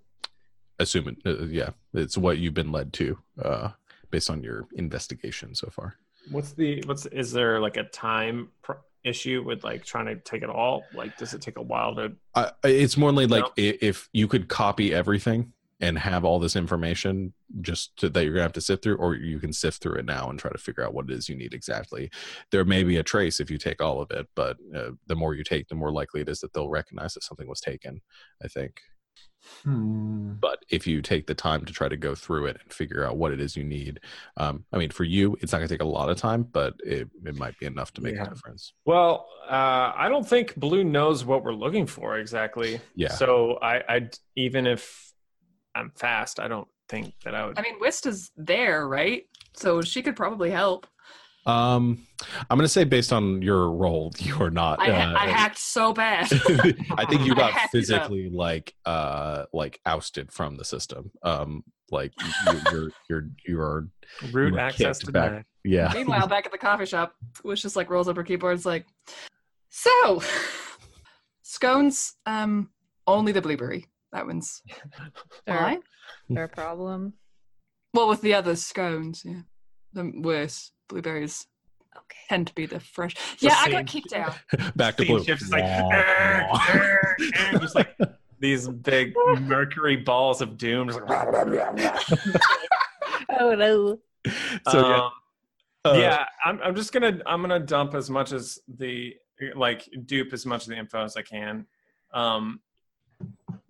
assuming 0.79 1.17
uh, 1.25 1.45
yeah 1.45 1.71
it's 1.93 2.17
what 2.17 2.37
you've 2.37 2.53
been 2.53 2.71
led 2.71 2.93
to 2.93 3.17
uh 3.43 3.69
based 4.11 4.29
on 4.29 4.43
your 4.43 4.67
investigation 4.75 5.55
so 5.55 5.69
far 5.69 5.95
What's 6.29 6.51
the 6.51 6.83
what's 6.85 7.05
is 7.07 7.31
there 7.31 7.59
like 7.61 7.77
a 7.77 7.83
time 7.85 8.49
pr- 8.61 8.83
issue 9.03 9.41
with 9.43 9.63
like 9.63 9.85
trying 9.85 10.07
to 10.07 10.15
take 10.17 10.43
it 10.43 10.49
all? 10.49 10.83
Like, 10.93 11.17
does 11.17 11.33
it 11.33 11.41
take 11.41 11.57
a 11.57 11.61
while 11.61 11.95
to? 11.95 12.11
uh, 12.35 12.49
it's 12.65 12.97
more 12.97 13.13
like 13.13 13.29
like 13.29 13.45
No. 13.45 13.51
if 13.55 14.09
you 14.11 14.27
could 14.27 14.49
copy 14.49 14.93
everything 14.93 15.53
and 15.79 15.97
have 15.99 16.25
all 16.25 16.39
this 16.39 16.55
information 16.55 17.33
just 17.61 17.95
to, 17.97 18.09
that 18.09 18.23
you're 18.23 18.33
gonna 18.33 18.43
have 18.43 18.53
to 18.53 18.61
sift 18.61 18.83
through 18.83 18.95
or 18.97 19.15
you 19.15 19.39
can 19.39 19.53
sift 19.53 19.81
through 19.81 19.95
it 19.95 20.05
now 20.05 20.29
and 20.29 20.39
try 20.39 20.51
to 20.51 20.57
figure 20.57 20.83
out 20.83 20.93
what 20.93 21.09
it 21.09 21.11
is 21.11 21.29
you 21.29 21.35
need 21.35 21.53
exactly 21.53 22.09
there 22.51 22.65
may 22.65 22.83
be 22.83 22.97
a 22.97 23.03
trace 23.03 23.39
if 23.39 23.51
you 23.51 23.57
take 23.57 23.81
all 23.81 24.01
of 24.01 24.09
it 24.11 24.27
but 24.35 24.57
uh, 24.75 24.89
the 25.07 25.15
more 25.15 25.35
you 25.35 25.43
take 25.43 25.67
the 25.67 25.75
more 25.75 25.91
likely 25.91 26.21
it 26.21 26.29
is 26.29 26.39
that 26.39 26.51
they'll 26.53 26.69
recognize 26.69 27.13
that 27.13 27.23
something 27.23 27.47
was 27.47 27.61
taken 27.61 28.01
i 28.43 28.47
think 28.47 28.81
Hmm. 29.63 30.33
but 30.41 30.63
if 30.69 30.85
you 30.85 31.01
take 31.01 31.25
the 31.25 31.33
time 31.33 31.63
to 31.65 31.71
try 31.71 31.87
to 31.87 31.95
go 31.95 32.15
through 32.15 32.47
it 32.47 32.57
and 32.61 32.73
figure 32.73 33.05
out 33.05 33.15
what 33.17 33.31
it 33.31 33.39
is 33.39 33.55
you 33.55 33.63
need 33.63 33.99
um, 34.35 34.65
i 34.73 34.77
mean 34.77 34.89
for 34.89 35.05
you 35.05 35.37
it's 35.41 35.51
not 35.53 35.59
going 35.59 35.67
to 35.69 35.73
take 35.73 35.81
a 35.81 35.85
lot 35.87 36.09
of 36.09 36.17
time 36.17 36.43
but 36.43 36.73
it, 36.83 37.07
it 37.25 37.35
might 37.37 37.57
be 37.57 37.65
enough 37.65 37.93
to 37.93 38.01
make 38.01 38.15
Yeah. 38.15 38.23
a 38.25 38.29
difference 38.29 38.73
Well, 38.85 39.25
uh, 39.49 39.93
I 39.95 40.09
don't 40.09 40.27
think 40.27 40.55
Blue 40.57 40.83
knows 40.83 41.23
what 41.23 41.43
we're 41.45 41.53
looking 41.53 41.85
for 41.87 42.17
exactly. 42.17 42.81
Yeah. 42.95 43.09
So 43.09 43.57
I, 43.61 43.83
I 43.87 44.09
even 44.35 44.67
if 44.67 45.06
I'm 45.77 45.91
fast, 45.95 46.39
I 46.39 46.47
don't 46.47 46.67
think 46.89 47.13
that 47.23 47.35
I 47.35 47.45
would. 47.45 47.57
I 47.59 47.61
mean, 47.61 47.75
Whist 47.79 48.05
is 48.05 48.31
there, 48.35 48.87
right? 48.87 49.23
So 49.53 49.81
she 49.81 50.01
could 50.01 50.15
probably 50.15 50.49
help. 50.51 50.87
um, 51.45 52.05
i'm 52.49 52.57
going 52.57 52.65
to 52.65 52.67
say 52.67 52.83
based 52.83 53.13
on 53.13 53.41
your 53.41 53.71
role 53.71 54.11
you're 54.19 54.49
not 54.49 54.81
I, 54.81 54.91
ha- 54.91 55.13
uh, 55.13 55.17
I 55.17 55.27
hacked 55.29 55.57
so 55.59 55.93
bad. 55.93 56.27
I 56.97 57.05
think 57.05 57.25
you 57.25 57.31
I 57.35 57.35
got 57.35 57.51
hacked 57.53 57.65
up. 57.67 57.71
physically 57.71 58.29
like 58.29 58.73
uh 58.85 59.45
like 59.53 59.79
ousted 59.85 60.31
from 60.31 60.57
the 60.57 60.65
system. 60.65 61.11
Um 61.23 61.63
like 61.89 62.11
you, 62.21 62.59
you're 62.71 62.91
you're 63.09 63.27
you're 63.47 63.87
Root 64.33 64.53
were 64.53 64.59
access 64.59 64.99
kicked 64.99 65.13
denied. 65.13 65.31
back. 65.31 65.45
yeah. 65.63 65.91
Meanwhile, 65.93 66.27
back 66.27 66.45
at 66.45 66.51
the 66.51 66.57
coffee 66.57 66.85
shop, 66.85 67.13
which 67.43 67.61
just 67.61 67.75
like 67.77 67.89
rolls 67.89 68.07
up 68.09 68.15
her 68.17 68.23
keyboard. 68.23 68.55
It's 68.57 68.65
like, 68.65 68.85
so 69.69 70.21
scones, 71.43 72.15
um, 72.25 72.69
only 73.05 73.31
the 73.31 73.41
blueberry. 73.41 73.85
That 74.11 74.25
one's 74.25 74.61
Fair, 75.45 75.55
why? 75.57 75.77
fair 76.33 76.47
problem. 76.47 77.13
Well, 77.93 78.07
with 78.07 78.21
the 78.21 78.33
other 78.33 78.55
scones, 78.55 79.21
yeah, 79.25 79.41
the 79.93 80.11
worse 80.21 80.71
blueberries 80.89 81.45
Okay. 81.95 82.17
tend 82.29 82.47
to 82.47 82.53
be 82.53 82.65
the 82.67 82.79
fresh. 82.79 83.15
Yeah, 83.39 83.55
I 83.57 83.71
got 83.71 83.87
kicked 83.87 84.13
out. 84.13 84.37
Back 84.75 84.97
to 84.97 85.03
Steam 85.03 85.15
blue. 85.15 85.23
shifts 85.25 85.51
like, 85.51 85.63
Wah, 85.63 85.89
"Arr, 85.91 86.47
arr, 86.69 87.17
arr," 87.39 87.59
just 87.59 87.73
like 87.75 87.95
these 88.39 88.67
big 88.67 89.13
mercury 89.41 89.95
balls 89.97 90.41
of 90.41 90.57
doom. 90.57 90.89
Just 90.89 91.01
like, 91.01 91.27
Oh 93.29 93.55
no. 93.55 93.99
so 94.69 94.87
yeah, 94.87 94.97
Um, 95.05 95.11
uh, 95.85 95.93
yeah, 95.97 96.25
I'm, 96.45 96.59
I'm 96.61 96.75
just 96.75 96.91
gonna 96.93 97.19
I'm 97.25 97.41
gonna 97.41 97.59
dump 97.59 97.93
as 97.95 98.09
much 98.09 98.31
as 98.31 98.59
the 98.67 99.15
like 99.55 99.87
dupe 100.05 100.33
as 100.33 100.45
much 100.45 100.63
of 100.63 100.69
the 100.69 100.77
info 100.77 101.03
as 101.03 101.15
I 101.17 101.21
can. 101.21 101.65
Um, 102.13 102.59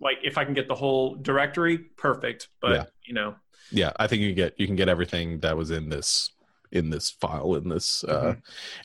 like 0.00 0.18
if 0.22 0.38
I 0.38 0.44
can 0.44 0.54
get 0.54 0.68
the 0.68 0.74
whole 0.74 1.14
directory, 1.16 1.78
perfect. 1.78 2.48
But 2.60 2.72
Yeah. 2.72 2.84
you 3.06 3.14
know, 3.14 3.34
yeah. 3.70 3.92
I 3.98 4.06
think 4.06 4.22
you 4.22 4.34
get 4.34 4.58
you 4.58 4.66
can 4.66 4.76
get 4.76 4.88
everything 4.88 5.40
that 5.40 5.56
was 5.56 5.70
in 5.70 5.88
this 5.88 6.30
in 6.72 6.90
this 6.90 7.10
file 7.10 7.54
in 7.54 7.68
this 7.68 8.04
uh, 8.04 8.34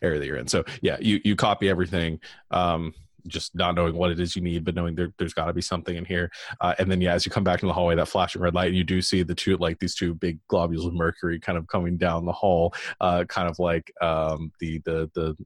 area 0.01 0.19
that 0.19 0.25
you're 0.25 0.37
in. 0.37 0.47
So 0.47 0.63
yeah, 0.81 0.97
you 0.99 1.19
you 1.23 1.35
copy 1.35 1.69
everything. 1.69 2.19
Um, 2.51 2.93
just 3.27 3.55
not 3.55 3.73
knowing 3.75 3.95
what 3.95 4.11
it 4.11 4.19
is 4.19 4.35
you 4.35 4.41
need, 4.41 4.65
but 4.65 4.75
knowing 4.75 4.95
there, 4.95 5.13
there's 5.17 5.33
got 5.33 5.45
to 5.45 5.53
be 5.53 5.61
something 5.61 5.95
in 5.95 6.03
here. 6.03 6.29
Uh, 6.59 6.75
and 6.77 6.91
then, 6.91 6.99
yeah, 6.99 7.13
as 7.13 7.25
you 7.25 7.31
come 7.31 7.43
back 7.45 7.61
in 7.63 7.69
the 7.69 7.73
hallway, 7.73 7.95
that 7.95 8.09
flashing 8.09 8.41
red 8.41 8.53
light, 8.53 8.73
you 8.73 8.83
do 8.83 9.01
see 9.01 9.23
the 9.23 9.33
two, 9.33 9.55
like 9.55 9.79
these 9.79 9.95
two 9.95 10.13
big 10.13 10.39
globules 10.49 10.85
of 10.85 10.93
mercury 10.93 11.39
kind 11.39 11.57
of 11.57 11.65
coming 11.67 11.95
down 11.97 12.25
the 12.25 12.33
hall, 12.33 12.73
uh, 12.99 13.23
kind 13.29 13.47
of 13.47 13.57
like 13.59 13.93
um, 14.01 14.51
the, 14.59 14.79
the, 14.79 15.09
the, 15.13 15.37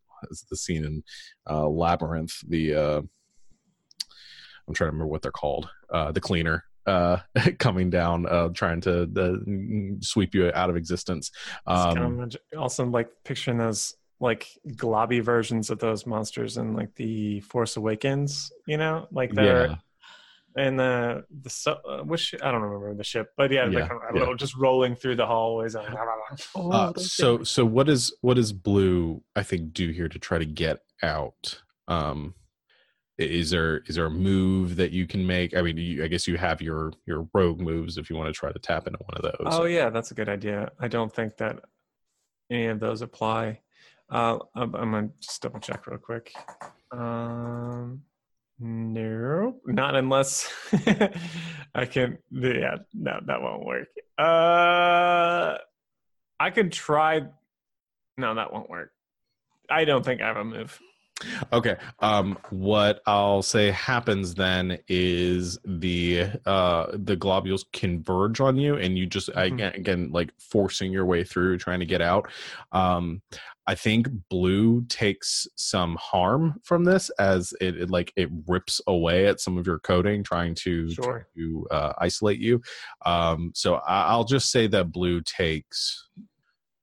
the 0.49 0.57
scene 0.57 0.85
in 0.85 1.03
uh, 1.47 1.67
Labyrinth, 1.67 2.33
the, 2.49 2.73
uh, 2.73 3.01
I'm 4.67 4.73
trying 4.73 4.87
to 4.89 4.91
remember 4.91 5.07
what 5.07 5.21
they're 5.21 5.31
called, 5.31 5.69
uh, 5.91 6.11
the 6.11 6.21
cleaner. 6.21 6.63
Uh, 6.85 7.19
coming 7.59 7.89
down, 7.89 8.25
uh, 8.25 8.47
trying 8.49 8.79
to 8.79 9.01
uh, 9.17 9.97
sweep 10.01 10.33
you 10.33 10.49
out 10.53 10.69
of 10.69 10.77
existence. 10.77 11.31
It's 11.69 11.85
kind 11.93 11.97
of 11.97 12.11
Um, 12.13 12.29
also 12.57 12.85
like 12.85 13.09
picturing 13.25 13.57
those 13.57 13.93
like 14.21 14.47
globby 14.69 15.21
versions 15.21 15.69
of 15.69 15.79
those 15.79 16.05
monsters 16.05 16.55
in 16.55 16.73
like 16.73 16.95
the 16.95 17.41
Force 17.41 17.75
Awakens. 17.75 18.51
You 18.67 18.77
know, 18.77 19.07
like 19.11 19.33
they're 19.33 19.67
yeah, 19.67 19.75
and 20.55 20.79
the 20.79 21.25
the 21.41 21.49
so, 21.49 21.77
uh, 21.87 22.03
which 22.03 22.33
I 22.41 22.51
don't 22.51 22.61
remember 22.61 22.93
the 22.95 23.03
ship, 23.03 23.31
but 23.35 23.51
yeah, 23.51 23.65
Yeah, 23.65 23.81
like, 23.81 23.91
I 23.91 24.11
don't 24.11 24.15
yeah. 24.19 24.25
know, 24.25 24.35
just 24.35 24.55
rolling 24.55 24.95
through 24.95 25.17
the 25.17 25.25
hallways. 25.25 25.75
And, 25.75 25.85
Oh, 26.55 26.71
Uh, 26.71 26.93
so 26.95 27.43
so 27.43 27.65
what 27.65 27.89
is 27.89 28.15
what 28.21 28.35
does 28.35 28.51
blue 28.53 29.21
i 29.35 29.43
think 29.43 29.73
do 29.73 29.89
here 29.89 30.07
to 30.09 30.19
try 30.19 30.37
to 30.37 30.45
get 30.45 30.79
out 31.01 31.61
um 31.87 32.33
i- 32.45 32.46
is 33.17 33.49
there 33.49 33.79
is 33.87 33.95
there 33.95 34.05
a 34.05 34.11
move 34.11 34.75
that 34.75 34.91
you 34.91 35.07
can 35.07 35.25
make 35.25 35.55
i 35.57 35.61
mean 35.61 35.75
you, 35.75 36.03
i 36.03 36.07
guess 36.07 36.27
you 36.27 36.37
have 36.37 36.61
your 36.61 36.91
your 37.07 37.27
rogue 37.33 37.59
moves 37.59 37.97
if 37.97 38.09
you 38.11 38.15
want 38.15 38.27
to 38.27 38.33
try 38.33 38.51
to 38.51 38.59
tap 38.59 38.85
into 38.85 38.99
one 38.99 39.17
of 39.17 39.23
those 39.23 39.53
oh 39.53 39.65
yeah, 39.65 39.89
that's 39.89 40.11
a 40.11 40.13
good 40.13 40.29
idea. 40.29 40.71
I 40.79 40.87
don't 40.87 41.13
think 41.13 41.37
that 41.37 41.59
any 42.49 42.67
of 42.67 42.79
those 42.79 43.01
apply. 43.01 43.61
Uh, 44.09 44.39
I'm, 44.55 44.75
I'm 44.75 44.91
gonna 44.91 45.09
just 45.21 45.41
double 45.41 45.59
check 45.59 45.85
real 45.87 45.97
quick. 45.97 46.33
Um, 46.91 48.03
no, 48.59 49.57
not 49.65 49.95
unless 49.95 50.51
I 51.75 51.85
can. 51.85 52.17
Yeah, 52.31 52.77
no, 52.93 53.19
that 53.25 53.41
won't 53.41 53.65
work. 53.65 53.87
Uh, 54.17 55.57
I 56.39 56.49
could 56.51 56.71
try. 56.71 57.23
No, 58.17 58.35
that 58.35 58.51
won't 58.53 58.69
work. 58.69 58.91
I 59.69 59.85
don't 59.85 60.03
think 60.03 60.21
I 60.21 60.27
have 60.27 60.37
a 60.37 60.43
move. 60.43 60.79
Okay 61.51 61.75
um 61.99 62.37
what 62.51 63.01
i'll 63.07 63.41
say 63.41 63.71
happens 63.71 64.35
then 64.35 64.77
is 64.87 65.57
the 65.65 66.25
uh 66.45 66.85
the 66.93 67.15
globules 67.15 67.65
converge 67.73 68.39
on 68.39 68.55
you 68.55 68.75
and 68.75 68.97
you 68.97 69.07
just 69.07 69.29
Mhm. 69.29 69.53
again, 69.53 69.73
again 69.73 70.09
like 70.11 70.31
forcing 70.39 70.91
your 70.91 71.05
way 71.05 71.23
through 71.23 71.57
trying 71.57 71.79
to 71.79 71.87
get 71.87 72.01
out 72.01 72.29
um 72.71 73.21
i 73.65 73.73
think 73.73 74.07
blue 74.29 74.85
takes 74.89 75.47
some 75.55 75.95
harm 75.99 76.59
from 76.63 76.83
this 76.83 77.09
as 77.17 77.51
it, 77.59 77.75
it 77.81 77.89
like 77.89 78.13
it 78.15 78.29
rips 78.47 78.79
away 78.85 79.25
at 79.25 79.39
some 79.39 79.57
of 79.57 79.65
your 79.65 79.79
coding 79.79 80.23
trying 80.23 80.53
to 80.53 80.89
Sure. 80.91 81.27
to 81.35 81.67
uh, 81.71 81.93
isolate 81.97 82.39
you 82.39 82.61
um 83.05 83.51
so 83.55 83.75
I, 83.87 84.03
i'll 84.09 84.23
just 84.23 84.51
say 84.51 84.67
that 84.67 84.91
blue 84.91 85.21
takes 85.21 86.09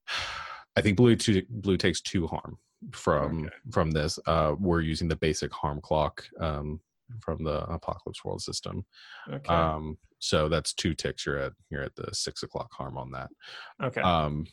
i 0.77 0.81
think 0.81 0.97
blue 0.97 1.15
two 1.15 1.43
blue 1.49 1.77
takes 1.77 2.01
two 2.01 2.27
harm 2.27 2.59
from 2.93 3.45
Okay. 3.45 3.55
from 3.71 3.91
this 3.91 4.19
uh 4.27 4.55
we're 4.59 4.81
using 4.81 5.09
the 5.09 5.17
basic 5.17 5.53
harm 5.53 5.81
clock 5.81 6.25
um 6.41 6.81
from 7.21 7.45
the 7.45 7.63
apocalypse 7.65 8.25
world 8.25 8.43
system 8.43 8.85
Okay. 9.33 9.53
um 9.53 9.97
so 10.19 10.49
that's 10.49 10.73
two 10.73 10.95
ticks 10.95 11.27
you're 11.27 11.39
at 11.39 11.53
you're 11.71 11.83
at 11.83 11.95
the 11.97 12.09
six 12.15 12.43
o'clock 12.43 12.73
harm 12.73 12.97
on 12.97 13.11
that 13.11 13.29
okay. 13.83 14.01
um 14.01 14.47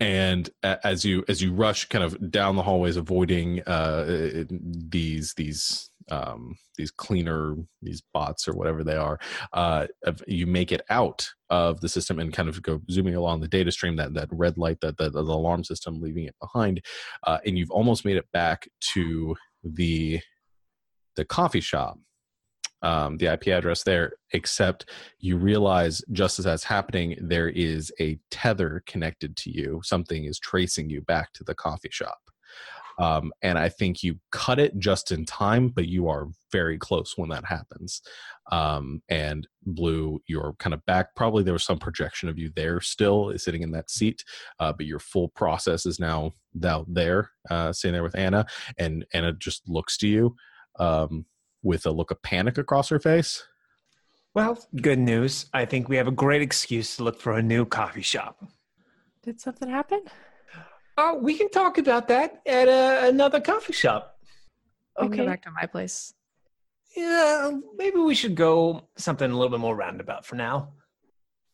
and 0.00 0.50
as 0.62 1.04
you 1.04 1.24
as 1.28 1.40
you 1.40 1.52
rush 1.52 1.88
kind 1.88 2.04
of 2.04 2.30
down 2.30 2.56
the 2.56 2.62
hallways 2.62 2.96
avoiding 2.96 3.62
uh 3.62 4.44
these 4.50 5.32
these 5.34 5.90
um 6.10 6.56
these 6.76 6.90
cleaner 6.90 7.56
these 7.82 8.02
bots 8.12 8.46
or 8.46 8.52
whatever 8.54 8.84
they 8.84 8.96
are 8.96 9.18
uh 9.52 9.86
you 10.26 10.46
make 10.46 10.72
it 10.72 10.82
out 10.90 11.28
of 11.50 11.80
the 11.80 11.88
system 11.88 12.18
and 12.18 12.32
kind 12.32 12.48
of 12.48 12.60
go 12.62 12.80
zooming 12.90 13.14
along 13.14 13.40
the 13.40 13.48
data 13.48 13.70
stream 13.70 13.96
that 13.96 14.12
that 14.14 14.28
red 14.30 14.58
light 14.58 14.80
that, 14.80 14.96
that 14.98 15.12
the 15.12 15.20
alarm 15.20 15.64
system 15.64 16.00
leaving 16.00 16.24
it 16.24 16.34
behind 16.40 16.80
uh 17.26 17.38
and 17.46 17.56
you've 17.56 17.70
almost 17.70 18.04
made 18.04 18.16
it 18.16 18.26
back 18.32 18.68
to 18.80 19.34
the 19.62 20.20
the 21.16 21.24
coffee 21.24 21.60
shop 21.60 21.98
um, 22.84 23.16
the 23.16 23.32
IP 23.32 23.48
address 23.48 23.82
there, 23.82 24.12
except 24.32 24.90
you 25.18 25.38
realize 25.38 26.02
just 26.12 26.38
as 26.38 26.44
that's 26.44 26.64
happening, 26.64 27.16
there 27.18 27.48
is 27.48 27.90
a 27.98 28.18
tether 28.30 28.82
connected 28.86 29.36
to 29.38 29.50
you. 29.50 29.80
Something 29.82 30.24
is 30.24 30.38
tracing 30.38 30.90
you 30.90 31.00
back 31.00 31.32
to 31.32 31.44
the 31.44 31.54
coffee 31.54 31.88
shop. 31.90 32.18
Um, 32.98 33.32
and 33.42 33.58
I 33.58 33.68
think 33.68 34.02
you 34.02 34.18
cut 34.30 34.58
it 34.58 34.78
just 34.78 35.12
in 35.12 35.24
time, 35.24 35.68
but 35.68 35.88
you 35.88 36.08
are 36.08 36.28
very 36.52 36.78
close 36.78 37.14
when 37.16 37.28
that 37.30 37.44
happens. 37.44 38.00
Um, 38.52 39.02
and 39.08 39.46
Blue, 39.62 40.20
you're 40.26 40.54
kind 40.58 40.74
of 40.74 40.84
back. 40.86 41.14
Probably 41.16 41.42
there 41.42 41.52
was 41.52 41.64
some 41.64 41.78
projection 41.78 42.28
of 42.28 42.38
you 42.38 42.50
there 42.54 42.80
still 42.80 43.36
sitting 43.36 43.62
in 43.62 43.72
that 43.72 43.90
seat, 43.90 44.22
uh, 44.60 44.72
but 44.72 44.86
your 44.86 44.98
full 45.00 45.28
process 45.28 45.86
is 45.86 45.98
now 45.98 46.32
now 46.54 46.84
there, 46.88 47.30
uh, 47.50 47.72
sitting 47.72 47.92
there 47.94 48.04
with 48.04 48.16
Anna, 48.16 48.46
and 48.78 49.04
Anna 49.12 49.32
just 49.32 49.68
looks 49.68 49.96
to 49.98 50.08
you 50.08 50.36
um, 50.78 51.26
with 51.62 51.86
a 51.86 51.90
look 51.90 52.10
of 52.10 52.22
panic 52.22 52.58
across 52.58 52.88
her 52.90 53.00
face. 53.00 53.44
Well, 54.34 54.58
good 54.80 54.98
news. 54.98 55.46
I 55.52 55.64
think 55.64 55.88
we 55.88 55.96
have 55.96 56.08
a 56.08 56.12
great 56.12 56.42
excuse 56.42 56.96
to 56.96 57.04
look 57.04 57.20
for 57.20 57.34
a 57.34 57.42
new 57.42 57.64
coffee 57.64 58.02
shop. 58.02 58.44
Did 59.22 59.40
something 59.40 59.68
happen? 59.68 60.02
Oh, 60.96 61.14
we 61.16 61.36
can 61.36 61.50
talk 61.50 61.78
about 61.78 62.08
that 62.08 62.40
at 62.46 62.68
uh, 62.68 63.06
another 63.08 63.40
coffee 63.40 63.72
shop. 63.72 64.16
We 65.00 65.06
can 65.08 65.12
Okay. 65.12 65.16
go 65.24 65.26
back 65.26 65.42
to 65.42 65.50
my 65.50 65.66
place. 65.66 66.14
Yeah, 66.96 67.50
maybe 67.76 67.98
we 67.98 68.14
should 68.14 68.36
go 68.36 68.88
something 68.96 69.28
a 69.28 69.34
little 69.34 69.50
bit 69.50 69.58
more 69.60 69.74
roundabout 69.74 70.24
for 70.24 70.36
now. 70.36 70.74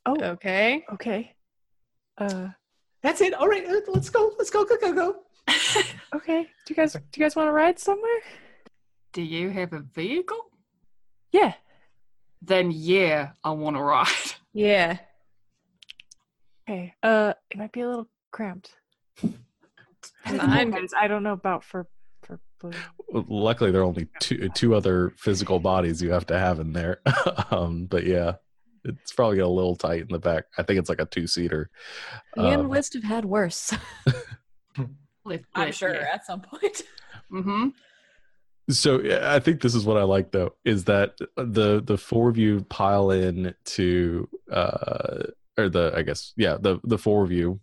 Oh, 0.04 0.16
Okay. 0.22 0.84
okay. 0.92 1.34
Uh, 2.18 2.48
That's 3.02 3.22
it. 3.22 3.32
All 3.32 3.48
right, 3.48 3.66
let's 3.88 4.10
go. 4.10 4.32
Let's 4.36 4.50
go. 4.50 4.64
Go. 4.66 4.76
Go. 4.76 4.92
Go. 4.92 5.16
okay. 6.14 6.42
Do 6.42 6.48
you 6.68 6.74
guys 6.76 6.92
do 6.92 7.00
you 7.16 7.24
guys 7.24 7.34
want 7.34 7.48
to 7.48 7.52
ride 7.52 7.78
somewhere? 7.78 8.20
Do 9.14 9.22
you 9.22 9.48
have 9.50 9.72
a 9.72 9.80
vehicle? 9.80 10.50
Yeah. 11.32 11.54
Then 12.42 12.70
yeah, 12.70 13.30
I 13.42 13.50
want 13.52 13.76
to 13.76 13.82
ride. 13.94 14.34
Yeah. 14.52 14.98
Okay. 16.68 16.94
Uh, 17.02 17.32
it 17.50 17.56
might 17.56 17.72
be 17.72 17.80
a 17.80 17.88
little 17.88 18.08
cramped. 18.32 18.76
Fine. 20.24 20.70
Guys, 20.70 20.90
I 20.97 21.09
don't 21.09 21.22
know 21.22 21.32
about 21.32 21.64
for 21.64 21.86
for 22.22 22.38
blue. 22.60 22.72
Luckily, 23.28 23.70
there 23.70 23.80
are 23.80 23.84
only 23.84 24.09
two 24.20 24.48
two 24.51 24.74
other 24.74 25.12
physical 25.16 25.59
bodies 25.59 26.02
you 26.02 26.10
have 26.12 26.26
to 26.26 26.38
have 26.38 26.60
in 26.60 26.72
there. 26.72 27.01
um, 27.51 27.86
but 27.86 28.05
yeah, 28.05 28.34
it's 28.84 29.12
probably 29.12 29.38
a 29.38 29.48
little 29.48 29.76
tight 29.76 30.02
in 30.02 30.09
the 30.09 30.18
back. 30.18 30.44
I 30.59 30.62
think 30.62 30.78
it's 30.78 30.88
like 30.88 31.01
a 31.01 31.06
two 31.06 31.26
seater. 31.26 31.70
Me 32.36 32.51
and 32.51 32.68
Wist 32.68 32.94
have 32.94 33.05
had 33.05 33.24
worse. 33.24 33.72
I'm 35.55 35.72
sure 35.72 35.94
at 35.94 36.26
some 36.26 36.40
point. 36.40 36.82
Mm-hmm. 37.32 37.68
So 38.70 39.01
I 39.22 39.38
think 39.38 39.60
this 39.60 39.76
is 39.76 39.84
what 39.84 39.97
I 39.97 40.02
like 40.02 40.32
though 40.32 40.55
is 40.64 40.86
that 40.86 41.16
the 41.36 41.80
the 41.80 41.97
four 41.97 42.28
of 42.28 42.36
you 42.36 42.62
pile 42.68 43.12
in 43.12 43.55
to 43.66 44.28
uh 44.51 45.26
or 45.56 45.68
the 45.68 45.92
I 45.94 46.02
guess 46.02 46.32
yeah 46.36 46.56
the 46.60 46.80
the 46.82 46.98
four 46.98 47.22
of 47.22 47.30
you 47.30 47.60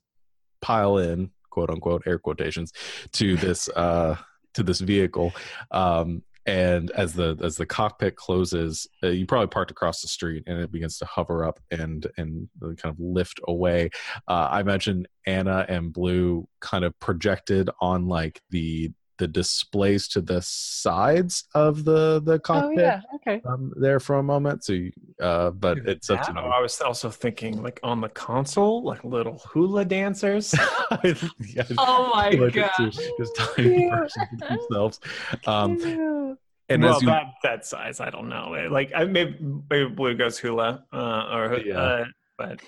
pile 0.61 0.99
in 0.99 1.31
quote 1.57 1.71
unquote 1.71 2.03
air 2.05 2.19
quotations 2.19 2.71
to 3.11 3.35
this 3.35 3.67
uh 3.69 4.15
to 4.53 4.61
this 4.61 4.79
vehicle 4.79 5.33
um 5.71 6.21
and 6.45 6.91
as 6.91 7.13
the 7.13 7.37
as 7.43 7.57
the 7.57 7.65
cockpit 7.65 8.15
closes, 8.15 8.87
uh, 9.03 9.07
you 9.07 9.25
probably 9.25 9.47
parked 9.47 9.69
across 9.69 10.01
the 10.01 10.07
street, 10.07 10.45
and 10.47 10.61
it 10.61 10.71
begins 10.71 10.97
to 10.99 11.05
hover 11.05 11.43
up 11.43 11.59
and 11.71 12.07
and 12.17 12.47
kind 12.61 12.85
of 12.85 12.95
lift 12.97 13.41
away. 13.49 13.89
Uh, 14.29 14.47
I 14.49 14.61
imagine 14.61 15.07
Anna 15.25 15.65
and 15.67 15.91
Blue 15.91 16.47
kind 16.61 16.85
of 16.85 16.97
projected 17.01 17.69
on 17.81 18.07
like 18.07 18.41
the 18.49 18.93
the 19.17 19.27
displays 19.27 20.07
to 20.09 20.21
the 20.21 20.41
sides 20.41 21.45
of 21.55 21.83
the 21.85 22.21
the 22.23 22.39
cockpit. 22.39 22.79
Oh 22.79 22.91
cockpit 22.91 23.03
yeah. 23.25 23.33
Okay. 23.35 23.41
um, 23.47 23.73
there 23.75 23.99
for 23.99 24.15
a 24.17 24.23
moment. 24.23 24.63
So, 24.63 24.73
you, 24.73 24.91
uh, 25.21 25.49
but 25.51 25.79
it's 25.79 26.09
up 26.09 26.21
to 26.27 26.33
That, 26.33 26.41
you. 26.43 26.47
or 26.47 26.53
I 26.53 26.61
was 26.61 26.79
also 26.81 27.09
thinking 27.09 27.61
like 27.63 27.79
on 27.83 28.01
the 28.01 28.09
console, 28.09 28.83
like 28.83 29.03
little 29.03 29.39
hula 29.51 29.85
dancers. 29.85 30.53
Yeah, 31.03 31.63
Oh 31.77 32.11
my 32.15 32.29
like 32.29 32.53
god. 32.53 32.71
it's 32.79 32.97
Just, 32.97 33.11
just 33.19 33.35
tiny 33.55 33.85
Yeah. 33.85 33.89
versions 33.99 34.41
of 34.41 34.49
themselves. 34.49 34.99
Um, 35.45 35.75
Ew. 35.77 36.37
and 36.69 36.83
well, 36.83 36.95
as 36.95 37.01
you, 37.01 37.07
that 37.07 37.25
that 37.43 37.65
size, 37.65 37.99
I 37.99 38.09
don't 38.09 38.29
know. 38.29 38.67
Like 38.71 38.91
I 38.95 39.05
maybe, 39.05 39.37
maybe 39.69 39.89
Blue 39.89 40.15
goes 40.15 40.37
hula, 40.37 40.83
uh, 40.93 41.29
or 41.33 41.57
Yeah. 41.59 41.77
uh, 41.79 42.05
but 42.37 42.61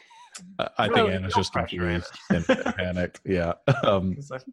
I- 0.57 0.69
I 0.77 0.83
think 0.85 0.95
Well, 0.95 1.07
Anna's 1.09 1.35
no 1.35 1.39
just 1.41 1.53
pressure, 1.53 1.77
confused 1.77 2.11
and, 2.29 2.45
and 2.49 2.75
panicked. 2.75 3.19
Yeah. 3.25 3.53
Um, 3.83 4.15
it's 4.17 4.29
like, 4.31 4.43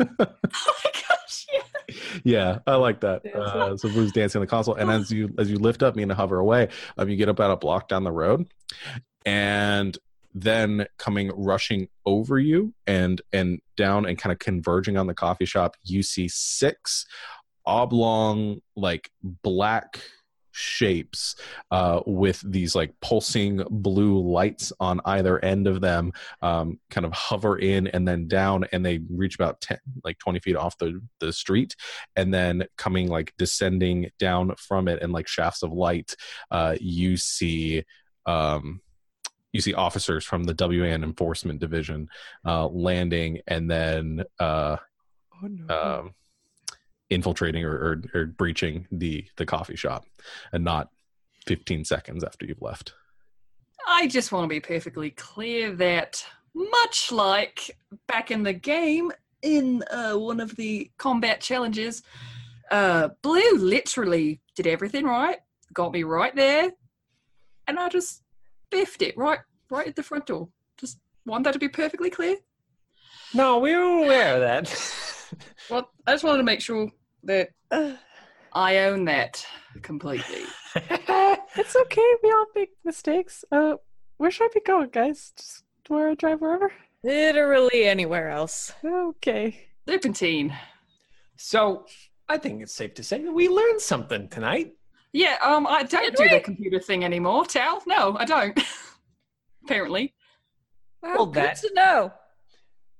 Oh 0.00 0.74
my 0.84 0.90
gosh, 0.92 1.46
yeah. 1.52 2.20
yeah, 2.24 2.58
I 2.66 2.76
like 2.76 3.00
that. 3.00 3.24
Uh, 3.26 3.76
so 3.76 3.88
Blue's 3.88 4.12
dancing 4.12 4.40
on 4.40 4.46
the 4.46 4.50
console, 4.50 4.74
and 4.74 4.90
as 4.90 5.10
you 5.10 5.34
as 5.38 5.50
you 5.50 5.58
lift 5.58 5.82
up, 5.82 5.96
me 5.96 6.02
and 6.02 6.12
hover 6.12 6.38
away, 6.38 6.68
um, 6.98 7.08
you 7.08 7.16
get 7.16 7.28
about 7.28 7.50
a 7.50 7.56
block 7.56 7.88
down 7.88 8.04
the 8.04 8.12
road, 8.12 8.46
and 9.26 9.96
then 10.34 10.86
coming 10.98 11.30
rushing 11.34 11.88
over 12.06 12.38
you 12.38 12.72
and 12.86 13.20
and 13.32 13.60
down 13.76 14.06
and 14.06 14.18
kind 14.18 14.32
of 14.32 14.38
converging 14.38 14.96
on 14.96 15.06
the 15.06 15.14
coffee 15.14 15.44
shop, 15.44 15.76
you 15.84 16.02
see 16.02 16.28
six 16.28 17.06
oblong 17.66 18.60
like 18.76 19.10
black 19.22 20.00
shapes 20.52 21.36
uh, 21.70 22.00
with 22.06 22.40
these 22.44 22.74
like 22.74 22.92
pulsing 23.00 23.62
blue 23.70 24.18
lights 24.20 24.72
on 24.80 25.00
either 25.06 25.42
end 25.44 25.66
of 25.66 25.80
them 25.80 26.12
um, 26.42 26.78
kind 26.90 27.04
of 27.06 27.12
hover 27.12 27.58
in 27.58 27.86
and 27.88 28.06
then 28.06 28.28
down 28.28 28.64
and 28.72 28.84
they 28.84 29.00
reach 29.10 29.34
about 29.34 29.60
10 29.60 29.78
like 30.04 30.18
20 30.18 30.40
feet 30.40 30.56
off 30.56 30.76
the, 30.78 31.00
the 31.20 31.32
street 31.32 31.74
and 32.16 32.32
then 32.32 32.64
coming 32.76 33.08
like 33.08 33.32
descending 33.38 34.10
down 34.18 34.54
from 34.56 34.88
it 34.88 35.02
and 35.02 35.12
like 35.12 35.26
shafts 35.26 35.62
of 35.62 35.72
light 35.72 36.14
uh, 36.50 36.76
you 36.80 37.16
see 37.16 37.82
um, 38.26 38.80
you 39.52 39.60
see 39.60 39.74
officers 39.74 40.24
from 40.24 40.44
the 40.44 40.54
WAN 40.58 41.04
enforcement 41.04 41.60
division 41.60 42.08
uh, 42.46 42.66
landing 42.68 43.40
and 43.46 43.70
then 43.70 44.22
uh, 44.38 44.76
Oh 45.42 45.48
no. 45.48 45.98
um, 46.00 46.14
infiltrating 47.12 47.64
or, 47.64 47.72
or, 47.72 48.02
or 48.14 48.26
breaching 48.26 48.86
the 48.90 49.24
the 49.36 49.46
coffee 49.46 49.76
shop 49.76 50.06
and 50.52 50.64
not 50.64 50.88
15 51.46 51.84
seconds 51.84 52.24
after 52.24 52.46
you've 52.46 52.62
left 52.62 52.94
I 53.86 54.06
just 54.06 54.32
want 54.32 54.44
to 54.44 54.48
be 54.48 54.60
perfectly 54.60 55.10
clear 55.10 55.72
that, 55.76 56.24
much 56.54 57.10
like 57.10 57.76
back 58.06 58.30
in 58.30 58.42
the 58.42 58.52
game, 58.52 59.12
in 59.42 59.82
uh, 59.90 60.14
one 60.14 60.40
of 60.40 60.54
the 60.56 60.90
combat 60.98 61.40
challenges, 61.40 62.02
uh, 62.70 63.08
Blue 63.22 63.56
literally 63.56 64.40
did 64.54 64.66
everything 64.66 65.04
right, 65.04 65.38
got 65.74 65.92
me 65.92 66.04
right 66.04 66.34
there, 66.34 66.70
and 67.66 67.78
I 67.78 67.88
just 67.88 68.22
biffed 68.70 69.02
it 69.02 69.16
right, 69.16 69.40
right 69.70 69.88
at 69.88 69.96
the 69.96 70.02
front 70.02 70.26
door. 70.26 70.48
Just 70.78 70.98
want 71.26 71.44
that 71.44 71.52
to 71.52 71.58
be 71.58 71.68
perfectly 71.68 72.10
clear. 72.10 72.36
no, 73.34 73.58
we 73.58 73.74
were 73.74 74.04
aware 74.04 74.34
of 74.34 74.40
that. 74.40 74.98
Well, 75.70 75.90
I 76.06 76.12
just 76.12 76.24
wanted 76.24 76.38
to 76.38 76.44
make 76.44 76.60
sure 76.60 76.90
that 77.24 77.50
I 78.52 78.78
own 78.78 79.04
that 79.06 79.44
completely. 79.82 80.42
it's 80.74 81.76
okay. 81.76 82.14
We 82.22 82.30
all 82.30 82.46
make 82.54 82.70
mistakes. 82.84 83.44
Uh, 83.50 83.74
where 84.18 84.30
should 84.30 84.44
I 84.46 84.54
be 84.54 84.60
going, 84.60 84.90
guys? 84.90 85.32
Just 85.36 85.64
where 85.88 86.10
I 86.10 86.14
drive 86.14 86.40
wherever. 86.40 86.72
Literally 87.02 87.84
anywhere 87.84 88.30
else. 88.30 88.72
Okay. 88.84 89.66
Serpentine. 89.88 90.54
so 91.36 91.86
I 92.28 92.38
think 92.38 92.62
it's 92.62 92.74
safe 92.74 92.94
to 92.94 93.02
say 93.02 93.22
that 93.22 93.32
we 93.32 93.48
learned 93.48 93.80
something 93.80 94.28
tonight. 94.28 94.72
Yeah, 95.12 95.36
um, 95.42 95.66
I 95.66 95.82
don't 95.82 96.04
Did 96.04 96.14
do 96.16 96.22
we? 96.22 96.28
the 96.30 96.40
computer 96.40 96.78
thing 96.80 97.04
anymore, 97.04 97.44
Tal. 97.44 97.82
No, 97.86 98.16
I 98.18 98.24
don't. 98.24 98.58
Apparently. 99.64 100.14
Wow, 101.02 101.14
Well, 101.16 101.26
good 101.26 101.42
that- 101.42 101.56
to 101.56 101.70
know. 101.74 102.12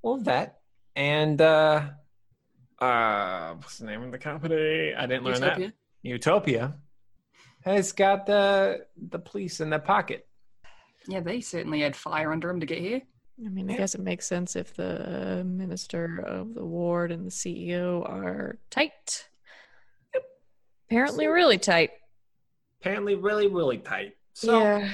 Well, 0.02 0.16
that 0.18 0.58
and 0.96 1.40
uh, 1.40 1.90
uh, 2.82 3.54
what's 3.54 3.78
the 3.78 3.86
name 3.86 4.02
of 4.02 4.12
the 4.12 4.18
company? 4.18 4.94
I 4.94 5.06
didn't 5.06 5.24
learn 5.24 5.40
that. 5.40 5.58
Utopia. 5.58 5.72
Utopia 6.02 6.74
has 7.64 7.92
got 7.92 8.26
the 8.26 8.86
the 9.10 9.18
police 9.18 9.60
in 9.60 9.70
their 9.70 9.78
pocket. 9.78 10.26
Yeah, 11.08 11.20
they 11.20 11.40
certainly 11.40 11.80
had 11.80 11.94
fire 11.96 12.32
under 12.32 12.48
them 12.48 12.60
to 12.60 12.66
get 12.66 12.78
here. 12.78 13.02
I 13.44 13.48
mean, 13.48 13.68
I 13.68 13.72
Yeah. 13.72 13.78
guess 13.78 13.94
it 13.94 14.00
makes 14.00 14.26
sense 14.26 14.56
if 14.56 14.74
the 14.74 15.42
minister 15.44 16.20
of 16.26 16.54
the 16.54 16.64
ward 16.64 17.10
and 17.12 17.26
the 17.26 17.30
CEO 17.30 18.02
are 18.08 18.58
tight. 18.70 19.28
Yep. 20.14 20.22
Apparently, 20.88 21.26
really 21.26 21.58
tight. 21.58 21.90
Apparently, 22.80 23.14
really, 23.14 23.46
really 23.48 23.78
tight. 23.78 24.16
So, 24.34 24.60
yeah. 24.60 24.88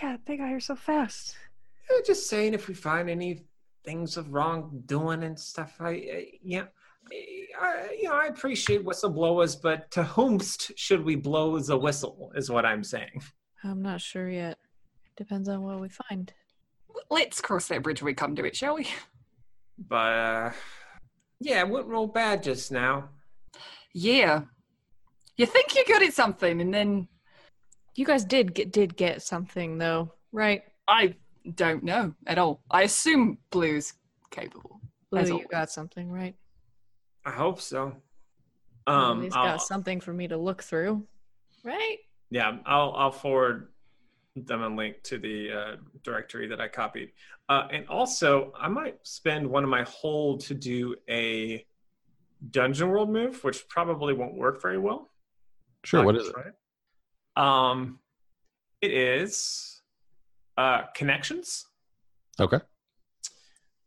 God, 0.00 0.20
they 0.24 0.36
got 0.36 0.48
here 0.48 0.60
so 0.60 0.76
fast. 0.76 1.36
yeah, 1.90 1.98
just 2.06 2.28
saying, 2.28 2.54
if 2.54 2.68
we 2.68 2.74
find 2.74 3.08
any 3.10 3.44
things 3.84 4.16
of 4.16 4.32
wrongdoing 4.32 5.22
and 5.24 5.38
stuff, 5.38 5.76
I, 5.80 5.88
I 5.90 6.26
yeah, 6.42 6.66
I, 7.60 7.96
you 8.00 8.08
know, 8.08 8.14
I 8.14 8.26
appreciate 8.26 8.84
whistleblowers, 8.84 9.60
but 9.60 9.90
to 9.92 10.02
whomst 10.02 10.72
should 10.76 11.04
we 11.04 11.16
blow 11.16 11.58
the 11.58 11.76
whistle? 11.76 12.32
Is 12.34 12.50
what 12.50 12.64
I'm 12.64 12.84
saying. 12.84 13.22
I'm 13.64 13.82
not 13.82 14.00
sure 14.00 14.28
yet. 14.28 14.58
Depends 15.16 15.48
on 15.48 15.62
what 15.62 15.80
we 15.80 15.88
find. 15.88 16.32
Let's 17.10 17.40
cross 17.40 17.68
that 17.68 17.82
bridge 17.82 18.00
when 18.00 18.06
we 18.06 18.14
come 18.14 18.34
to 18.36 18.44
it, 18.44 18.56
shall 18.56 18.76
we? 18.76 18.88
But 19.78 19.94
uh, 20.12 20.52
yeah, 21.40 21.60
it 21.60 21.68
went 21.68 21.86
real 21.86 22.06
bad 22.06 22.42
just 22.42 22.70
now. 22.72 23.10
Yeah. 23.94 24.42
You 25.36 25.46
think 25.46 25.74
you're 25.74 25.84
good 25.86 26.02
at 26.02 26.12
something, 26.12 26.60
and 26.60 26.72
then 26.72 27.08
You 27.96 28.04
guys 28.04 28.24
did 28.24 28.54
get 28.54 28.72
did 28.72 28.96
get 28.96 29.22
something 29.22 29.78
though, 29.78 30.12
right? 30.32 30.62
I 30.86 31.16
don't 31.54 31.82
know 31.82 32.14
at 32.26 32.38
all. 32.38 32.62
I 32.70 32.82
assume 32.82 33.38
Blue's 33.50 33.94
capable. 34.30 34.80
Blue, 35.10 35.20
As 35.20 35.28
you 35.28 35.34
always. 35.34 35.48
got 35.50 35.70
something, 35.70 36.10
right? 36.10 36.34
I 37.24 37.30
hope 37.30 37.60
so. 37.60 37.96
Um, 38.86 39.22
he's 39.22 39.34
I'll- 39.34 39.44
got 39.44 39.62
something 39.62 40.00
for 40.00 40.12
me 40.12 40.28
to 40.28 40.36
look 40.36 40.62
through, 40.62 41.06
right? 41.64 41.98
Yeah, 42.30 42.58
I'll 42.64 42.92
I'll 42.96 43.12
forward 43.12 43.68
them 44.36 44.62
a 44.62 44.68
link 44.68 45.02
to 45.02 45.18
the 45.18 45.52
uh, 45.52 45.76
directory 46.04 46.46
that 46.48 46.60
I 46.60 46.68
copied, 46.68 47.12
uh, 47.48 47.66
and 47.70 47.86
also 47.88 48.52
I 48.58 48.68
might 48.68 48.98
spend 49.02 49.48
one 49.48 49.64
of 49.64 49.70
my 49.70 49.82
hold 49.82 50.40
to 50.42 50.54
do 50.54 50.94
a 51.08 51.64
dungeon 52.50 52.88
world 52.88 53.10
move, 53.10 53.42
which 53.44 53.68
probably 53.68 54.14
won't 54.14 54.34
work 54.34 54.62
very 54.62 54.78
well. 54.78 55.10
sure 55.84 56.00
I 56.00 56.04
what 56.04 56.16
it 56.16 56.32
try 56.32 56.42
it. 56.44 56.54
Um, 57.42 57.98
it 58.80 58.92
is 58.92 59.82
uh, 60.56 60.82
connections. 60.94 61.66
okay 62.38 62.60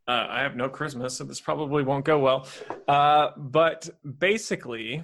Uh, 0.08 0.28
I 0.30 0.42
have 0.42 0.56
no 0.56 0.70
charisma, 0.70 1.10
so 1.10 1.24
this 1.24 1.40
probably 1.40 1.84
won't 1.84 2.04
go 2.04 2.20
well. 2.20 2.48
Uh, 2.88 3.30
but 3.38 3.90
basically, 4.20 5.04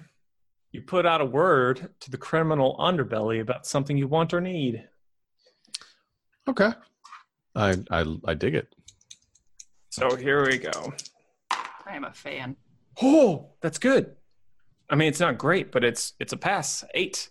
you 0.72 0.82
put 0.82 1.06
out 1.06 1.22
a 1.22 1.26
word 1.26 1.90
to 2.02 2.12
the 2.12 2.18
criminal 2.18 2.76
underbelly 2.80 3.40
about 3.42 3.66
something 3.66 3.98
you 3.98 4.08
want 4.08 4.34
or 4.34 4.42
need. 4.42 4.88
okay 6.48 6.72
i 7.56 7.76
i, 7.92 8.06
I 8.26 8.34
dig 8.34 8.56
it 8.56 8.68
So 9.90 10.16
here 10.16 10.46
we 10.46 10.58
go. 10.60 10.94
I 11.52 11.96
am 11.96 12.04
a 12.04 12.14
fan. 12.14 12.56
Oh, 13.02 13.48
that's 13.62 13.80
good. 13.80 14.16
I 14.90 14.96
mean, 14.96 15.08
it's 15.08 15.20
not 15.20 15.38
great, 15.40 15.72
but 15.72 15.84
it's 15.84 16.14
it's 16.20 16.34
a 16.34 16.38
pass. 16.38 16.84
Eight. 16.94 17.30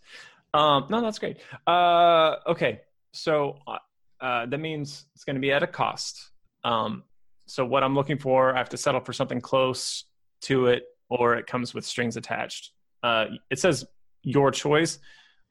Um, 0.55 0.87
no, 0.91 1.01
that's 1.01 1.19
great. 1.21 1.39
Uh, 1.67 2.37
okay, 2.47 2.81
so 3.13 3.59
uh, 3.67 3.79
uh, 4.21 4.47
that 4.47 4.59
means 4.59 5.05
it's 5.15 5.25
going 5.25 5.37
to 5.37 5.41
be 5.41 5.53
at 5.53 5.63
a 5.63 5.67
cost. 5.67 6.31
Um, 6.65 7.05
so 7.49 7.65
what 7.65 7.83
I'm 7.83 7.95
looking 7.95 8.19
for, 8.19 8.55
I 8.55 8.59
have 8.59 8.69
to 8.71 8.77
settle 8.77 9.01
for 9.01 9.13
something 9.13 9.41
close 9.41 10.05
to 10.43 10.67
it, 10.67 10.85
or 11.09 11.35
it 11.37 11.47
comes 11.47 11.75
with 11.75 11.85
strings 11.85 12.17
attached. 12.17 12.73
Uh, 13.03 13.27
it 13.51 13.59
says 13.59 13.85
your 14.23 14.51
choice. 14.51 14.99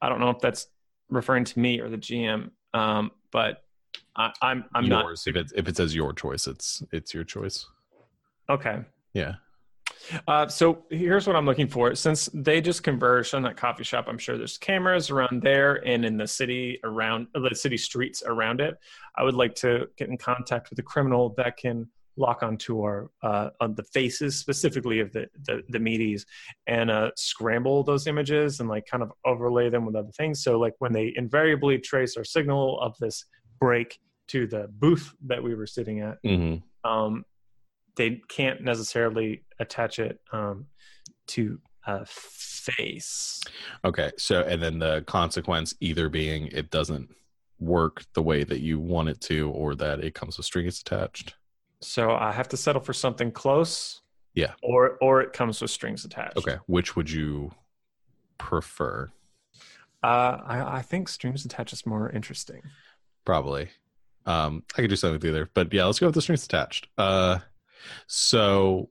I 0.01 0.09
don't 0.09 0.19
know 0.19 0.29
if 0.29 0.39
that's 0.39 0.67
referring 1.09 1.45
to 1.45 1.59
me 1.59 1.79
or 1.79 1.89
the 1.89 1.97
GM, 1.97 2.51
um, 2.73 3.11
but 3.31 3.63
I, 4.17 4.31
I'm 4.41 4.65
I'm 4.73 4.87
not 4.87 5.05
yours 5.05 5.27
if 5.27 5.35
it 5.35 5.51
if 5.55 5.67
it 5.67 5.77
says 5.77 5.95
your 5.95 6.11
choice 6.13 6.47
it's 6.47 6.83
it's 6.91 7.13
your 7.13 7.23
choice 7.23 7.65
okay. 8.49 8.79
yeah 9.13 9.35
Uh, 10.27 10.47
so 10.47 10.85
here's 10.89 11.27
what 11.27 11.35
I'm 11.35 11.45
looking 11.45 11.67
for. 11.67 11.93
Since 11.95 12.29
they 12.33 12.61
just 12.61 12.83
converged 12.83 13.33
on 13.33 13.41
that 13.43 13.57
coffee 13.57 13.83
shop, 13.83 14.05
I'm 14.07 14.17
sure 14.17 14.37
there's 14.37 14.57
cameras 14.57 15.09
around 15.09 15.41
there 15.41 15.85
and 15.85 16.05
in 16.05 16.17
the 16.17 16.27
city 16.27 16.79
around 16.83 17.27
the 17.33 17.53
city 17.55 17.77
streets 17.77 18.23
around 18.25 18.61
it. 18.61 18.75
I 19.15 19.23
would 19.23 19.35
like 19.35 19.55
to 19.55 19.87
get 19.97 20.09
in 20.09 20.17
contact 20.17 20.69
with 20.69 20.79
a 20.79 20.83
criminal 20.83 21.33
that 21.37 21.57
can 21.57 21.87
lock 22.19 22.41
onto 22.41 22.81
our 22.81 23.11
uh, 23.21 23.49
on 23.61 23.75
the 23.75 23.83
faces 23.83 24.37
specifically 24.39 24.99
of 24.99 25.11
the 25.13 25.27
the, 25.45 25.61
the 25.69 25.77
meaties 25.77 26.25
and 26.65 26.89
uh, 26.89 27.11
scramble 27.15 27.83
those 27.83 28.07
images 28.07 28.59
and 28.59 28.67
like 28.67 28.87
kind 28.87 29.03
of 29.03 29.11
overlay 29.25 29.69
them 29.69 29.85
with 29.85 29.95
other 29.95 30.11
things. 30.17 30.41
So 30.43 30.57
like 30.59 30.73
when 30.79 30.93
they 30.93 31.13
invariably 31.15 31.77
trace 31.77 32.17
our 32.17 32.23
signal 32.23 32.79
of 32.79 32.95
this 32.99 33.23
break 33.59 33.99
to 34.29 34.47
the 34.47 34.67
booth 34.79 35.13
that 35.27 35.41
we 35.41 35.55
were 35.55 35.67
sitting 35.67 36.01
at, 36.01 36.17
Mhm. 36.23 36.61
um, 36.83 37.23
they 37.97 38.21
can't 38.29 38.61
necessarily 38.61 39.43
attach 39.59 39.99
it 39.99 40.19
um, 40.31 40.67
to 41.27 41.59
a 41.85 42.05
face. 42.05 43.41
Okay, 43.83 44.11
so 44.17 44.41
and 44.41 44.61
then 44.61 44.79
the 44.79 45.03
consequence 45.07 45.75
either 45.79 46.09
being 46.09 46.47
it 46.47 46.69
doesn't 46.69 47.09
work 47.59 48.03
the 48.13 48.21
way 48.21 48.43
that 48.43 48.59
you 48.59 48.79
want 48.79 49.09
it 49.09 49.19
to, 49.21 49.49
or 49.49 49.75
that 49.75 49.99
it 49.99 50.13
comes 50.13 50.37
with 50.37 50.45
strings 50.45 50.79
attached. 50.79 51.35
So 51.81 52.11
I 52.11 52.31
have 52.31 52.49
to 52.49 52.57
settle 52.57 52.81
for 52.81 52.93
something 52.93 53.31
close. 53.31 54.01
Yeah. 54.33 54.53
Or 54.61 54.97
or 55.01 55.21
it 55.21 55.33
comes 55.33 55.61
with 55.61 55.71
strings 55.71 56.05
attached. 56.05 56.37
Okay, 56.37 56.57
which 56.67 56.95
would 56.95 57.09
you 57.09 57.51
prefer? 58.37 59.09
Uh, 60.03 60.37
I, 60.45 60.77
I 60.77 60.81
think 60.83 61.09
strings 61.09 61.43
attached 61.43 61.73
is 61.73 61.85
more 61.85 62.09
interesting. 62.11 62.61
Probably. 63.25 63.69
Um, 64.27 64.63
I 64.77 64.81
could 64.81 64.89
do 64.89 64.95
something 64.95 65.15
with 65.15 65.25
either, 65.25 65.49
but 65.53 65.73
yeah, 65.73 65.85
let's 65.85 65.99
go 65.99 66.07
with 66.07 66.15
the 66.15 66.21
strings 66.21 66.45
attached. 66.45 66.87
Uh, 66.97 67.39
so 68.07 68.89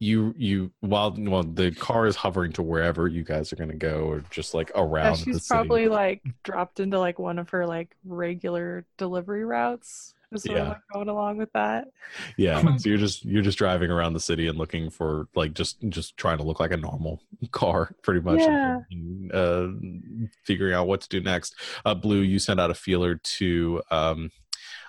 you 0.00 0.32
you 0.36 0.70
while 0.80 1.10
while 1.12 1.42
the 1.42 1.72
car 1.72 2.06
is 2.06 2.14
hovering 2.14 2.52
to 2.52 2.62
wherever 2.62 3.08
you 3.08 3.24
guys 3.24 3.52
are 3.52 3.56
going 3.56 3.70
to 3.70 3.76
go, 3.76 4.02
or 4.08 4.22
just 4.30 4.54
like 4.54 4.70
Yeah, 4.74 4.82
around 4.82 5.18
the 5.18 5.24
she's 5.24 5.46
probably 5.48 5.88
like 5.88 6.22
dropped 6.44 6.78
into 6.80 6.98
like 7.00 7.18
one 7.18 7.38
of 7.38 7.50
her 7.50 7.66
like 7.66 7.96
regular 8.04 8.84
delivery 8.96 9.44
routes. 9.44 10.14
Just 10.32 10.44
sort 10.44 10.58
of 10.58 10.64
Yeah. 10.66 10.68
like 10.74 10.80
going 10.92 11.08
along 11.08 11.38
with 11.38 11.50
that. 11.54 11.88
Yeah, 12.36 12.60
so 12.76 12.88
you're 12.88 12.98
just 12.98 13.24
you're 13.24 13.42
just 13.42 13.58
driving 13.58 13.90
around 13.90 14.12
the 14.12 14.20
city 14.20 14.46
and 14.46 14.56
looking 14.56 14.88
for 14.88 15.26
like 15.34 15.52
just 15.54 15.80
just 15.88 16.16
trying 16.16 16.38
to 16.38 16.44
look 16.44 16.60
like 16.60 16.70
a 16.70 16.76
normal 16.76 17.20
car, 17.50 17.90
pretty 18.02 18.20
much. 18.20 18.40
Yeah. 18.40 18.78
And, 18.92 19.32
uh, 19.34 20.28
figuring 20.44 20.74
out 20.74 20.86
what 20.86 21.00
to 21.00 21.08
do 21.08 21.20
next. 21.20 21.56
Uh, 21.84 21.94
Blue, 21.94 22.20
you 22.20 22.38
sent 22.38 22.60
out 22.60 22.70
a 22.70 22.74
feeler 22.74 23.16
to 23.16 23.82
um, 23.90 24.30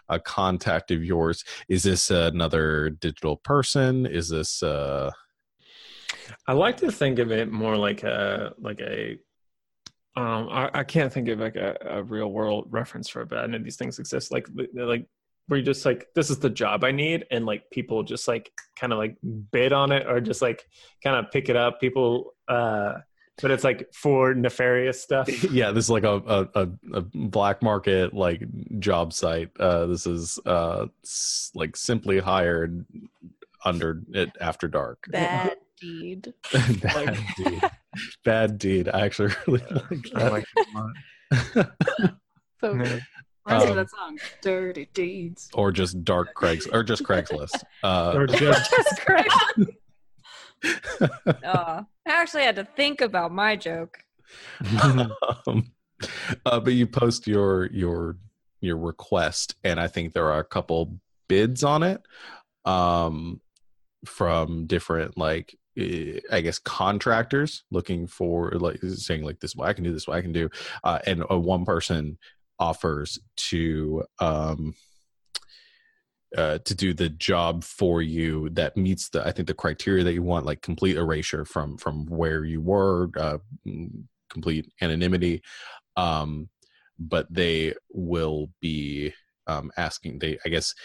a 0.09 0.19
contact 0.19 0.91
of 0.91 1.03
yours. 1.03 1.43
Is 1.67 1.83
this 1.83 2.09
another 2.11 2.89
digital 2.89 3.37
person? 3.37 4.05
Is 4.05 4.29
this 4.29 4.63
uh, 4.63 5.11
I 6.47 6.53
like 6.53 6.77
to 6.77 6.91
think 6.91 7.19
of 7.19 7.31
it 7.31 7.51
more 7.51 7.77
like 7.77 8.03
a 8.03 8.53
like 8.59 8.79
a 8.79 9.17
um 10.15 10.49
I, 10.49 10.69
I 10.73 10.83
can't 10.83 11.11
think 11.11 11.29
of 11.29 11.39
like 11.39 11.55
a, 11.55 11.77
a 11.81 12.03
real 12.03 12.31
world 12.31 12.67
reference 12.69 13.09
for 13.09 13.21
it, 13.21 13.29
but 13.29 13.39
I 13.39 13.45
know 13.45 13.59
these 13.59 13.77
things 13.77 13.99
exist. 13.99 14.31
Like 14.31 14.47
like 14.73 15.05
where 15.47 15.59
you 15.59 15.65
just 15.65 15.85
like 15.85 16.07
this 16.15 16.29
is 16.29 16.39
the 16.39 16.49
job 16.49 16.83
I 16.83 16.91
need 16.91 17.25
and 17.31 17.45
like 17.45 17.63
people 17.71 18.03
just 18.03 18.27
like 18.27 18.51
kind 18.75 18.93
of 18.93 18.99
like 18.99 19.17
bid 19.51 19.73
on 19.73 19.91
it 19.91 20.05
or 20.07 20.21
just 20.21 20.41
like 20.41 20.65
kind 21.03 21.15
of 21.15 21.31
pick 21.31 21.49
it 21.49 21.55
up. 21.55 21.79
People 21.79 22.33
uh 22.47 22.95
but 23.41 23.51
it's 23.51 23.63
like 23.63 23.93
for 23.93 24.33
nefarious 24.33 25.01
stuff. 25.01 25.27
yeah, 25.51 25.71
this 25.71 25.85
is 25.85 25.89
like 25.89 26.03
a, 26.03 26.15
a, 26.15 26.63
a, 26.63 26.69
a 26.93 27.01
black 27.01 27.61
market 27.61 28.13
like 28.13 28.41
job 28.79 29.13
site. 29.13 29.51
Uh, 29.59 29.85
this 29.87 30.05
is 30.05 30.39
uh, 30.45 30.87
like 31.53 31.75
simply 31.75 32.19
hired 32.19 32.85
under 33.65 34.01
it 34.13 34.31
after 34.39 34.67
dark. 34.67 35.05
Bad 35.09 35.57
deed. 35.81 36.33
bad 36.81 37.17
deed. 37.37 37.61
Bad 38.23 38.57
deed. 38.57 38.89
I 38.89 39.01
actually 39.01 39.33
really 39.47 39.63
like 39.69 40.09
I 40.15 40.23
that. 40.23 40.31
like 40.31 40.45
it 40.55 40.67
a 40.75 41.59
lot. 41.59 42.11
So 42.59 42.73
Yeah. 42.73 42.99
Um, 43.45 43.75
that 43.77 43.89
song, 43.89 44.19
"Dirty 44.43 44.89
Deeds." 44.93 45.49
or 45.55 45.71
just 45.71 46.03
dark 46.03 46.35
Craig's 46.35 46.67
or 46.67 46.83
just 46.83 47.03
Craigslist. 47.03 47.63
Uh, 47.83 48.13
or 48.15 48.27
just 48.27 48.71
That's 48.75 48.99
great. 49.05 49.25
Aw. 51.43 51.85
I 52.09 52.21
actually 52.21 52.43
had 52.43 52.55
to 52.55 52.65
think 52.65 53.01
about 53.01 53.31
my 53.31 53.55
joke. 53.55 53.99
um, 54.83 55.71
uh, 56.45 56.59
but 56.59 56.73
you 56.73 56.87
post 56.87 57.27
your 57.27 57.67
your 57.71 58.17
your 58.61 58.77
request, 58.77 59.55
and 59.63 59.79
I 59.79 59.87
think 59.87 60.13
there 60.13 60.31
are 60.31 60.39
a 60.39 60.45
couple 60.45 60.99
bids 61.27 61.63
on 61.63 61.83
it 61.83 62.01
um, 62.65 63.41
from 64.05 64.65
different 64.65 65.17
like 65.17 65.55
eh, 65.77 66.19
I 66.31 66.41
guess 66.41 66.59
contractors 66.59 67.63
looking 67.71 68.07
for 68.07 68.51
like 68.51 68.79
saying 68.81 69.23
like 69.23 69.39
this 69.39 69.55
what 69.55 69.69
I 69.69 69.73
can 69.73 69.83
do 69.83 69.93
this 69.93 70.07
what 70.07 70.17
I 70.17 70.21
can 70.21 70.33
do, 70.33 70.49
uh, 70.83 70.99
and 71.05 71.23
uh, 71.29 71.39
one 71.39 71.65
person 71.65 72.17
offers 72.59 73.17
to 73.37 74.03
um, 74.19 74.75
uh, 76.37 76.59
to 76.59 76.75
do 76.75 76.93
the 76.93 77.09
job 77.09 77.63
for 77.63 78.01
you 78.01 78.49
that 78.51 78.77
meets 78.77 79.09
the 79.09 79.25
I 79.25 79.31
think 79.31 79.47
the 79.47 79.53
criteria 79.53 80.03
that 80.03 80.13
you 80.13 80.23
want, 80.23 80.45
like 80.45 80.61
complete 80.61 80.97
erasure 80.97 81.45
from 81.45 81.77
from 81.77 82.05
where 82.05 82.43
you 82.45 82.61
were, 82.61 83.09
uh, 83.17 83.39
complete 84.29 84.71
anonymity. 84.81 85.41
Um, 85.97 86.49
but 86.99 87.27
they 87.33 87.73
will 87.91 88.51
be 88.61 89.13
um, 89.47 89.71
asking. 89.77 90.19
They 90.19 90.37
I 90.45 90.49
guess 90.49 90.75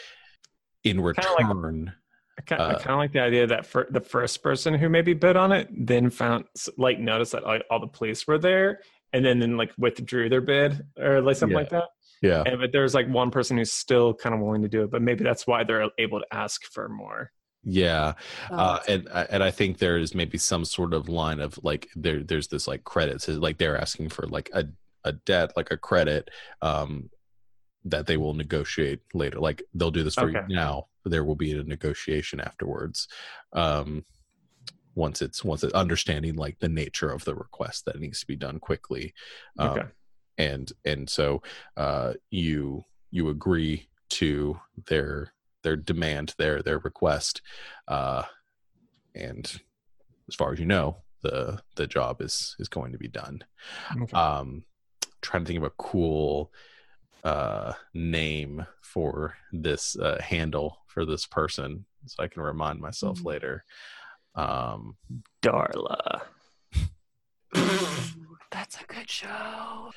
in 0.85 1.01
return. 1.01 1.93
I 2.37 2.43
kind, 2.43 2.63
I 2.63 2.65
Uh, 2.65 2.79
kind 2.79 2.91
of 2.91 2.99
like 2.99 3.13
the 3.13 3.21
idea 3.21 3.47
that 3.47 3.65
for 3.65 3.87
the 3.91 4.01
first 4.01 4.43
person 4.43 4.75
who 4.75 4.89
maybe 4.89 5.15
bid 5.15 5.37
on 5.37 5.53
it 5.53 5.69
then 5.71 6.11
found 6.11 6.47
like 6.77 6.99
noticed 6.99 7.33
that 7.33 7.45
like 7.45 7.65
all 7.71 7.79
the 7.79 7.87
police 7.87 8.27
were 8.27 8.39
there 8.39 8.81
and 9.13 9.25
then 9.25 9.39
then 9.39 9.57
like 9.57 9.73
withdrew 9.79 10.29
their 10.29 10.41
bid 10.41 10.85
or 10.99 11.21
like 11.21 11.37
something 11.37 11.55
Yeah. 11.55 11.61
like 11.61 11.71
that. 11.71 11.85
Yeah. 12.25 12.43
And 12.45 12.61
but 12.61 12.73
there's 12.73 12.95
like 12.95 13.09
one 13.09 13.31
person 13.31 13.57
who's 13.57 13.73
still 13.73 14.15
kind 14.15 14.35
of 14.35 14.41
willing 14.41 14.63
to 14.63 14.69
do 14.69 14.83
it, 14.85 14.91
but 14.91 15.03
maybe 15.03 15.25
that's 15.25 15.47
why 15.47 15.65
they're 15.65 15.89
able 15.99 16.21
to 16.21 16.27
ask 16.33 16.65
for 16.73 16.89
more. 16.89 17.31
Yeah, 17.67 18.15
Oh, 18.51 18.57
uh, 18.59 18.81
and 18.89 19.09
and 19.09 19.43
I 19.43 19.51
think 19.51 19.79
there 19.79 19.97
is 19.97 20.15
maybe 20.15 20.37
some 20.37 20.67
sort 20.67 20.93
of 20.93 21.09
line 21.09 21.41
of 21.41 21.59
like 21.63 21.89
there 21.97 22.23
there's 22.23 22.49
this 22.49 22.69
like 22.69 22.85
credits 22.85 23.27
like 23.27 23.57
they're 23.57 23.79
asking 23.81 24.11
for 24.11 24.27
like 24.27 24.51
a 24.53 24.67
a 25.05 25.13
debt 25.13 25.53
like 25.57 25.71
a 25.71 25.77
credit 25.77 26.31
um 26.63 27.11
that 27.85 28.07
they 28.07 28.17
will 28.17 28.35
negotiate 28.35 29.01
later 29.15 29.39
like 29.41 29.63
they'll 29.75 29.91
do 29.91 30.03
this 30.03 30.15
for 30.15 30.29
Okay. 30.29 30.41
you 30.49 30.57
now 30.57 30.87
there 31.05 31.25
will 31.25 31.35
be 31.37 31.53
a 31.53 31.63
negotiation 31.65 32.41
afterwards 32.41 33.09
um 33.53 34.05
once 34.95 35.21
it's 35.23 35.45
once 35.45 35.65
it's 35.65 35.75
understanding 35.75 36.35
like 36.37 36.59
the 36.61 36.69
nature 36.69 37.11
of 37.11 37.25
the 37.25 37.35
request 37.35 37.85
that 37.85 38.01
needs 38.01 38.21
to 38.21 38.27
be 38.27 38.37
done 38.37 38.59
quickly 38.59 39.13
um, 39.59 39.77
Okay. 39.77 39.89
And 40.39 40.73
and 40.85 41.09
so 41.09 41.43
uh 41.77 42.13
you 42.31 42.83
you 43.11 43.29
agree 43.29 43.89
to 44.11 44.59
their 44.87 45.33
their 45.63 45.77
demand 45.77 46.35
their 46.39 46.63
their 46.63 46.79
request 46.81 47.41
uh 47.89 48.23
and 49.15 49.61
as 50.29 50.35
far 50.35 50.53
as 50.53 50.59
you 50.59 50.67
know 50.67 50.97
the 51.23 51.61
the 51.77 51.87
job 51.87 52.21
is 52.21 52.57
is 52.59 52.69
going 52.69 52.93
to 52.93 52.99
be 52.99 53.09
done 53.09 53.43
Okay. 54.03 54.17
um 54.17 54.65
trying 55.23 55.43
to 55.45 55.47
think 55.47 55.59
of 55.59 55.65
a 55.65 55.71
cool 55.79 56.53
uh 57.23 57.73
name 57.95 58.67
for 58.83 59.35
this 59.53 59.97
uh 59.97 60.21
handle 60.21 60.79
for 60.89 61.07
this 61.07 61.25
person 61.27 61.85
so 62.07 62.23
i 62.23 62.29
can 62.29 62.43
remind 62.43 62.81
myself 62.81 63.19
Mhm. 63.21 63.25
later 63.25 63.65
um 64.35 64.97
Darla. 65.43 66.23
that's 68.51 68.81
a 68.81 68.85
good 68.87 69.09
show. 69.09 69.91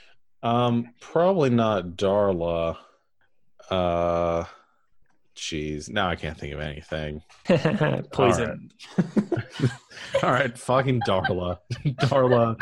Um, 0.47 0.93
probably 1.01 1.49
not 1.49 1.97
Darla. 1.97 2.77
Uh, 3.69 4.45
jeez, 5.35 5.89
now 5.89 6.09
I 6.09 6.15
can't 6.15 6.37
think 6.37 6.53
of 6.53 6.61
anything. 6.61 7.21
Poison. 8.13 8.71
All 10.23 10.31
right, 10.31 10.57
fucking 10.57 11.01
Darla, 11.01 11.59
Darla. 11.85 12.57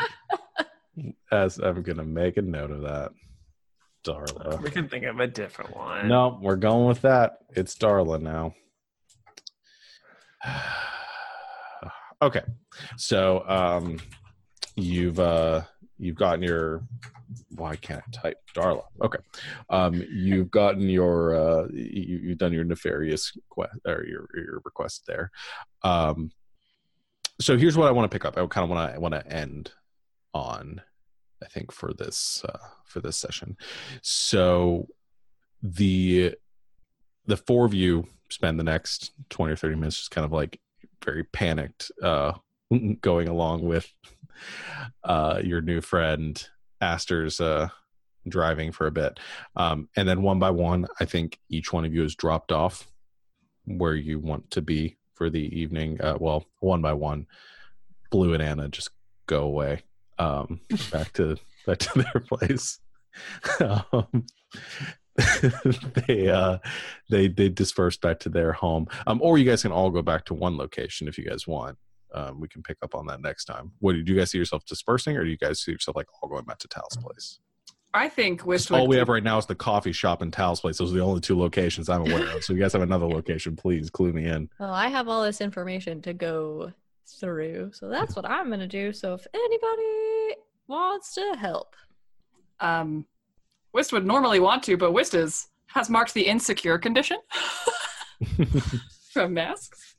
As 1.30 1.58
I'm 1.58 1.82
gonna 1.82 2.04
make 2.04 2.36
a 2.38 2.42
note 2.42 2.72
of 2.72 2.82
that, 2.82 3.12
Darla. 4.04 4.60
We 4.62 4.70
can 4.70 4.88
think 4.88 5.04
of 5.04 5.20
a 5.20 5.28
different 5.28 5.76
one. 5.76 6.08
No, 6.08 6.40
we're 6.42 6.56
going 6.56 6.88
with 6.88 7.02
that. 7.02 7.38
It's 7.50 7.76
Darla 7.76 8.20
now. 8.20 8.54
okay, 12.22 12.42
so 12.96 13.44
um, 13.46 13.98
you've 14.74 15.20
uh, 15.20 15.62
you've 15.98 16.16
gotten 16.16 16.42
your. 16.42 16.82
Why 17.56 17.76
can't 17.76 18.02
I 18.06 18.10
type 18.16 18.38
Darla? 18.54 18.84
Okay, 19.02 19.18
um, 19.70 20.02
you've 20.10 20.50
gotten 20.50 20.88
your 20.88 21.34
uh, 21.34 21.66
you, 21.72 22.20
you've 22.22 22.38
done 22.38 22.52
your 22.52 22.64
nefarious 22.64 23.36
quest 23.48 23.78
or 23.86 24.04
your 24.04 24.28
your 24.34 24.60
request 24.64 25.04
there. 25.06 25.30
Um, 25.82 26.30
so 27.40 27.56
here's 27.56 27.76
what 27.76 27.88
I 27.88 27.90
want 27.90 28.10
to 28.10 28.14
pick 28.14 28.24
up. 28.24 28.38
I 28.38 28.46
kind 28.46 28.64
of 28.64 28.70
want 28.70 28.94
to 28.94 29.00
want 29.00 29.14
to 29.14 29.26
end 29.26 29.72
on. 30.32 30.80
I 31.42 31.48
think 31.48 31.70
for 31.70 31.92
this 31.92 32.42
uh, 32.48 32.58
for 32.84 33.00
this 33.00 33.16
session. 33.16 33.56
So 34.02 34.86
the 35.62 36.34
the 37.26 37.36
four 37.36 37.66
of 37.66 37.74
you 37.74 38.06
spend 38.30 38.58
the 38.58 38.64
next 38.64 39.12
20 39.30 39.52
or 39.52 39.56
30 39.56 39.76
minutes 39.76 39.96
just 39.96 40.10
kind 40.10 40.24
of 40.24 40.32
like 40.32 40.60
very 41.04 41.24
panicked 41.24 41.90
uh 42.02 42.32
going 43.00 43.28
along 43.28 43.62
with 43.62 43.92
uh 45.04 45.40
your 45.42 45.60
new 45.60 45.80
friend 45.80 46.48
Aster's 46.80 47.40
uh 47.40 47.68
driving 48.28 48.72
for 48.72 48.88
a 48.88 48.92
bit 48.92 49.20
um 49.54 49.88
and 49.96 50.08
then 50.08 50.22
one 50.22 50.38
by 50.38 50.50
one 50.50 50.86
I 51.00 51.04
think 51.04 51.38
each 51.48 51.72
one 51.72 51.84
of 51.84 51.94
you 51.94 52.02
is 52.02 52.14
dropped 52.14 52.50
off 52.50 52.88
where 53.66 53.94
you 53.94 54.18
want 54.18 54.50
to 54.52 54.62
be 54.62 54.96
for 55.14 55.30
the 55.30 55.58
evening. 55.58 56.00
Uh, 56.00 56.16
well, 56.18 56.44
one 56.60 56.82
by 56.82 56.92
one, 56.92 57.26
Blue 58.10 58.34
and 58.34 58.42
Anna 58.42 58.68
just 58.68 58.90
go 59.26 59.42
away 59.42 59.82
um, 60.18 60.60
back 60.92 61.12
to 61.14 61.36
back 61.66 61.78
to 61.78 62.02
their 62.12 62.20
place. 62.20 62.78
um, 63.60 64.26
they 66.06 66.28
uh, 66.28 66.58
they 67.10 67.28
they 67.28 67.48
disperse 67.48 67.96
back 67.96 68.20
to 68.20 68.28
their 68.28 68.52
home, 68.52 68.86
um, 69.06 69.20
or 69.22 69.38
you 69.38 69.44
guys 69.44 69.62
can 69.62 69.72
all 69.72 69.90
go 69.90 70.02
back 70.02 70.26
to 70.26 70.34
one 70.34 70.56
location 70.56 71.08
if 71.08 71.18
you 71.18 71.24
guys 71.24 71.46
want. 71.46 71.78
Um, 72.14 72.40
we 72.40 72.48
can 72.48 72.62
pick 72.62 72.78
up 72.82 72.94
on 72.94 73.06
that 73.06 73.20
next 73.20 73.44
time. 73.44 73.72
What 73.80 73.92
do 73.92 73.98
you 73.98 74.18
guys 74.18 74.30
see 74.30 74.38
yourself 74.38 74.64
dispersing, 74.64 75.16
or 75.16 75.24
do 75.24 75.30
you 75.30 75.36
guys 75.36 75.60
see 75.60 75.72
yourself 75.72 75.96
like 75.96 76.06
all 76.22 76.28
going 76.28 76.44
back 76.44 76.58
to 76.58 76.68
Tal's 76.68 76.96
place? 76.96 77.40
I 77.96 78.08
think 78.10 78.44
Wist 78.44 78.70
All 78.70 78.86
we 78.86 78.96
have 78.96 79.08
right 79.08 79.22
now 79.22 79.38
is 79.38 79.46
the 79.46 79.54
coffee 79.54 79.92
shop 79.92 80.20
and 80.20 80.30
Tal's 80.30 80.60
place. 80.60 80.76
Those 80.76 80.92
are 80.92 80.96
the 80.96 81.02
only 81.02 81.20
two 81.20 81.38
locations 81.38 81.88
I'm 81.88 82.02
aware 82.02 82.36
of. 82.36 82.44
So 82.44 82.52
if 82.52 82.58
you 82.58 82.62
guys 82.62 82.74
have 82.74 82.82
another 82.82 83.06
location, 83.06 83.56
please 83.56 83.88
clue 83.88 84.12
me 84.12 84.26
in. 84.26 84.50
Well, 84.60 84.72
I 84.72 84.88
have 84.88 85.08
all 85.08 85.22
this 85.22 85.40
information 85.40 86.02
to 86.02 86.12
go 86.12 86.72
through, 87.20 87.70
so 87.72 87.88
that's 87.88 88.14
what 88.14 88.26
I'm 88.26 88.50
gonna 88.50 88.66
do. 88.66 88.92
So 88.92 89.14
if 89.14 89.26
anybody 89.32 90.36
wants 90.68 91.14
to 91.14 91.36
help, 91.38 91.74
um, 92.60 93.06
Wist 93.72 93.92
would 93.92 94.06
normally 94.06 94.40
want 94.40 94.62
to, 94.64 94.76
but 94.76 94.92
Wist 94.92 95.14
is 95.14 95.48
has 95.68 95.88
marked 95.88 96.14
the 96.14 96.26
insecure 96.26 96.78
condition 96.78 97.18
from 99.12 99.34
masks. 99.34 99.95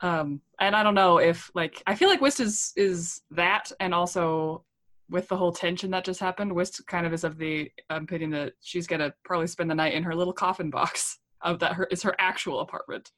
Um, 0.00 0.40
and 0.60 0.76
I 0.76 0.82
don't 0.82 0.94
know 0.94 1.18
if 1.18 1.50
like 1.54 1.82
I 1.86 1.94
feel 1.94 2.08
like 2.08 2.20
Wist 2.20 2.40
is 2.40 2.72
is 2.76 3.22
that, 3.30 3.72
and 3.80 3.94
also 3.94 4.64
with 5.08 5.28
the 5.28 5.36
whole 5.36 5.52
tension 5.52 5.90
that 5.92 6.04
just 6.04 6.20
happened, 6.20 6.52
Wist 6.52 6.86
kind 6.86 7.06
of 7.06 7.12
is 7.12 7.24
of 7.24 7.38
the 7.38 7.70
opinion 7.90 8.30
that 8.30 8.52
she's 8.60 8.86
gonna 8.86 9.12
probably 9.24 9.46
spend 9.46 9.70
the 9.70 9.74
night 9.74 9.94
in 9.94 10.02
her 10.02 10.14
little 10.14 10.32
coffin 10.32 10.70
box 10.70 11.18
of 11.42 11.58
that 11.60 11.72
her 11.74 11.84
is 11.90 12.02
her 12.02 12.14
actual 12.18 12.60
apartment. 12.60 13.10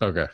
Okay. 0.00 0.26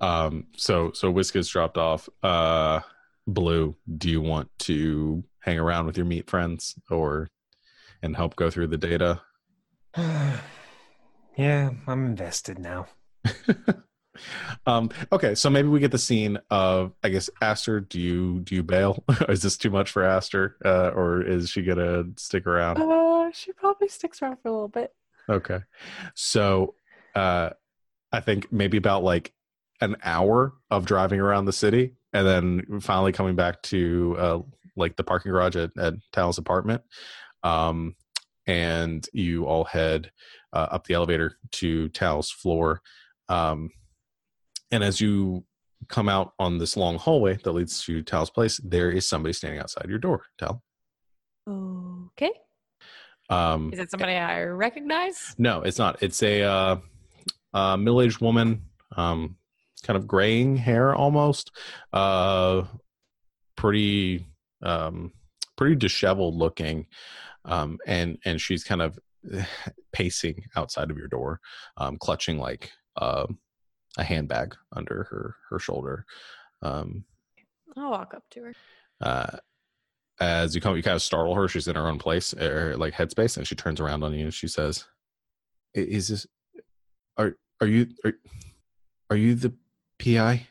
Um. 0.00 0.46
So 0.56 0.92
so 0.92 1.10
Wist 1.10 1.36
is 1.36 1.48
dropped 1.48 1.78
off. 1.78 2.08
Uh, 2.22 2.80
Blue, 3.26 3.76
do 3.98 4.10
you 4.10 4.20
want 4.20 4.50
to 4.60 5.24
hang 5.40 5.58
around 5.58 5.86
with 5.86 5.96
your 5.96 6.06
meat 6.06 6.28
friends 6.28 6.74
or 6.90 7.28
and 8.02 8.16
help 8.16 8.36
go 8.36 8.50
through 8.50 8.68
the 8.68 8.78
data? 8.78 9.20
yeah, 9.96 11.70
I'm 11.86 12.06
invested 12.06 12.58
now. 12.58 12.86
um. 14.66 14.90
Okay. 15.12 15.34
So 15.34 15.50
maybe 15.50 15.68
we 15.68 15.80
get 15.80 15.90
the 15.90 15.98
scene 15.98 16.38
of 16.50 16.92
I 17.02 17.08
guess 17.08 17.30
Aster. 17.40 17.80
Do 17.80 18.00
you 18.00 18.40
do 18.40 18.54
you 18.54 18.62
bail? 18.62 19.02
is 19.28 19.42
this 19.42 19.56
too 19.56 19.70
much 19.70 19.90
for 19.90 20.04
Aster, 20.04 20.56
uh, 20.64 20.90
or 20.94 21.22
is 21.22 21.50
she 21.50 21.62
gonna 21.62 22.04
stick 22.16 22.46
around? 22.46 22.78
Uh, 22.80 23.30
she 23.32 23.52
probably 23.52 23.88
sticks 23.88 24.22
around 24.22 24.36
for 24.42 24.48
a 24.48 24.52
little 24.52 24.68
bit. 24.68 24.92
Okay. 25.28 25.60
So 26.14 26.74
uh 27.14 27.50
I 28.12 28.20
think 28.20 28.52
maybe 28.52 28.76
about 28.76 29.02
like 29.02 29.32
an 29.80 29.96
hour 30.02 30.54
of 30.70 30.86
driving 30.86 31.20
around 31.20 31.46
the 31.46 31.52
city 31.52 31.94
and 32.12 32.26
then 32.26 32.80
finally 32.80 33.12
coming 33.12 33.36
back 33.36 33.62
to 33.62 34.16
uh 34.18 34.38
like 34.76 34.96
the 34.96 35.04
parking 35.04 35.32
garage 35.32 35.56
at, 35.56 35.70
at 35.78 35.94
Tal's 36.12 36.38
apartment. 36.38 36.82
Um 37.42 37.96
and 38.46 39.06
you 39.12 39.46
all 39.46 39.64
head 39.64 40.10
uh, 40.52 40.68
up 40.70 40.86
the 40.86 40.94
elevator 40.94 41.38
to 41.52 41.88
Tal's 41.88 42.30
floor. 42.30 42.82
Um 43.28 43.70
and 44.74 44.82
as 44.82 45.00
you 45.00 45.44
come 45.88 46.08
out 46.08 46.32
on 46.40 46.58
this 46.58 46.76
long 46.76 46.98
hallway 46.98 47.38
that 47.44 47.52
leads 47.52 47.84
to 47.84 48.02
Tal's 48.02 48.28
place, 48.28 48.60
there 48.64 48.90
is 48.90 49.08
somebody 49.08 49.32
standing 49.32 49.60
outside 49.60 49.86
your 49.88 49.98
door, 49.98 50.22
Tal. 50.36 50.62
okay. 51.48 52.32
Um 53.30 53.70
Is 53.72 53.78
it 53.78 53.90
somebody 53.90 54.14
I 54.14 54.42
recognize? 54.42 55.34
No, 55.38 55.62
it's 55.62 55.78
not. 55.78 56.02
It's 56.02 56.22
a 56.22 56.42
uh, 56.42 56.76
uh, 57.54 57.76
middle-aged 57.76 58.20
woman, 58.20 58.62
um, 58.96 59.36
kind 59.84 59.96
of 59.96 60.06
graying 60.06 60.56
hair 60.56 60.94
almost, 60.94 61.52
uh, 61.92 62.64
pretty, 63.56 64.26
um, 64.62 65.12
pretty 65.56 65.76
disheveled 65.76 66.34
looking, 66.34 66.86
um, 67.44 67.78
and 67.86 68.18
and 68.24 68.40
she's 68.40 68.64
kind 68.64 68.82
of 68.82 68.98
pacing 69.92 70.44
outside 70.56 70.90
of 70.90 70.98
your 70.98 71.08
door, 71.08 71.40
um, 71.76 71.96
clutching 71.96 72.38
like 72.38 72.72
uh, 72.96 73.26
a 73.98 74.04
handbag 74.04 74.54
under 74.72 75.04
her 75.10 75.36
her 75.50 75.58
shoulder. 75.58 76.04
Um, 76.62 77.04
I'll 77.76 77.90
walk 77.90 78.14
up 78.14 78.24
to 78.30 78.42
her. 78.42 78.54
uh, 79.00 79.36
as 80.20 80.54
you 80.54 80.60
come, 80.60 80.76
you 80.76 80.82
kind 80.82 80.94
of 80.94 81.02
startle 81.02 81.34
her. 81.34 81.48
She's 81.48 81.66
in 81.68 81.76
her 81.76 81.88
own 81.88 81.98
place, 81.98 82.32
or 82.34 82.76
like 82.76 82.94
headspace, 82.94 83.36
and 83.36 83.46
she 83.46 83.54
turns 83.54 83.80
around 83.80 84.02
on 84.04 84.14
you 84.14 84.24
and 84.24 84.34
she 84.34 84.48
says, 84.48 84.84
"Is 85.74 86.08
this? 86.08 86.26
Are 87.16 87.36
are 87.60 87.66
you 87.66 87.88
are, 88.04 88.12
are 89.10 89.16
you 89.16 89.34
the 89.34 89.52
PI? 89.98 90.46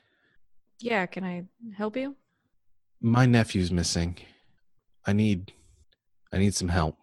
Yeah, 0.79 1.05
can 1.05 1.23
I 1.23 1.43
help 1.77 1.95
you? 1.95 2.15
My 3.01 3.25
nephew's 3.25 3.71
missing. 3.71 4.17
I 5.05 5.13
need, 5.13 5.53
I 6.33 6.37
need 6.37 6.55
some 6.55 6.69
help." 6.69 6.97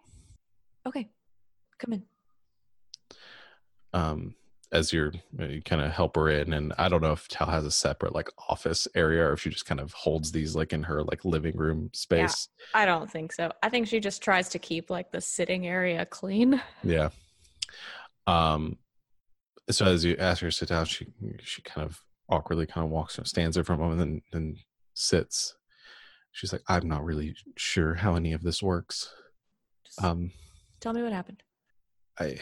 Okay, 0.87 1.09
come 1.79 1.95
in. 1.95 2.03
Um, 3.93 4.35
as 4.73 4.93
you're 4.93 5.13
uh, 5.39 5.47
you 5.47 5.63
kind 5.63 5.83
of 5.83 5.91
helper 5.93 6.31
in, 6.31 6.53
and 6.53 6.73
I 6.79 6.89
don't 6.89 7.03
know 7.03 7.13
if 7.13 7.27
Tal 7.29 7.49
has 7.49 7.65
a 7.65 7.71
separate 7.71 8.15
like 8.15 8.29
office 8.49 8.87
area, 8.95 9.25
or 9.25 9.33
if 9.33 9.41
she 9.43 9.51
just 9.51 9.67
kind 9.67 9.81
of 9.81 9.93
holds 9.93 10.33
these 10.33 10.55
like 10.55 10.73
in 10.73 10.85
her 10.85 11.03
like 11.03 11.25
living 11.25 11.57
room 11.57 11.91
space. 11.93 12.49
I 12.75 12.85
don't 12.85 13.11
think 13.11 13.33
so. 13.33 13.53
I 13.63 13.69
think 13.69 13.89
she 13.89 14.01
just 14.01 14.23
tries 14.23 14.49
to 14.51 14.59
keep 14.59 14.91
like 14.91 15.11
the 15.11 15.21
sitting 15.21 15.67
area 15.67 16.07
clean. 16.07 16.63
Yeah. 16.85 17.11
Um. 18.27 18.79
So 19.71 19.87
as 19.87 20.05
you 20.05 20.17
ask 20.19 20.41
her 20.43 20.49
to 20.51 20.57
sit 20.57 20.69
down, 20.69 20.87
she 20.87 21.07
she 21.43 21.63
kind 21.63 21.85
of 21.85 22.01
awkwardly 22.29 22.67
kind 22.67 22.85
of 22.85 22.91
walks, 22.91 23.19
stands 23.25 23.55
there 23.57 23.65
for 23.65 23.73
a 23.73 23.79
moment, 23.79 24.01
and 24.01 24.23
then 24.33 24.57
sits. 24.95 25.57
She's 26.33 26.53
like, 26.53 26.63
"I'm 26.69 26.89
not 26.89 27.05
really 27.05 27.35
sure 27.57 27.95
how 27.95 28.15
any 28.15 28.33
of 28.33 28.43
this 28.43 28.63
works. 28.63 29.13
Just 29.85 30.03
Um, 30.05 30.31
tell 30.81 30.93
me 30.93 31.03
what 31.03 31.13
happened. 31.13 31.43
I 32.21 32.39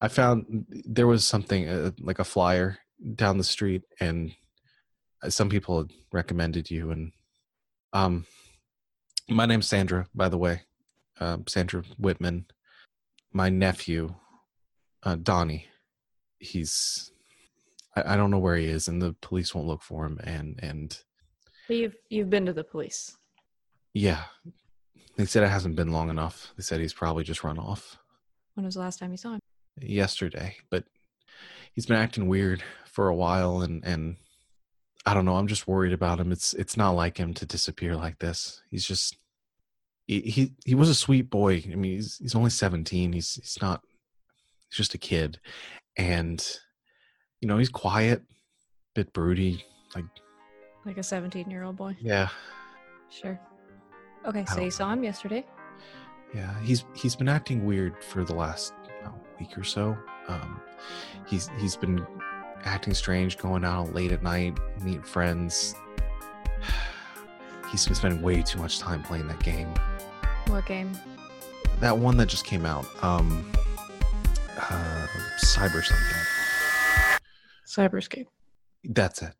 I 0.00 0.08
found 0.08 0.66
there 0.84 1.06
was 1.06 1.26
something 1.26 1.68
uh, 1.68 1.92
like 2.00 2.18
a 2.18 2.24
flyer 2.24 2.78
down 3.14 3.38
the 3.38 3.44
street, 3.44 3.82
and 4.00 4.32
uh, 5.22 5.30
some 5.30 5.48
people 5.48 5.78
had 5.78 5.90
recommended 6.12 6.70
you. 6.70 6.90
And 6.90 7.12
um, 7.92 8.26
my 9.28 9.46
name's 9.46 9.68
Sandra, 9.68 10.06
by 10.14 10.28
the 10.28 10.38
way, 10.38 10.62
um, 11.20 11.44
Sandra 11.48 11.82
Whitman. 11.98 12.46
My 13.32 13.48
nephew, 13.48 14.14
uh, 15.04 15.16
Donnie, 15.16 15.66
he's 16.38 17.12
I, 17.96 18.14
I 18.14 18.16
don't 18.16 18.30
know 18.30 18.38
where 18.38 18.56
he 18.56 18.66
is, 18.66 18.88
and 18.88 19.00
the 19.00 19.14
police 19.22 19.54
won't 19.54 19.68
look 19.68 19.82
for 19.82 20.04
him. 20.06 20.18
And 20.24 20.58
and 20.62 20.98
You've 21.68 21.96
you've 22.10 22.28
been 22.30 22.46
to 22.46 22.52
the 22.52 22.64
police. 22.64 23.16
yeah, 23.94 24.24
they 25.16 25.24
said 25.24 25.44
it 25.44 25.48
hasn't 25.48 25.76
been 25.76 25.92
long 25.92 26.10
enough. 26.10 26.52
They 26.56 26.62
said 26.62 26.80
he's 26.80 26.92
probably 26.92 27.24
just 27.24 27.44
run 27.44 27.58
off. 27.58 27.96
When 28.54 28.66
was 28.66 28.74
the 28.74 28.80
last 28.80 28.98
time 28.98 29.12
you 29.12 29.16
saw 29.16 29.34
him? 29.34 29.40
Yesterday, 29.80 30.56
but 30.70 30.84
he's 31.74 31.86
been 31.86 31.96
acting 31.96 32.28
weird 32.28 32.62
for 32.86 33.08
a 33.08 33.14
while 33.14 33.60
and 33.62 33.84
and 33.84 34.16
I 35.04 35.14
don't 35.14 35.24
know, 35.24 35.34
I'm 35.36 35.48
just 35.48 35.66
worried 35.66 35.92
about 35.92 36.20
him. 36.20 36.30
It's 36.30 36.54
it's 36.54 36.76
not 36.76 36.90
like 36.92 37.16
him 37.18 37.34
to 37.34 37.46
disappear 37.46 37.96
like 37.96 38.18
this. 38.20 38.62
He's 38.70 38.84
just 38.86 39.16
he 40.06 40.20
he, 40.20 40.52
he 40.64 40.74
was 40.74 40.88
a 40.88 40.94
sweet 40.94 41.28
boy. 41.30 41.64
I 41.70 41.74
mean, 41.74 41.94
he's 41.94 42.18
he's 42.18 42.34
only 42.34 42.50
17. 42.50 43.12
He's 43.12 43.34
he's 43.34 43.58
not 43.60 43.80
he's 44.70 44.76
just 44.76 44.94
a 44.94 44.98
kid. 44.98 45.40
And 45.96 46.46
you 47.40 47.48
know, 47.48 47.58
he's 47.58 47.68
quiet, 47.68 48.22
bit 48.94 49.12
broody, 49.12 49.64
like 49.96 50.04
Like 50.84 50.98
a 50.98 51.02
17 51.02 51.50
year 51.50 51.64
old 51.64 51.76
boy. 51.76 51.96
yeah. 52.00 52.28
Sure. 53.10 53.38
Okay, 54.24 54.44
so 54.46 54.60
you 54.60 54.70
saw 54.70 54.92
him 54.92 55.02
yesterday. 55.02 55.44
Yeah, 56.32 56.58
he's 56.62 56.84
he's 56.94 57.16
been 57.16 57.28
acting 57.28 57.64
weird 57.66 58.02
for 58.04 58.24
the 58.24 58.34
last 58.34 58.72
week 59.42 59.58
or 59.58 59.64
so. 59.64 59.96
Um, 60.28 60.60
he's 61.26 61.50
he's 61.58 61.76
been 61.76 62.06
acting 62.64 62.94
strange, 62.94 63.38
going 63.38 63.64
out 63.64 63.92
late 63.92 64.12
at 64.12 64.22
night, 64.22 64.56
meet 64.82 65.04
friends. 65.06 65.74
He's 67.70 67.86
been 67.86 67.94
spending 67.94 68.20
way 68.20 68.42
too 68.42 68.58
much 68.58 68.78
time 68.78 69.02
playing 69.02 69.28
that 69.28 69.42
game. 69.42 69.72
What 70.48 70.66
game? 70.66 70.92
That 71.80 71.96
one 71.96 72.18
that 72.18 72.26
just 72.28 72.44
came 72.44 72.66
out, 72.66 72.84
um, 73.02 73.50
uh, 74.58 75.06
cyber 75.42 75.82
something. 75.82 76.18
Cyberscape. 77.66 78.26
That's 78.84 79.22
it. 79.22 79.32